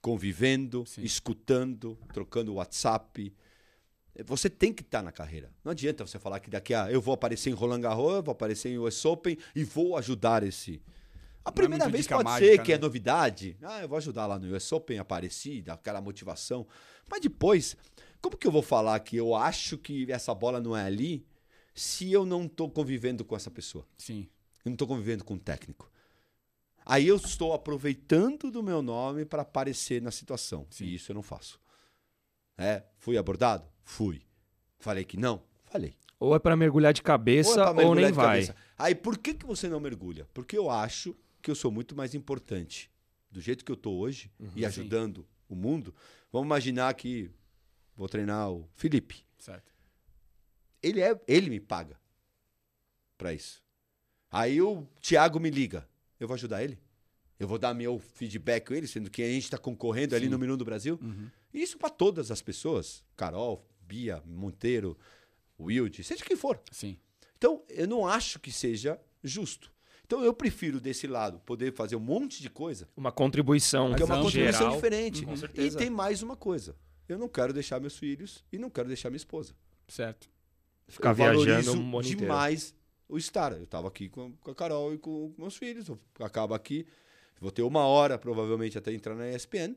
convivendo, 0.00 0.84
Sim. 0.86 1.02
escutando, 1.02 1.98
trocando 2.12 2.54
WhatsApp. 2.54 3.34
Você 4.26 4.48
tem 4.48 4.72
que 4.72 4.82
estar 4.82 5.02
na 5.02 5.10
carreira. 5.10 5.50
Não 5.64 5.72
adianta 5.72 6.06
você 6.06 6.18
falar 6.18 6.38
que 6.38 6.48
daqui 6.48 6.72
a 6.72 6.90
eu 6.90 7.00
vou 7.00 7.14
aparecer 7.14 7.50
em 7.50 7.52
Roland 7.52 7.80
Garros, 7.80 8.24
vou 8.24 8.32
aparecer 8.32 8.70
em 8.70 8.78
US 8.78 9.04
Open 9.04 9.36
e 9.54 9.64
vou 9.64 9.96
ajudar 9.96 10.42
esse. 10.44 10.80
A 11.44 11.50
primeira 11.50 11.84
muito 11.84 11.92
vez 11.92 12.06
pode 12.06 12.24
mágica, 12.24 12.52
ser 12.52 12.62
que 12.62 12.72
é 12.72 12.76
né? 12.76 12.80
novidade. 12.80 13.56
Ah, 13.62 13.82
eu 13.82 13.88
vou 13.88 13.98
ajudar 13.98 14.26
lá 14.26 14.38
no 14.38 14.54
US 14.56 14.70
Open, 14.72 14.98
apareci, 14.98 15.60
dá 15.60 15.74
aquela 15.74 16.00
motivação. 16.00 16.66
Mas 17.10 17.20
depois, 17.20 17.76
como 18.22 18.36
que 18.36 18.46
eu 18.46 18.52
vou 18.52 18.62
falar 18.62 18.98
que 19.00 19.16
eu 19.16 19.34
acho 19.34 19.76
que 19.76 20.10
essa 20.10 20.32
bola 20.32 20.60
não 20.60 20.76
é 20.76 20.84
ali 20.84 21.26
se 21.74 22.10
eu 22.10 22.24
não 22.24 22.46
estou 22.46 22.70
convivendo 22.70 23.24
com 23.24 23.34
essa 23.34 23.50
pessoa? 23.50 23.86
Sim. 23.98 24.28
Eu 24.64 24.70
não 24.70 24.74
estou 24.74 24.88
convivendo 24.88 25.24
com 25.24 25.34
o 25.34 25.38
técnico. 25.38 25.90
Aí 26.86 27.08
eu 27.08 27.16
estou 27.16 27.52
aproveitando 27.52 28.50
do 28.50 28.62
meu 28.62 28.80
nome 28.80 29.24
para 29.24 29.42
aparecer 29.42 30.00
na 30.00 30.10
situação. 30.10 30.66
Sim. 30.70 30.84
E 30.84 30.94
isso 30.94 31.10
eu 31.10 31.14
não 31.14 31.22
faço. 31.22 31.60
É, 32.56 32.84
fui 32.98 33.18
abordado? 33.18 33.73
Fui. 33.84 34.22
Falei 34.78 35.04
que 35.04 35.16
não? 35.16 35.42
Falei. 35.64 35.94
Ou 36.18 36.34
é 36.34 36.38
pra 36.38 36.56
mergulhar 36.56 36.92
de 36.92 37.00
Ou 37.00 37.04
é 37.04 37.06
cabeça 37.06 37.70
ou, 37.70 37.94
nem 37.94 38.10
vai. 38.10 38.40
cabeça. 38.40 38.56
Aí 38.78 38.94
por 38.94 39.18
que, 39.18 39.34
que 39.34 39.46
você 39.46 39.68
não 39.68 39.78
mergulha? 39.78 40.26
Porque 40.32 40.56
eu 40.56 40.70
acho 40.70 41.14
que 41.42 41.50
eu 41.50 41.54
sou 41.54 41.70
muito 41.70 41.94
mais 41.94 42.14
importante. 42.14 42.90
Do 43.30 43.40
jeito 43.40 43.64
que 43.64 43.70
eu 43.70 43.74
estou 43.74 43.98
hoje 43.98 44.30
e 44.54 44.64
ajudando 44.64 45.26
o 45.48 45.54
mundo, 45.54 45.94
vamos 46.32 46.46
imaginar 46.46 46.94
que 46.94 47.30
vou 47.96 48.08
treinar 48.08 48.50
o 48.50 48.68
Felipe. 48.76 49.24
Certo. 49.38 49.72
Ele, 50.82 51.00
é, 51.00 51.20
ele 51.26 51.50
me 51.50 51.60
paga 51.60 51.98
para 53.18 53.32
isso. 53.34 53.62
Aí 54.30 54.60
o 54.62 54.86
Thiago 55.00 55.40
me 55.40 55.50
liga. 55.50 55.86
Eu 56.18 56.28
vou 56.28 56.34
ajudar 56.34 56.62
ele? 56.62 56.78
Eu 57.38 57.48
vou 57.48 57.58
dar 57.58 57.74
meu 57.74 57.98
feedback 57.98 58.66
com 58.66 58.74
ele, 58.74 58.86
sendo 58.86 59.10
que 59.10 59.22
a 59.22 59.26
gente 59.26 59.44
está 59.44 59.58
concorrendo 59.58 60.14
ali 60.14 60.26
Sim. 60.26 60.30
no 60.30 60.38
Minuto 60.38 60.60
do 60.60 60.64
Brasil? 60.64 60.98
Uhum. 61.02 61.28
Isso 61.52 61.76
para 61.76 61.90
todas 61.90 62.30
as 62.30 62.40
pessoas. 62.40 63.04
Carol, 63.16 63.64
Bia, 63.86 64.22
Monteiro, 64.26 64.96
Wilde, 65.58 66.02
seja 66.02 66.24
quem 66.24 66.36
for. 66.36 66.60
Sim. 66.70 66.96
Então, 67.36 67.62
eu 67.68 67.86
não 67.86 68.06
acho 68.06 68.38
que 68.40 68.50
seja 68.50 69.00
justo. 69.22 69.72
Então, 70.06 70.22
eu 70.22 70.34
prefiro 70.34 70.80
desse 70.80 71.06
lado 71.06 71.38
poder 71.40 71.72
fazer 71.72 71.96
um 71.96 72.00
monte 72.00 72.42
de 72.42 72.50
coisa, 72.50 72.88
Uma 72.96 73.10
contribuição 73.10 73.94
que 73.94 74.02
é 74.02 74.04
uma 74.04 74.20
contribuição 74.20 74.60
geral. 74.60 74.74
diferente. 74.74 75.24
Com 75.24 75.34
E 75.60 75.70
tem 75.70 75.90
mais 75.90 76.22
uma 76.22 76.36
coisa. 76.36 76.76
Eu 77.08 77.18
não 77.18 77.28
quero 77.28 77.52
deixar 77.52 77.80
meus 77.80 77.96
filhos 77.98 78.44
e 78.52 78.58
não 78.58 78.70
quero 78.70 78.88
deixar 78.88 79.10
minha 79.10 79.16
esposa. 79.16 79.54
Certo. 79.88 80.28
Ficar 80.88 81.10
eu 81.10 81.14
viajando 81.14 81.72
um 81.72 81.88
ano 81.88 82.00
inteiro. 82.00 82.20
demais 82.20 82.74
o 83.08 83.16
estar. 83.16 83.52
Eu 83.52 83.64
estava 83.64 83.88
aqui 83.88 84.08
com, 84.08 84.32
a 84.46 84.54
Carol 84.54 84.94
e 84.94 84.98
com, 84.98 85.32
com 85.32 85.42
meus 85.42 85.56
filhos. 85.56 85.88
Eu 85.88 85.98
acabo 86.20 86.54
aqui, 86.54 86.86
vou 87.40 87.50
ter 87.50 87.62
uma 87.62 87.86
hora 87.86 88.18
provavelmente 88.18 88.76
até 88.78 88.92
entrar 88.92 89.14
na 89.14 89.28
ESPN. 89.30 89.74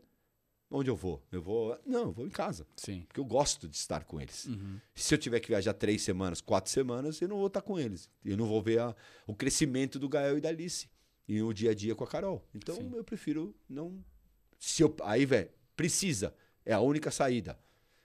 Onde 0.70 0.90
eu 0.90 0.96
vou? 0.98 1.24
Eu 1.32 1.42
vou. 1.42 1.80
Não, 1.86 2.02
eu 2.08 2.12
vou 2.12 2.26
em 2.28 2.30
casa. 2.30 2.68
Sim. 2.76 3.04
Porque 3.08 3.20
eu 3.20 3.26
gosto 3.26 3.70
de 3.70 3.76
estar 3.78 4.04
com 4.04 4.20
eles. 4.20 4.46
Uhum. 4.48 4.80
Se 4.94 5.14
eu 5.14 5.18
tiver 5.18 5.40
que 5.40 5.48
viajar 5.48 5.74
três 5.74 6.02
semanas, 6.02 6.42
quatro 6.42 6.70
semanas, 6.72 7.22
eu 7.22 7.28
não 7.30 7.38
vou 7.38 7.48
estar 7.48 7.62
com 7.62 7.80
eles. 7.80 8.10
Eu 8.26 8.36
não 8.36 8.46
vou 8.46 8.62
ver 8.62 8.80
a- 8.80 8.94
o 9.26 9.34
crescimento 9.34 9.98
do 9.98 10.10
Gael 10.10 10.38
e 10.38 10.42
da 10.42 10.50
Alice. 10.50 10.90
E 11.28 11.42
o 11.42 11.54
dia 11.54 11.72
a 11.72 11.74
dia 11.74 11.96
com 11.96 12.04
a 12.04 12.08
Carol. 12.08 12.46
Então 12.54 12.76
Sim. 12.76 12.92
eu 12.96 13.04
prefiro 13.04 13.56
não. 13.70 14.04
Se 14.60 14.82
eu, 14.84 14.94
aí, 15.04 15.26
velho, 15.26 15.50
precisa. 15.76 16.34
É 16.66 16.74
a 16.74 16.80
única 16.82 17.12
saída. 17.12 17.58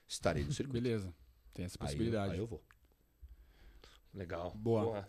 Estarei 0.07 0.43
no 0.45 0.51
circuito. 0.53 0.81
Beleza. 0.81 1.13
Tem 1.53 1.65
essa 1.65 1.77
Aí 1.79 1.83
eu- 1.83 1.87
possibilidade. 1.87 2.33
aí 2.33 2.39
eu 2.39 2.47
vou. 2.47 2.63
Legal. 4.13 4.51
Boa. 4.55 5.07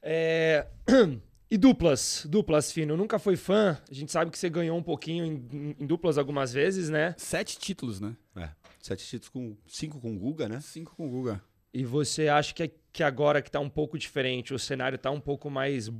É, 0.00 0.66
E 1.50 1.56
duplas? 1.56 2.26
Duplas, 2.28 2.70
Fino. 2.70 2.96
Nunca 2.96 3.18
foi 3.18 3.36
fã. 3.36 3.80
A 3.90 3.94
gente 3.94 4.12
sabe 4.12 4.30
que 4.30 4.38
você 4.38 4.50
ganhou 4.50 4.76
um 4.76 4.82
pouquinho 4.82 5.24
em, 5.24 5.76
em 5.80 5.86
duplas 5.86 6.18
algumas 6.18 6.52
vezes, 6.52 6.90
né? 6.90 7.14
Sete 7.16 7.58
títulos, 7.58 8.00
né? 8.00 8.14
É. 8.36 8.50
Sete 8.80 9.06
títulos 9.06 9.28
com. 9.28 9.56
Cinco 9.66 10.00
com 10.00 10.14
o 10.14 10.18
Guga, 10.18 10.48
né? 10.48 10.60
Cinco 10.60 10.94
com 10.94 11.06
o 11.06 11.10
Guga. 11.10 11.42
E 11.72 11.84
você 11.84 12.28
acha 12.28 12.52
que, 12.54 12.70
que 12.92 13.02
agora 13.02 13.40
que 13.40 13.50
tá 13.50 13.60
um 13.60 13.68
pouco 13.68 13.98
diferente, 13.98 14.52
o 14.52 14.58
cenário 14.58 14.98
tá 14.98 15.10
um 15.10 15.20
pouco 15.20 15.50
mais, 15.50 15.90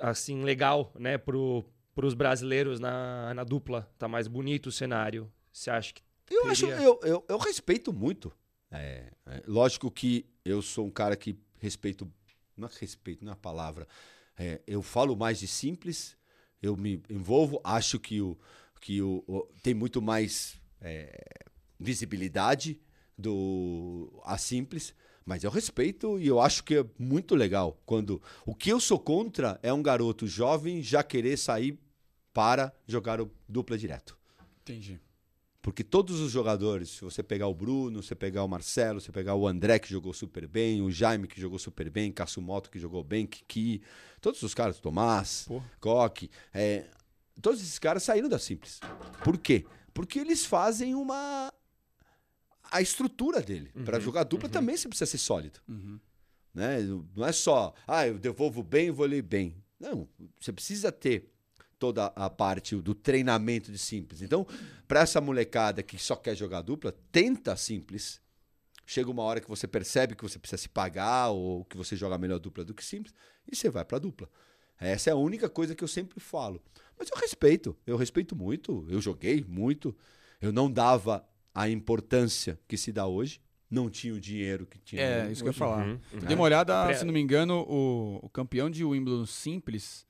assim, 0.00 0.42
legal, 0.42 0.92
né? 0.98 1.18
Pro, 1.18 1.64
pros 1.94 2.14
brasileiros 2.14 2.80
na, 2.80 3.34
na 3.34 3.44
dupla. 3.44 3.90
Tá 3.98 4.08
mais 4.08 4.26
bonito 4.26 4.66
o 4.66 4.72
cenário. 4.72 5.30
Você 5.52 5.70
acha 5.70 5.92
que 5.92 6.02
Eu 6.30 6.46
acho, 6.48 6.66
Teria. 6.66 6.82
eu, 6.82 7.00
eu, 7.02 7.24
eu 7.28 7.38
respeito 7.38 7.92
muito. 7.92 8.32
É, 8.70 9.12
é, 9.26 9.42
lógico 9.46 9.90
que 9.90 10.26
eu 10.44 10.60
sou 10.62 10.86
um 10.86 10.90
cara 10.90 11.14
que 11.14 11.38
respeito, 11.60 12.10
não 12.56 12.68
é 12.68 12.70
respeito, 12.80 13.24
não 13.24 13.32
é 13.32 13.34
a 13.34 13.36
palavra. 13.36 13.86
É, 14.36 14.60
eu 14.66 14.82
falo 14.82 15.16
mais 15.16 15.38
de 15.38 15.46
simples, 15.46 16.16
eu 16.62 16.76
me 16.76 17.02
envolvo, 17.08 17.60
acho 17.64 17.98
que 17.98 18.20
o 18.20 18.36
que 18.80 19.00
o, 19.00 19.24
o- 19.26 19.48
tem 19.62 19.72
muito 19.72 20.02
mais 20.02 20.60
é, 20.80 21.26
visibilidade 21.80 22.78
do 23.16 24.20
a 24.24 24.36
simples, 24.36 24.94
mas 25.24 25.42
eu 25.44 25.50
respeito 25.50 26.18
e 26.18 26.26
eu 26.26 26.38
acho 26.40 26.62
que 26.64 26.74
é 26.76 26.84
muito 26.98 27.34
legal 27.34 27.80
quando 27.86 28.20
o 28.44 28.54
que 28.54 28.70
eu 28.70 28.78
sou 28.78 28.98
contra 28.98 29.58
é 29.62 29.72
um 29.72 29.82
garoto 29.82 30.26
jovem 30.26 30.82
já 30.82 31.02
querer 31.02 31.38
sair 31.38 31.78
para 32.32 32.74
jogar 32.86 33.20
o 33.20 33.30
dupla 33.48 33.78
direto. 33.78 34.18
Entendi. 34.62 35.00
Porque 35.64 35.82
todos 35.82 36.20
os 36.20 36.30
jogadores, 36.30 36.90
se 36.90 37.00
você 37.00 37.22
pegar 37.22 37.46
o 37.46 37.54
Bruno, 37.54 38.02
você 38.02 38.14
pegar 38.14 38.44
o 38.44 38.48
Marcelo, 38.48 39.00
você 39.00 39.10
pegar 39.10 39.34
o 39.34 39.48
André, 39.48 39.78
que 39.78 39.88
jogou 39.88 40.12
super 40.12 40.46
bem, 40.46 40.82
o 40.82 40.90
Jaime, 40.90 41.26
que 41.26 41.40
jogou 41.40 41.58
super 41.58 41.88
bem, 41.88 42.12
Kassumoto, 42.12 42.70
que 42.70 42.78
jogou 42.78 43.02
bem, 43.02 43.26
Kiki, 43.26 43.80
todos 44.20 44.42
os 44.42 44.52
caras, 44.52 44.78
Tomás, 44.78 45.46
Porra. 45.48 45.64
Coque, 45.80 46.30
é, 46.52 46.84
todos 47.40 47.62
esses 47.62 47.78
caras 47.78 48.02
saíram 48.02 48.28
da 48.28 48.38
Simples. 48.38 48.78
Por 49.24 49.38
quê? 49.38 49.64
Porque 49.94 50.18
eles 50.18 50.44
fazem 50.44 50.94
uma. 50.94 51.50
a 52.70 52.82
estrutura 52.82 53.40
dele. 53.40 53.72
Para 53.86 53.98
jogar 53.98 54.24
dupla 54.24 54.50
também 54.50 54.76
você 54.76 54.86
precisa 54.86 55.10
ser 55.10 55.16
sólido. 55.16 55.60
Uhum. 55.66 55.98
Né? 56.52 56.80
Não 57.16 57.24
é 57.24 57.32
só, 57.32 57.72
ah, 57.86 58.06
eu 58.06 58.18
devolvo 58.18 58.62
bem 58.62 58.88
e 58.88 58.90
vou 58.90 59.06
ler 59.06 59.22
bem. 59.22 59.56
Não, 59.80 60.06
você 60.38 60.52
precisa 60.52 60.92
ter 60.92 61.33
toda 61.78 62.06
a 62.16 62.28
parte 62.30 62.74
do 62.76 62.94
treinamento 62.94 63.70
de 63.72 63.78
simples. 63.78 64.22
Então, 64.22 64.46
para 64.88 65.00
essa 65.00 65.20
molecada 65.20 65.82
que 65.82 65.98
só 65.98 66.16
quer 66.16 66.34
jogar 66.36 66.62
dupla, 66.62 66.92
tenta 67.12 67.56
simples. 67.56 68.20
Chega 68.86 69.10
uma 69.10 69.22
hora 69.22 69.40
que 69.40 69.48
você 69.48 69.66
percebe 69.66 70.14
que 70.14 70.22
você 70.22 70.38
precisa 70.38 70.60
se 70.60 70.68
pagar 70.68 71.30
ou 71.30 71.64
que 71.64 71.76
você 71.76 71.96
joga 71.96 72.18
melhor 72.18 72.38
dupla 72.38 72.64
do 72.64 72.74
que 72.74 72.84
simples 72.84 73.14
e 73.50 73.56
você 73.56 73.70
vai 73.70 73.84
para 73.84 73.98
dupla. 73.98 74.28
Essa 74.78 75.08
é 75.10 75.12
a 75.12 75.16
única 75.16 75.48
coisa 75.48 75.74
que 75.74 75.82
eu 75.82 75.88
sempre 75.88 76.20
falo. 76.20 76.60
Mas 76.98 77.08
eu 77.10 77.16
respeito, 77.18 77.76
eu 77.86 77.96
respeito 77.96 78.36
muito, 78.36 78.86
eu 78.90 79.00
joguei 79.00 79.42
muito. 79.48 79.96
Eu 80.40 80.52
não 80.52 80.70
dava 80.70 81.26
a 81.54 81.68
importância 81.68 82.58
que 82.68 82.76
se 82.76 82.92
dá 82.92 83.06
hoje, 83.06 83.40
não 83.70 83.88
tinha 83.88 84.12
o 84.12 84.20
dinheiro 84.20 84.66
que 84.66 84.78
tinha 84.78 85.00
É, 85.00 85.22
hoje. 85.22 85.32
isso 85.32 85.42
que 85.42 85.48
eu 85.48 85.52
ia 85.52 85.58
falar. 85.58 85.86
Uhum, 85.86 85.98
Dei 86.26 86.34
uma 86.36 86.44
olhada, 86.44 86.84
Pre- 86.86 86.94
se 86.96 87.04
não 87.04 87.12
me 87.12 87.20
engano, 87.20 87.60
o, 87.66 88.18
o 88.22 88.28
campeão 88.28 88.68
de 88.68 88.84
Wimbledon 88.84 89.24
simples, 89.26 90.06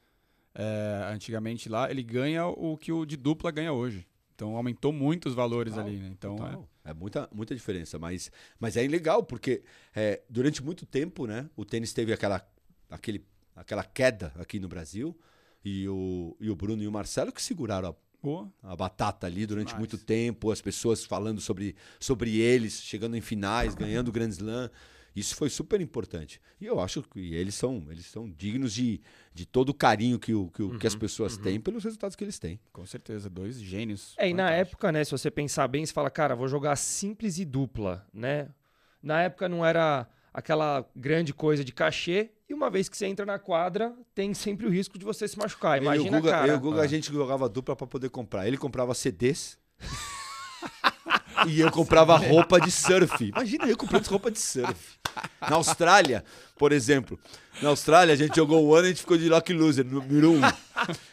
é, 0.54 1.12
antigamente 1.12 1.68
lá, 1.68 1.90
ele 1.90 2.02
ganha 2.02 2.46
o 2.46 2.76
que 2.76 2.92
o 2.92 3.04
de 3.04 3.16
dupla 3.16 3.50
ganha 3.50 3.72
hoje. 3.72 4.06
Então 4.34 4.56
aumentou 4.56 4.92
muito 4.92 5.28
os 5.28 5.34
valores 5.34 5.74
Total, 5.74 5.88
ali, 5.88 5.98
né? 5.98 6.08
Então, 6.10 6.34
é, 6.34 6.38
Total. 6.38 6.68
É 6.84 6.92
muita, 6.92 7.28
muita 7.32 7.54
diferença, 7.54 7.98
mas, 7.98 8.30
mas 8.58 8.76
é 8.76 8.86
legal, 8.86 9.22
porque 9.22 9.62
é, 9.94 10.22
durante 10.28 10.62
muito 10.62 10.84
tempo, 10.84 11.26
né, 11.26 11.48
o 11.56 11.64
tênis 11.64 11.92
teve 11.92 12.12
aquela, 12.12 12.46
aquele, 12.90 13.24
aquela 13.56 13.82
queda 13.84 14.32
aqui 14.36 14.58
no 14.60 14.68
Brasil, 14.68 15.16
e 15.64 15.88
o, 15.88 16.36
e 16.38 16.50
o 16.50 16.56
Bruno 16.56 16.82
e 16.82 16.86
o 16.86 16.92
Marcelo 16.92 17.32
que 17.32 17.40
seguraram 17.40 17.96
Pô, 18.20 18.48
a 18.62 18.74
batata 18.74 19.26
ali 19.26 19.44
durante 19.44 19.68
Demais. 19.68 19.80
muito 19.80 19.98
tempo, 19.98 20.50
as 20.50 20.62
pessoas 20.62 21.04
falando 21.04 21.42
sobre, 21.42 21.76
sobre 22.00 22.38
eles, 22.38 22.80
chegando 22.82 23.14
em 23.18 23.20
finais, 23.20 23.74
ganhando 23.74 24.08
o 24.08 24.12
Grand 24.12 24.30
Slam. 24.30 24.70
Isso 25.14 25.36
foi 25.36 25.48
super 25.48 25.80
importante. 25.80 26.40
E 26.60 26.66
eu 26.66 26.80
acho 26.80 27.02
que 27.02 27.34
eles 27.34 27.54
são, 27.54 27.86
eles 27.90 28.06
são 28.06 28.28
dignos 28.28 28.72
de, 28.74 29.00
de 29.32 29.46
todo 29.46 29.68
o 29.68 29.74
carinho 29.74 30.18
que, 30.18 30.34
o, 30.34 30.48
que, 30.48 30.62
o- 30.62 30.78
que 30.78 30.86
as 30.86 30.94
pessoas 30.96 31.36
têm 31.36 31.60
pelos 31.60 31.84
resultados 31.84 32.16
que 32.16 32.24
eles 32.24 32.38
têm. 32.38 32.58
com 32.72 32.84
certeza, 32.84 33.30
dois 33.30 33.60
gênios. 33.60 34.14
É, 34.18 34.28
e 34.28 34.34
na 34.34 34.50
época, 34.50 34.90
né, 34.90 35.04
se 35.04 35.10
você 35.12 35.30
pensar 35.30 35.68
bem, 35.68 35.86
você 35.86 35.92
fala, 35.92 36.10
cara, 36.10 36.34
vou 36.34 36.48
jogar 36.48 36.74
simples 36.76 37.38
e 37.38 37.44
dupla, 37.44 38.04
né? 38.12 38.48
Na 39.02 39.22
época 39.22 39.48
não 39.48 39.64
era 39.64 40.08
aquela 40.32 40.84
grande 40.96 41.32
coisa 41.32 41.62
de 41.64 41.72
cachê, 41.72 42.30
e 42.48 42.52
uma 42.54 42.68
vez 42.68 42.88
que 42.88 42.96
você 42.96 43.06
entra 43.06 43.24
na 43.24 43.38
quadra, 43.38 43.94
tem 44.14 44.34
sempre 44.34 44.66
o 44.66 44.70
risco 44.70 44.98
de 44.98 45.04
você 45.04 45.28
se 45.28 45.38
machucar. 45.38 45.76
Eu 45.78 45.82
e 45.82 45.86
Imagina, 45.86 46.18
o 46.18 46.20
Guga, 46.20 46.30
cara. 46.32 46.48
eu 46.48 46.54
e 46.54 46.56
o 46.56 46.60
Guga, 46.60 46.80
Ah. 46.80 46.84
a 46.84 46.86
gente 46.88 47.12
jogava 47.12 47.48
dupla 47.48 47.76
pra 47.76 47.86
poder 47.86 48.08
comprar. 48.10 48.46
Ele 48.48 48.56
comprava 48.58 48.92
CDs. 48.94 49.56
e 51.46 51.60
eu 51.60 51.70
comprava 51.70 52.16
roupa 52.18 52.60
de 52.60 52.70
surf. 52.70 53.24
Imagina 53.28 53.66
eu 53.66 53.76
comprando 53.76 54.06
roupa 54.06 54.30
de 54.30 54.40
surf. 54.40 54.98
Na 55.40 55.56
Austrália, 55.56 56.24
por 56.56 56.72
exemplo. 56.72 57.18
Na 57.62 57.68
Austrália, 57.68 58.14
a 58.14 58.16
gente 58.16 58.34
jogou 58.34 58.64
o 58.64 58.74
ano 58.74 58.86
e 58.86 58.88
a 58.88 58.90
gente 58.90 59.00
ficou 59.00 59.16
de 59.16 59.28
Lock 59.28 59.52
Loser, 59.52 59.84
número 59.84 60.32
um. 60.32 60.40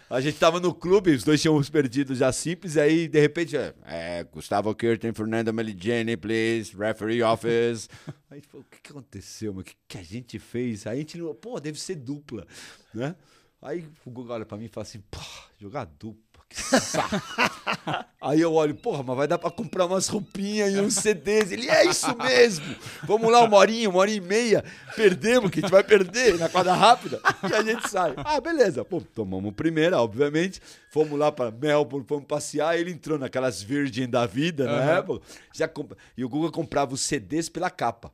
A 0.10 0.20
gente 0.20 0.38
tava 0.38 0.60
no 0.60 0.74
clube, 0.74 1.12
os 1.12 1.24
dois 1.24 1.42
tínhamos 1.42 1.70
perdido 1.70 2.16
já 2.16 2.32
simples, 2.32 2.78
aí 2.78 3.08
de 3.08 3.20
repente, 3.20 3.56
é, 3.56 3.74
é 3.86 4.24
Gustavo 4.24 4.74
Kirten, 4.74 5.14
Fernando 5.14 5.54
Meligeni, 5.54 6.18
please, 6.18 6.76
referee 6.76 7.22
office. 7.22 7.88
Aí 8.30 8.32
a 8.32 8.36
gente 8.36 8.48
falou, 8.48 8.66
o 8.66 8.70
que, 8.70 8.82
que 8.82 8.92
aconteceu, 8.92 9.54
mano? 9.54 9.62
O 9.62 9.66
que, 9.66 9.76
que 9.88 9.98
a 9.98 10.04
gente 10.04 10.40
fez? 10.40 10.88
Aí 10.88 10.98
a 10.98 11.00
gente, 11.00 11.18
pô, 11.40 11.60
deve 11.60 11.80
ser 11.80 11.96
dupla, 11.96 12.46
né? 12.94 13.16
Aí 13.62 13.88
o 14.06 14.10
Guga 14.10 14.34
olha 14.34 14.46
pra 14.46 14.58
mim 14.58 14.66
e 14.66 14.70
fala 14.70 14.84
assim, 14.84 15.02
pô, 15.12 15.20
jogar 15.60 15.86
dupla. 15.86 16.31
Aí 18.22 18.40
eu 18.40 18.54
olho, 18.54 18.76
porra, 18.76 19.02
mas 19.02 19.18
vai 19.18 19.28
dar 19.28 19.40
pra 19.40 19.50
comprar 19.50 19.86
umas 19.86 20.08
roupinhas 20.08 20.74
e 20.74 20.80
uns 20.80 20.96
CDs. 20.96 21.52
Ele, 21.52 21.70
é 21.70 21.86
isso 21.86 22.16
mesmo. 22.18 22.76
Vamos 23.04 23.32
lá, 23.32 23.42
uma 23.44 23.58
horinha, 23.58 23.90
uma 23.90 24.00
hora 24.00 24.12
e 24.12 24.22
meia. 24.22 24.64
Perdemos, 24.96 25.50
que 25.50 25.60
a 25.60 25.62
gente 25.62 25.72
vai 25.72 25.84
perder 25.84 26.38
na 26.38 26.48
quadra 26.48 26.74
rápida. 26.74 27.20
E 27.50 27.54
a 27.54 27.64
gente 27.64 27.90
sai. 27.90 28.14
Ah, 28.18 28.40
beleza. 28.40 28.86
Pô, 28.86 29.02
tomamos 29.02 29.54
primeira, 29.54 30.00
obviamente. 30.00 30.62
Fomos 30.92 31.18
lá 31.18 31.32
pra 31.32 31.50
Melbourne, 31.50 32.06
fomos 32.08 32.26
passear. 32.26 32.78
Ele 32.78 32.92
entrou 32.92 33.18
naquelas 33.18 33.62
Virgin 33.62 34.08
da 34.08 34.26
vida, 34.26 34.70
Aham. 34.70 34.92
época. 34.98 35.26
Já 35.56 35.68
comp... 35.68 35.94
E 36.16 36.24
o 36.24 36.30
Guga 36.30 36.52
comprava 36.52 36.94
os 36.94 37.02
CDs 37.02 37.50
pela 37.50 37.70
capa. 37.70 38.12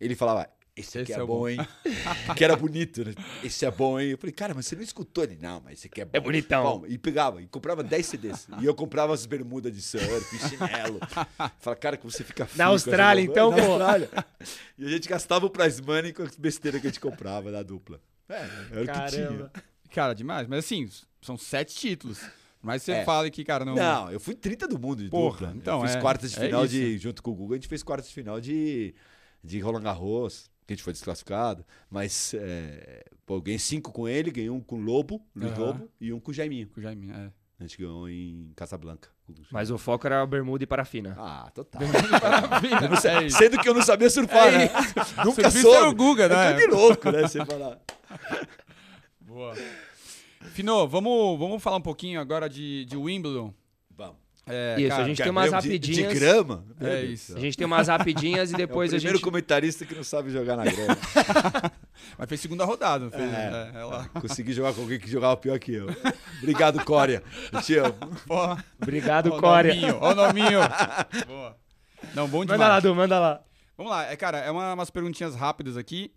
Ele 0.00 0.14
falava, 0.14 0.48
esse 0.76 0.98
aqui 0.98 1.12
Esse 1.12 1.20
é, 1.20 1.22
é 1.22 1.26
bom, 1.26 1.38
bom." 1.38 1.48
hein? 1.48 1.58
que 2.36 2.44
era 2.44 2.54
bonito, 2.54 3.04
né? 3.04 3.14
Esse 3.42 3.64
é 3.64 3.70
bom, 3.70 3.98
hein? 3.98 4.10
Eu 4.10 4.18
falei, 4.18 4.32
cara, 4.32 4.54
mas 4.54 4.66
você 4.66 4.76
não 4.76 4.82
escutou 4.82 5.24
ele? 5.24 5.38
Não, 5.40 5.60
mas 5.64 5.78
esse 5.78 5.86
aqui 5.86 6.00
é 6.02 6.04
bom. 6.04 6.10
É 6.12 6.20
bonitão. 6.20 6.62
Bom, 6.80 6.86
e 6.86 6.98
pegava, 6.98 7.40
e 7.42 7.46
comprava 7.46 7.82
10 7.82 8.06
CDs. 8.06 8.46
E 8.60 8.64
eu 8.66 8.74
comprava 8.74 9.14
as 9.14 9.24
bermudas 9.26 9.72
de 9.74 9.80
surf, 9.80 10.38
chinelo. 10.48 11.00
Fala, 11.60 11.76
cara, 11.76 11.96
que 11.96 12.04
você 12.04 12.22
fica 12.22 12.44
essa 12.44 12.64
Austrália, 12.64 13.22
então, 13.22 13.50
Na 13.50 13.56
pô. 13.56 13.62
Austrália. 13.72 14.10
E 14.78 14.84
a 14.84 14.88
gente 14.90 15.08
gastava 15.08 15.46
o 15.46 15.50
prize 15.50 15.80
money 15.82 16.12
com 16.12 16.22
as 16.22 16.36
besteiras 16.36 16.80
que 16.80 16.86
a 16.86 16.90
gente 16.90 17.00
comprava 17.00 17.50
na 17.50 17.62
dupla. 17.62 18.00
É, 18.28 18.34
era 18.72 18.82
o 18.82 18.86
que 18.86 18.86
Caramba. 18.86 19.50
tinha. 19.50 19.64
Cara, 19.92 20.14
demais. 20.14 20.46
Mas 20.48 20.64
assim, 20.64 20.88
são 21.22 21.38
sete 21.38 21.74
títulos. 21.74 22.20
Mas 22.60 22.82
você 22.82 22.92
É. 22.92 23.04
fala 23.04 23.30
que, 23.30 23.44
cara, 23.44 23.64
não. 23.64 23.74
Não, 23.76 24.10
eu 24.10 24.18
fui 24.18 24.34
30 24.34 24.66
do 24.66 24.78
mundo 24.78 25.04
de 25.04 25.08
Porra, 25.08 25.38
dupla. 25.46 25.54
então, 25.56 25.80
eu 25.80 25.86
fiz 25.86 25.96
é- 25.96 26.00
quartas 26.00 26.32
de 26.32 26.38
é 26.38 26.40
final 26.46 26.66
de. 26.66 26.98
Junto 26.98 27.22
com 27.22 27.30
o 27.30 27.34
Google, 27.34 27.54
a 27.54 27.56
gente 27.56 27.68
fez 27.68 27.82
quartas 27.84 28.08
de 28.08 28.14
final 28.14 28.40
de, 28.40 28.92
de 29.44 29.60
Roland 29.60 29.82
Garros, 29.82 30.50
que 30.66 30.72
a 30.72 30.76
gente 30.76 30.82
foi 30.82 30.92
desclassificado. 30.92 31.64
Mas 31.90 32.34
é, 32.34 33.04
pô, 33.24 33.36
eu 33.36 33.40
ganhei 33.42 33.58
cinco 33.58 33.92
com 33.92 34.08
ele, 34.08 34.30
ganhei 34.30 34.50
um 34.50 34.60
com 34.60 34.76
o 34.76 34.80
Lobo, 34.82 35.24
Luiz 35.34 35.52
Aham. 35.52 35.60
Lobo, 35.66 35.90
e 36.00 36.12
um 36.12 36.18
com 36.20 36.30
o 36.30 36.34
Jaiminho. 36.34 36.68
Com 36.68 36.80
o 36.80 36.82
Jaime, 36.82 37.10
é. 37.10 37.30
A 37.58 37.62
gente 37.62 37.78
ganhou 37.78 38.06
em 38.08 38.52
Casablanca. 38.54 39.08
Mas 39.50 39.70
o 39.70 39.78
foco 39.78 40.06
era 40.06 40.24
bermuda 40.26 40.62
e 40.62 40.66
parafina. 40.66 41.16
Ah, 41.18 41.50
total. 41.54 41.80
Maravilha. 41.82 42.76
É 43.22 43.24
isso. 43.26 43.38
Sendo 43.38 43.58
que 43.58 43.68
eu 43.68 43.72
não 43.74 43.82
sabia 43.82 44.10
surfar, 44.10 44.48
É 44.48 44.58
né? 44.58 44.70
Nunca 45.24 45.50
soube. 45.50 45.76
era 45.76 45.88
o 45.88 45.94
Guga, 45.94 46.24
É 46.24 46.28
né? 46.28 46.52
coisa 46.52 46.68
de 46.68 46.74
louco, 46.74 47.10
né? 47.10 47.22
Você 47.22 47.44
falar. 47.46 47.80
Boa. 49.20 49.54
Fino, 50.52 50.86
vamos, 50.86 51.38
vamos 51.38 51.62
falar 51.62 51.76
um 51.78 51.82
pouquinho 51.82 52.20
agora 52.20 52.48
de, 52.48 52.84
de 52.84 52.96
Wimbledon. 52.96 53.52
É, 54.48 54.76
Isso, 54.78 54.88
cara, 54.90 55.02
a 55.02 55.08
gente 55.08 55.20
tem 55.22 55.30
umas 55.30 55.44
mesmo 55.50 55.60
de- 55.60 55.66
rapidinhas. 55.68 56.12
De, 56.12 56.18
grama? 56.20 56.64
É 56.80 57.02
isso. 57.02 57.36
A 57.36 57.40
gente 57.40 57.56
tem 57.56 57.66
umas 57.66 57.88
rapidinhas 57.88 58.52
e 58.52 58.54
depois 58.54 58.90
é 58.92 58.94
o 58.94 58.96
a 58.96 58.98
primeiro 59.00 59.18
gente. 59.18 59.24
comentarista 59.24 59.84
que 59.84 59.92
não 59.94 60.04
sabe 60.04 60.30
jogar 60.30 60.56
na 60.56 60.62
grama. 60.64 60.96
Mas 62.16 62.28
fez 62.28 62.40
segunda 62.40 62.64
rodada, 62.64 63.04
não 63.06 63.10
fez? 63.10 63.22
É. 63.32 63.72
É, 63.74 63.80
é 63.80 63.84
lá. 63.84 64.08
Consegui 64.20 64.52
jogar 64.52 64.72
com 64.72 64.82
alguém 64.82 65.00
que 65.00 65.10
jogava 65.10 65.36
pior 65.36 65.58
que 65.58 65.72
eu. 65.74 65.88
Obrigado, 66.38 66.84
Cória. 66.84 67.24
Eu 67.52 67.60
te 67.60 67.76
amo. 67.76 67.94
Porra. 68.26 68.64
Obrigado, 68.80 69.32
Ó 69.32 69.36
o 69.36 69.40
Cória. 69.40 69.74
nominho, 69.74 69.98
ó 70.00 70.12
o 70.12 70.14
nominho. 70.14 70.60
Boa. 71.26 71.56
Não, 72.14 72.28
bom 72.28 72.44
demais. 72.44 72.60
Manda 72.60 72.68
lá, 72.72 72.80
Du, 72.80 72.94
manda 72.94 73.18
lá. 73.18 73.40
Vamos 73.76 73.90
lá, 73.90 74.04
é, 74.10 74.14
cara, 74.16 74.38
é 74.38 74.50
uma, 74.50 74.74
umas 74.74 74.90
perguntinhas 74.90 75.34
rápidas 75.34 75.76
aqui. 75.76 76.12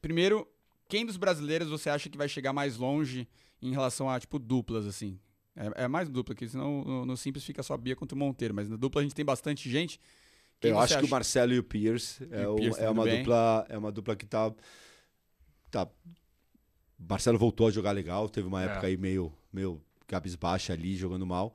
Primeiro, 0.00 0.46
quem 0.88 1.04
dos 1.04 1.16
brasileiros 1.16 1.68
você 1.68 1.90
acha 1.90 2.08
que 2.08 2.16
vai 2.16 2.28
chegar 2.28 2.52
mais 2.52 2.76
longe 2.76 3.26
em 3.60 3.72
relação 3.72 4.08
a, 4.08 4.18
tipo, 4.20 4.38
duplas, 4.38 4.86
assim? 4.86 5.18
É, 5.56 5.84
é 5.84 5.88
mais 5.88 6.08
dupla, 6.08 6.34
porque 6.34 6.48
senão 6.48 6.82
no, 6.84 7.06
no 7.06 7.16
simples 7.16 7.44
fica 7.44 7.62
só 7.62 7.76
Bia 7.76 7.94
contra 7.96 8.14
o 8.14 8.18
Monteiro, 8.18 8.54
mas 8.54 8.68
na 8.68 8.76
dupla 8.76 9.00
a 9.00 9.04
gente 9.04 9.14
tem 9.14 9.24
bastante 9.24 9.70
gente. 9.70 10.00
Quem 10.60 10.70
eu 10.70 10.78
acho 10.78 10.94
que 10.94 11.02
o 11.02 11.04
acha? 11.04 11.10
Marcelo 11.14 11.52
e 11.52 11.58
o 11.58 11.64
Pierce 11.64 12.26
é, 12.30 12.42
E 12.42 12.46
o 12.46 12.52
o- 12.52 12.56
Pierce 12.56 12.80
é 12.80 12.84
tá 12.84 12.90
uma 12.90 13.02
indo 13.02 13.10
bem. 13.10 13.18
dupla, 13.18 13.66
é 13.68 13.78
uma 13.78 13.92
dupla 13.92 14.16
que 14.16 14.26
tá 14.26 14.52
tá 15.70 15.88
Marcelo 16.98 17.38
voltou 17.38 17.66
a 17.66 17.70
jogar 17.70 17.92
legal, 17.92 18.28
teve 18.28 18.46
uma 18.46 18.62
É. 18.62 18.66
época 18.66 18.86
aí 18.86 18.96
meio 18.96 19.32
meio 19.52 19.80
cabisbaixa 20.06 20.72
ali, 20.72 20.96
jogando 20.96 21.24
mal, 21.26 21.54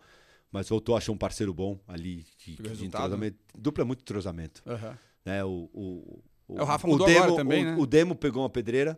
mas 0.52 0.70
voltou 0.70 0.96
a 0.96 0.98
achar 0.98 1.12
um 1.12 1.18
parceiro 1.18 1.54
bom 1.54 1.80
ali 1.88 2.26
de, 2.38 2.56
de 2.56 2.86
entrosamento. 2.86 3.38
Dupla 3.58 3.84
é 3.84 3.86
muito 3.86 4.02
entrosamento, 4.02 4.62
Aham. 4.66 4.98
né? 5.26 5.44
O, 5.44 5.70
o, 5.74 6.24
É, 6.58 6.62
o 6.62 6.66
Rafa 6.66 6.88
mudou 6.88 7.08
agora 7.08 7.36
também, 7.36 7.64
o, 7.64 7.66
né? 7.66 7.76
o 7.78 7.86
Demo 7.86 8.16
pegou 8.16 8.42
uma 8.44 8.50
pedreira. 8.50 8.98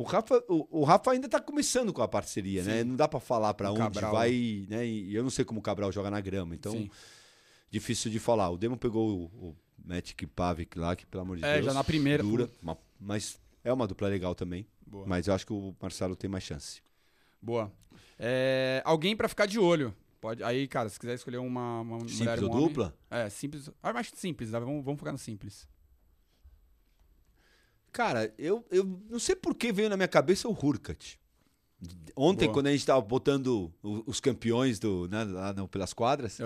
O 0.00 0.04
Rafa, 0.04 0.42
o, 0.48 0.80
o 0.80 0.84
Rafa 0.84 1.10
ainda 1.12 1.28
tá 1.28 1.38
começando 1.40 1.92
com 1.92 2.00
a 2.00 2.08
parceria, 2.08 2.62
né? 2.64 2.78
Sim. 2.78 2.84
Não 2.88 2.96
dá 2.96 3.06
pra 3.06 3.20
falar 3.20 3.52
pra 3.54 3.70
O 3.70 3.74
onde 3.74 3.80
Cabral. 3.82 4.12
vai, 4.12 4.66
né? 4.68 4.86
E 4.86 5.14
eu 5.14 5.22
não 5.22 5.28
sei 5.30 5.44
como 5.44 5.60
o 5.60 5.62
Cabral 5.62 5.92
joga 5.92 6.10
na 6.10 6.20
grama, 6.20 6.54
então 6.54 6.72
Sim. 6.72 6.90
difícil 7.70 8.10
de 8.10 8.18
falar. 8.18 8.48
O 8.50 8.56
Demo 8.56 8.76
pegou 8.78 9.08
o, 9.10 9.48
o 9.48 9.56
Matic 9.84 10.26
Pavic 10.34 10.78
lá, 10.78 10.96
que 10.96 11.04
pelo 11.06 11.22
amor 11.22 11.36
de 11.36 11.44
É, 11.44 11.54
Deus. 11.54 11.66
já 11.66 11.74
na 11.74 11.84
primeira, 11.84 12.22
Dura, 12.22 12.48
uma- 12.62 12.78
mas 12.98 13.38
é 13.62 13.72
uma 13.72 13.86
dupla 13.86 14.08
legal 14.08 14.34
também. 14.34 14.66
Boa. 14.86 15.06
Mas 15.06 15.26
eu 15.28 15.34
acho 15.34 15.46
que 15.46 15.52
o 15.52 15.74
Marcelo 15.80 16.16
tem 16.16 16.28
mais 16.30 16.44
chance. 16.44 16.80
Boa. 17.40 17.70
É, 18.18 18.82
alguém 18.84 19.14
pra 19.14 19.28
ficar 19.28 19.46
de 19.46 19.58
olho. 19.58 19.94
Pode, 20.20 20.42
aí, 20.42 20.68
cara, 20.68 20.88
se 20.88 20.98
quiser 21.00 21.14
escolher 21.14 21.38
uma, 21.38 21.80
uma 21.80 21.96
mulher 21.98 22.10
Simples 22.10 22.42
um 22.42 22.46
ou 22.46 22.52
homem- 22.52 22.68
dupla? 22.68 22.94
É, 23.10 23.28
simples. 23.30 23.70
Ah, 23.82 23.92
mas 23.92 24.10
simples, 24.14 24.50
tá? 24.50 24.58
vamos, 24.58 24.84
vamos 24.84 24.98
focar 24.98 25.12
no 25.12 25.18
simples. 25.18 25.66
Cara, 27.92 28.32
eu, 28.38 28.64
eu 28.70 28.84
não 29.10 29.18
sei 29.18 29.34
por 29.34 29.54
que 29.54 29.72
veio 29.72 29.88
na 29.88 29.96
minha 29.96 30.08
cabeça 30.08 30.48
o 30.48 30.52
Hurkat. 30.52 31.18
Ontem, 32.14 32.44
Boa. 32.46 32.54
quando 32.54 32.66
a 32.66 32.72
gente 32.72 32.84
tava 32.84 33.00
botando 33.00 33.72
os 33.82 34.20
campeões 34.20 34.78
do, 34.78 35.08
né, 35.08 35.24
lá 35.24 35.52
no- 35.52 35.66
pelas 35.66 35.92
quadras, 35.94 36.38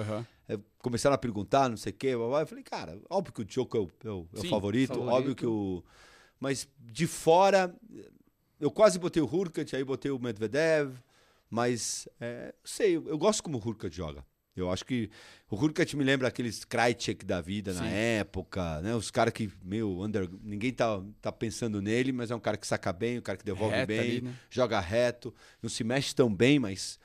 é, 0.49 0.59
começaram 0.79 1.15
a 1.15 1.19
perguntar, 1.19 1.69
não 1.69 1.77
sei 1.77 1.91
o 1.91 1.95
quê, 1.97 2.09
eu 2.09 2.47
falei, 2.47 2.63
cara, 2.63 3.01
óbvio 3.11 3.33
que 3.33 3.43
o 3.43 3.45
Djoko 3.45 3.77
é 3.77 3.81
o, 3.81 3.91
é 4.05 4.11
o- 4.11 4.29
é 4.35 4.39
o 4.39 4.41
Sim, 4.43 4.49
favorito, 4.51 4.89
favorito. 4.95 5.13
óbvio 5.13 5.35
que 5.35 5.47
o... 5.47 5.85
Mas 6.39 6.69
de 6.79 7.07
fora, 7.07 7.75
eu 8.61 8.71
quase 8.71 8.99
botei 8.99 9.23
o 9.23 9.27
Hurkat, 9.27 9.75
aí 9.75 9.83
botei 9.83 10.11
o 10.11 10.19
Medvedev, 10.19 10.95
mas, 11.51 12.09
é, 12.21 12.55
sei, 12.65 12.97
eu, 12.97 13.09
eu 13.09 13.19
gosto 13.19 13.43
como 13.43 13.59
o 13.59 13.61
Hurkat 13.69 13.95
joga. 13.95 14.25
Eu 14.57 14.71
acho 14.71 14.85
que 14.85 15.11
o 15.51 15.57
Hurkat 15.57 15.97
me 15.97 16.05
lembra 16.05 16.29
aqueles 16.29 16.65
Krajcek 16.65 17.25
da 17.25 17.41
vida 17.41 17.73
na 17.73 17.83
Sim. 17.83 17.93
época, 17.93 18.81
né? 18.83 18.95
Os 18.95 19.11
caras 19.11 19.33
que, 19.33 19.51
meio, 19.63 20.01
under, 20.01 20.29
ninguém 20.43 20.73
tá, 20.73 21.03
tá 21.21 21.33
pensando 21.33 21.83
nele, 21.83 22.13
mas 22.13 22.31
é 22.31 22.37
um 22.37 22.41
cara 22.41 22.57
que 22.57 22.67
saca 22.67 22.93
bem, 22.93 23.19
um 23.19 23.23
cara 23.23 23.37
que 23.37 23.45
devolve 23.45 23.75
Reta 23.75 23.87
bem, 23.87 24.01
ali, 24.01 24.21
né? 24.23 24.35
joga 24.49 24.79
reto, 24.79 25.35
não 25.61 25.69
se 25.69 25.83
mexe 25.83 26.15
tão 26.15 26.33
bem, 26.33 26.59
mas, 26.59 26.99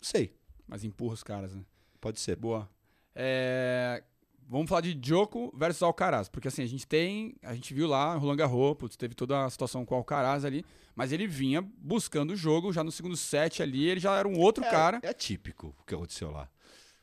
não 0.00 0.08
sei, 0.08 0.34
Mas 0.66 0.82
empurra 0.82 1.14
os 1.14 1.22
caras, 1.22 1.54
né? 1.54 1.62
pode 2.00 2.20
ser. 2.20 2.36
Boa. 2.36 2.68
É, 3.14 4.02
Vamos 4.50 4.66
falar 4.66 4.80
de 4.80 4.94
Djoko 4.94 5.52
versus 5.54 5.82
Alcaraz, 5.82 6.26
porque 6.26 6.48
assim, 6.48 6.62
a 6.62 6.66
gente 6.66 6.86
tem, 6.86 7.34
a 7.42 7.54
gente 7.54 7.74
viu 7.74 7.86
lá, 7.86 8.14
Roland 8.14 8.36
Garros, 8.36 8.78
putz, 8.78 8.96
teve 8.96 9.14
toda 9.14 9.44
a 9.44 9.50
situação 9.50 9.84
com 9.84 9.94
o 9.94 9.98
Alcaraz 9.98 10.42
ali, 10.42 10.64
mas 10.96 11.12
ele 11.12 11.26
vinha 11.26 11.60
buscando 11.60 12.30
o 12.30 12.36
jogo, 12.36 12.72
já 12.72 12.82
no 12.82 12.90
segundo 12.90 13.14
set 13.14 13.62
ali, 13.62 13.86
ele 13.86 14.00
já 14.00 14.16
era 14.16 14.26
um 14.26 14.38
outro 14.38 14.64
é, 14.64 14.70
cara. 14.70 15.00
É 15.02 15.08
atípico 15.10 15.76
o 15.78 15.84
que 15.84 15.94
aconteceu 15.94 16.30
lá. 16.30 16.48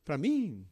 Pra 0.05 0.17
mim, 0.17 0.65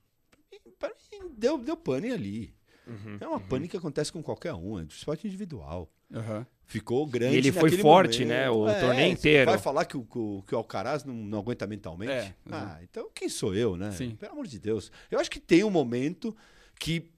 pra 0.79 0.89
mim, 0.89 1.33
deu, 1.37 1.57
deu 1.57 1.75
pane 1.75 2.11
ali. 2.11 2.53
Uhum. 2.87 3.17
É 3.19 3.27
uma 3.27 3.39
pane 3.39 3.67
que 3.67 3.75
acontece 3.75 4.11
com 4.11 4.21
qualquer 4.21 4.53
um, 4.53 4.79
é 4.79 4.83
de 4.85 4.93
esporte 4.93 5.25
individual. 5.27 5.91
Aham. 6.13 6.45
Ficou 6.65 7.05
grande 7.07 7.35
E 7.35 7.37
ele 7.39 7.51
foi 7.51 7.71
forte, 7.71 8.19
momento. 8.23 8.29
né, 8.29 8.49
o 8.49 8.67
É, 8.67 8.79
torneio 8.79 9.07
você 9.07 9.13
inteiro. 9.13 9.51
Vai 9.51 9.59
falar 9.59 9.85
que 9.85 9.97
o, 9.97 10.03
que 10.05 10.53
o, 10.53 10.57
Alcaraz 10.57 11.03
não, 11.03 11.13
não 11.13 11.39
aguenta 11.39 11.65
mentalmente? 11.67 12.11
É, 12.11 12.33
Ah, 12.51 12.79
então 12.83 13.09
quem 13.13 13.27
sou 13.27 13.53
eu, 13.55 13.75
né? 13.75 13.91
Sim. 13.91 14.15
Pelo 14.15 14.33
amor 14.33 14.47
de 14.47 14.59
Deus. 14.59 14.91
Eu 15.09 15.19
acho 15.19 15.29
que 15.31 15.39
tem 15.39 15.63
um 15.63 15.69
momento 15.69 16.35
que 16.79 17.09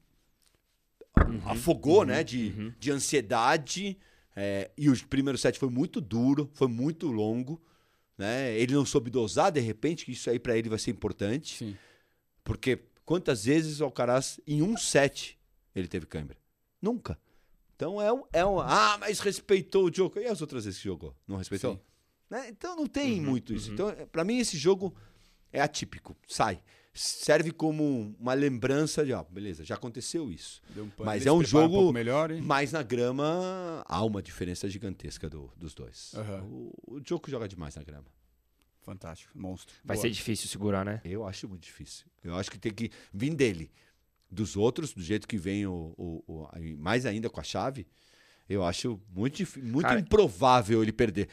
afogou, 1.46 2.06
né? 2.06 2.24
De, 2.24 2.72
de 2.80 2.92
ansiedade. 2.92 3.98
é, 4.36 4.72
e 4.78 4.90
o 4.90 5.08
primeiro 5.08 5.38
set 5.38 5.58
foi 5.60 5.70
muito 5.70 6.00
duro, 6.02 6.50
foi 6.54 6.68
muito 6.68 7.08
longo. 7.12 7.62
né? 8.18 8.54
Ele 8.58 8.74
não 8.74 8.86
soube 8.86 9.10
dosar, 9.10 9.52
de 9.52 9.60
repente, 9.60 10.06
que 10.06 10.12
isso 10.14 10.30
aí 10.30 10.40
para 10.40 10.58
ele 10.58 10.70
vai 10.70 10.80
ser 10.80 10.92
importante. 10.92 11.58
Sim. 11.58 11.78
Porque 12.46 12.80
quantas 13.06 13.44
vezes 13.44 13.82
o 13.82 13.84
Alcaraz, 13.84 14.40
em 14.48 14.62
um 14.62 14.78
set, 14.78 15.38
ele 15.76 15.88
teve 15.90 16.06
câimbra? 16.06 16.38
Nunca. 16.82 17.20
Então 17.76 18.02
é 18.02 18.14
um, 18.14 18.24
é 18.32 18.46
um. 18.46 18.60
Ah, 18.62 18.98
mas 18.98 19.20
respeitou 19.20 19.90
o 19.90 19.94
jogo. 19.94 20.18
E 20.20 20.26
as 20.28 20.40
outras 20.40 20.64
vezes 20.64 20.80
que 20.80 20.86
jogou? 20.86 21.14
Não 21.28 21.36
respeitou? 21.36 21.78
Né? 22.30 22.48
Então 22.50 22.76
não 22.78 22.88
tem 22.88 23.20
Uhum, 23.20 23.26
muito 23.32 23.54
isso. 23.54 23.68
uhum. 23.68 23.74
Então, 23.74 24.08
para 24.12 24.24
mim, 24.24 24.38
esse 24.38 24.58
jogo 24.58 24.96
é 25.52 25.60
atípico. 25.60 26.16
Sai. 26.28 26.62
Serve 26.94 27.52
como 27.52 28.16
uma 28.18 28.34
lembrança 28.34 29.06
de, 29.06 29.12
ó, 29.12 29.22
beleza, 29.24 29.66
já 29.66 29.76
aconteceu 29.76 30.32
isso. 30.32 30.62
Um 30.78 30.90
Mas 31.04 31.26
é 31.26 31.32
um 31.32 31.44
jogo- 31.44 31.74
pouco 31.74 31.92
melhor. 31.92 32.32
Mas 32.42 32.72
na 32.72 32.82
grama 32.82 33.84
há 33.86 34.02
uma 34.06 34.22
diferença 34.22 34.70
gigantesca 34.70 35.30
do- 35.30 35.52
dos 35.58 35.74
dois. 35.74 36.14
Aham. 36.16 36.44
O, 36.46 36.74
o 36.96 37.00
Djoko 37.02 37.30
joga 37.30 37.50
demais 37.50 37.76
na 37.76 37.84
grama. 37.84 38.06
Fantástico, 38.86 39.32
monstro. 39.36 39.76
Vai 39.84 39.98
Boa. 39.98 40.02
ser 40.04 40.12
difícil 40.12 40.48
segurar, 40.48 40.86
né? 40.86 41.02
Eu 41.04 41.26
acho 41.26 41.50
muito 41.50 41.64
difícil. 41.64 42.06
Eu 42.24 42.36
acho 42.36 42.52
que 42.52 42.58
tem 42.60 42.72
que 42.72 42.92
vir 43.12 43.34
dele. 43.34 43.72
Dos 44.30 44.56
outros, 44.56 44.94
do 44.94 45.02
jeito 45.02 45.28
que 45.28 45.38
vem 45.38 45.66
o, 45.66 45.94
o- 45.98 46.24
o- 46.28 46.48
mais 46.78 47.06
ainda 47.06 47.30
com 47.30 47.40
a 47.40 47.44
chave, 47.44 47.88
eu 48.48 48.64
acho 48.64 49.02
muito, 49.10 49.42
muito 49.60 49.82
Cara- 49.88 50.00
improvável 50.00 50.84
ele 50.84 50.92
perder. 50.92 51.28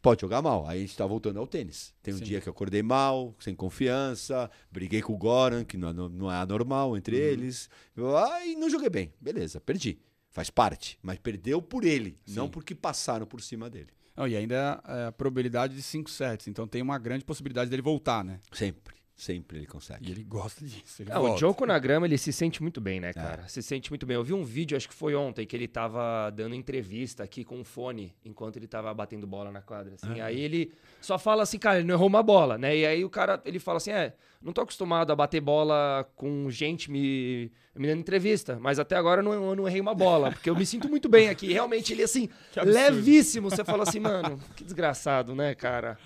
Pode 0.00 0.20
jogar 0.22 0.40
mal. 0.42 0.66
Aí 0.66 0.78
a 0.78 0.80
gente 0.82 0.96
tá 0.96 1.06
voltando 1.06 1.38
ao 1.38 1.46
tênis. 1.46 1.94
Tem 2.02 2.12
um 2.14 2.18
Sim. 2.18 2.24
dia 2.24 2.40
que 2.40 2.48
eu 2.48 2.52
acordei 2.52 2.82
mal, 2.82 3.34
sem 3.38 3.54
confiança, 3.54 4.50
briguei 4.70 5.00
com 5.02 5.12
o 5.14 5.16
Goran, 5.18 5.64
que 5.64 5.76
não, 5.76 5.88
é 5.88 5.92
não 5.92 6.30
é 6.32 6.36
anormal 6.36 6.96
entre 6.96 7.16
Uhum. 7.16 7.22
eles. 7.22 7.68
Ah, 7.98 8.44
e 8.46 8.54
não 8.56 8.68
joguei 8.70 8.88
bem. 8.90 9.12
Beleza, 9.20 9.60
perdi. 9.60 9.98
Faz 10.30 10.48
parte. 10.50 10.98
Mas 11.02 11.18
perdeu 11.18 11.60
por 11.62 11.84
ele, 11.84 12.18
Sim. 12.26 12.34
não 12.34 12.48
porque 12.48 12.74
passaram 12.74 13.26
por 13.26 13.40
cima 13.42 13.68
dele. 13.70 13.88
Não, 14.16 14.28
e 14.28 14.36
ainda 14.36 14.80
é 14.86 15.06
a 15.06 15.12
probabilidade 15.12 15.74
de 15.74 15.82
5 15.82 16.08
sets, 16.08 16.46
então 16.46 16.66
tem 16.66 16.80
uma 16.80 16.98
grande 16.98 17.24
possibilidade 17.24 17.68
dele 17.68 17.82
voltar, 17.82 18.24
né? 18.24 18.40
Sempre. 18.52 18.94
Sempre 19.16 19.58
ele 19.58 19.66
consegue. 19.66 20.08
E 20.08 20.10
ele 20.10 20.24
gosta 20.24 20.64
disso. 20.64 21.02
Ele 21.02 21.12
É, 21.12 21.18
o. 21.18 21.36
Joko 21.36 21.64
na 21.64 21.78
grama, 21.78 22.04
ele 22.04 22.18
se 22.18 22.32
sente 22.32 22.60
muito 22.60 22.80
bem, 22.80 22.98
né, 22.98 23.12
cara? 23.12 23.46
Se 23.46 23.62
sente 23.62 23.88
muito 23.90 24.04
bem. 24.04 24.16
Eu 24.16 24.24
vi 24.24 24.32
um 24.32 24.42
vídeo, 24.42 24.76
acho 24.76 24.88
que 24.88 24.94
foi 24.94 25.14
ontem, 25.14 25.46
que 25.46 25.54
ele 25.54 25.68
tava 25.68 26.30
dando 26.30 26.54
entrevista 26.54 27.22
aqui 27.22 27.44
com 27.44 27.58
um 27.58 27.64
fone, 27.64 28.12
enquanto 28.24 28.56
ele 28.56 28.66
tava 28.66 28.92
batendo 28.92 29.24
bola 29.24 29.52
na 29.52 29.62
quadra, 29.62 29.94
assim. 29.94 30.20
Aí 30.20 30.40
ele 30.40 30.72
só 31.00 31.16
fala 31.16 31.44
assim, 31.44 31.58
cara, 31.60 31.78
ele 31.78 31.86
não 31.86 31.94
errou 31.94 32.08
uma 32.08 32.24
bola, 32.24 32.58
né? 32.58 32.76
E 32.76 32.84
aí 32.84 33.04
o 33.04 33.10
cara, 33.10 33.40
ele 33.44 33.60
fala 33.60 33.76
assim, 33.76 33.92
é, 33.92 34.14
não 34.42 34.52
tô 34.52 34.62
acostumado 34.62 35.12
a 35.12 35.16
bater 35.16 35.40
bola 35.40 36.10
com 36.16 36.50
gente 36.50 36.90
me, 36.90 37.52
me 37.74 37.86
dando 37.86 38.00
entrevista, 38.00 38.58
mas 38.60 38.80
até 38.80 38.96
agora 38.96 39.20
eu 39.20 39.24
não, 39.24 39.32
eu 39.32 39.56
não 39.56 39.68
errei 39.68 39.80
uma 39.80 39.94
bola, 39.94 40.32
porque 40.32 40.50
eu 40.50 40.56
me 40.56 40.66
sinto 40.66 40.88
muito 40.88 41.08
bem 41.08 41.28
aqui. 41.28 41.52
Realmente, 41.52 41.92
ele, 41.92 42.02
assim, 42.02 42.28
levíssimo. 42.64 43.48
Você 43.48 43.64
fala 43.64 43.84
assim, 43.84 44.00
mano, 44.00 44.40
que 44.56 44.64
desgraçado, 44.64 45.36
né, 45.36 45.54
cara? 45.54 45.96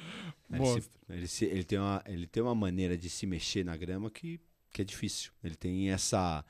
Ele, 0.50 0.66
se- 0.66 0.90
ele, 1.08 1.26
se- 1.28 1.44
ele 1.44 1.64
tem 1.64 1.78
uma, 1.78 2.02
ele 2.06 2.26
tem 2.26 2.42
uma 2.42 2.54
maneira 2.54 2.96
de 2.96 3.08
se 3.10 3.26
mexer 3.26 3.64
na 3.64 3.76
grama 3.76 4.10
que, 4.10 4.40
que 4.72 4.82
é 4.82 4.84
difícil. 4.84 5.30
Ele 5.44 5.54
tem 5.54 5.90
essa, 5.90 6.44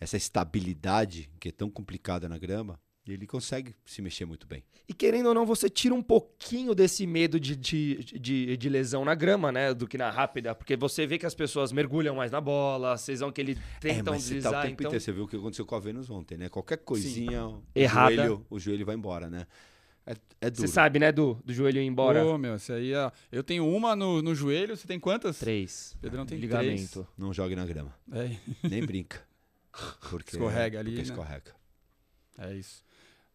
essa 0.00 0.16
estabilidade 0.16 1.30
que 1.38 1.48
é 1.48 1.52
tão 1.52 1.70
complicada 1.70 2.28
na 2.28 2.38
grama 2.38 2.80
e 3.06 3.12
ele 3.12 3.26
consegue 3.26 3.74
se 3.84 4.00
mexer 4.00 4.24
muito 4.24 4.46
bem. 4.46 4.64
E 4.88 4.94
querendo 4.94 5.26
ou 5.26 5.34
não, 5.34 5.44
você 5.46 5.68
tira 5.68 5.94
um 5.94 6.02
pouquinho 6.02 6.74
desse 6.74 7.06
medo 7.06 7.38
de, 7.40 7.54
de, 7.56 7.96
de, 8.18 8.56
de 8.56 8.68
lesão 8.68 9.04
na 9.04 9.14
grama, 9.14 9.50
né? 9.52 9.72
Do 9.74 9.86
que 9.86 9.96
na 9.98 10.10
rápida. 10.10 10.54
Porque 10.54 10.76
você 10.76 11.06
vê 11.06 11.18
que 11.18 11.24
as 11.26 11.34
pessoas 11.34 11.70
mergulham 11.72 12.14
mais 12.16 12.30
na 12.30 12.40
bola, 12.40 12.96
vocês 12.96 13.20
vão 13.20 13.30
que 13.32 13.40
ele 13.40 13.52
é, 13.52 13.78
tentam 13.80 14.12
mas 14.14 14.22
você 14.22 14.28
tá 14.28 14.34
o 14.34 14.40
deslizar. 14.40 14.62
tempo 14.62 14.72
então... 14.82 14.90
inteiro. 14.90 15.04
Você 15.04 15.12
viu 15.12 15.24
o 15.24 15.28
que 15.28 15.36
aconteceu 15.36 15.66
com 15.66 15.74
a 15.74 15.80
Vênus 15.80 16.08
ontem, 16.10 16.36
né? 16.38 16.48
Qualquer 16.48 16.78
coisinha, 16.78 17.46
o, 17.46 17.62
Errada. 17.74 18.14
joelho, 18.14 18.46
o 18.50 18.58
joelho 18.58 18.86
vai 18.86 18.94
embora, 18.94 19.28
né? 19.30 19.46
É, 20.06 20.12
é 20.40 20.50
duro. 20.50 20.66
Você 20.66 20.72
sabe, 20.72 20.98
né, 20.98 21.10
do, 21.10 21.38
do 21.44 21.52
joelho 21.52 21.80
ir 21.80 21.86
embora? 21.86 22.24
Ô, 22.24 22.36
meu, 22.36 22.56
esse 22.56 22.72
aí 22.72 22.92
é... 22.92 23.10
Eu 23.32 23.42
tenho 23.42 23.66
uma 23.66 23.96
no, 23.96 24.20
no 24.20 24.34
joelho, 24.34 24.76
você 24.76 24.86
tem 24.86 25.00
quantas? 25.00 25.38
Três. 25.38 25.96
Pedrão 26.00 26.26
tem 26.26 26.38
Ligamento. 26.38 27.06
Não 27.16 27.32
jogue 27.32 27.56
na 27.56 27.64
grama. 27.64 27.94
três. 28.10 28.38
Nem 28.62 28.84
brinca. 28.84 29.26
Porque, 30.10 30.36
Escorrega 30.36 30.78
ali, 30.78 30.90
Porque 30.90 31.02
né? 31.02 31.10
escorrega. 31.10 31.54
É, 32.38 32.52
é 32.52 32.54
isso. 32.54 32.84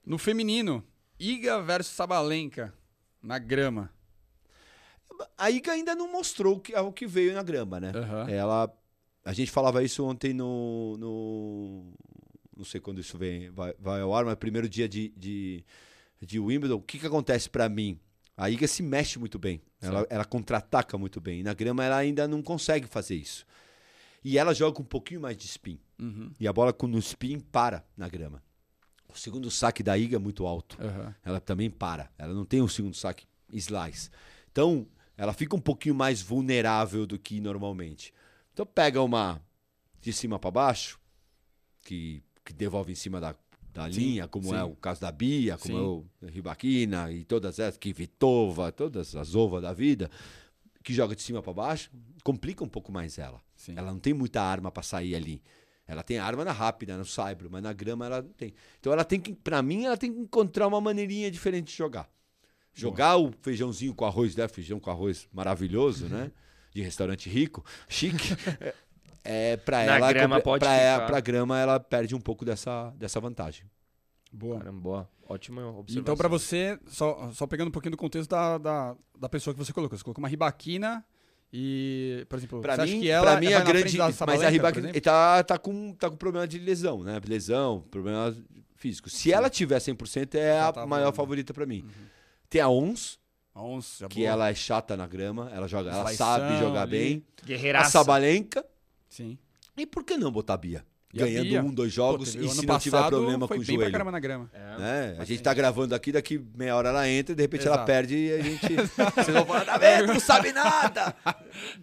No 0.05 0.17
feminino, 0.17 0.83
Iga 1.19 1.61
versus 1.61 1.93
Sabalenka, 1.93 2.73
na 3.21 3.37
grama. 3.37 3.91
A 5.37 5.51
Iga 5.51 5.73
ainda 5.73 5.95
não 5.95 6.11
mostrou 6.11 6.55
o 6.55 6.59
que, 6.59 6.73
o 6.75 6.93
que 6.93 7.05
veio 7.05 7.33
na 7.33 7.43
grama, 7.43 7.79
né? 7.79 7.91
Aham. 7.93 8.29
Ela. 8.29 8.73
A 9.25 9.33
gente 9.33 9.51
falava 9.51 9.83
isso 9.83 10.05
ontem 10.05 10.33
no. 10.33 10.95
no 10.97 11.93
não 12.55 12.65
sei 12.65 12.79
quando 12.79 12.99
isso 12.99 13.17
vem, 13.17 13.49
vai, 13.51 13.73
vai 13.79 14.01
ao 14.01 14.13
ar, 14.13 14.25
mas 14.25 14.35
primeiro 14.35 14.67
dia 14.67 14.87
de, 14.87 15.13
de, 15.15 15.63
de 16.21 16.39
Wimbledon. 16.39 16.75
O 16.75 16.81
que, 16.81 16.99
que 16.99 17.07
acontece 17.07 17.49
pra 17.49 17.67
mim? 17.69 17.99
A 18.35 18.49
Iga 18.49 18.67
se 18.67 18.81
mexe 18.81 19.19
muito 19.19 19.37
bem. 19.37 19.61
Ela, 19.81 20.05
ela 20.09 20.25
contra-ataca 20.25 20.97
muito 20.97 21.19
bem. 21.19 21.39
E 21.41 21.43
na 21.43 21.53
grama 21.53 21.83
ela 21.83 21.97
ainda 21.97 22.27
não 22.27 22.41
consegue 22.41 22.87
fazer 22.87 23.15
isso. 23.15 23.45
E 24.23 24.37
ela 24.37 24.53
joga 24.53 24.75
com 24.75 24.81
um 24.83 24.85
pouquinho 24.85 25.21
mais 25.21 25.35
de 25.37 25.45
spin. 25.45 25.79
Uhum. 25.99 26.31
E 26.39 26.47
a 26.47 26.53
bola 26.53 26.71
com- 26.73 26.87
no 26.87 26.99
spin 26.99 27.39
para 27.39 27.85
na 27.97 28.07
grama. 28.07 28.41
O 29.13 29.17
segundo 29.17 29.49
saque 29.49 29.81
da 29.81 29.97
Iga 29.97 30.17
é 30.17 30.19
muito 30.19 30.45
alto 30.45 30.77
Aham. 30.81 31.15
ela 31.23 31.39
também 31.39 31.69
para. 31.69 32.11
Ela 32.17 32.33
não 32.33 32.45
tem 32.45 32.61
um 32.61 32.67
segundo 32.67 32.95
saque 32.95 33.25
slice. 33.51 34.09
Então, 34.51 34.87
ela 35.17 35.33
fica 35.33 35.55
um 35.55 35.59
pouquinho 35.61 35.95
mais 35.95 36.21
vulnerável 36.21 37.05
do 37.07 37.17
que 37.17 37.41
normalmente. 37.41 38.13
Então, 38.53 38.65
pega 38.65 39.01
uma 39.01 39.41
de 39.99 40.13
cima 40.13 40.37
para 40.39 40.51
baixo, 40.51 40.99
que, 41.83 42.21
que 42.45 42.53
devolve 42.53 42.91
em 42.91 42.95
cima 42.95 43.19
da, 43.19 43.35
da 43.73 43.91
Sim, 43.91 43.99
linha, 43.99 44.27
como 44.27 44.49
sim. 44.49 44.55
é 44.55 44.63
o 44.63 44.75
caso 44.75 45.01
da 45.01 45.11
Bia, 45.11 45.57
como 45.57 45.73
Sim. 45.73 45.79
é 45.79 46.27
o 46.27 46.31
Ribaquina 46.31 47.11
e 47.11 47.23
todas 47.23 47.59
essas, 47.59 47.77
Kivitova, 47.77 48.71
todas 48.71 49.15
as 49.15 49.35
ovas 49.35 49.61
da 49.61 49.73
vida, 49.73 50.09
que 50.83 50.93
joga 50.93 51.15
de 51.15 51.21
cima 51.21 51.41
para 51.41 51.53
baixo, 51.53 51.91
complica 52.23 52.63
um 52.63 52.67
pouco 52.67 52.91
mais 52.91 53.17
ela. 53.17 53.41
Ela 53.75 53.91
não 53.91 53.99
tem 53.99 54.13
muita 54.13 54.41
arma 54.41 54.71
para 54.71 54.83
sair 54.83 55.15
ali. 55.15 55.41
Ela 55.85 56.03
tem 56.03 56.19
arma 56.19 56.45
na 56.45 56.51
rápida, 56.51 56.97
no 56.97 57.05
saibro, 57.05 57.49
mas 57.51 57.63
na 57.63 57.73
grama 57.73 58.05
ela 58.05 58.21
não 58.21 58.29
tem. 58.29 58.53
Então 58.79 58.93
ela 58.93 59.03
tem 59.03 59.19
que, 59.19 59.33
para 59.33 59.61
mim, 59.61 59.85
ela 59.85 59.97
tem 59.97 60.13
que 60.13 60.19
encontrar 60.19 60.67
uma 60.67 60.79
maneirinha 60.79 61.31
diferente 61.31 61.67
de 61.67 61.75
jogar. 61.75 62.09
Jogar 62.73 63.17
o 63.17 63.33
feijãozinho 63.41 63.93
com 63.93 64.05
arroz, 64.05 64.35
né? 64.35 64.47
Feijão 64.47 64.79
com 64.79 64.89
arroz 64.89 65.27
maravilhoso, 65.33 66.07
né? 66.07 66.31
De 66.71 66.83
restaurante 66.83 67.27
rico, 67.27 67.65
chique. 67.87 68.29
É, 69.23 69.57
para 69.57 69.81
ela, 69.83 70.13
grama 70.13 70.41
pode 70.41 70.63
pra, 70.63 70.73
ficar. 70.73 71.05
pra 71.07 71.19
grama, 71.19 71.59
ela 71.59 71.79
perde 71.79 72.15
um 72.15 72.21
pouco 72.21 72.45
dessa, 72.45 72.91
dessa 72.97 73.19
vantagem. 73.19 73.65
Boa. 74.31 74.57
Caramba, 74.59 74.79
boa. 74.79 75.09
Ótima 75.27 75.61
observação. 75.67 76.01
Então, 76.01 76.15
pra 76.17 76.27
você, 76.27 76.79
só, 76.87 77.29
só 77.33 77.45
pegando 77.45 77.67
um 77.67 77.71
pouquinho 77.71 77.91
do 77.91 77.97
contexto 77.97 78.29
da, 78.29 78.57
da, 78.57 78.95
da 79.19 79.29
pessoa 79.29 79.53
que 79.53 79.59
você 79.59 79.73
colocou. 79.73 79.97
Você 79.97 80.03
colocou 80.03 80.21
uma 80.23 80.27
ribaquina 80.29 81.03
e, 81.51 82.25
por 82.29 82.37
exemplo, 82.37 82.61
Pra 82.61 82.77
mim, 82.77 82.99
que 83.01 83.09
ela 83.09 83.31
pra 83.31 83.39
mim 83.39 83.47
vai 83.47 83.55
a 83.55 83.59
grande. 83.63 83.97
Mas 83.97 84.41
a 84.41 84.49
Ribaquina 84.49 84.91
tá, 85.01 85.43
tá, 85.43 85.57
com, 85.57 85.93
tá 85.93 86.09
com 86.09 86.15
problema 86.15 86.47
de 86.47 86.59
lesão, 86.59 87.03
né? 87.03 87.19
Lesão, 87.27 87.81
problema 87.91 88.35
físico. 88.75 89.09
Se 89.09 89.31
ela 89.33 89.49
tiver 89.49 89.77
100%, 89.79 90.35
é 90.35 90.53
Já 90.59 90.67
a 90.69 90.73
tá 90.73 90.85
maior 90.85 91.05
voando. 91.05 91.15
favorita 91.15 91.53
pra 91.53 91.65
mim. 91.65 91.85
Tem 92.49 92.61
a 92.61 92.69
Ons, 92.69 93.19
A 93.53 93.61
onça, 93.63 94.07
que 94.07 94.19
boa. 94.21 94.29
ela 94.29 94.49
é 94.49 94.53
chata 94.55 94.95
na 94.95 95.05
grama, 95.07 95.49
ela 95.53 95.67
joga, 95.67 95.91
ela 95.91 96.11
sabe 96.13 96.57
jogar 96.59 96.83
ali. 96.83 96.91
bem. 96.91 97.25
A 97.43 97.45
Guerreiraça. 97.45 97.91
Sabalenka. 97.91 98.65
Sim. 99.09 99.37
E 99.75 99.85
por 99.85 100.03
que 100.03 100.15
não 100.17 100.31
botar 100.31 100.53
a 100.53 100.57
Bia? 100.57 100.85
E 101.11 101.19
a 101.21 101.25
Ganhando 101.25 101.49
Bia? 101.49 101.63
um, 101.63 101.73
dois 101.73 101.89
Pô, 101.91 101.95
jogos 101.95 102.33
teve- 102.33 102.45
e 102.45 102.49
se 102.49 102.65
não 102.67 102.77
tiver 102.77 103.07
problema 103.07 103.47
foi 103.47 103.57
com 103.57 103.63
o 103.63 103.65
bem 103.65 103.75
pra 103.77 103.83
joelho. 103.85 103.91
caramba 103.91 104.11
na 104.11 104.19
grama. 104.19 104.51
É. 104.53 104.77
né? 104.77 105.15
A 105.17 105.25
gente 105.25 105.41
tá 105.41 105.51
gravando 105.55 105.95
aqui, 105.95 106.11
daqui 106.11 106.39
meia 106.55 106.75
hora 106.75 106.89
ela 106.89 107.09
entra 107.09 107.33
e 107.33 107.35
de 107.35 107.41
repente 107.41 107.65
ela 107.65 107.77
Exato. 107.77 107.87
perde 107.87 108.15
e 108.15 108.31
a 108.33 108.41
gente. 108.43 108.61
Vocês 108.75 109.27
vão 109.33 109.45
falar, 109.47 109.77
vendo? 109.79 110.05
Não 110.13 110.19
sabe 110.19 110.51
nada! 110.53 111.15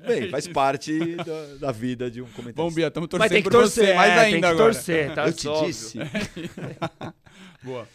Bem, 0.06 0.30
faz 0.30 0.46
parte 0.46 1.16
da, 1.16 1.54
da 1.66 1.72
vida 1.72 2.08
de 2.08 2.22
um 2.22 2.26
comentarista. 2.26 2.62
Bom, 2.62 2.70
Bia, 2.70 2.86
estamos 2.86 3.08
Mas 3.10 3.18
torcendo 3.18 3.32
tem 3.32 3.42
que 3.42 3.50
torcer, 3.50 3.86
você 3.88 3.94
mais 3.94 4.10
é, 4.12 4.14
ainda 4.14 4.30
tem 4.30 4.40
que 4.40 4.46
agora. 4.46 4.72
torcer, 4.72 5.14
tá? 5.14 5.26
Eu 5.26 5.32
te 5.32 5.48
Óbvio. 5.48 5.66
disse. 5.66 5.98
Boa. 7.62 7.88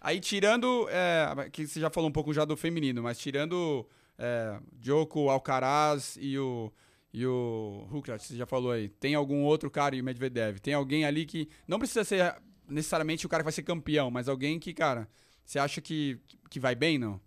Aí 0.00 0.20
tirando, 0.20 0.88
é, 0.90 1.50
que 1.50 1.66
você 1.66 1.80
já 1.80 1.90
falou 1.90 2.08
um 2.08 2.12
pouco 2.12 2.32
já 2.32 2.44
do 2.44 2.56
feminino, 2.56 3.02
mas 3.02 3.18
tirando 3.18 3.86
é, 4.18 4.56
Djoko, 4.80 5.28
Alcaraz 5.28 6.16
e 6.20 6.38
o 6.38 6.72
e 7.12 7.26
o 7.26 7.86
Hukrat, 7.90 8.22
você 8.22 8.36
já 8.36 8.46
falou 8.46 8.70
aí. 8.72 8.88
Tem 8.88 9.14
algum 9.14 9.42
outro 9.42 9.70
cara 9.70 9.96
e 9.96 10.00
o 10.00 10.04
Medvedev? 10.04 10.58
Tem 10.58 10.74
alguém 10.74 11.04
ali 11.04 11.24
que 11.24 11.48
não 11.66 11.78
precisa 11.78 12.04
ser 12.04 12.36
necessariamente 12.68 13.24
o 13.24 13.28
cara 13.28 13.42
que 13.42 13.46
vai 13.46 13.52
ser 13.52 13.62
campeão, 13.62 14.10
mas 14.10 14.28
alguém 14.28 14.58
que, 14.58 14.74
cara, 14.74 15.08
você 15.44 15.58
acha 15.58 15.80
que, 15.80 16.18
que 16.50 16.60
vai 16.60 16.74
bem, 16.74 16.98
não? 16.98 17.20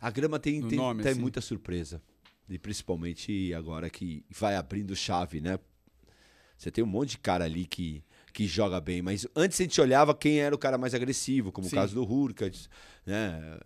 A 0.00 0.10
grama 0.10 0.38
tem, 0.38 0.60
No 0.60 0.68
tem, 0.68 0.78
nome, 0.78 1.02
tem 1.02 1.12
assim. 1.12 1.20
muita 1.20 1.40
surpresa. 1.40 2.02
E 2.48 2.58
principalmente 2.58 3.54
agora 3.54 3.88
que 3.88 4.24
vai 4.28 4.56
abrindo 4.56 4.96
chave, 4.96 5.40
né? 5.40 5.58
Você 6.56 6.70
tem 6.70 6.82
um 6.82 6.86
monte 6.86 7.10
de 7.10 7.18
cara 7.18 7.44
ali 7.44 7.64
que, 7.64 8.02
que 8.32 8.46
joga 8.46 8.80
bem, 8.80 9.00
mas 9.00 9.26
antes 9.36 9.60
a 9.60 9.62
gente 9.62 9.80
olhava 9.80 10.14
quem 10.14 10.40
era 10.40 10.54
o 10.54 10.58
cara 10.58 10.76
mais 10.76 10.94
agressivo, 10.94 11.52
como 11.52 11.68
Sim. 11.68 11.76
o 11.76 11.78
caso 11.78 11.94
do 11.94 12.02
Hurkacz, 12.02 12.68
né? 13.06 13.58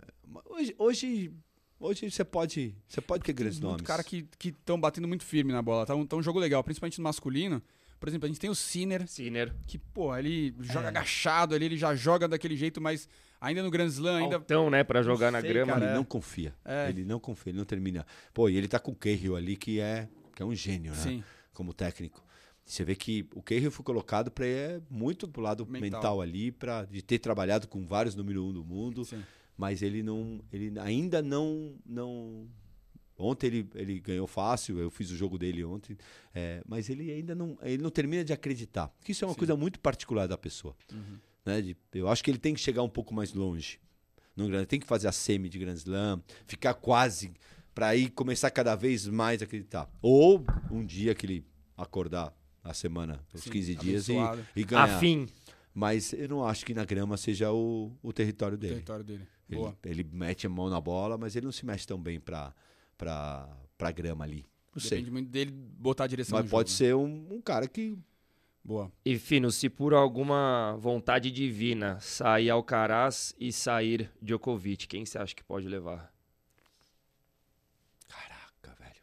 Hoje, 0.44 0.74
hoje, 0.78 1.32
hoje 1.86 2.10
você 2.10 2.24
pode, 2.24 2.74
você 2.88 3.00
pode 3.00 3.22
ter 3.24 3.32
grandes 3.32 3.58
muito 3.58 3.70
nomes. 3.70 3.86
cara 3.86 4.02
que 4.02 4.26
estão 4.42 4.80
batendo 4.80 5.08
muito 5.08 5.24
firme 5.24 5.52
na 5.52 5.62
bola. 5.62 5.86
Tá 5.86 5.94
um, 5.94 6.06
tá 6.06 6.16
um 6.16 6.22
jogo 6.22 6.38
legal, 6.38 6.62
principalmente 6.64 6.98
no 6.98 7.04
masculino. 7.04 7.62
Por 8.00 8.08
exemplo, 8.08 8.26
a 8.26 8.28
gente 8.28 8.40
tem 8.40 8.50
o 8.50 8.54
Sinner, 8.54 9.06
Sinner. 9.08 9.54
que, 9.66 9.78
pô, 9.78 10.14
ele 10.16 10.54
joga 10.60 10.86
É. 10.86 10.88
agachado 10.88 11.54
ali, 11.54 11.64
ele 11.66 11.76
já 11.76 11.94
joga 11.94 12.28
daquele 12.28 12.56
jeito, 12.56 12.80
mas 12.80 13.08
Ainda 13.44 13.62
no 13.62 13.70
Grand 13.70 13.88
Slam, 13.88 14.16
ainda. 14.16 14.36
Altão, 14.36 14.70
né, 14.70 14.82
pra 14.82 15.02
jogar 15.02 15.30
na 15.30 15.42
sei, 15.42 15.50
grama. 15.52 15.72
cara. 15.74 15.84
ele 15.84 15.92
é. 15.92 15.94
não 15.94 16.04
confia. 16.04 16.54
É. 16.64 16.88
Ele 16.88 17.04
não 17.04 17.20
confia, 17.20 17.50
ele 17.50 17.58
não 17.58 17.66
termina. 17.66 18.06
Pô, 18.32 18.48
e 18.48 18.56
ele 18.56 18.66
tá 18.66 18.78
com 18.78 18.92
o 18.92 18.94
Cahill 18.94 19.36
ali, 19.36 19.54
que 19.54 19.80
é, 19.80 20.08
que 20.34 20.42
é 20.42 20.46
um 20.46 20.54
gênio, 20.54 20.92
né? 20.92 20.96
Sim. 20.98 21.24
Como 21.52 21.74
técnico. 21.74 22.24
Você 22.64 22.82
vê 22.84 22.94
que 22.94 23.28
o 23.34 23.42
Cahill 23.42 23.70
foi 23.70 23.84
colocado 23.84 24.30
para 24.30 24.46
é 24.46 24.80
muito 24.88 25.28
pro 25.28 25.42
lado 25.42 25.66
Mental. 25.66 25.80
mental, 25.82 26.20
ali, 26.22 26.50
para 26.50 26.84
de 26.86 27.02
ter 27.02 27.18
trabalhado 27.18 27.68
com 27.68 27.84
vários 27.86 28.14
número 28.14 28.42
um 28.42 28.50
do 28.50 28.64
mundo, 28.64 29.04
Sim. 29.04 29.22
Mas 29.56 29.82
ele 29.82 30.02
não, 30.02 30.40
ele 30.52 30.78
ainda 30.80 31.22
não, 31.22 31.74
não. 31.86 32.46
Ontem 33.16 33.46
ele, 33.46 33.68
ele 33.76 34.00
ganhou 34.00 34.26
fácil, 34.26 34.78
eu 34.78 34.90
fiz 34.90 35.10
o 35.10 35.16
jogo 35.16 35.38
dele 35.38 35.64
ontem, 35.64 35.96
é, 36.34 36.60
mas 36.66 36.90
ele 36.90 37.12
ainda 37.12 37.32
não, 37.34 37.56
ele 37.62 37.80
não 37.82 37.90
termina 37.90 38.24
de 38.24 38.32
acreditar. 38.32 38.92
Que 39.04 39.12
isso 39.12 39.24
é 39.24 39.28
uma 39.28 39.34
Sim. 39.34 39.38
coisa 39.38 39.56
muito 39.56 39.78
particular 39.78 40.26
da 40.26 40.36
pessoa. 40.36 40.74
Uhum. 40.92 41.18
né? 41.46 41.62
De- 41.62 41.76
eu 41.94 42.08
acho 42.08 42.24
que 42.24 42.30
ele 42.30 42.38
tem 42.38 42.52
que 42.54 42.60
chegar 42.60 42.82
um 42.82 42.88
pouco 42.88 43.14
mais 43.14 43.32
longe. 43.32 43.78
No 44.36 44.48
Grand, 44.48 44.64
tem 44.64 44.80
que 44.80 44.86
fazer 44.86 45.06
a 45.06 45.12
semi 45.12 45.48
de 45.48 45.60
Grand 45.60 45.74
Slam, 45.74 46.20
ficar 46.44 46.74
quase 46.74 47.32
para 47.72 47.86
aí 47.88 48.08
começar 48.10 48.50
cada 48.50 48.74
vez 48.74 49.06
mais 49.06 49.40
a 49.40 49.44
acreditar. 49.44 49.88
Ou 50.02 50.44
um 50.72 50.84
dia 50.84 51.14
que 51.14 51.24
ele 51.24 51.46
acordar 51.76 52.36
a 52.64 52.74
semana, 52.74 53.20
os 53.32 53.42
Sim, 53.42 53.50
15 53.50 53.74
dias 53.76 54.08
e, 54.08 54.12
abençoado. 54.16 54.46
e 54.56 54.64
ganhar. 54.64 54.84
Afim. 54.96 55.28
Mas 55.72 56.12
eu 56.12 56.28
não 56.28 56.44
acho 56.44 56.66
que 56.66 56.74
na 56.74 56.84
grama 56.84 57.16
seja 57.16 57.52
o, 57.52 57.92
o 58.02 58.12
território 58.12 58.56
O 58.56 58.58
dele. 58.58 58.74
território 58.74 59.04
dele. 59.04 59.26
Ele, 59.48 59.76
ele 59.84 60.10
mete 60.12 60.46
a 60.46 60.50
mão 60.50 60.70
na 60.70 60.80
bola, 60.80 61.18
mas 61.18 61.36
ele 61.36 61.46
não 61.46 61.52
se 61.52 61.64
mexe 61.66 61.86
tão 61.86 62.00
bem 62.00 62.18
pra, 62.18 62.54
pra, 62.96 63.48
pra 63.76 63.90
grama 63.90 64.24
ali. 64.24 64.46
Não 64.74 64.80
sei. 64.80 64.98
Depende 64.98 65.10
muito 65.10 65.30
dele 65.30 65.50
botar 65.52 66.04
a 66.04 66.06
direção 66.06 66.38
Mas 66.38 66.50
pode 66.50 66.70
jogo, 66.70 66.78
ser 66.78 66.94
um, 66.94 67.26
um 67.30 67.40
cara 67.40 67.68
que 67.68 67.90
né? 67.90 67.96
Boa. 68.64 68.90
E, 69.04 69.18
Fino, 69.18 69.50
se 69.52 69.68
por 69.68 69.92
alguma 69.92 70.74
vontade 70.78 71.30
divina 71.30 72.00
sair 72.00 72.48
Alcaraz 72.48 73.34
e 73.38 73.52
sair 73.52 74.10
Djokovic, 74.22 74.88
quem 74.88 75.04
você 75.04 75.18
acha 75.18 75.34
que 75.34 75.44
pode 75.44 75.68
levar? 75.68 76.10
Caraca, 78.08 78.74
velho. 78.82 79.02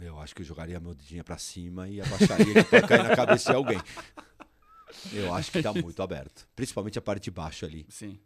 Eu 0.00 0.18
acho 0.18 0.34
que 0.34 0.42
eu 0.42 0.46
jogaria 0.46 0.80
meu 0.80 0.94
dedinho 0.94 1.22
pra 1.22 1.38
cima 1.38 1.88
e 1.88 2.00
abaixaria 2.00 2.50
ele 2.50 2.64
pra 2.64 2.82
cair 2.82 3.04
na 3.04 3.14
cabeça 3.14 3.50
de 3.50 3.56
alguém. 3.56 3.78
Eu 5.12 5.32
acho 5.34 5.50
que 5.52 5.62
tá 5.62 5.72
muito 5.72 6.02
aberto. 6.02 6.48
Principalmente 6.56 6.98
a 6.98 7.02
parte 7.02 7.24
de 7.24 7.30
baixo 7.30 7.64
ali. 7.64 7.86
Sim. 7.88 8.18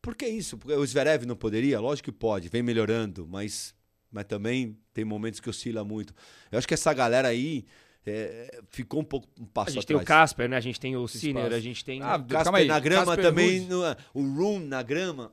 Por 0.00 0.14
que 0.14 0.26
isso? 0.26 0.58
Porque 0.58 0.74
o 0.76 0.86
Zverev 0.86 1.24
não 1.24 1.36
poderia? 1.36 1.80
Lógico 1.80 2.06
que 2.10 2.12
pode, 2.12 2.48
vem 2.48 2.62
melhorando, 2.62 3.26
mas, 3.26 3.74
mas 4.10 4.24
também 4.26 4.78
tem 4.92 5.04
momentos 5.04 5.40
que 5.40 5.48
oscila 5.48 5.82
muito. 5.84 6.14
Eu 6.52 6.58
acho 6.58 6.68
que 6.68 6.74
essa 6.74 6.92
galera 6.92 7.28
aí 7.28 7.64
é, 8.06 8.60
ficou 8.68 9.00
um 9.00 9.04
pouco 9.04 9.26
um 9.40 9.44
A 9.44 9.46
passo 9.46 9.70
gente 9.72 9.86
tem 9.86 9.96
o 9.96 10.00
atrás. 10.00 10.20
Casper, 10.20 10.48
né? 10.48 10.56
A 10.58 10.60
gente 10.60 10.78
tem 10.78 10.94
o 10.94 11.08
Sinner, 11.08 11.52
a 11.52 11.58
gente 11.60 11.82
tem... 11.84 12.02
Ah, 12.02 12.16
O 12.16 12.20
Casper 12.24 12.44
Calma 12.44 12.58
aí, 12.58 12.66
na 12.68 12.78
grama 12.80 13.06
Casper 13.16 13.24
também, 13.24 13.60
não 13.60 13.84
é- 13.86 13.96
o 14.12 14.20
Room 14.22 14.58
na 14.60 14.82
grama 14.82 15.32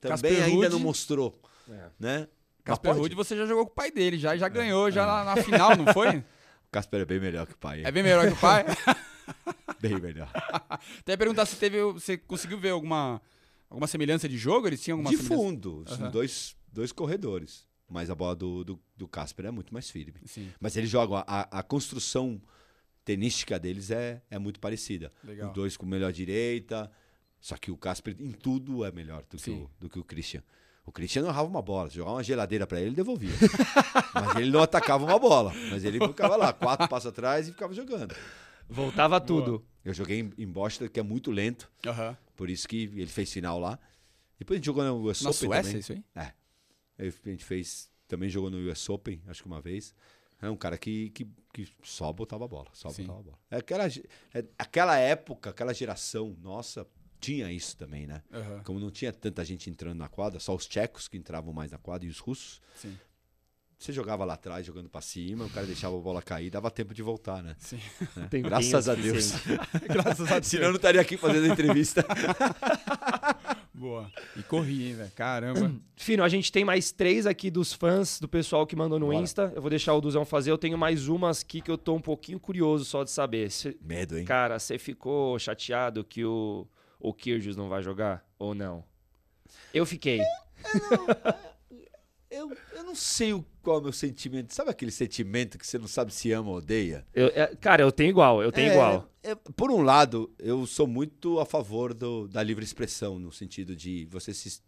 também 0.00 0.12
Casper 0.12 0.42
ainda 0.44 0.50
Ruud. 0.54 0.68
não 0.70 0.80
mostrou, 0.80 1.40
É. 1.70 1.86
né? 1.98 2.28
Casper. 2.62 2.92
Ruud, 2.94 3.14
você 3.14 3.34
já 3.36 3.46
jogou 3.46 3.64
com 3.64 3.72
o 3.72 3.74
pai 3.74 3.90
dele, 3.90 4.18
já, 4.18 4.36
já 4.36 4.48
ganhou, 4.48 4.90
já 4.90 5.06
na, 5.06 5.24
na 5.34 5.42
final, 5.42 5.74
não 5.76 5.92
foi? 5.94 6.22
O 6.66 6.70
Casper 6.74 7.02
é 7.02 7.04
bem 7.04 7.20
melhor 7.20 7.46
que 7.46 7.52
o 7.54 7.56
pai. 7.56 7.82
É 7.84 7.90
bem 7.92 8.02
melhor 8.02 8.26
que 8.26 8.32
o 8.32 8.36
pai. 8.36 8.64
bem 9.80 10.00
melhor. 10.00 10.30
Até 11.00 11.16
perguntar 11.16 11.46
se 11.46 11.56
teve, 11.56 11.82
você 11.92 12.16
conseguiu 12.16 12.58
ver 12.58 12.70
alguma, 12.70 13.20
alguma 13.68 13.86
semelhança 13.86 14.28
de 14.28 14.36
jogo? 14.36 14.66
Eles 14.66 14.80
tinham 14.82 14.98
alguma 14.98 15.10
De 15.10 15.16
fundo, 15.16 15.84
Aham. 15.88 16.10
dois, 16.10 16.56
dois 16.72 16.92
corredores. 16.92 17.66
Mas 17.88 18.08
a 18.10 18.14
bola 18.14 18.34
do, 18.34 18.64
do, 18.64 18.80
do 18.96 19.06
Casper 19.06 19.46
é 19.46 19.50
muito 19.50 19.72
mais 19.72 19.90
firme. 19.90 20.20
Sim, 20.24 20.50
Mas 20.58 20.76
eles 20.76 20.88
jogam, 20.88 21.22
a, 21.26 21.42
a 21.50 21.62
construção 21.62 22.40
tenística 23.04 23.58
deles 23.58 23.90
é, 23.90 24.22
é 24.30 24.38
muito 24.38 24.58
parecida. 24.58 25.12
legal. 25.22 25.48
Os 25.48 25.54
dois 25.54 25.76
com 25.76 25.84
melhor 25.84 26.10
direita. 26.10 26.90
Só 27.40 27.56
que 27.58 27.70
o 27.70 27.76
Casper 27.76 28.16
em 28.18 28.32
tudo 28.32 28.84
é 28.86 28.90
melhor 28.90 29.22
do 29.28 29.36
que, 29.36 29.50
o, 29.50 29.70
do 29.78 29.90
que 29.90 29.98
o 29.98 30.04
Christian. 30.04 30.42
O 30.86 30.90
Christian 30.90 31.22
não 31.22 31.28
errava 31.28 31.46
uma 31.46 31.60
bola. 31.60 31.90
Jogar 31.90 32.12
uma 32.12 32.22
geladeira 32.22 32.66
pra 32.66 32.78
ele, 32.78 32.88
ele 32.88 32.96
devolvia. 32.96 33.30
mas 34.14 34.36
ele 34.36 34.50
não 34.50 34.62
atacava 34.62 35.04
uma 35.04 35.18
bola. 35.18 35.52
Mas 35.70 35.84
ele 35.84 35.98
ficava 35.98 36.36
lá, 36.36 36.52
quatro 36.54 36.88
passos 36.88 37.08
atrás 37.10 37.46
e 37.46 37.52
ficava 37.52 37.74
jogando. 37.74 38.14
Voltava 38.68 39.20
tudo. 39.20 39.64
Eu 39.84 39.92
joguei 39.92 40.20
em, 40.38 40.46
Boston, 40.46 40.88
que 40.88 40.98
é 40.98 41.02
muito 41.02 41.30
lento. 41.30 41.70
Por 42.34 42.48
isso 42.48 42.66
que 42.66 42.84
ele 42.84 43.06
fez 43.06 43.32
final 43.32 43.58
lá. 43.58 43.78
Depois 44.38 44.56
a 44.56 44.58
gente 44.58 44.66
jogou 44.66 44.82
no 44.84 45.08
US 45.08 45.22
Na 45.22 45.30
Open 45.30 45.48
Suécia, 45.48 45.62
também. 45.62 45.80
isso 45.80 45.92
aí? 45.92 46.04
É. 46.14 46.32
A 46.98 47.30
gente 47.30 47.44
fez. 47.44 47.90
Também 48.08 48.28
jogou 48.28 48.50
no 48.50 48.70
US 48.70 48.88
Open, 48.88 49.22
acho 49.26 49.42
que 49.42 49.46
uma 49.46 49.60
vez. 49.60 49.94
É 50.40 50.50
um 50.50 50.56
cara 50.56 50.76
que, 50.76 51.10
que, 51.10 51.26
que 51.52 51.68
só 51.82 52.12
botava 52.12 52.44
a 52.44 52.48
bola. 52.48 52.68
Só 52.72 52.90
Sim. 52.90 53.02
botava 53.02 53.20
a 53.20 53.22
bola. 53.22 53.38
É 53.50 53.56
aquela, 53.56 53.86
é 53.86 54.44
aquela 54.58 54.98
época, 54.98 55.50
aquela 55.50 55.72
geração, 55.72 56.36
nossa, 56.42 56.86
tinha 57.20 57.50
isso 57.50 57.76
também, 57.76 58.06
né? 58.06 58.22
Aham. 58.32 58.62
Como 58.62 58.78
não 58.78 58.90
tinha 58.90 59.12
tanta 59.12 59.44
gente 59.44 59.70
entrando 59.70 59.98
na 59.98 60.08
quadra, 60.08 60.38
só 60.38 60.54
os 60.54 60.66
tchecos 60.66 61.08
que 61.08 61.16
entravam 61.16 61.52
mais 61.52 61.72
na 61.72 61.78
quadra 61.78 62.06
e 62.06 62.10
os 62.10 62.18
russos. 62.18 62.60
Sim, 62.74 62.98
Você 63.78 63.92
jogava 63.92 64.24
lá 64.24 64.34
atrás, 64.34 64.64
jogando 64.64 64.88
pra 64.88 65.00
cima, 65.00 65.44
o 65.44 65.50
cara 65.50 65.66
deixava 65.66 65.96
a 65.96 66.00
bola 66.00 66.22
cair, 66.22 66.48
dava 66.50 66.70
tempo 66.70 66.94
de 66.94 67.02
voltar, 67.02 67.42
né? 67.42 67.54
sim. 67.58 67.78
Tem 68.30 68.40
Graças 68.42 68.88
a 68.88 68.94
Deus. 68.94 69.32
Graças 69.90 70.30
a 70.32 70.34
Deus. 70.40 70.46
Senão 70.46 70.64
eu 70.64 70.70
não 70.70 70.76
estaria 70.76 71.00
aqui 71.00 71.16
fazendo 71.16 71.46
entrevista. 71.46 72.04
Boa. 73.74 74.10
E 74.36 74.42
corri, 74.44 74.88
hein, 74.88 74.94
velho. 74.94 75.10
Caramba. 75.14 75.72
Fino, 75.96 76.22
a 76.22 76.28
gente 76.28 76.50
tem 76.50 76.64
mais 76.64 76.92
três 76.92 77.26
aqui 77.26 77.50
dos 77.50 77.72
fãs, 77.72 78.18
do 78.20 78.28
pessoal 78.28 78.66
que 78.66 78.76
mandou 78.76 78.98
no 78.98 79.06
Bora. 79.06 79.18
Insta. 79.18 79.52
Eu 79.54 79.60
vou 79.60 79.68
deixar 79.68 79.92
o 79.94 80.00
Duzão 80.00 80.24
fazer. 80.24 80.50
Eu 80.50 80.56
tenho 80.58 80.78
mais 80.78 81.08
umas 81.08 81.42
aqui 81.42 81.60
que 81.60 81.70
eu 81.70 81.76
tô 81.76 81.94
um 81.94 82.00
pouquinho 82.00 82.38
curioso 82.40 82.84
só 82.84 83.02
de 83.04 83.10
saber. 83.10 83.50
Cê- 83.50 83.76
Medo, 83.82 84.16
hein? 84.16 84.24
cara, 84.24 84.58
você 84.58 84.78
ficou 84.78 85.38
chateado 85.38 86.04
que 86.04 86.24
o, 86.24 86.66
o 87.00 87.12
Kyrgios 87.12 87.56
não 87.56 87.68
vai 87.68 87.82
jogar? 87.82 88.24
Ou 88.38 88.54
não? 88.54 88.84
Eu 89.74 89.84
fiquei. 89.84 90.20
Eu, 90.20 91.34
eu 92.36 92.84
não 92.84 92.94
sei 92.94 93.32
o, 93.32 93.44
qual 93.62 93.76
é 93.76 93.80
o 93.80 93.82
meu 93.84 93.92
sentimento. 93.92 94.54
Sabe 94.54 94.70
aquele 94.70 94.90
sentimento 94.90 95.58
que 95.58 95.66
você 95.66 95.78
não 95.78 95.86
sabe 95.88 96.12
se 96.12 96.30
ama 96.32 96.50
ou 96.50 96.56
odeia? 96.56 97.06
Eu- 97.14 97.28
é, 97.34 97.54
cara, 97.56 97.82
eu 97.82 97.90
tenho 97.92 98.10
igual, 98.10 98.42
eu 98.42 98.50
tenho 98.52 98.68
É, 98.70 98.72
igual. 98.72 99.08
é, 99.22 99.34
por 99.34 99.70
um 99.70 99.82
lado, 99.82 100.32
eu 100.38 100.66
sou 100.66 100.86
muito 100.86 101.38
a 101.40 101.46
favor 101.46 101.92
do- 101.94 102.28
da 102.28 102.42
livre 102.42 102.64
expressão, 102.64 103.18
no 103.18 103.32
sentido 103.32 103.74
de 103.76 104.06
você 104.10 104.32
se. 104.34 104.60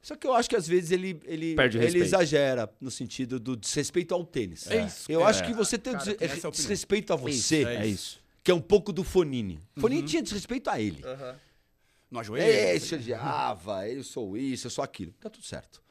Só 0.00 0.14
que 0.14 0.26
eu 0.26 0.32
acho 0.34 0.48
que 0.48 0.54
às 0.56 0.66
vezes 0.66 0.92
ele, 0.92 1.20
ele, 1.24 1.56
ele 1.58 1.98
exagera 1.98 2.72
no 2.80 2.90
sentido 2.90 3.40
do 3.40 3.56
desrespeito 3.56 4.14
ao 4.14 4.24
tênis. 4.24 4.70
É 4.70 4.84
isso, 4.86 5.10
Eu 5.10 5.18
cara. 5.20 5.30
acho 5.30 5.44
que 5.44 5.52
você 5.52 5.76
tem 5.76 5.92
o 5.92 5.98
Cara, 5.98 6.14
des- 6.16 6.42
desrespeito 6.52 7.12
a 7.12 7.16
você, 7.16 7.64
é 7.64 7.74
É 7.82 7.86
isso. 7.86 8.20
que 8.44 8.50
é 8.50 8.54
um 8.54 8.60
pouco 8.60 8.92
do 8.92 9.02
Fonini. 9.02 9.58
Fonini 9.76 10.04
tinha 10.04 10.22
desrespeito 10.22 10.70
a 10.70 10.80
ele. 10.80 11.02
No 12.10 12.18
É, 12.18 12.20
ajoelho? 12.20 12.76
Esse 12.76 12.94
odiava, 12.94 13.88
eu 13.88 14.02
sou 14.04 14.36
isso, 14.36 14.68
eu 14.68 14.70
sou 14.70 14.82
aquilo. 14.84 15.12
Tá 15.20 15.28
tudo 15.28 15.44
certo. 15.44 15.82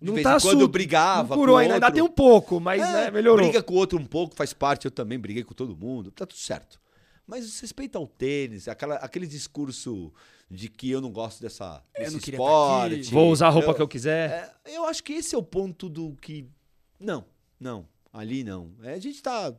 De 0.00 0.06
Não 0.08 0.14
vez 0.14 0.24
tá 0.24 0.36
em 0.36 0.40
quando 0.40 0.60
eu 0.60 0.68
brigava. 0.68 1.34
Não 1.34 1.36
curou 1.40 1.56
ainda, 1.56 1.74
ainda 1.74 1.90
tem 1.90 2.02
um 2.02 2.08
pouco, 2.10 2.60
mas 2.60 2.82
É, 2.82 2.92
né, 2.92 3.10
melhorou. 3.10 3.46
Briga 3.46 3.62
com 3.62 3.74
o 3.74 3.76
outro 3.76 3.98
um 3.98 4.04
pouco, 4.04 4.34
faz 4.34 4.52
parte. 4.52 4.84
Eu 4.84 4.90
também 4.90 5.18
briguei 5.18 5.42
com 5.42 5.54
todo 5.54 5.76
mundo. 5.76 6.10
Tá 6.10 6.26
tudo 6.26 6.38
certo. 6.38 6.80
Mas 7.26 7.58
respeita 7.60 7.98
ao 7.98 8.06
tênis, 8.06 8.68
aquela, 8.68 8.96
aquele 8.96 9.26
discurso 9.26 10.12
de 10.50 10.68
que 10.68 10.90
eu 10.90 11.00
não 11.00 11.10
gosto 11.10 11.40
dessa, 11.40 11.82
Eu 11.94 12.04
desse 12.04 12.30
esporte. 12.30 12.94
tá 12.94 13.00
aqui. 13.00 13.10
Vou 13.10 13.30
usar 13.32 13.48
a 13.48 13.50
roupa 13.50 13.70
eu, 13.70 13.74
que 13.74 13.82
eu 13.82 13.88
quiser. 13.88 14.54
é, 14.64 14.76
eu 14.76 14.84
acho 14.86 15.02
que 15.02 15.14
esse 15.14 15.34
é 15.34 15.38
o 15.38 15.42
ponto 15.42 15.88
do 15.88 16.14
que. 16.20 16.46
Não, 17.00 17.24
não. 17.58 17.88
Ali 18.12 18.44
não. 18.44 18.72
É, 18.82 18.92
a 18.94 18.98
gente 18.98 19.20
tá 19.22 19.52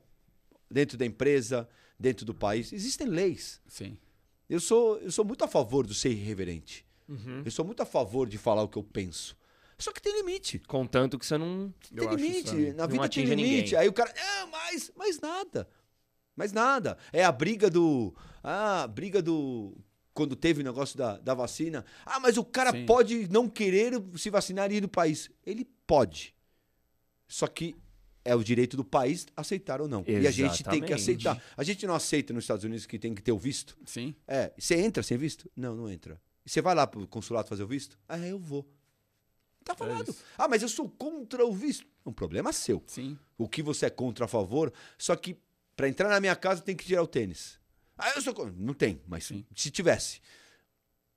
dentro 0.72 0.98
da 0.98 1.06
empresa, 1.06 1.68
dentro 2.00 2.26
do 2.26 2.34
país. 2.34 2.72
Existem 2.72 3.08
leis. 3.08 3.62
Sim. 3.68 3.98
Eu 4.50 4.60
sou, 4.60 4.98
eu 5.00 5.12
sou 5.12 5.26
muito 5.26 5.44
a 5.44 5.48
favor 5.48 5.86
do 5.86 5.94
ser 5.94 6.10
irreverente. 6.12 6.86
Uhum. 7.08 7.42
Eu 7.44 7.52
sou 7.52 7.66
muito 7.66 7.82
a 7.84 7.86
favor 7.86 8.28
de 8.30 8.38
falar 8.38 8.64
o 8.64 8.68
que 8.68 8.78
eu 8.78 8.84
penso. 8.84 9.37
Só 9.78 9.92
que 9.92 10.02
tem 10.02 10.16
limite. 10.16 10.60
Contanto 10.60 11.20
que 11.20 11.26
você 11.26 11.38
não. 11.38 11.74
Eu 11.96 12.10
tem 12.10 12.18
limite. 12.18 12.40
isso. 12.40 12.76
Na 12.76 12.88
vida 12.88 13.10
tem 13.10 13.26
limite. 13.26 13.62
ninguém. 13.62 13.80
Aí 13.80 13.88
o 13.88 13.94
cara. 13.94 14.12
Ah, 14.18 14.48
mas, 14.48 14.92
mas 14.96 15.20
nada. 15.20 15.70
Mas 16.36 16.52
nada. 16.52 16.98
É 17.14 17.24
a 17.24 17.32
briga 17.32 17.70
do. 17.70 18.14
Ah, 18.44 18.84
a 18.84 18.88
briga 18.88 19.22
do. 19.22 19.78
Quando 20.14 20.36
teve 20.36 20.62
o 20.62 20.64
negócio 20.64 20.98
da, 20.98 21.18
da 21.20 21.36
vacina. 21.36 21.86
Ah, 22.04 22.20
mas 22.20 22.38
o 22.38 22.44
cara 22.44 22.72
Sim. 22.72 22.86
pode 22.88 23.28
não 23.32 23.48
querer 23.48 23.94
se 24.16 24.32
vacinar 24.32 24.72
e 24.72 24.78
ir 24.78 24.82
do 24.82 24.90
país. 24.90 25.30
Ele 25.46 25.64
pode. 25.86 26.36
Só 27.28 27.46
que 27.46 27.76
é 28.26 28.36
o 28.36 28.44
direito 28.44 28.76
do 28.76 28.84
país 28.84 29.28
aceitar 29.36 29.80
ou 29.80 29.88
não. 29.88 30.04
E 30.08 30.28
a 30.28 30.32
gente 30.32 30.64
tem 30.64 30.82
que 30.82 30.92
Exatamente. 30.92 30.94
aceitar. 30.94 31.44
A 31.56 31.64
gente 31.64 31.86
não 31.86 31.94
aceita 31.94 32.34
nos 32.34 32.44
Estados 32.44 32.64
Unidos 32.66 32.86
que 32.88 32.98
tem 32.98 33.14
que 33.14 33.22
ter 33.22 33.32
o 33.32 33.38
visto. 33.38 33.78
Sim. 33.86 34.16
É, 34.28 34.52
você 34.58 34.76
entra 34.76 35.04
sem 35.04 35.18
visto? 35.18 35.50
Não, 35.56 35.76
não 35.76 35.90
entra. 35.90 36.20
E 36.46 36.50
você 36.50 36.62
vai 36.62 36.74
lá 36.74 36.88
pro 36.88 37.08
consulado 37.08 37.48
fazer 37.48 37.64
o 37.64 37.68
visto? 37.68 37.98
Ah, 38.08 38.18
eu 38.18 38.40
vou. 38.40 38.68
Tá 39.68 39.76
falado. 39.76 40.10
isso. 40.10 40.24
ah, 40.38 40.48
mas 40.48 40.62
eu 40.62 40.70
sou 40.70 40.90
contra 40.90 41.46
o 41.46 41.54
visto. 41.54 41.86
Um 42.06 42.12
problema 42.14 42.52
seu. 42.54 42.82
Sim. 42.88 43.18
O 43.38 43.48
que 43.50 43.62
você 43.62 43.86
é 43.88 43.90
contra 43.90 44.26
a 44.26 44.28
favor, 44.28 44.72
só 44.98 45.16
que 45.16 45.38
pra 45.76 45.88
entrar 45.90 46.10
na 46.10 46.20
minha 46.20 46.36
casa 46.36 46.62
tem 46.62 46.76
que 46.76 46.86
tirar 46.86 47.04
o 47.04 47.08
tênis. 47.08 47.60
Ah, 47.98 48.12
eu 48.16 48.22
sou 48.22 48.34
contra. 48.34 48.54
Não 48.58 48.74
tem, 48.74 49.02
mas 49.08 49.26
Sim. 49.26 49.46
se 49.56 49.70
tivesse. 49.72 50.22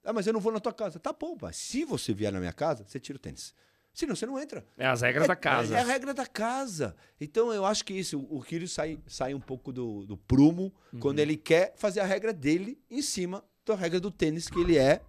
Ah, 0.03 0.11
mas 0.13 0.25
eu 0.27 0.33
não 0.33 0.39
vou 0.39 0.51
na 0.51 0.59
tua 0.59 0.73
casa. 0.73 0.99
Tá 0.99 1.13
bom, 1.13 1.37
mas 1.39 1.55
se 1.55 1.85
você 1.85 2.13
vier 2.13 2.31
na 2.31 2.39
minha 2.39 2.53
casa, 2.53 2.83
você 2.87 2.99
tira 2.99 3.17
o 3.17 3.19
tênis. 3.19 3.53
Senão 3.93 4.15
você 4.15 4.25
não 4.25 4.39
entra. 4.39 4.65
É 4.77 4.87
as 4.87 5.01
regras 5.01 5.27
da 5.27 5.35
casa. 5.35 5.75
É 5.77 5.81
a 5.81 5.83
regra 5.83 6.13
da 6.13 6.25
casa. 6.25 6.95
Então 7.19 7.51
eu 7.53 7.65
acho 7.65 7.83
que 7.85 7.93
isso, 7.93 8.19
o 8.29 8.41
Kyrgios 8.41 8.71
sai, 8.71 8.97
sai 9.05 9.33
um 9.33 9.39
pouco 9.39 9.71
do, 9.71 10.05
do 10.05 10.17
prumo 10.17 10.73
Uhum. 10.93 10.99
quando 10.99 11.19
ele 11.19 11.35
quer 11.37 11.73
fazer 11.75 11.99
a 11.99 12.05
regra 12.05 12.33
dele 12.33 12.79
em 12.89 13.01
cima 13.01 13.43
da 13.65 13.75
regra 13.75 13.99
do 13.99 14.09
tênis, 14.09 14.49
que 14.49 14.59
ele 14.59 14.77
é 14.77 15.01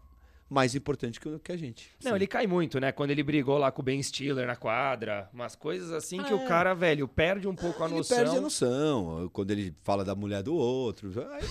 mais 0.52 0.74
importante 0.74 1.18
que, 1.18 1.28
o- 1.28 1.38
que 1.38 1.50
a 1.52 1.56
gente. 1.56 1.90
Não, 2.04 2.14
ele 2.14 2.26
cai 2.26 2.46
muito, 2.46 2.78
né? 2.78 2.92
Quando 2.92 3.10
ele 3.10 3.22
brigou 3.22 3.58
lá 3.58 3.72
com 3.72 3.80
o 3.80 3.84
Ben 3.84 4.02
Stiller 4.02 4.46
na 4.46 4.54
quadra, 4.56 5.28
umas 5.32 5.54
coisas 5.56 5.90
assim 5.92 6.22
que 6.22 6.34
o 6.34 6.44
cara, 6.46 6.74
velho, 6.74 7.08
perde 7.08 7.48
um 7.48 7.54
pouco 7.54 7.82
a 7.82 7.86
Ele 7.86 7.96
noção. 7.96 8.16
perde 8.18 8.36
a 8.36 8.40
noção. 8.40 9.30
Quando 9.32 9.50
ele 9.50 9.74
fala 9.82 10.04
da 10.04 10.14
mulher 10.14 10.42
do 10.42 10.54
outro. 10.54 11.10
aí- 11.32 11.42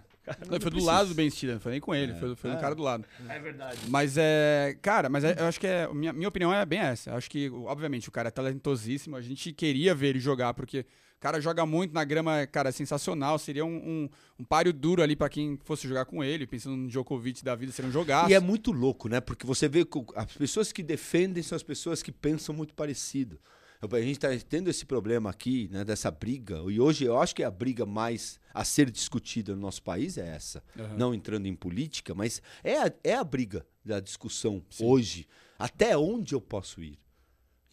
É. 0.00 0.14
Não, 0.50 0.58
foi 0.58 0.70
do 0.70 0.82
lado 0.82 1.10
do 1.10 1.14
Ben 1.14 1.28
Stiller, 1.28 1.56
não 1.56 1.60
foi 1.60 1.72
nem 1.72 1.80
com 1.82 1.94
ele, 1.94 2.14
foi, 2.14 2.34
foi 2.34 2.50
É. 2.50 2.54
do 2.54 2.58
cara 2.60 2.74
do 2.74 2.82
lado. 2.82 3.04
É 3.28 3.38
verdade. 3.38 3.78
Mas 3.88 4.16
é. 4.16 4.74
Cara, 4.80 5.10
mas 5.10 5.22
é- 5.22 5.36
eu 5.38 5.44
acho 5.44 5.60
que 5.60 5.66
é. 5.66 5.86
Minha, 5.92 6.14
minha 6.14 6.28
opinião 6.28 6.52
é 6.52 6.64
bem 6.64 6.78
essa. 6.80 7.10
Eu 7.10 7.16
acho 7.16 7.30
que, 7.30 7.50
obviamente, 7.50 8.08
o 8.08 8.12
cara 8.12 8.28
é 8.28 8.30
talentosíssimo. 8.30 9.16
A 9.16 9.20
gente 9.20 9.52
queria 9.52 9.94
ver 9.94 10.08
ele 10.08 10.20
jogar, 10.20 10.54
porque 10.54 10.86
cara 11.24 11.40
joga 11.40 11.64
muito 11.64 11.94
na 11.94 12.04
grama, 12.04 12.46
cara, 12.46 12.68
é 12.68 12.72
sensacional. 12.72 13.38
Seria 13.38 13.64
um, 13.64 13.76
um, 13.76 14.08
um 14.40 14.44
páreo 14.44 14.74
duro 14.74 15.02
ali 15.02 15.16
pra 15.16 15.30
quem 15.30 15.58
fosse 15.64 15.88
jogar 15.88 16.04
com 16.04 16.22
ele, 16.22 16.46
pensando 16.46 16.76
no 16.76 16.86
Djokovic 16.86 17.42
da 17.42 17.54
vida, 17.54 17.72
seria 17.72 17.88
um 17.88 17.92
jogaço. 17.92 18.30
E 18.30 18.34
é 18.34 18.40
muito 18.40 18.70
louco, 18.70 19.08
né? 19.08 19.22
Porque 19.22 19.46
você 19.46 19.66
vê 19.66 19.86
que 19.86 20.04
as 20.14 20.36
pessoas 20.36 20.70
que 20.70 20.82
defendem 20.82 21.42
são 21.42 21.56
as 21.56 21.62
pessoas 21.62 22.02
que 22.02 22.12
pensam 22.12 22.54
muito 22.54 22.74
parecido. 22.74 23.40
A 23.80 24.00
gente 24.00 24.22
está 24.22 24.28
tendo 24.46 24.68
esse 24.68 24.84
problema 24.84 25.30
aqui, 25.30 25.68
né, 25.70 25.82
dessa 25.82 26.10
briga, 26.10 26.56
e 26.70 26.78
hoje 26.78 27.04
eu 27.04 27.18
acho 27.18 27.34
que 27.34 27.42
a 27.42 27.50
briga 27.50 27.86
mais 27.86 28.38
a 28.52 28.64
ser 28.64 28.90
discutida 28.90 29.54
no 29.54 29.60
nosso 29.60 29.82
país 29.82 30.18
é 30.18 30.26
essa. 30.26 30.62
Aham. 30.78 30.96
Não 30.96 31.14
entrando 31.14 31.46
em 31.46 31.54
política, 31.54 32.14
mas 32.14 32.42
é 32.62 32.78
a, 32.78 32.92
é 33.02 33.14
a 33.14 33.24
briga 33.24 33.66
da 33.82 33.98
discussão 33.98 34.62
hoje. 34.78 35.26
Até 35.58 35.96
onde 35.96 36.34
eu 36.34 36.40
posso 36.40 36.82
ir? 36.82 36.98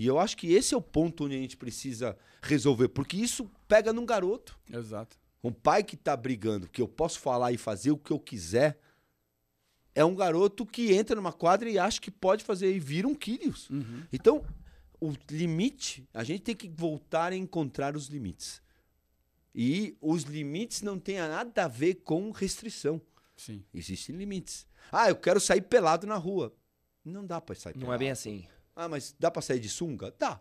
E 0.02 0.08
eu 0.08 0.18
acho 0.18 0.36
que 0.36 0.52
esse 0.52 0.74
é 0.74 0.78
o 0.78 0.82
ponto 0.82 1.26
onde 1.26 1.36
a 1.36 1.38
gente 1.38 1.56
precisa 1.56 2.18
resolver, 2.42 2.88
porque 2.88 3.16
isso 3.16 3.48
pega 3.68 3.94
num 3.94 4.04
garoto. 4.04 4.58
Exato. 4.68 5.16
Um 5.44 5.52
pai 5.52 5.84
que 5.84 5.96
tá 5.96 6.18
brigando, 6.18 6.68
que 6.68 6.82
eu 6.82 6.88
posso 6.88 7.20
falar 7.20 7.52
e 7.52 7.58
fazer 7.58 7.92
o 7.92 7.98
que 8.00 8.10
eu 8.10 8.20
quiser, 8.20 8.80
é 9.94 10.04
um 10.04 10.16
garoto 10.16 10.66
que 10.66 10.92
entra 10.92 11.16
numa 11.16 11.32
quadra 11.32 11.70
e 11.70 11.78
acha 11.78 12.02
que 12.02 12.10
pode 12.10 12.44
fazer 12.44 12.76
e 12.76 12.80
vira 12.80 13.08
um 13.08 13.14
Kyrios. 13.14 13.70
Uhum. 13.70 14.02
Então, 14.12 14.44
o 15.00 15.14
limite, 15.30 16.10
a 16.12 16.24
gente 16.24 16.42
tem 16.42 16.56
que 16.56 16.68
voltar 16.68 17.32
a 17.32 17.36
encontrar 17.36 17.96
os 17.96 18.08
limites. 18.08 18.60
E 19.54 19.96
os 20.02 20.24
limites 20.24 20.82
não 20.82 20.98
têm 20.98 21.20
nada 21.20 21.66
a 21.66 21.68
ver 21.68 22.02
com 22.04 22.32
restrição. 22.32 23.00
Sim. 23.38 23.64
Existem 23.72 24.16
limites. 24.16 24.66
Ah, 24.92 25.10
eu 25.10 25.16
quero 25.16 25.40
sair 25.40 25.62
pelado 25.62 26.08
na 26.08 26.16
rua. 26.16 26.52
Não 27.06 27.24
dá 27.24 27.40
pra 27.40 27.54
sair 27.54 27.74
Não 27.76 27.82
pelado. 27.82 27.96
é 27.96 28.00
bem 28.00 28.10
assim. 28.10 28.48
Ah, 28.76 28.88
mas 28.88 29.16
dá 29.20 29.30
pra 29.30 29.42
sair 29.42 29.60
de 29.60 29.70
sunga? 29.70 30.14
Dá. 30.18 30.40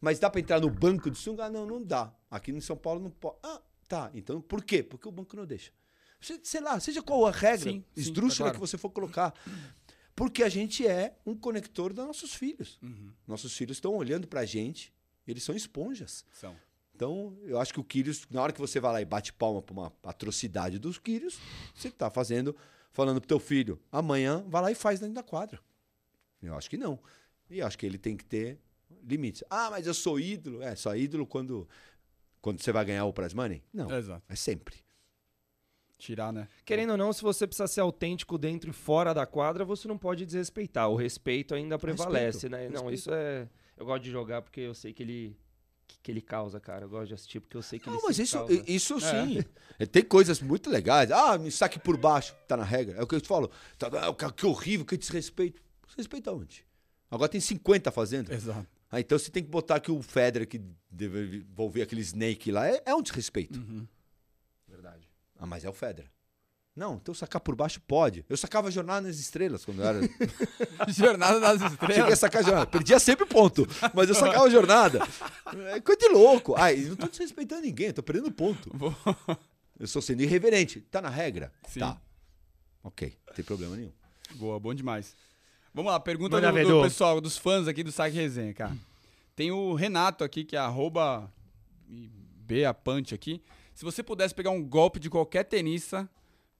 Mas 0.00 0.18
dá 0.18 0.30
pra 0.30 0.40
entrar 0.40 0.60
no 0.60 0.70
banco 0.70 1.10
de 1.10 1.18
sunga? 1.18 1.46
Ah, 1.46 1.50
não, 1.50 1.66
não 1.66 1.82
dá. 1.82 2.12
Aqui 2.30 2.50
em 2.52 2.60
São 2.60 2.76
Paulo 2.76 3.00
não 3.00 3.10
pode. 3.10 3.36
Ah, 3.42 3.60
tá. 3.88 4.10
Então 4.14 4.40
por 4.40 4.62
quê? 4.64 4.82
Porque 4.82 5.08
o 5.08 5.12
banco 5.12 5.36
não 5.36 5.44
deixa. 5.46 5.72
Se- 6.20 6.40
Sei 6.42 6.60
lá, 6.60 6.78
seja 6.80 7.02
qual 7.02 7.26
a 7.26 7.30
regra 7.30 7.70
Sim, 7.70 7.84
esdrúxula 7.96 8.48
tá 8.50 8.52
claro. 8.52 8.54
que 8.54 8.60
você 8.60 8.78
for 8.78 8.90
colocar. 8.90 9.34
Porque 10.14 10.42
a 10.42 10.48
gente 10.48 10.86
é 10.86 11.16
um 11.24 11.36
conector 11.36 11.92
dos 11.92 12.04
nossos 12.04 12.34
filhos. 12.34 12.78
Uhum. 12.82 13.12
Nossos 13.26 13.56
filhos 13.56 13.76
estão 13.76 13.94
olhando 13.94 14.26
pra 14.26 14.44
gente, 14.44 14.92
eles 15.26 15.42
são 15.44 15.54
esponjas. 15.54 16.24
São. 16.32 16.56
Então, 16.94 17.38
eu 17.44 17.60
acho 17.60 17.72
que 17.72 17.78
o 17.78 17.84
Quírios, 17.84 18.26
na 18.28 18.42
hora 18.42 18.52
que 18.52 18.58
você 18.60 18.80
vai 18.80 18.92
lá 18.92 19.00
e 19.00 19.04
bate 19.04 19.32
palma 19.32 19.62
pra 19.62 19.72
uma 19.72 19.92
atrocidade 20.02 20.80
dos 20.80 20.98
Quírios, 20.98 21.38
você 21.72 21.88
tá 21.92 22.10
fazendo, 22.10 22.56
falando 22.90 23.20
pro 23.20 23.28
teu 23.28 23.38
filho, 23.38 23.80
amanhã 23.92 24.44
vai 24.48 24.60
lá 24.62 24.72
e 24.72 24.74
faz 24.74 24.98
dentro 24.98 25.14
da 25.14 25.22
quadra. 25.22 25.60
Eu 26.42 26.56
acho 26.56 26.68
que 26.68 26.76
não. 26.76 26.98
E 27.50 27.62
acho 27.62 27.78
que 27.78 27.86
ele 27.86 27.98
tem 27.98 28.16
que 28.16 28.24
ter 28.24 28.58
limites. 29.04 29.42
Ah, 29.48 29.68
mas 29.70 29.86
eu 29.86 29.94
sou 29.94 30.18
ídolo. 30.20 30.62
É, 30.62 30.74
só 30.74 30.94
ídolo 30.96 31.26
quando, 31.26 31.68
quando 32.40 32.60
você 32.62 32.72
vai 32.72 32.84
ganhar 32.84 33.04
o 33.04 33.12
prize 33.12 33.34
money? 33.34 33.62
Não, 33.72 33.90
Exato. 33.96 34.22
é 34.28 34.36
sempre. 34.36 34.76
Tirar, 35.98 36.32
né? 36.32 36.46
Querendo 36.64 36.90
ou 36.90 36.96
não, 36.96 37.12
se 37.12 37.22
você 37.22 37.44
precisa 37.46 37.66
ser 37.66 37.80
autêntico 37.80 38.38
dentro 38.38 38.70
e 38.70 38.72
fora 38.72 39.12
da 39.12 39.26
quadra, 39.26 39.64
você 39.64 39.88
não 39.88 39.98
pode 39.98 40.24
desrespeitar. 40.24 40.88
O 40.88 40.94
respeito 40.94 41.54
ainda 41.54 41.76
prevalece, 41.76 42.48
né? 42.48 42.68
Não, 42.68 42.82
respeito. 42.82 42.94
isso 42.94 43.10
é. 43.12 43.48
Eu 43.76 43.84
gosto 43.84 44.04
de 44.04 44.10
jogar 44.10 44.42
porque 44.42 44.60
eu 44.60 44.74
sei 44.74 44.92
que 44.92 45.02
ele. 45.02 45.36
que- 45.88 45.98
Que 46.00 46.10
ele 46.12 46.20
causa, 46.20 46.60
cara. 46.60 46.84
Eu 46.84 46.88
gosto 46.88 47.08
de 47.08 47.14
assistir 47.14 47.40
porque 47.40 47.56
eu 47.56 47.62
sei 47.62 47.78
que 47.80 47.86
Não, 47.88 47.94
ele 47.94 48.02
mas 48.06 48.18
isso, 48.18 48.36
causa. 48.38 48.64
isso 48.70 48.94
É. 48.98 49.00
sim. 49.26 49.44
Tem 49.90 50.04
coisas 50.04 50.40
muito 50.40 50.70
legais. 50.70 51.10
Ah, 51.10 51.36
me 51.36 51.50
saque 51.50 51.78
por 51.80 51.96
baixo. 51.96 52.36
Tá 52.46 52.56
na 52.56 52.62
regra. 52.64 52.96
É 52.98 53.02
o 53.02 53.06
que 53.06 53.14
eu 53.16 53.20
te 53.20 53.26
falo. 53.26 53.50
Tá, 53.76 53.90
que- 54.14 54.32
que 54.34 54.46
horrível, 54.46 54.86
que 54.86 54.96
desrespeito. 54.96 55.60
Desrespeito 55.88 56.30
aonde? 56.30 56.64
Agora 57.10 57.28
tem 57.28 57.40
50 57.40 57.90
fazendo. 57.90 58.32
Exato. 58.32 58.66
Ah, 58.90 59.00
então 59.00 59.18
você 59.18 59.30
tem 59.30 59.42
que 59.42 59.50
botar 59.50 59.80
que 59.80 59.90
o 59.90 60.00
Federer, 60.02 60.46
que 60.48 60.60
deve 60.90 61.38
envolver 61.38 61.82
aquele 61.82 62.00
Snake 62.00 62.50
lá, 62.50 62.66
é, 62.68 62.82
é 62.86 62.94
um 62.94 63.02
desrespeito. 63.02 63.58
Uhum. 63.58 63.86
Verdade. 64.66 65.08
Ah, 65.38 65.46
mas 65.46 65.64
é 65.64 65.68
o 65.68 65.72
Federer. 65.72 66.10
Não, 66.74 66.94
então 66.94 67.12
sacar 67.12 67.40
por 67.40 67.56
baixo 67.56 67.80
pode. 67.80 68.24
Eu 68.28 68.36
sacava 68.36 68.70
Jornada 68.70 69.08
nas 69.08 69.18
Estrelas 69.18 69.64
quando 69.64 69.82
eu 69.82 69.88
era. 69.88 70.00
Jornada 70.88 71.40
das 71.40 71.58
Cheguei 71.60 71.76
a 71.80 71.88
Estrelas. 71.90 72.18
sacar 72.20 72.44
Jornada. 72.44 72.66
Perdia 72.66 73.00
sempre 73.00 73.26
ponto, 73.26 73.66
mas 73.92 74.08
eu 74.08 74.14
sacava 74.14 74.48
Jornada. 74.48 75.00
É 75.74 75.80
coisa 75.80 75.98
de 75.98 76.08
louco. 76.08 76.54
Ah, 76.56 76.72
e 76.72 76.84
não 76.84 76.94
tô 76.96 77.08
desrespeitando 77.08 77.62
ninguém, 77.62 77.92
tô 77.92 78.02
perdendo 78.02 78.30
ponto. 78.30 78.70
Eu 79.78 79.84
estou 79.84 80.00
sendo 80.00 80.22
irreverente. 80.22 80.80
Tá 80.82 81.02
na 81.02 81.10
regra? 81.10 81.52
Sim. 81.68 81.80
Tá. 81.80 82.00
Ok, 82.82 83.16
não 83.26 83.34
tem 83.34 83.44
problema 83.44 83.74
nenhum. 83.76 83.92
Boa, 84.36 84.60
bom 84.60 84.72
demais. 84.72 85.16
Vamos 85.74 85.92
lá, 85.92 86.00
pergunta 86.00 86.40
do, 86.40 86.64
do 86.64 86.82
pessoal, 86.82 87.20
dos 87.20 87.36
fãs 87.38 87.68
aqui 87.68 87.82
do 87.82 87.92
Saque 87.92 88.16
Resenha, 88.16 88.52
cara. 88.54 88.76
Tem 89.36 89.50
o 89.52 89.74
Renato 89.74 90.24
aqui, 90.24 90.44
que 90.44 90.56
é 90.56 90.58
arroba 90.58 91.32
Beapante 91.86 93.14
aqui. 93.14 93.42
Se 93.74 93.84
você 93.84 94.02
pudesse 94.02 94.34
pegar 94.34 94.50
um 94.50 94.62
golpe 94.62 94.98
de 94.98 95.08
qualquer 95.08 95.44
tenista, 95.44 96.08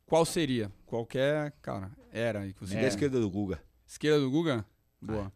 qual 0.06 0.24
seria? 0.24 0.70
Qualquer, 0.86 1.52
cara, 1.62 1.90
era 2.12 2.46
você 2.60 2.76
É. 2.76 2.82
Da 2.82 2.86
esquerda 2.88 3.18
do 3.20 3.28
Guga. 3.28 3.60
Esquerda 3.86 4.20
do 4.20 4.30
Guga? 4.30 4.64
Boa. 5.00 5.32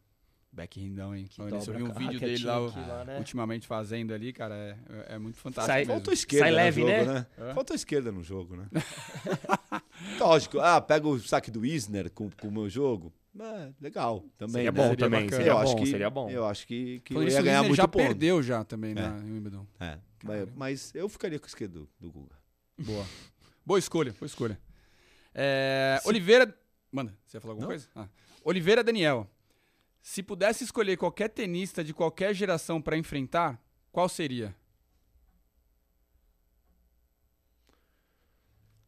Backhindão, 0.53 1.17
hein? 1.17 1.25
Que 1.29 1.39
você 1.43 1.51
dobra 1.51 1.77
viu 1.79 1.87
um 1.87 1.91
a 1.91 1.95
vídeo 1.95 2.21
dele 2.21 2.45
lá, 2.45 2.67
aqui 2.67 2.79
lá, 2.79 3.05
né? 3.07 3.19
ultimamente 3.19 3.67
fazendo 3.67 4.13
ali, 4.13 4.35
cara, 4.35 4.55
é, 4.55 4.77
é- 5.11 5.15
é 5.15 5.19
muito 5.19 5.39
fantástico 5.39 5.67
Sai- 5.73 5.81
mesmo. 5.81 5.95
Faltou 5.95 6.13
esquerda 6.13 6.45
Sai 6.45 6.51
no 6.51 6.57
leve, 6.57 6.81
jogo, 6.83 6.93
né? 6.93 7.05
né? 7.05 7.27
É. 7.39 7.55
Faltou 7.55 7.75
esquerda 7.75 8.13
no 8.13 8.23
jogo, 8.23 8.57
né? 8.57 8.69
Lógico. 10.19 10.61
Ah, 10.61 10.81
pega 10.81 11.07
o 11.09 11.19
saque 11.21 11.51
do 11.51 11.65
Isner 11.65 12.11
com, 12.11 12.31
com 12.31 12.49
o 12.49 12.53
meu 12.53 12.69
jogo. 12.69 13.13
É, 13.39 13.73
legal. 13.81 14.25
Também. 14.37 14.55
Seria 14.55 14.73
né? 14.73 14.77
bom 14.77 14.83
Seria 14.91 14.97
também. 14.97 15.25
bacana. 15.25 15.37
Seria 15.37 15.51
eu 15.53 15.57
bom, 15.57 15.63
acho 15.63 15.77
que, 15.77 15.87
seria 15.87 16.11
bom. 16.11 16.31
Eu 16.31 16.47
acho 16.47 16.67
que, 16.67 17.01
que 17.01 17.15
isso, 17.15 17.23
ia 17.23 17.41
o 17.41 17.45
ganhar 17.45 17.57
Isner 17.57 17.69
muito 17.69 17.77
já 17.77 17.89
ponto. 17.89 18.03
perdeu 18.03 18.43
já 18.43 18.65
também 18.65 18.95
na 18.95 19.19
em 19.19 19.33
Wimbledon. 19.33 19.67
É, 19.81 19.99
mas, 20.23 20.49
mas 20.55 20.95
eu 20.95 21.09
ficaria 21.09 21.39
com 21.39 21.47
a 21.47 21.49
esquerda 21.49 21.81
do, 21.99 22.11
Guga. 22.11 22.37
Boa. 22.79 23.07
Boa 23.65 23.79
escolha, 23.79 24.13
boa 24.19 24.27
escolha. 24.27 24.59
É, 25.35 26.01
Oliveira. 26.05 26.55
Manda, 26.91 27.17
você 27.25 27.39
ia 27.39 27.41
falar 27.41 27.53
alguma 27.53 27.67
Não. 27.67 27.71
coisa? 27.71 27.89
Ah. 27.95 28.07
Oliveira 28.45 28.85
Daniel. 28.85 29.27
Se 30.03 30.23
pudesse 30.23 30.65
escolher 30.65 30.97
qualquer 30.97 31.29
tenista 31.29 31.83
de 31.83 31.95
qualquer 31.95 32.35
geração 32.35 32.83
pra 32.83 32.99
enfrentar, 32.99 33.59
qual 33.91 34.09
seria? 34.09 34.55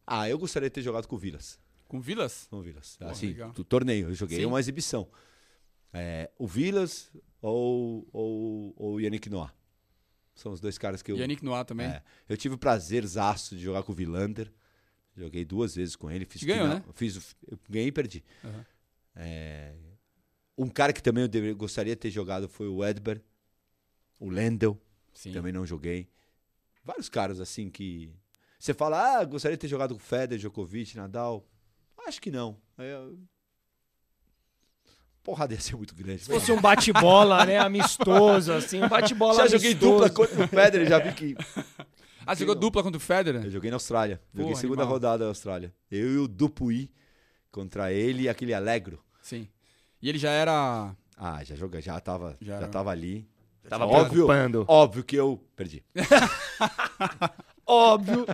Ah, 0.05 0.29
eu 0.29 0.37
gostaria 0.37 0.69
de 0.69 0.73
ter 0.73 0.81
jogado 0.81 1.07
com 1.07 1.15
o 1.15 1.19
Vilas. 1.19 1.59
Com 1.87 1.99
Vilas? 1.99 2.47
Com 2.49 2.57
o 2.57 2.61
Vilas. 2.61 2.97
Pô, 2.97 3.05
assim, 3.05 3.27
legal. 3.27 3.51
do 3.51 3.63
torneio. 3.63 4.09
Eu 4.09 4.13
joguei 4.13 4.39
Sim. 4.39 4.45
uma 4.45 4.59
exibição. 4.59 5.07
É, 5.93 6.29
o 6.37 6.45
Vilas 6.47 7.11
ou, 7.41 8.07
ou, 8.11 8.73
ou 8.75 8.93
o 8.95 8.99
Yannick 8.99 9.29
Noah. 9.29 9.53
São 10.33 10.51
os 10.51 10.59
dois 10.59 10.77
caras 10.77 11.01
que 11.01 11.11
eu. 11.11 11.17
Yannick 11.17 11.43
Noah 11.43 11.63
também. 11.63 11.87
É, 11.87 12.03
eu 12.27 12.35
tive 12.35 12.55
o 12.55 12.57
prazerzaço 12.57 13.55
de 13.55 13.61
jogar 13.63 13.83
com 13.83 13.91
o 13.91 13.95
Vilander. 13.95 14.51
Joguei 15.15 15.45
duas 15.45 15.73
vezes 15.75 15.95
com 15.95 16.11
ele. 16.11 16.25
Fiz 16.25 16.41
Te 16.41 16.45
ganhou, 16.47 16.65
final- 16.65 16.79
né? 16.79 16.85
Fiz, 16.93 17.15
o- 17.15 17.35
ganhei 17.69 17.87
e 17.87 17.91
perdi. 17.91 18.23
Aham. 18.43 18.65
É, 19.15 19.73
um 20.57 20.67
cara 20.67 20.91
que 20.91 21.01
também 21.01 21.23
eu 21.33 21.55
gostaria 21.55 21.95
de 21.95 21.99
ter 22.01 22.09
jogado 22.11 22.49
foi 22.49 22.67
o 22.67 22.83
Edber. 22.83 23.21
O 24.19 24.29
Lendl. 24.29 24.73
Também 25.31 25.53
não 25.53 25.65
joguei. 25.65 26.09
Vários 26.83 27.07
caras 27.07 27.39
assim 27.39 27.69
que. 27.69 28.13
Você 28.59 28.73
fala, 28.73 29.19
ah, 29.19 29.23
gostaria 29.25 29.55
de 29.57 29.61
ter 29.61 29.67
jogado 29.67 29.93
com 29.93 29.99
Federer, 29.99 30.39
Djokovic, 30.39 30.95
Nadal. 30.97 31.45
Acho 32.07 32.21
que 32.21 32.29
não. 32.31 32.57
É... 32.77 32.99
Porrada 35.23 35.53
ia 35.55 35.59
ser 35.59 35.75
muito 35.75 35.95
grande. 35.95 36.19
Se 36.23 36.31
fosse 36.31 36.51
um 36.51 36.61
bate-bola, 36.61 37.45
né? 37.45 37.57
Amistoso, 37.57 38.53
assim, 38.53 38.81
um 38.81 38.87
bate-bola 38.87 39.33
já 39.37 39.41
amistoso. 39.41 39.63
joguei 39.63 39.73
dupla 39.73 40.09
contra 40.09 40.43
o 40.45 40.47
Federer, 40.47 40.87
já 40.87 40.99
vi 40.99 41.13
que. 41.13 41.35
Ah, 42.27 42.35
você 42.35 42.41
jogou 42.41 42.55
dupla 42.55 42.83
contra 42.83 42.97
o 42.97 43.01
Federer? 43.01 43.43
Eu 43.43 43.49
joguei 43.51 43.71
na 43.71 43.75
Austrália. 43.75 44.21
Joguei 44.33 44.51
Porra, 44.51 44.61
segunda 44.61 44.81
animal. 44.83 44.93
rodada 44.93 45.23
da 45.23 45.29
Austrália. 45.29 45.73
Eu 45.89 46.13
e 46.13 46.17
o 46.19 46.27
Dupuy 46.27 46.91
contra 47.51 47.91
ele 47.91 48.23
e 48.23 48.29
aquele 48.29 48.53
Alegro. 48.53 49.03
Sim. 49.21 49.47
E 49.99 50.09
ele 50.09 50.19
já 50.19 50.29
era. 50.29 50.95
Ah, 51.17 51.43
já 51.43 51.55
joga, 51.55 51.81
já 51.81 51.99
tava, 51.99 52.37
Já 52.39 52.59
já, 52.61 52.67
tava 52.67 52.91
ali. 52.91 53.27
Tava 53.67 53.85
Óbvio. 53.87 54.09
preocupando. 54.11 54.65
Óbvio 54.67 55.03
que 55.03 55.15
eu 55.15 55.43
perdi. 55.55 55.83
Óbvio. 57.65 58.25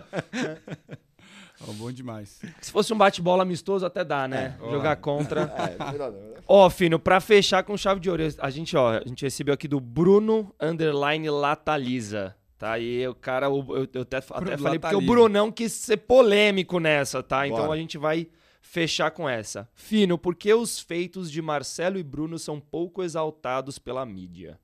Oh, 1.66 1.72
bom 1.74 1.92
demais. 1.92 2.40
Se 2.60 2.72
fosse 2.72 2.92
um 2.92 2.98
bate-bola 2.98 3.42
amistoso, 3.42 3.86
até 3.86 4.04
dá, 4.04 4.26
né? 4.26 4.58
É. 4.60 4.70
Jogar 4.70 4.96
contra. 4.96 5.42
É, 5.56 5.90
verdade, 5.90 6.16
verdade. 6.16 6.44
Ó, 6.46 6.68
Fino, 6.68 6.98
pra 6.98 7.20
fechar 7.20 7.62
com 7.62 7.76
chave 7.76 8.00
de 8.00 8.10
ouro, 8.10 8.22
a 8.38 8.50
gente, 8.50 8.76
ó, 8.76 8.98
a 8.98 9.06
gente 9.06 9.22
recebeu 9.22 9.54
aqui 9.54 9.68
do 9.68 9.78
Bruno 9.78 10.52
Underline 10.60 11.30
Lataliza. 11.30 12.34
Tá 12.58 12.72
aí 12.72 13.06
o 13.08 13.14
cara, 13.14 13.46
eu, 13.46 13.88
eu 13.92 14.02
até, 14.02 14.18
até 14.18 14.56
falei 14.56 14.78
tá 14.78 14.88
porque 14.88 15.04
o. 15.04 15.06
Brunão 15.06 15.50
quis 15.50 15.72
ser 15.72 15.96
polêmico 15.98 16.78
nessa, 16.78 17.22
tá? 17.22 17.46
Então 17.46 17.62
Bora. 17.62 17.72
a 17.72 17.76
gente 17.76 17.98
vai 17.98 18.28
fechar 18.60 19.10
com 19.10 19.28
essa. 19.28 19.68
Fino, 19.74 20.16
por 20.16 20.34
que 20.34 20.52
os 20.54 20.78
feitos 20.78 21.30
de 21.30 21.42
Marcelo 21.42 21.98
e 21.98 22.02
Bruno 22.02 22.38
são 22.38 22.60
pouco 22.60 23.02
exaltados 23.02 23.78
pela 23.78 24.06
mídia? 24.06 24.58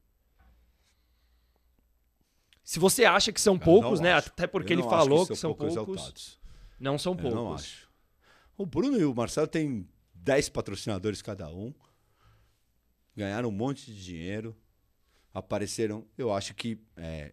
Se 2.68 2.78
você 2.78 3.06
acha 3.06 3.32
que 3.32 3.40
são 3.40 3.54
Eu 3.54 3.60
poucos, 3.60 3.98
né? 3.98 4.12
acho. 4.12 4.28
Até 4.28 4.46
porque 4.46 4.74
Eu 4.74 4.80
ele 4.80 4.82
falou 4.90 5.26
que 5.26 5.34
são, 5.34 5.54
pouco 5.54 5.74
poucos. 5.74 5.94
exaltados. 5.96 6.38
Não 6.78 6.98
são 6.98 7.14
Eu 7.14 7.16
poucos. 7.18 7.34
não 7.34 7.54
acho. 7.54 7.88
O 8.58 8.66
Bruno 8.66 8.98
e 9.00 9.06
o 9.06 9.14
Marcelo 9.14 9.46
têm 9.46 9.88
10 10.12 10.50
patrocinadores 10.50 11.22
cada 11.22 11.48
um. 11.48 11.72
Ganharam 13.16 13.48
um 13.48 13.52
monte 13.52 13.86
de 13.86 14.04
dinheiro. 14.04 14.54
Apareceram. 15.32 16.06
Eu 16.18 16.30
acho 16.30 16.54
que 16.54 16.78
é, 16.94 17.32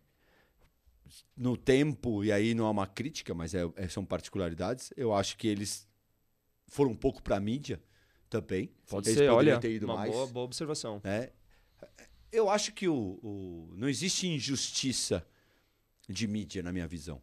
no 1.35 1.57
tempo, 1.57 2.23
e 2.23 2.31
aí 2.31 2.53
não 2.53 2.67
é 2.67 2.69
uma 2.69 2.87
crítica, 2.87 3.33
mas 3.33 3.53
é- 3.53 3.69
é- 3.75 3.89
são 3.89 4.05
particularidades. 4.05 4.93
Eu 4.95 5.13
acho 5.13 5.35
que 5.35 5.49
eles 5.49 5.85
foram 6.69 6.91
um 6.91 6.95
pouco 6.95 7.21
para 7.21 7.35
a 7.35 7.39
mídia 7.41 7.83
também. 8.29 8.71
Pode 8.89 9.09
Eles 9.09 9.17
ser, 9.17 9.29
olha, 9.29 9.59
ter 9.59 9.73
ido 9.73 9.85
uma 9.85 9.95
mais. 9.97 10.13
boa, 10.13 10.27
boa 10.27 10.45
observação. 10.45 11.01
né? 11.03 11.31
Eu 12.31 12.49
acho 12.49 12.73
que 12.73 12.87
o, 12.87 13.19
o- 13.23 13.73
não 13.75 13.87
existe 13.87 14.27
injustiça 14.27 15.25
de 16.07 16.27
mídia, 16.27 16.61
na 16.63 16.71
minha 16.71 16.87
visão. 16.87 17.21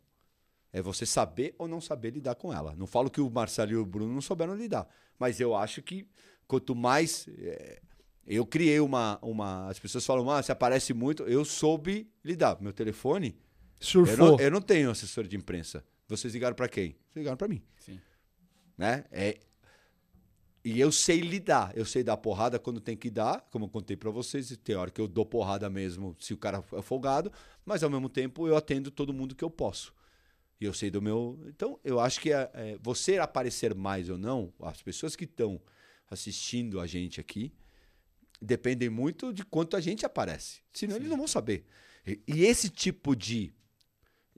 É 0.73 0.81
você 0.81 1.05
saber 1.05 1.55
ou 1.59 1.69
não 1.69 1.81
saber 1.81 2.11
lidar 2.13 2.35
com 2.35 2.53
ela. 2.53 2.75
Não 2.77 2.87
falo 2.87 3.11
que 3.11 3.21
o 3.21 3.29
Marcelo 3.31 3.73
e 3.73 3.77
o 3.77 3.85
Bruno 3.85 4.13
não 4.13 4.23
souberam 4.23 4.55
lidar, 4.55 4.89
mas 5.19 5.39
eu 5.39 5.55
acho 5.55 5.83
que 5.83 6.07
quanto 6.47 6.75
mais. 6.75 7.29
é, 7.39 7.81
eu 8.27 8.47
criei 8.47 8.81
uma, 8.81 9.19
uma. 9.21 9.69
As 9.69 9.79
pessoas 9.79 10.07
falam, 10.07 10.31
ah, 10.31 10.43
você 10.43 10.51
aparece 10.53 10.95
muito. 10.95 11.25
Eu 11.25 11.45
soube 11.45 12.11
lidar. 12.25 12.59
Meu 12.61 12.73
telefone. 12.73 13.37
Eu 13.81 13.87
Surfou. 13.87 14.17
não, 14.33 14.41
eu 14.41 14.51
não 14.51 14.63
tenho 14.63 14.91
assessor 14.91 15.25
de 15.27 15.37
imprensa. 15.37 15.85
Vocês 16.09 16.33
ligaram 16.33 16.55
para 16.57 16.69
quem? 16.69 16.93
Vocês 17.09 17.17
ligaram 17.17 17.37
para 17.37 17.49
mim 17.49 17.63
Sim. 17.79 18.01
né? 18.79 19.05
É, 19.11 19.39
e 20.65 20.79
eu 20.79 20.93
sei 20.93 21.21
lidar, 21.21 21.77
eu 21.77 21.85
sei 21.85 22.05
dar 22.05 22.17
porrada 22.17 22.59
quando 22.59 22.81
tem 22.81 22.97
que 22.97 23.11
dar, 23.11 23.41
como 23.51 23.65
eu 23.65 23.69
contei 23.69 23.97
pra 23.97 24.11
vocês, 24.11 24.51
e 24.53 24.57
tem 24.57 24.77
hora 24.77 24.91
que 24.93 25.01
eu 25.01 25.09
dou 25.09 25.27
porrada 25.27 25.69
mesmo 25.69 26.17
se 26.21 26.33
o 26.33 26.37
cara 26.37 26.65
é 26.73 26.83
folgado, 26.83 27.33
mas 27.65 27.83
ao 27.83 27.91
mesmo 27.91 28.09
tempo 28.09 28.47
eu 28.47 28.57
atendo 28.57 28.91
todo 28.91 29.13
mundo 29.13 29.35
que 29.35 29.43
eu 29.43 29.51
posso. 29.51 29.93
E 30.61 30.65
eu 30.65 30.73
sei 30.73 30.89
do 30.89 31.03
meu. 31.03 31.43
Então, 31.49 31.81
eu 31.83 31.99
acho 31.99 32.21
que 32.21 32.33
é, 32.33 32.49
é, 32.55 32.79
você 32.81 33.19
aparecer 33.19 33.75
mais 33.75 34.09
ou 34.09 34.17
não, 34.17 34.53
as 34.61 34.81
pessoas 34.81 35.17
que 35.17 35.25
estão 35.25 35.61
assistindo 36.09 36.79
a 36.79 36.87
gente 36.87 37.21
aqui, 37.21 37.53
dependem 38.41 38.89
muito 38.89 39.33
de 39.33 39.45
quanto 39.45 39.77
a 39.77 39.81
gente 39.81 40.07
aparece. 40.07 40.61
Senão 40.73 40.95
eles 40.95 41.09
não 41.09 41.17
vão 41.17 41.27
saber. 41.27 41.65
E, 42.07 42.21
e 42.29 42.45
esse 42.45 42.69
tipo 42.69 43.17
de, 43.17 43.53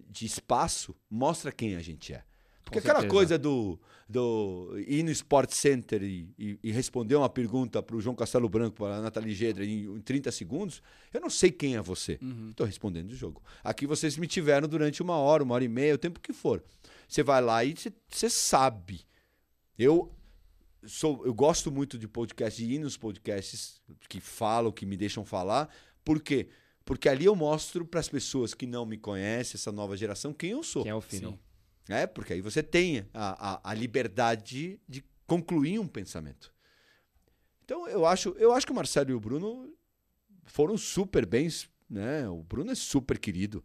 de 0.09 0.25
espaço 0.25 0.97
mostra 1.11 1.53
quem 1.53 1.77
a 1.77 1.81
gente 1.81 2.15
é. 2.15 2.25
Porque 2.65 2.81
Com 2.81 2.87
aquela 2.87 3.01
certeza. 3.01 3.15
coisa 3.15 3.39
do, 3.39 3.79
do 4.09 4.75
ir 4.87 5.03
no 5.03 5.11
Sport 5.11 5.51
Center 5.53 6.03
e, 6.03 6.33
e- 6.39 6.59
e 6.63 6.73
responder 6.73 7.15
uma 7.15 7.29
pergunta 7.29 7.83
para 7.83 7.95
o 7.95 8.01
João 8.01 8.17
Castelo 8.17 8.49
Branco, 8.49 8.77
para 8.77 8.97
a 8.97 9.01
Nathalie 9.03 9.35
Gedra, 9.35 9.65
em, 9.67 9.85
em 9.85 10.01
30 10.01 10.33
segundos, 10.33 10.83
eu 11.13 11.21
não 11.21 11.29
sei 11.29 11.51
quem 11.53 11.77
é 11.77 11.83
você. 11.83 12.19
Estou 12.51 12.67
respondendo 12.67 13.11
o 13.11 13.15
jogo. 13.15 13.43
Aqui 13.63 13.87
vocês 13.87 14.17
me 14.17 14.27
tiveram 14.27 14.67
durante 14.67 15.03
uma 15.03 15.17
hora, 15.17 15.43
uma 15.43 15.55
hora 15.55 15.65
e 15.65 15.69
meia, 15.69 15.95
o 15.95 15.99
tempo 15.99 16.19
que 16.21 16.33
for. 16.33 16.65
Você 17.07 17.23
vai 17.23 17.43
lá 17.43 17.63
e 17.65 17.75
você- 17.77 17.93
você 18.09 18.31
sabe. 18.31 19.03
Eu 19.79 20.11
sou, 20.87 21.25
eu 21.27 21.35
gosto 21.35 21.71
muito 21.71 21.99
de 21.99 22.09
podcast, 22.09 22.65
de 22.65 22.73
ir 22.75 22.79
nos 22.79 22.97
podcasts 22.97 23.81
que 24.09 24.21
falam, 24.21 24.73
que 24.73 24.87
me 24.87 24.97
deixam 24.97 25.25
falar. 25.25 25.69
Por 26.05 26.21
quê? 26.21 26.49
Porque 26.85 27.09
ali 27.09 27.25
eu 27.25 27.35
mostro 27.35 27.85
para 27.87 28.01
as 28.01 28.09
pessoas 28.09 28.53
que 28.55 28.67
não 28.67 28.85
me 28.85 28.97
conhecem, 28.99 29.57
essa 29.57 29.73
nova 29.73 29.97
geração, 29.97 30.33
quem 30.33 30.51
eu 30.51 30.63
sou. 30.63 30.83
Quem 30.83 30.93
é 30.93 30.95
o 30.95 31.01
Fino? 31.01 31.31
Sim. 31.31 31.39
É, 31.89 32.07
porque 32.07 32.33
aí 32.33 32.41
você 32.41 32.63
tem 32.63 33.07
a, 33.13 33.55
a, 33.55 33.71
a 33.71 33.75
liberdade 33.75 34.81
de 34.89 35.05
concluir 35.27 35.79
um 35.79 35.87
pensamento. 35.87 36.53
Então 37.65 37.89
eu 37.89 38.07
acho, 38.07 38.31
eu 38.39 38.53
acho 38.53 38.67
que 38.67 38.73
o 38.73 38.75
Marcelo 38.75 39.11
e 39.11 39.15
o 39.15 39.21
Bruno 39.21 39.75
foram 40.45 40.77
super 40.77 41.27
bens, 41.27 41.69
né? 41.89 42.29
O 42.29 42.43
Bruno 42.43 42.71
é 42.71 42.75
super 42.75 43.19
querido. 43.19 43.65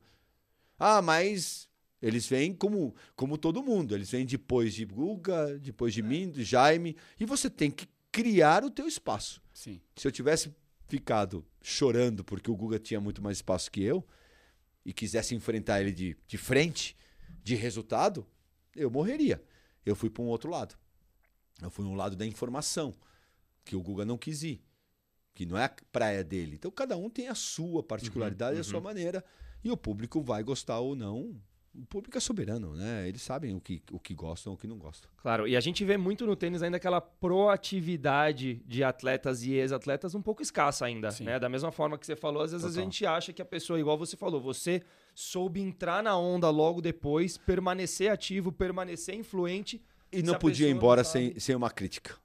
Ah, 0.78 1.02
mas 1.02 1.70
eles 2.02 2.28
vêm 2.28 2.54
como, 2.54 2.96
como 3.16 3.38
todo 3.38 3.64
mundo. 3.64 3.94
Eles 3.94 4.10
vêm 4.10 4.26
depois 4.26 4.74
de 4.74 4.86
Guga, 4.86 5.58
depois 5.60 5.94
de 5.94 6.02
mim, 6.02 6.30
de 6.30 6.44
Jaime, 6.44 6.96
e 7.20 7.26
você 7.26 7.50
tem 7.50 7.70
que 7.70 7.88
criar 8.12 8.64
o 8.64 8.72
teu 8.72 8.88
espaço. 8.88 9.42
Sim. 9.54 9.82
Se 9.96 10.08
eu 10.08 10.12
tivesse 10.12 10.54
ficado 10.88 11.46
chorando 11.62 12.24
porque 12.24 12.50
o 12.50 12.56
Guga 12.56 12.80
tinha 12.80 13.00
muito 13.00 13.22
mais 13.22 13.38
espaço 13.38 13.70
que 13.70 13.84
eu 13.84 14.06
e 14.84 14.94
quisesse 14.94 15.36
enfrentar 15.36 15.82
ele 15.82 15.92
de, 15.92 16.18
de 16.26 16.38
frente, 16.38 16.96
de 17.50 17.56
resultado, 17.56 18.28
eu 18.76 18.92
morreria. 18.92 19.44
Eu 19.84 19.96
fui 19.96 20.08
para 20.08 20.22
um 20.22 20.28
outro 20.28 20.52
lado. 20.52 20.76
Eu 21.60 21.72
fui 21.72 21.84
um 21.84 21.96
lado 21.96 22.16
da 22.16 22.24
informação, 22.24 22.94
que 23.66 23.76
o 23.76 23.82
Guga 23.82 24.06
não 24.06 24.20
quis 24.20 24.44
ir, 24.44 24.64
que 25.34 25.48
não 25.48 25.58
é 25.58 25.66
a 25.66 25.76
praia 25.92 26.24
dele. 26.24 26.56
Então 26.56 26.70
cada 26.70 26.96
um 26.96 27.10
tem 27.10 27.28
a 27.28 27.34
sua 27.34 27.82
particularidade, 27.82 28.60
a 28.60 28.64
sua 28.64 28.80
maneira, 28.80 29.26
e 29.64 29.72
o 29.72 29.76
público 29.76 30.22
vai 30.22 30.44
gostar 30.44 30.80
ou 30.80 30.96
não. 30.96 31.42
O 31.82 31.86
público 31.86 32.18
é 32.18 32.20
soberano, 32.20 32.76
né? 32.76 33.08
Eles 33.08 33.22
sabem 33.22 33.56
o 33.56 33.62
que, 33.62 33.82
o 33.92 34.00
que 34.00 34.14
gostam 34.14 34.52
ou 34.52 34.58
o 34.58 34.60
que 34.60 34.68
não 34.68 34.78
gostam. 34.78 35.10
Claro, 35.18 35.48
e 35.48 35.56
a 35.56 35.60
gente 35.62 35.86
vê 35.86 35.96
muito 35.98 36.26
no 36.26 36.36
tênis 36.36 36.62
ainda 36.62 36.76
aquela 36.76 37.00
proatividade 37.00 38.56
de 38.68 38.84
atletas 38.84 39.44
e 39.44 39.54
ex-atletas 39.54 40.14
um 40.14 40.22
pouco 40.22 40.42
escassa 40.42 40.86
ainda, 40.86 41.10
Sim. 41.12 41.24
né? 41.24 41.40
Da 41.40 41.48
mesma 41.48 41.72
forma 41.72 41.98
que 41.98 42.06
você 42.06 42.16
falou, 42.18 42.42
às 42.44 42.52
vezes 42.52 42.66
a 42.66 42.70
Total. 42.70 42.84
gente 42.84 43.06
acha 43.06 43.32
que 43.32 43.42
a 43.42 43.46
pessoa, 43.46 43.80
igual 43.80 43.98
você 43.98 44.18
falou, 44.18 44.42
você 44.42 44.82
soube 45.16 45.62
entrar 45.62 46.04
na 46.04 46.18
onda 46.18 46.50
logo 46.50 46.82
depois, 46.82 47.38
permanecer 47.38 48.12
ativo, 48.12 48.52
permanecer 48.52 49.16
influente. 49.16 49.82
E 50.12 50.22
não 50.22 50.34
a 50.34 50.38
podia 50.40 50.68
ir 50.68 50.72
embora 50.72 51.04
sem, 51.04 51.40
sem 51.40 51.56
uma 51.56 51.70
crítica. 51.70 52.16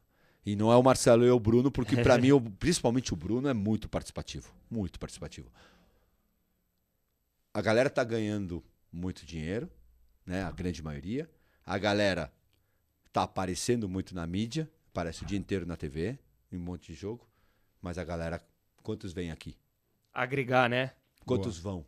E 0.45 0.57
não 0.57 0.73
é 0.73 0.77
o 0.77 0.83
Marcelo 0.83 1.25
e 1.25 1.31
o 1.31 1.39
Bruno, 1.39 1.71
porque 1.71 1.97
pra 2.03 2.19
mim, 2.19 2.33
o- 2.33 2.41
principalmente 2.41 3.13
o 3.15 3.17
Bruno, 3.17 3.49
é 3.49 3.55
muito 3.55 3.89
participativo. 3.89 4.53
Muito 4.71 4.99
participativo. 4.99 5.49
A 7.53 7.63
galera 7.63 7.89
tá 7.89 8.03
ganhando 8.03 8.63
muito 8.95 9.27
dinheiro, 9.27 9.69
né? 10.25 10.43
A 10.43 10.51
grande 10.51 10.83
maioria. 10.83 11.29
A 11.67 11.77
galera 11.77 12.33
tá 13.13 13.25
aparecendo 13.25 13.89
muito 13.89 14.15
na 14.15 14.27
mídia, 14.27 14.71
aparece 14.89 15.23
o 15.23 15.27
dia 15.27 15.39
inteiro 15.39 15.67
na 15.67 15.77
TV, 15.77 16.19
em 16.53 16.57
um 16.57 16.61
monte 16.61 16.93
de 16.93 16.95
jogo. 16.99 17.27
Mas 17.83 17.99
a 17.99 18.05
galera, 18.05 18.41
quantos 18.83 19.13
vêm 19.13 19.31
aqui? 19.31 19.57
Agregar, 20.13 20.69
né? 20.69 20.93
Quantos 21.27 21.59
vão? 21.59 21.85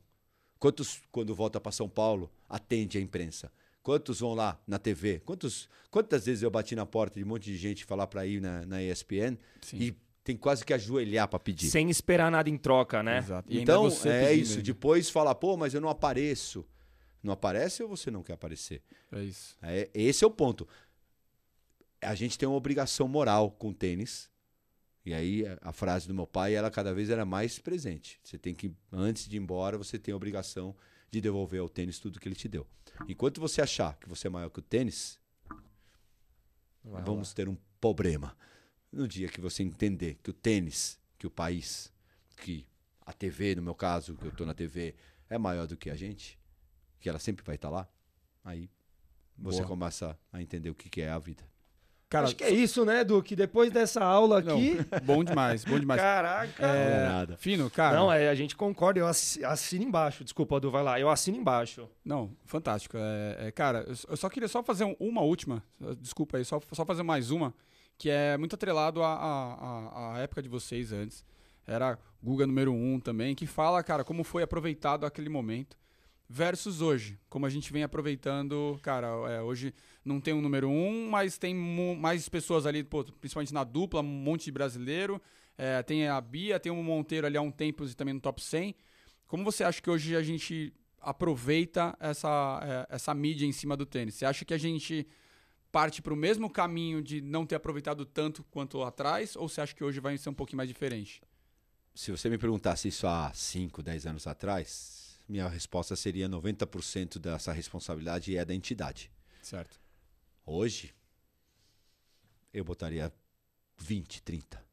Quantos, 0.59 1.03
quando 1.13 1.35
volta 1.35 1.61
para 1.61 1.73
São 1.73 1.89
Paulo, 1.89 2.31
atende 2.49 2.99
a 2.99 3.01
imprensa? 3.01 3.53
Quantos 3.83 4.21
vão 4.21 4.35
lá 4.35 4.61
na 4.67 4.79
TV? 4.79 5.21
Quantos, 5.21 5.69
quantas 5.91 6.27
vezes 6.27 6.43
eu 6.43 6.51
bati 6.51 6.75
na 6.75 6.85
porta 6.85 7.21
de 7.21 7.25
um 7.25 7.29
monte 7.29 7.45
de 7.45 7.57
gente 7.57 7.85
falar 7.85 8.07
para 8.09 8.27
ir 8.27 8.41
na, 8.41 8.67
na 8.67 8.83
ESPN 8.83 9.39
Sim. 9.61 9.77
e 9.79 9.97
tem 10.25 10.37
quase 10.37 10.65
que 10.65 10.75
ajoelhar 10.75 11.29
para 11.29 11.39
pedir? 11.39 11.69
Sem 11.69 11.89
esperar 11.89 12.31
nada 12.31 12.51
em 12.51 12.57
troca, 12.59 13.01
né? 13.03 13.19
Exato. 13.19 13.53
E 13.53 13.61
Então, 13.61 13.87
é 14.07 14.33
isso. 14.33 14.57
mesmo. 14.57 14.63
Depois 14.63 15.09
fala, 15.09 15.35
pô, 15.35 15.57
mas 15.57 15.73
eu 15.73 15.81
não 15.81 15.89
apareço. 15.89 16.67
Não 17.27 17.33
aparece 17.33 17.83
ou 17.83 17.89
você 17.89 18.09
não 18.11 18.23
quer 18.23 18.35
aparecer? 18.35 18.81
É 19.11 19.21
isso. 19.23 19.57
É, 19.61 19.91
esse 19.93 20.23
é 20.23 20.27
o 20.27 20.31
ponto. 20.31 20.67
A 22.01 22.15
gente 22.15 22.39
tem 22.39 22.49
uma 22.49 22.57
obrigação 22.57 23.09
moral 23.09 23.51
com 23.51 23.71
o 23.71 23.75
tênis. 23.75 24.31
E 25.05 25.13
aí 25.13 25.45
a- 25.61 25.73
frase 25.73 26.07
do 26.07 26.15
meu 26.15 26.27
pai, 26.27 26.55
ela 26.55 26.71
cada 26.71 26.95
vez 26.95 27.11
era 27.11 27.25
mais 27.25 27.59
presente. 27.59 28.21
Você 28.23 28.39
tem 28.39 28.55
que, 28.55 28.73
antes 28.93 29.29
de 29.29 29.37
ir 29.37 29.41
embora, 29.41 29.77
você 29.77 29.99
tem 29.99 30.13
a 30.13 30.17
obrigação 30.17 30.75
de 31.11 31.21
devolver 31.21 31.61
ao 31.61 31.69
tênis 31.69 31.99
tudo 31.99 32.19
que 32.21 32.29
ele 32.29 32.35
te 32.37 32.49
deu. 32.49 32.67
Enquanto 33.09 33.41
você 33.41 33.61
achar 33.61 33.97
que 33.99 34.09
você 34.09 34.29
é 34.29 34.31
maior 34.31 34.49
que 34.51 34.59
o 34.59 34.63
tênis, 34.63 35.19
vai 36.85 37.03
vamos 37.03 37.33
ter 37.35 37.49
um 37.49 37.57
problema. 37.81 38.37
No 38.93 39.07
dia 39.07 39.29
que 39.29 39.41
você 39.41 39.63
entender 39.63 40.19
que 40.23 40.31
o 40.31 40.33
tênis, 40.33 40.99
que 41.19 41.27
o 41.27 41.31
país, 41.31 41.93
que 42.37 42.67
a 43.05 43.13
TV, 43.13 43.55
no 43.57 43.63
meu 43.63 43.75
caso, 43.75 44.17
que 44.17 44.25
eu 44.25 44.31
estou 44.31 44.47
na 44.47 44.55
TV, 44.55 44.95
é 45.29 45.37
maior 45.39 45.67
do 45.67 45.77
que 45.77 45.91
a 45.91 45.95
gente, 45.97 46.36
que 47.01 47.09
ela 47.09 47.19
sempre 47.19 47.45
vai 47.45 47.55
estar 47.57 47.71
lá, 47.71 47.89
aí 48.45 48.71
você 49.39 49.59
Boa. 49.59 49.69
começa 49.69 50.19
a 50.33 50.41
entender 50.41 50.71
o 50.71 50.75
que 50.75 50.89
que 50.89 51.01
é 51.03 51.11
a 51.11 51.19
vida. 51.19 51.43
Cara, 52.09 52.27
Acho 52.27 52.37
que 52.37 52.45
é 52.45 52.51
isso, 52.51 52.85
né, 52.85 53.03
Duque? 53.03 53.35
Depois 53.35 53.73
dessa 53.73 54.03
aula 54.05 54.41
não, 54.41 54.55
aqui. 54.57 54.77
bom 55.03 55.25
demais, 55.25 55.65
bom 55.65 55.77
demais. 55.79 56.01
Caraca! 56.01 56.65
É, 56.65 56.89
Não 56.89 57.05
é 57.05 57.09
nada. 57.09 57.37
Fino, 57.37 57.69
cara. 57.69 57.97
Não, 57.97 58.13
é, 58.13 58.29
a 58.29 58.35
gente 58.35 58.55
concorda, 58.55 59.01
eu 59.01 59.09
assi- 59.09 59.45
assino 59.45 59.83
embaixo. 59.85 60.23
Desculpa, 60.23 60.61
Du, 60.61 60.71
vai 60.71 60.85
lá. 60.85 61.01
Eu 61.01 61.11
assino 61.11 61.37
embaixo. 61.37 61.89
Não, 62.05 62.31
fantástico. 62.45 62.97
É, 62.97 63.49
é, 63.49 63.51
cara, 63.51 63.85
eu 64.09 64.17
só- 64.17 64.29
queria 64.31 64.47
só 64.49 64.63
fazer 64.63 64.85
um- 64.85 64.95
uma 65.01 65.21
última, 65.23 65.65
desculpa 66.01 66.37
aí, 66.37 66.45
só, 66.45 66.61
só 66.73 66.87
fazer 66.87 67.03
mais 67.03 67.33
uma, 67.33 67.53
que 67.99 68.09
é 68.09 68.37
muito 68.39 68.55
atrelado 68.55 69.03
à, 69.03 69.13
à, 69.13 69.55
à- 69.55 70.15
à 70.15 70.19
época 70.21 70.41
de 70.41 70.49
vocês 70.49 70.93
antes. 70.93 71.25
Era 71.67 71.99
Guga 72.23 72.47
número 72.47 72.73
um 72.73 73.01
também, 73.01 73.35
que 73.35 73.47
fala, 73.47 73.83
cara, 73.83 74.05
como 74.05 74.23
foi 74.23 74.45
aproveitado 74.45 75.05
aquele 75.05 75.29
momento 75.29 75.77
versus 76.29 76.81
hoje. 76.81 77.19
Como 77.29 77.47
a 77.47 77.51
gente 77.51 77.73
vem 77.73 77.83
aproveitando, 77.83 78.79
cara, 78.83 79.09
é, 79.31 79.43
hoje 79.43 79.73
não 80.05 80.21
tem 80.21 80.35
um 80.35 80.41
número 80.41 80.69
um, 80.69 81.09
mas 81.09 81.39
tem 81.39 81.55
mais 81.55 82.29
pessoas 82.29 82.67
ali, 82.67 82.83
pô, 82.83 83.05
principalmente 83.05 83.55
na 83.55 83.65
dupla, 83.65 84.01
um 84.01 84.05
monte 84.05 84.47
de 84.47 84.53
brasileiro. 84.53 85.21
É, 85.57 85.83
tem 85.83 86.07
a 86.09 86.21
Bia, 86.21 86.61
tem 86.61 86.71
o 86.71 86.83
Monteiro 86.83 87.27
ali 87.27 87.37
há 87.37 87.43
um 87.43 87.51
tempo 87.51 87.85
e 87.85 87.95
também 87.95 88.15
no 88.15 88.21
top 88.21 88.43
100. 88.43 88.75
Como 89.27 89.45
você 89.45 89.65
acha 89.65 89.81
que 89.81 89.91
hoje 89.91 90.15
a 90.15 90.23
gente 90.23 90.73
aproveita 91.01 91.97
essa, 91.99 92.87
é, 92.91 92.95
essa 92.95 93.15
mídia 93.15 93.47
em 93.47 93.53
cima 93.53 93.77
do 93.77 93.87
tênis? 93.87 94.15
Você 94.15 94.27
acha 94.27 94.45
que 94.45 94.55
a 94.55 94.59
gente 94.59 95.07
parte 95.73 96.01
para 96.01 96.13
o 96.13 96.17
mesmo 96.17 96.49
caminho 96.49 97.03
de 97.03 97.21
não 97.21 97.45
ter 97.45 97.55
aproveitado 97.55 98.05
tanto 98.05 98.45
quanto 98.45 98.83
atrás? 98.83 99.37
Ou 99.37 99.49
você 99.49 99.61
acha 99.61 99.75
que 99.75 99.85
hoje 99.85 100.01
vai 100.01 100.17
ser 100.19 100.29
um 100.29 100.35
pouquinho 100.35 100.59
mais 100.59 100.69
diferente? 100.69 101.23
Se 101.95 102.11
você 102.11 102.29
me 102.29 102.39
perguntasse 102.39 102.89
isso 102.89 103.07
há 103.07 103.33
5, 103.33 103.83
10 103.83 104.07
anos 104.07 104.27
atrás, 104.27 104.96
minha 105.29 105.49
resposta 105.49 105.97
seria 105.97 106.29
90% 106.29 107.19
dessa 107.19 107.53
responsabilidade 107.53 108.37
é 108.37 108.45
da 108.45 108.55
entidade. 108.55 109.11
Certo. 109.43 109.81
Hoje, 110.45 110.95
eu 112.53 112.65
botaria 112.65 113.13
20, 113.79 114.23
30. 114.23 114.65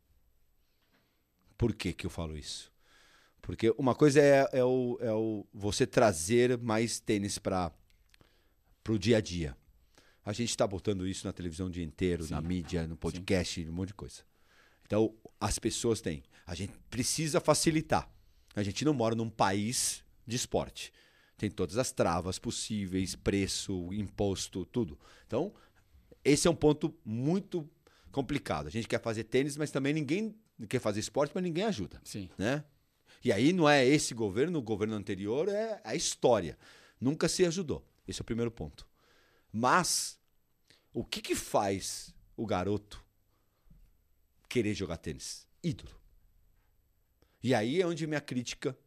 Por 1.57 1.73
que, 1.73 1.93
que 1.93 2.05
eu 2.05 2.09
falo 2.09 2.38
isso? 2.38 2.71
Porque 3.41 3.73
uma 3.77 3.93
coisa 3.93 4.21
é, 4.21 4.47
é, 4.53 4.63
o, 4.63 4.97
é 5.01 5.11
o 5.11 5.45
você 5.53 5.85
trazer 5.85 6.57
mais 6.57 6.99
tênis 6.99 7.38
para 7.38 7.71
o 8.88 8.97
dia 8.97 9.17
a 9.17 9.21
dia. 9.21 9.57
A 10.25 10.31
gente 10.31 10.49
está 10.49 10.65
botando 10.65 11.05
isso 11.05 11.27
na 11.27 11.34
televisão 11.34 11.67
o 11.67 11.69
dia 11.69 11.84
inteiro, 11.84 12.23
Sim. 12.23 12.31
na 12.31 12.41
mídia, 12.41 12.88
no 12.88 12.95
podcast, 12.95 13.61
Sim. 13.61 13.69
um 13.69 13.73
monte 13.73 13.89
de 13.89 13.95
coisa. 13.95 14.21
Então, 14.85 15.13
as 15.39 15.59
pessoas 15.59 15.99
têm. 15.99 16.23
A 16.45 16.55
gente 16.55 16.73
precisa 16.89 17.41
facilitar. 17.41 18.09
A 18.55 18.63
gente 18.63 18.85
não 18.85 18.93
mora 18.93 19.15
num 19.15 19.30
país 19.30 20.02
de 20.25 20.35
esporte. 20.35 20.91
Tem 21.37 21.49
todas 21.49 21.77
as 21.77 21.91
travas 21.91 22.39
possíveis, 22.39 23.15
preço, 23.15 23.91
imposto, 23.93 24.65
tudo. 24.65 24.97
Então, 25.27 25.53
esse 26.23 26.47
é 26.47 26.51
um 26.51 26.55
ponto 26.55 26.95
muito 27.03 27.69
complicado. 28.11 28.67
A 28.67 28.69
gente 28.69 28.87
quer 28.87 29.01
fazer 29.01 29.25
tênis, 29.25 29.57
mas 29.57 29.71
também 29.71 29.93
ninguém 29.93 30.35
quer 30.69 30.79
fazer 30.79 30.99
esporte, 30.99 31.31
mas 31.33 31.43
ninguém 31.43 31.65
ajuda. 31.65 31.99
Sim. 32.03 32.29
Né? 32.37 32.63
E 33.23 33.31
aí 33.31 33.51
não 33.51 33.67
é 33.67 33.85
esse 33.85 34.13
governo, 34.13 34.59
o 34.59 34.61
governo 34.61 34.95
anterior 34.95 35.49
é 35.49 35.81
a 35.83 35.95
história. 35.95 36.57
Nunca 36.99 37.27
se 37.27 37.45
ajudou. 37.45 37.85
Esse 38.07 38.21
é 38.21 38.23
o 38.23 38.25
primeiro 38.25 38.51
ponto. 38.51 38.87
Mas 39.51 40.19
o 40.93 41.03
que, 41.03 41.21
que 41.21 41.35
faz 41.35 42.13
o 42.35 42.45
garoto 42.45 43.03
querer 44.47 44.73
jogar 44.73 44.97
tênis? 44.97 45.47
Ídolo. 45.63 45.91
E 47.41 47.53
aí 47.53 47.81
é 47.81 47.87
onde 47.87 48.07
minha 48.07 48.21
crítica 48.21 48.77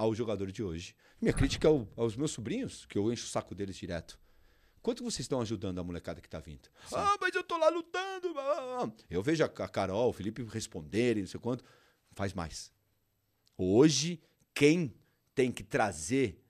ao 0.00 0.14
jogador 0.14 0.50
de 0.50 0.62
hoje. 0.62 0.96
Minha 1.20 1.34
crítica 1.34 1.68
ao, 1.68 1.86
aos 1.94 2.16
meus 2.16 2.30
sobrinhos, 2.30 2.86
que 2.86 2.96
eu 2.96 3.12
encho 3.12 3.26
o 3.26 3.28
saco 3.28 3.54
deles 3.54 3.76
direto. 3.76 4.18
Quanto 4.80 5.04
vocês 5.04 5.20
estão 5.20 5.42
ajudando 5.42 5.78
a 5.78 5.84
molecada 5.84 6.22
que 6.22 6.26
está 6.26 6.40
vindo? 6.40 6.70
Sim. 6.88 6.94
Ah, 6.96 7.18
mas 7.20 7.34
eu 7.34 7.44
tô 7.44 7.58
lá 7.58 7.68
lutando. 7.68 8.28
Eu 9.10 9.22
vejo 9.22 9.44
a 9.44 9.48
Carol, 9.48 10.08
o 10.08 10.12
Felipe 10.14 10.42
responderem, 10.44 11.22
não 11.22 11.28
sei 11.28 11.38
quanto. 11.38 11.62
Faz 12.12 12.32
mais. 12.32 12.72
Hoje, 13.58 14.22
quem 14.54 14.94
tem 15.34 15.52
que 15.52 15.62
trazer 15.62 16.42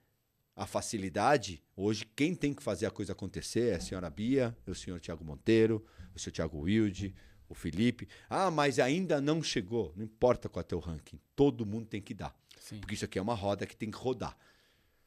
a 0.55 0.65
facilidade, 0.65 1.61
hoje, 1.75 2.05
quem 2.05 2.33
tem 2.33 2.53
que 2.53 2.63
fazer 2.63 2.85
a 2.85 2.91
coisa 2.91 3.11
acontecer 3.11 3.73
é 3.73 3.75
a 3.75 3.81
senhora 3.81 4.09
Bia, 4.09 4.57
o 4.65 4.73
senhor 4.73 4.97
Tiago 5.01 5.25
Monteiro, 5.25 5.85
o 6.15 6.19
senhor 6.19 6.31
Tiago 6.31 6.57
Wilde, 6.57 7.13
o 7.49 7.53
Felipe. 7.53 8.07
Ah, 8.29 8.49
mas 8.49 8.79
ainda 8.79 9.19
não 9.19 9.43
chegou. 9.43 9.91
Não 9.97 10.05
importa 10.05 10.47
qual 10.47 10.61
é 10.61 10.63
o 10.63 10.67
teu 10.67 10.79
ranking. 10.79 11.19
Todo 11.35 11.65
mundo 11.65 11.87
tem 11.87 12.01
que 12.01 12.13
dar. 12.13 12.33
Sim. 12.71 12.79
Porque 12.79 12.95
isso 12.95 13.05
aqui 13.05 13.19
é 13.19 13.21
uma 13.21 13.35
roda 13.35 13.67
que 13.67 13.75
tem 13.75 13.91
que 13.91 13.97
rodar. 13.97 14.35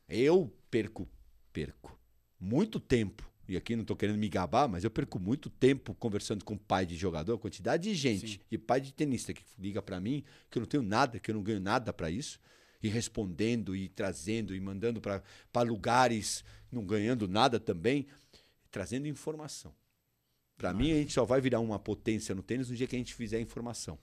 Eu 0.09 0.55
perco, 0.71 1.09
perco 1.53 1.99
muito 2.39 2.79
tempo, 2.79 3.29
e 3.49 3.57
aqui 3.57 3.75
não 3.75 3.83
estou 3.83 3.97
querendo 3.97 4.19
me 4.19 4.29
gabar, 4.29 4.69
mas 4.69 4.85
eu 4.85 4.91
perco 4.91 5.19
muito 5.19 5.49
tempo 5.49 5.95
conversando 5.95 6.45
com 6.45 6.57
pai 6.57 6.85
de 6.85 6.95
jogador, 6.95 7.39
quantidade 7.39 7.85
de 7.85 7.95
gente, 7.95 8.33
Sim. 8.35 8.41
de 8.51 8.59
pai 8.59 8.81
de 8.81 8.93
tenista 8.93 9.33
que 9.33 9.43
liga 9.59 9.81
para 9.81 9.99
mim, 9.99 10.23
que 10.51 10.59
eu 10.59 10.61
não 10.61 10.67
tenho 10.67 10.83
nada, 10.83 11.19
que 11.19 11.31
eu 11.31 11.35
não 11.35 11.43
ganho 11.43 11.61
nada 11.61 11.93
para 11.93 12.11
isso, 12.11 12.39
e 12.83 12.89
respondendo, 12.89 13.75
e 13.75 13.89
trazendo, 13.89 14.55
e 14.55 14.61
mandando 14.61 15.01
para 15.01 15.63
lugares, 15.63 16.45
não 16.71 16.85
ganhando 16.85 17.27
nada 17.27 17.59
também, 17.59 18.07
trazendo 18.71 19.09
informação. 19.09 19.75
Para 20.57 20.73
mim, 20.73 20.93
a 20.93 20.97
gente 20.97 21.13
só 21.13 21.25
vai 21.25 21.41
virar 21.41 21.61
uma 21.61 21.79
potência 21.79 22.35
no 22.35 22.43
tênis 22.43 22.69
no 22.69 22.77
dia 22.77 22.87
que 22.87 22.95
a 22.95 22.99
gente 22.99 23.15
fizer 23.15 23.41
informação. 23.41 23.99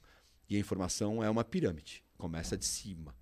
E 0.50 0.56
a 0.56 0.60
informação 0.60 1.24
é 1.24 1.30
uma 1.30 1.44
pirâmide. 1.44 2.04
Começa 2.18 2.58
de 2.58 2.66
cima, 2.66 3.16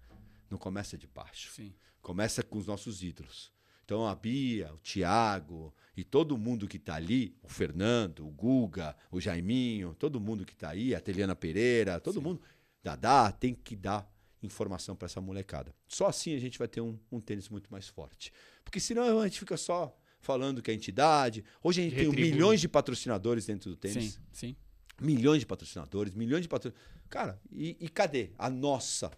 não 0.50 0.58
começa 0.58 0.98
de 0.98 1.08
baixo. 1.08 1.52
Sim. 1.52 1.74
Começa 2.02 2.44
com 2.44 2.58
os 2.58 2.68
nossos 2.68 3.04
ídolos. 3.04 3.52
Então 3.84 4.06
a 4.06 4.14
Bia, 4.14 4.72
o 4.74 4.78
Tiago 4.78 5.74
e 5.98 6.04
todo 6.04 6.38
mundo 6.38 6.68
que 6.68 6.78
está 6.78 6.96
ali, 6.96 7.36
o 7.42 7.50
Fernando, 7.50 8.26
o 8.26 8.30
Guga, 8.30 8.96
o 9.12 9.20
Jaiminho, 9.20 9.96
todo 9.96 10.20
mundo 10.20 10.46
que 10.46 10.54
está 10.54 10.70
aí, 10.70 10.94
a 10.94 11.02
Teliana 11.02 11.36
Pereira, 11.36 12.00
todo 12.00 12.20
Sim. 12.20 12.24
mundo, 12.24 12.42
Dadá, 12.84 13.32
tem 13.32 13.54
que 13.54 13.76
dar 13.76 14.08
informação 14.44 14.96
para 14.96 15.08
essa 15.08 15.20
molecada. 15.20 15.74
Só 15.88 16.08
assim 16.08 16.36
a 16.36 16.40
gente 16.40 16.58
vai 16.58 16.68
ter 16.68 16.82
um, 16.82 16.98
um, 17.12 17.20
tênis 17.20 17.50
muito 17.50 17.72
mais 17.72 17.88
forte. 17.88 18.32
Porque 18.64 18.80
senão 18.80 19.20
a 19.20 19.24
gente 19.26 19.40
fica 19.40 19.58
só 19.58 19.98
falando 20.22 20.62
que 20.62 20.70
é 20.70 20.74
entidade. 20.74 21.44
Hoje 21.64 21.82
a 21.82 21.84
gente 21.84 21.96
Retribui. 21.96 22.16
tem 22.16 22.32
milhões 22.32 22.62
de 22.62 22.68
patrocinadores 22.68 23.46
dentro 23.46 23.72
do 23.72 23.76
tênis. 23.76 24.14
Sim, 24.14 24.20
sim. 24.32 24.56
Milhões 25.02 25.40
de 25.40 25.46
patrocinadores, 25.46 26.14
milhões 26.14 26.44
de 26.44 26.48
patrocinadores. 26.48 26.90
Cara, 27.10 27.42
e, 27.52 27.76
e 27.80 27.90
cadê 27.90 28.32
a 28.38 28.50
nossa 28.50 29.12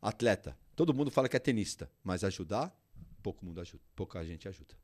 atleta? 0.00 0.56
Todo 0.74 0.94
mundo 0.94 1.10
fala 1.10 1.28
que 1.28 1.36
é 1.36 1.40
tenista, 1.40 1.90
mas 2.02 2.24
ajudar 2.24 2.74
pouco 3.20 3.44
mundo 3.44 3.60
ajuda, 3.60 3.82
pouca 3.94 4.24
gente 4.24 4.48
ajuda. 4.48 4.74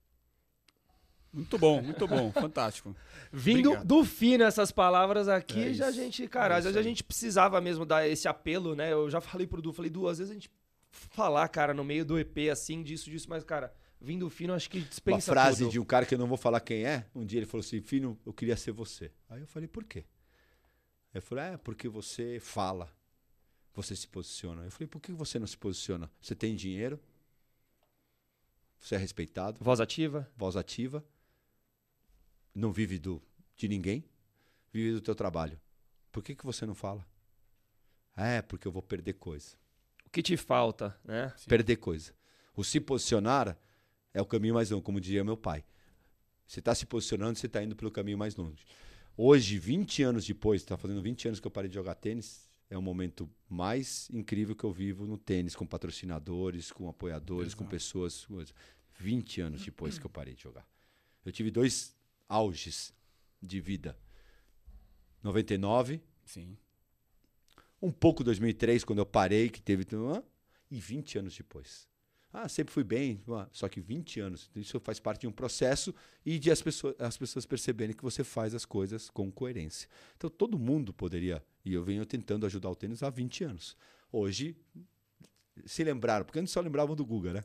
Muito 1.32 1.59
bom, 1.59 1.82
muito 1.82 2.06
bom, 2.06 2.32
fantástico. 2.32 2.97
Vindo 3.30 3.70
Obrigado. 3.70 3.86
do 3.86 4.05
fino 4.05 4.44
essas 4.44 4.70
palavras 4.70 5.28
aqui, 5.28 5.64
é 5.64 5.74
já 5.74 5.88
a 5.88 5.90
gente, 5.90 6.26
cara, 6.28 6.55
é 6.55 6.59
às 6.59 6.64
vezes 6.64 6.78
a 6.78 6.82
gente 6.82 7.05
precisava 7.05 7.60
mesmo 7.60 7.84
dar 7.84 8.09
esse 8.09 8.26
apelo, 8.26 8.74
né? 8.74 8.93
Eu 8.93 9.10
já 9.10 9.20
falei 9.20 9.47
pro 9.47 9.60
Du, 9.60 9.72
falei, 9.72 9.90
Du, 9.90 10.09
às 10.09 10.18
vezes 10.18 10.30
a 10.30 10.34
gente 10.34 10.51
falar, 10.90 11.47
cara, 11.48 11.74
no 11.74 11.84
meio 11.84 12.05
do 12.05 12.18
EP 12.18 12.51
assim, 12.51 12.82
disso, 12.82 13.10
disso, 13.10 13.28
mas, 13.28 13.44
cara, 13.44 13.74
vindo 14.01 14.30
fino, 14.30 14.55
acho 14.55 14.70
que 14.70 14.80
dispensa 14.80 15.30
Uma 15.30 15.34
frase 15.34 15.64
tudo. 15.64 15.72
de 15.72 15.80
um 15.80 15.84
cara 15.84 16.06
que 16.06 16.14
eu 16.14 16.18
não 16.18 16.26
vou 16.26 16.38
falar 16.38 16.60
quem 16.60 16.86
é, 16.86 17.05
um 17.14 17.24
dia 17.24 17.40
ele 17.40 17.47
falou 17.47 17.64
assim, 17.64 17.82
Fino, 17.82 18.18
eu 18.24 18.32
queria 18.32 18.56
ser 18.56 18.72
você. 18.72 19.12
Aí 19.28 19.40
eu 19.40 19.47
falei, 19.47 19.68
por 19.68 19.84
quê? 19.84 20.05
Ele 21.12 21.20
falou, 21.20 21.44
é, 21.44 21.56
porque 21.59 21.86
você 21.88 22.38
fala, 22.40 22.90
você 23.77 23.94
se 23.94 24.09
posiciona. 24.09 24.65
Eu 24.65 24.70
falei, 24.70 24.89
por 24.89 25.01
que 25.01 25.12
você 25.12 25.39
não 25.39 25.47
se 25.47 25.57
posiciona? 25.57 26.11
Você 26.19 26.35
tem 26.35 26.57
dinheiro? 26.57 26.98
Você 28.81 28.94
é 28.94 28.98
respeitado. 28.98 29.62
Voz 29.62 29.81
ativa. 29.81 30.27
Voz 30.35 30.57
ativa. 30.57 31.05
Não 32.55 32.73
vive 32.73 32.98
do, 32.98 33.23
de 33.55 33.69
ninguém. 33.69 34.03
Vive 34.73 34.93
do 34.93 35.01
teu 35.03 35.15
trabalho. 35.15 35.61
Por 36.11 36.23
que, 36.23 36.35
que 36.35 36.47
você 36.47 36.65
não 36.65 36.74
fala? 36.74 37.07
É, 38.16 38.40
porque 38.40 38.66
eu 38.66 38.73
vou 38.73 38.82
perder 38.82 39.12
coisa. 39.12 39.55
O 40.07 40.11
que 40.11 40.23
te 40.23 40.39
falta, 40.39 40.98
né? 41.05 41.35
Sim. 41.36 41.47
Perder 41.47 41.77
coisa. 41.77 42.15
O 42.57 42.65
se 42.65 42.81
posicionar 42.81 43.59
é 44.15 44.23
o 44.23 44.27
caminho 44.27 44.55
mais 44.55 44.70
longo, 44.70 44.82
como 44.82 44.98
diria 44.98 45.23
meu 45.23 45.36
pai. 45.36 45.62
Você 46.47 46.61
está 46.61 46.74
se 46.74 46.86
posicionando, 46.86 47.39
você 47.39 47.47
está 47.47 47.62
indo 47.62 47.77
pelo 47.77 47.90
caminho 47.90 48.16
mais 48.16 48.36
longe. 48.36 48.65
Hoje, 49.15 49.59
20 49.59 50.03
anos 50.03 50.27
depois, 50.27 50.62
está 50.62 50.78
fazendo 50.78 51.03
20 51.03 51.28
anos 51.28 51.40
que 51.40 51.47
eu 51.47 51.51
parei 51.51 51.69
de 51.69 51.74
jogar 51.74 51.94
tênis, 51.97 52.45
é 52.68 52.76
o 52.76 52.82
momento 52.82 53.30
mais 53.48 54.09
incrível 54.10 54.55
que 54.56 54.64
eu 54.64 54.72
vivo 54.72 55.06
no 55.06 55.16
tênis, 55.16 55.55
com 55.55 55.66
patrocinadores, 55.66 56.72
com 56.72 56.88
apoiadores, 56.88 57.48
Exato. 57.48 57.64
com 57.64 57.68
pessoas. 57.68 58.26
20 58.98 59.40
anos 59.43 59.62
depois 59.64 59.98
que 59.98 60.06
eu 60.06 60.10
parei 60.10 60.34
de 60.34 60.43
jogar. 60.43 60.66
Eu 61.24 61.30
tive 61.30 61.51
dois 61.51 61.94
auges 62.28 62.94
de 63.43 63.60
vida. 63.60 63.97
99. 65.22 66.01
Sim. 66.24 66.56
Um 67.80 67.93
pouco 67.93 68.24
2003, 68.24 68.84
quando 68.84 69.01
eu 69.01 69.06
parei, 69.06 69.51
que 69.51 69.60
teve. 69.60 69.86
E 70.70 70.80
20 70.80 71.18
anos 71.18 71.36
depois. 71.36 71.86
Ah, 72.32 72.48
sempre 72.48 72.72
fui 72.72 72.84
bem, 72.84 73.22
só 73.51 73.68
que 73.68 73.80
20 73.80 74.20
anos. 74.20 74.51
Isso 74.55 74.78
faz 74.80 75.01
parte 75.01 75.22
de 75.22 75.26
um 75.26 75.32
processo 75.32 75.94
e 76.24 76.38
de 76.38 76.51
as 76.51 76.60
pessoas, 76.60 76.94
as 76.98 77.16
pessoas 77.16 77.47
perceberem 77.47 77.94
que 77.94 78.02
você 78.02 78.22
faz 78.22 78.55
as 78.55 78.64
coisas 78.64 79.09
com 79.09 79.30
coerência. 79.30 79.88
Então 80.16 80.28
todo 80.28 80.59
mundo 80.59 80.93
poderia, 80.93 81.43
e 81.66 81.74
eu 81.74 81.82
venho 81.82 82.06
tentando 82.06 82.47
ajudar 82.47 82.70
o 82.70 82.76
tênis 82.76 83.02
há 83.02 83.10
20 83.10 83.43
anos. 83.43 83.76
Hoje, 84.12 84.56
se 85.64 85.82
lembraram, 85.82 86.24
porque 86.24 86.38
antes 86.38 86.52
só 86.52 86.60
lembravam 86.60 86.94
do 86.94 87.05
Guga, 87.05 87.32
né? 87.32 87.44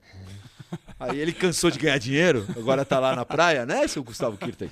Aí 0.99 1.19
ele 1.19 1.33
cansou 1.33 1.71
de 1.71 1.79
ganhar 1.79 1.97
dinheiro, 1.97 2.45
agora 2.55 2.85
tá 2.85 2.99
lá 2.99 3.15
na 3.15 3.25
praia, 3.25 3.65
né, 3.65 3.87
seu 3.87 4.03
Gustavo 4.03 4.37
Kirten? 4.37 4.71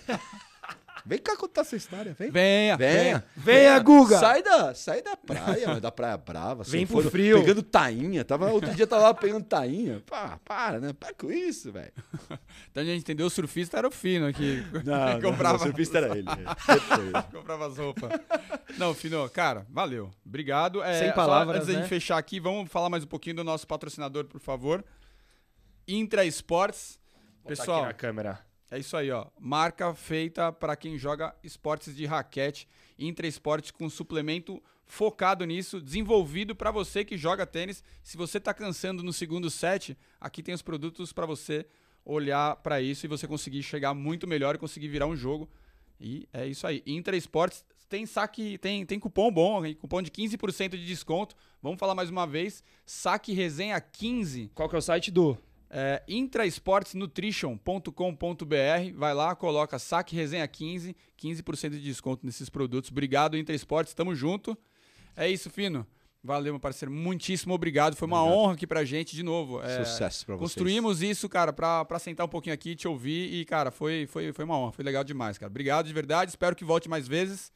Vem 1.09 1.17
cá 1.17 1.35
contar 1.35 1.61
essa 1.61 1.75
história, 1.75 2.13
vem. 2.13 2.29
Venha, 2.29 2.77
venha. 2.77 3.25
Venha, 3.35 3.79
Guga. 3.79 4.19
Sai 4.19 4.43
da, 4.43 4.75
sai 4.75 5.01
da 5.01 5.17
praia, 5.17 5.81
da 5.81 5.91
Praia 5.91 6.15
Brava. 6.15 6.61
Vem 6.61 6.85
pro 6.85 7.01
frio. 7.09 7.39
Pegando 7.39 7.63
tainha. 7.63 8.23
Tava, 8.23 8.51
outro 8.51 8.75
dia 8.75 8.85
tava 8.85 9.05
lá 9.05 9.13
pegando 9.15 9.43
tainha. 9.43 10.03
Pá, 10.05 10.39
para, 10.45 10.79
né? 10.79 10.93
Para 10.93 11.11
com 11.15 11.31
isso, 11.31 11.71
velho. 11.71 11.91
Então 12.69 12.83
a 12.83 12.85
gente 12.85 12.99
entendeu, 12.99 13.25
o 13.25 13.29
surfista 13.29 13.79
era 13.79 13.87
o 13.87 13.91
Fino 13.91 14.27
aqui. 14.27 14.63
Não, 14.85 15.19
comprava... 15.21 15.57
não, 15.57 15.65
o 15.65 15.67
surfista 15.67 15.97
era 15.97 16.15
ele. 16.15 16.27
comprava 17.33 17.65
as 17.65 17.77
roupas. 17.79 18.11
Não, 18.77 18.93
Fino, 18.93 19.27
cara, 19.31 19.65
valeu. 19.67 20.11
Obrigado. 20.23 20.83
É, 20.83 20.99
Sem 20.99 21.11
palavras, 21.13 21.55
Antes 21.57 21.69
né? 21.69 21.73
da 21.73 21.79
gente 21.79 21.89
fechar 21.89 22.19
aqui, 22.19 22.39
vamos 22.39 22.71
falar 22.71 22.87
mais 22.87 23.03
um 23.03 23.07
pouquinho 23.07 23.37
do 23.37 23.43
nosso 23.43 23.65
patrocinador, 23.65 24.25
por 24.25 24.39
favor. 24.39 24.85
Intra 25.87 26.23
Esportes. 26.23 26.99
Pessoal, 27.47 27.79
aqui 27.79 27.87
na 27.87 27.93
câmera. 27.93 28.48
É 28.71 28.77
isso 28.77 28.95
aí, 28.95 29.09
ó. 29.09 29.25
Marca 29.39 29.93
feita 29.95 30.51
para 30.51 30.75
quem 30.75 30.97
joga 30.97 31.35
esportes 31.43 31.95
de 31.95 32.05
raquete. 32.05 32.67
Intra 32.97 33.25
Esportes 33.25 33.71
com 33.71 33.89
suplemento 33.89 34.61
focado 34.85 35.45
nisso, 35.45 35.79
desenvolvido 35.79 36.55
para 36.55 36.71
você 36.71 37.05
que 37.05 37.17
joga 37.17 37.45
tênis. 37.45 37.83
Se 38.03 38.17
você 38.17 38.39
tá 38.39 38.53
cansando 38.53 39.03
no 39.03 39.13
segundo 39.13 39.49
set, 39.49 39.97
aqui 40.19 40.43
tem 40.43 40.53
os 40.53 40.61
produtos 40.61 41.13
para 41.13 41.25
você 41.25 41.65
olhar 42.03 42.55
para 42.57 42.81
isso 42.81 43.05
e 43.05 43.09
você 43.09 43.27
conseguir 43.27 43.63
chegar 43.63 43.93
muito 43.93 44.27
melhor 44.27 44.55
e 44.55 44.57
conseguir 44.57 44.87
virar 44.87 45.05
um 45.05 45.15
jogo. 45.15 45.49
E 45.99 46.27
é 46.33 46.47
isso 46.47 46.65
aí. 46.65 46.83
Intra 46.85 47.15
Esportes 47.15 47.63
tem 47.87 48.05
saque, 48.05 48.57
tem, 48.57 48.85
tem 48.85 48.99
cupom 48.99 49.31
bom, 49.31 49.61
cupom 49.75 50.01
de 50.01 50.11
15% 50.11 50.71
de 50.71 50.85
desconto. 50.85 51.35
Vamos 51.61 51.79
falar 51.79 51.95
mais 51.95 52.09
uma 52.09 52.25
vez. 52.25 52.63
Saque 52.85 53.33
resenha 53.33 53.79
15. 53.79 54.51
Qual 54.53 54.69
que 54.69 54.75
é 54.75 54.79
o 54.79 54.81
site 54.81 55.11
do? 55.11 55.37
É, 55.69 56.01
intrasportsnutrition.com.br. 56.07 58.93
Vai 58.95 59.13
lá, 59.13 59.35
coloca 59.35 59.77
saque 59.77 60.15
resenha 60.15 60.47
15, 60.47 60.95
15% 61.21 61.69
de 61.71 61.81
desconto 61.81 62.25
nesses 62.25 62.49
produtos. 62.49 62.91
Obrigado, 62.91 63.37
Intra 63.37 63.55
Esportes, 63.55 63.93
tamo 63.93 64.15
junto. 64.15 64.57
É 65.15 65.29
isso, 65.29 65.49
Fino. 65.49 65.85
Valeu, 66.21 66.51
meu 66.53 66.59
parceiro. 66.59 66.91
Muitíssimo 66.91 67.53
obrigado. 67.53 67.95
Foi 67.95 68.05
uma 68.05 68.21
Obrigado. 68.21 68.39
honra 68.39 68.53
aqui 68.53 68.67
pra 68.67 68.83
gente, 68.83 69.15
de 69.15 69.23
novo. 69.23 69.61
É, 69.61 69.85
Sucesso 69.85 70.25
pra 70.25 70.35
vocês. 70.35 70.51
Construímos 70.53 71.01
isso, 71.01 71.29
cara, 71.29 71.53
pra, 71.53 71.85
pra 71.85 71.97
sentar 71.97 72.25
um 72.25 72.29
pouquinho 72.29 72.53
aqui, 72.53 72.75
te 72.75 72.89
ouvir. 72.89 73.33
E, 73.33 73.45
cara, 73.45 73.71
foi, 73.71 74.05
foi, 74.05 74.33
foi 74.33 74.43
uma 74.43 74.57
honra. 74.57 74.73
Foi 74.73 74.83
legal 74.83 75.01
demais, 75.03 75.37
cara. 75.37 75.49
Obrigado 75.49 75.87
de 75.87 75.93
verdade. 75.93 76.29
Espero 76.29 76.57
que 76.57 76.65
volte 76.65 76.89
mais 76.89 77.07
vezes. 77.07 77.53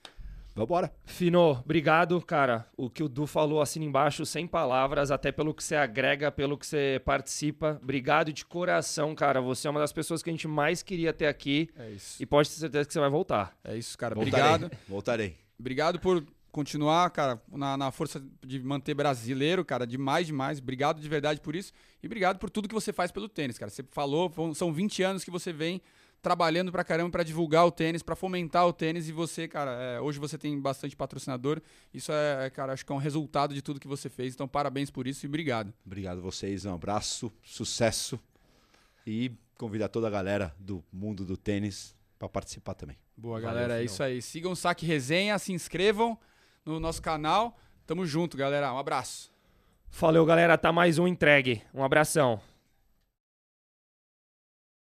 Vambora. 0.56 0.94
Fino, 1.06 1.52
obrigado, 1.64 2.22
cara. 2.22 2.68
O 2.78 2.90
que 2.90 3.02
o 3.02 3.10
Du 3.10 3.26
falou 3.26 3.60
assina 3.62 3.86
embaixo, 3.86 4.24
sem 4.26 4.46
palavras, 4.46 5.10
até 5.10 5.32
pelo 5.32 5.54
que 5.54 5.64
você 5.64 5.76
agrega, 5.76 6.32
pelo 6.32 6.58
que 6.58 6.66
você 6.68 7.02
participa. 7.04 7.80
Obrigado 7.82 8.32
de 8.32 8.46
coração, 8.46 9.16
cara. 9.16 9.42
Você 9.42 9.68
é 9.68 9.72
uma 9.72 9.80
das 9.80 9.92
pessoas 9.92 10.22
que 10.22 10.30
a 10.30 10.34
gente 10.34 10.48
mais 10.48 10.84
queria 10.84 11.12
ter 11.12 11.26
aqui 11.26 11.70
É 11.76 11.90
isso. 11.92 12.22
e 12.22 12.26
pode 12.26 12.50
ter 12.50 12.56
certeza 12.56 12.86
que 12.86 12.94
você 12.94 13.00
vai 13.00 13.10
voltar. 13.10 13.58
É 13.64 13.76
isso, 13.76 13.98
cara. 13.98 14.14
Voltarei. 14.14 14.40
Obrigado. 14.48 14.78
Voltarei. 14.88 15.38
Obrigado 15.60 16.00
por 16.00 16.24
continuar, 16.52 17.10
cara, 17.10 17.42
na, 17.52 17.76
na 17.76 17.90
força 17.92 18.24
de 18.46 18.60
manter 18.62 18.94
brasileiro, 18.94 19.66
cara, 19.66 19.88
demais, 19.88 20.28
demais. 20.28 20.60
Obrigado 20.60 21.02
de 21.02 21.10
verdade 21.10 21.42
por 21.42 21.56
isso. 21.56 21.74
E 22.02 22.06
obrigado 22.06 22.38
por 22.38 22.48
tudo 22.52 22.68
que 22.68 22.76
você 22.76 22.94
faz 22.94 23.12
pelo 23.12 23.28
tênis, 23.28 23.58
cara. 23.58 23.72
Você 23.72 23.82
falou, 23.90 24.32
são 24.54 24.72
20 24.72 25.02
anos 25.02 25.24
que 25.24 25.32
você 25.32 25.52
vem 25.52 25.82
trabalhando 26.24 26.72
pra 26.72 26.86
caramba 26.86 27.12
pra 27.12 27.22
divulgar 27.22 27.66
o 27.66 27.72
tênis, 27.72 28.02
pra 28.02 28.16
fomentar 28.16 28.66
o 28.66 28.72
tênis 28.72 29.10
e 29.10 29.12
você, 29.12 29.46
cara, 29.46 29.72
é, 29.72 30.00
hoje 30.00 30.18
você 30.18 30.38
tem 30.38 30.58
bastante 30.58 30.96
patrocinador. 30.96 31.62
Isso 31.94 32.14
é, 32.14 32.46
é, 32.46 32.50
cara, 32.50 32.72
acho 32.72 32.86
que 32.86 32.92
é 32.92 32.96
um 32.96 33.00
resultado 33.00 33.54
de 33.54 33.62
tudo 33.62 33.78
que 33.80 33.88
você 33.88 34.10
fez. 34.10 34.34
Então, 34.34 34.48
parabéns 34.48 34.90
por 34.90 35.06
isso 35.06 35.26
e 35.26 35.28
obrigado. 35.28 35.74
Obrigado 35.86 36.20
a 36.20 36.22
vocês. 36.22 36.66
Um 36.66 36.74
abraço, 36.74 37.32
sucesso. 37.44 38.18
E 39.06 39.34
convidar 39.58 39.90
toda 39.90 40.08
a 40.08 40.10
galera 40.10 40.56
do 40.58 40.82
mundo 40.94 41.26
do 41.26 41.36
tênis 41.36 41.94
para 42.18 42.30
participar 42.30 42.74
também. 42.74 42.96
Boa, 43.18 43.42
Valeu, 43.42 43.56
galera. 43.56 43.82
É 43.82 43.84
isso 43.84 44.02
aí. 44.02 44.22
Sigam 44.22 44.54
o 44.54 44.56
Saque 44.56 44.86
Resenha, 44.86 45.38
se 45.38 45.52
inscrevam 45.52 46.18
no 46.66 46.80
nosso 46.80 47.02
canal. 47.02 47.60
Tamo 47.86 48.06
junto, 48.06 48.38
galera. 48.38 48.74
Um 48.74 48.78
abraço. 48.78 49.30
Valeu, 49.92 50.26
galera. 50.26 50.58
Tá 50.58 50.72
mais 50.72 50.98
um 50.98 51.06
entregue. 51.06 51.62
Um 51.74 51.84
abração. 51.84 52.40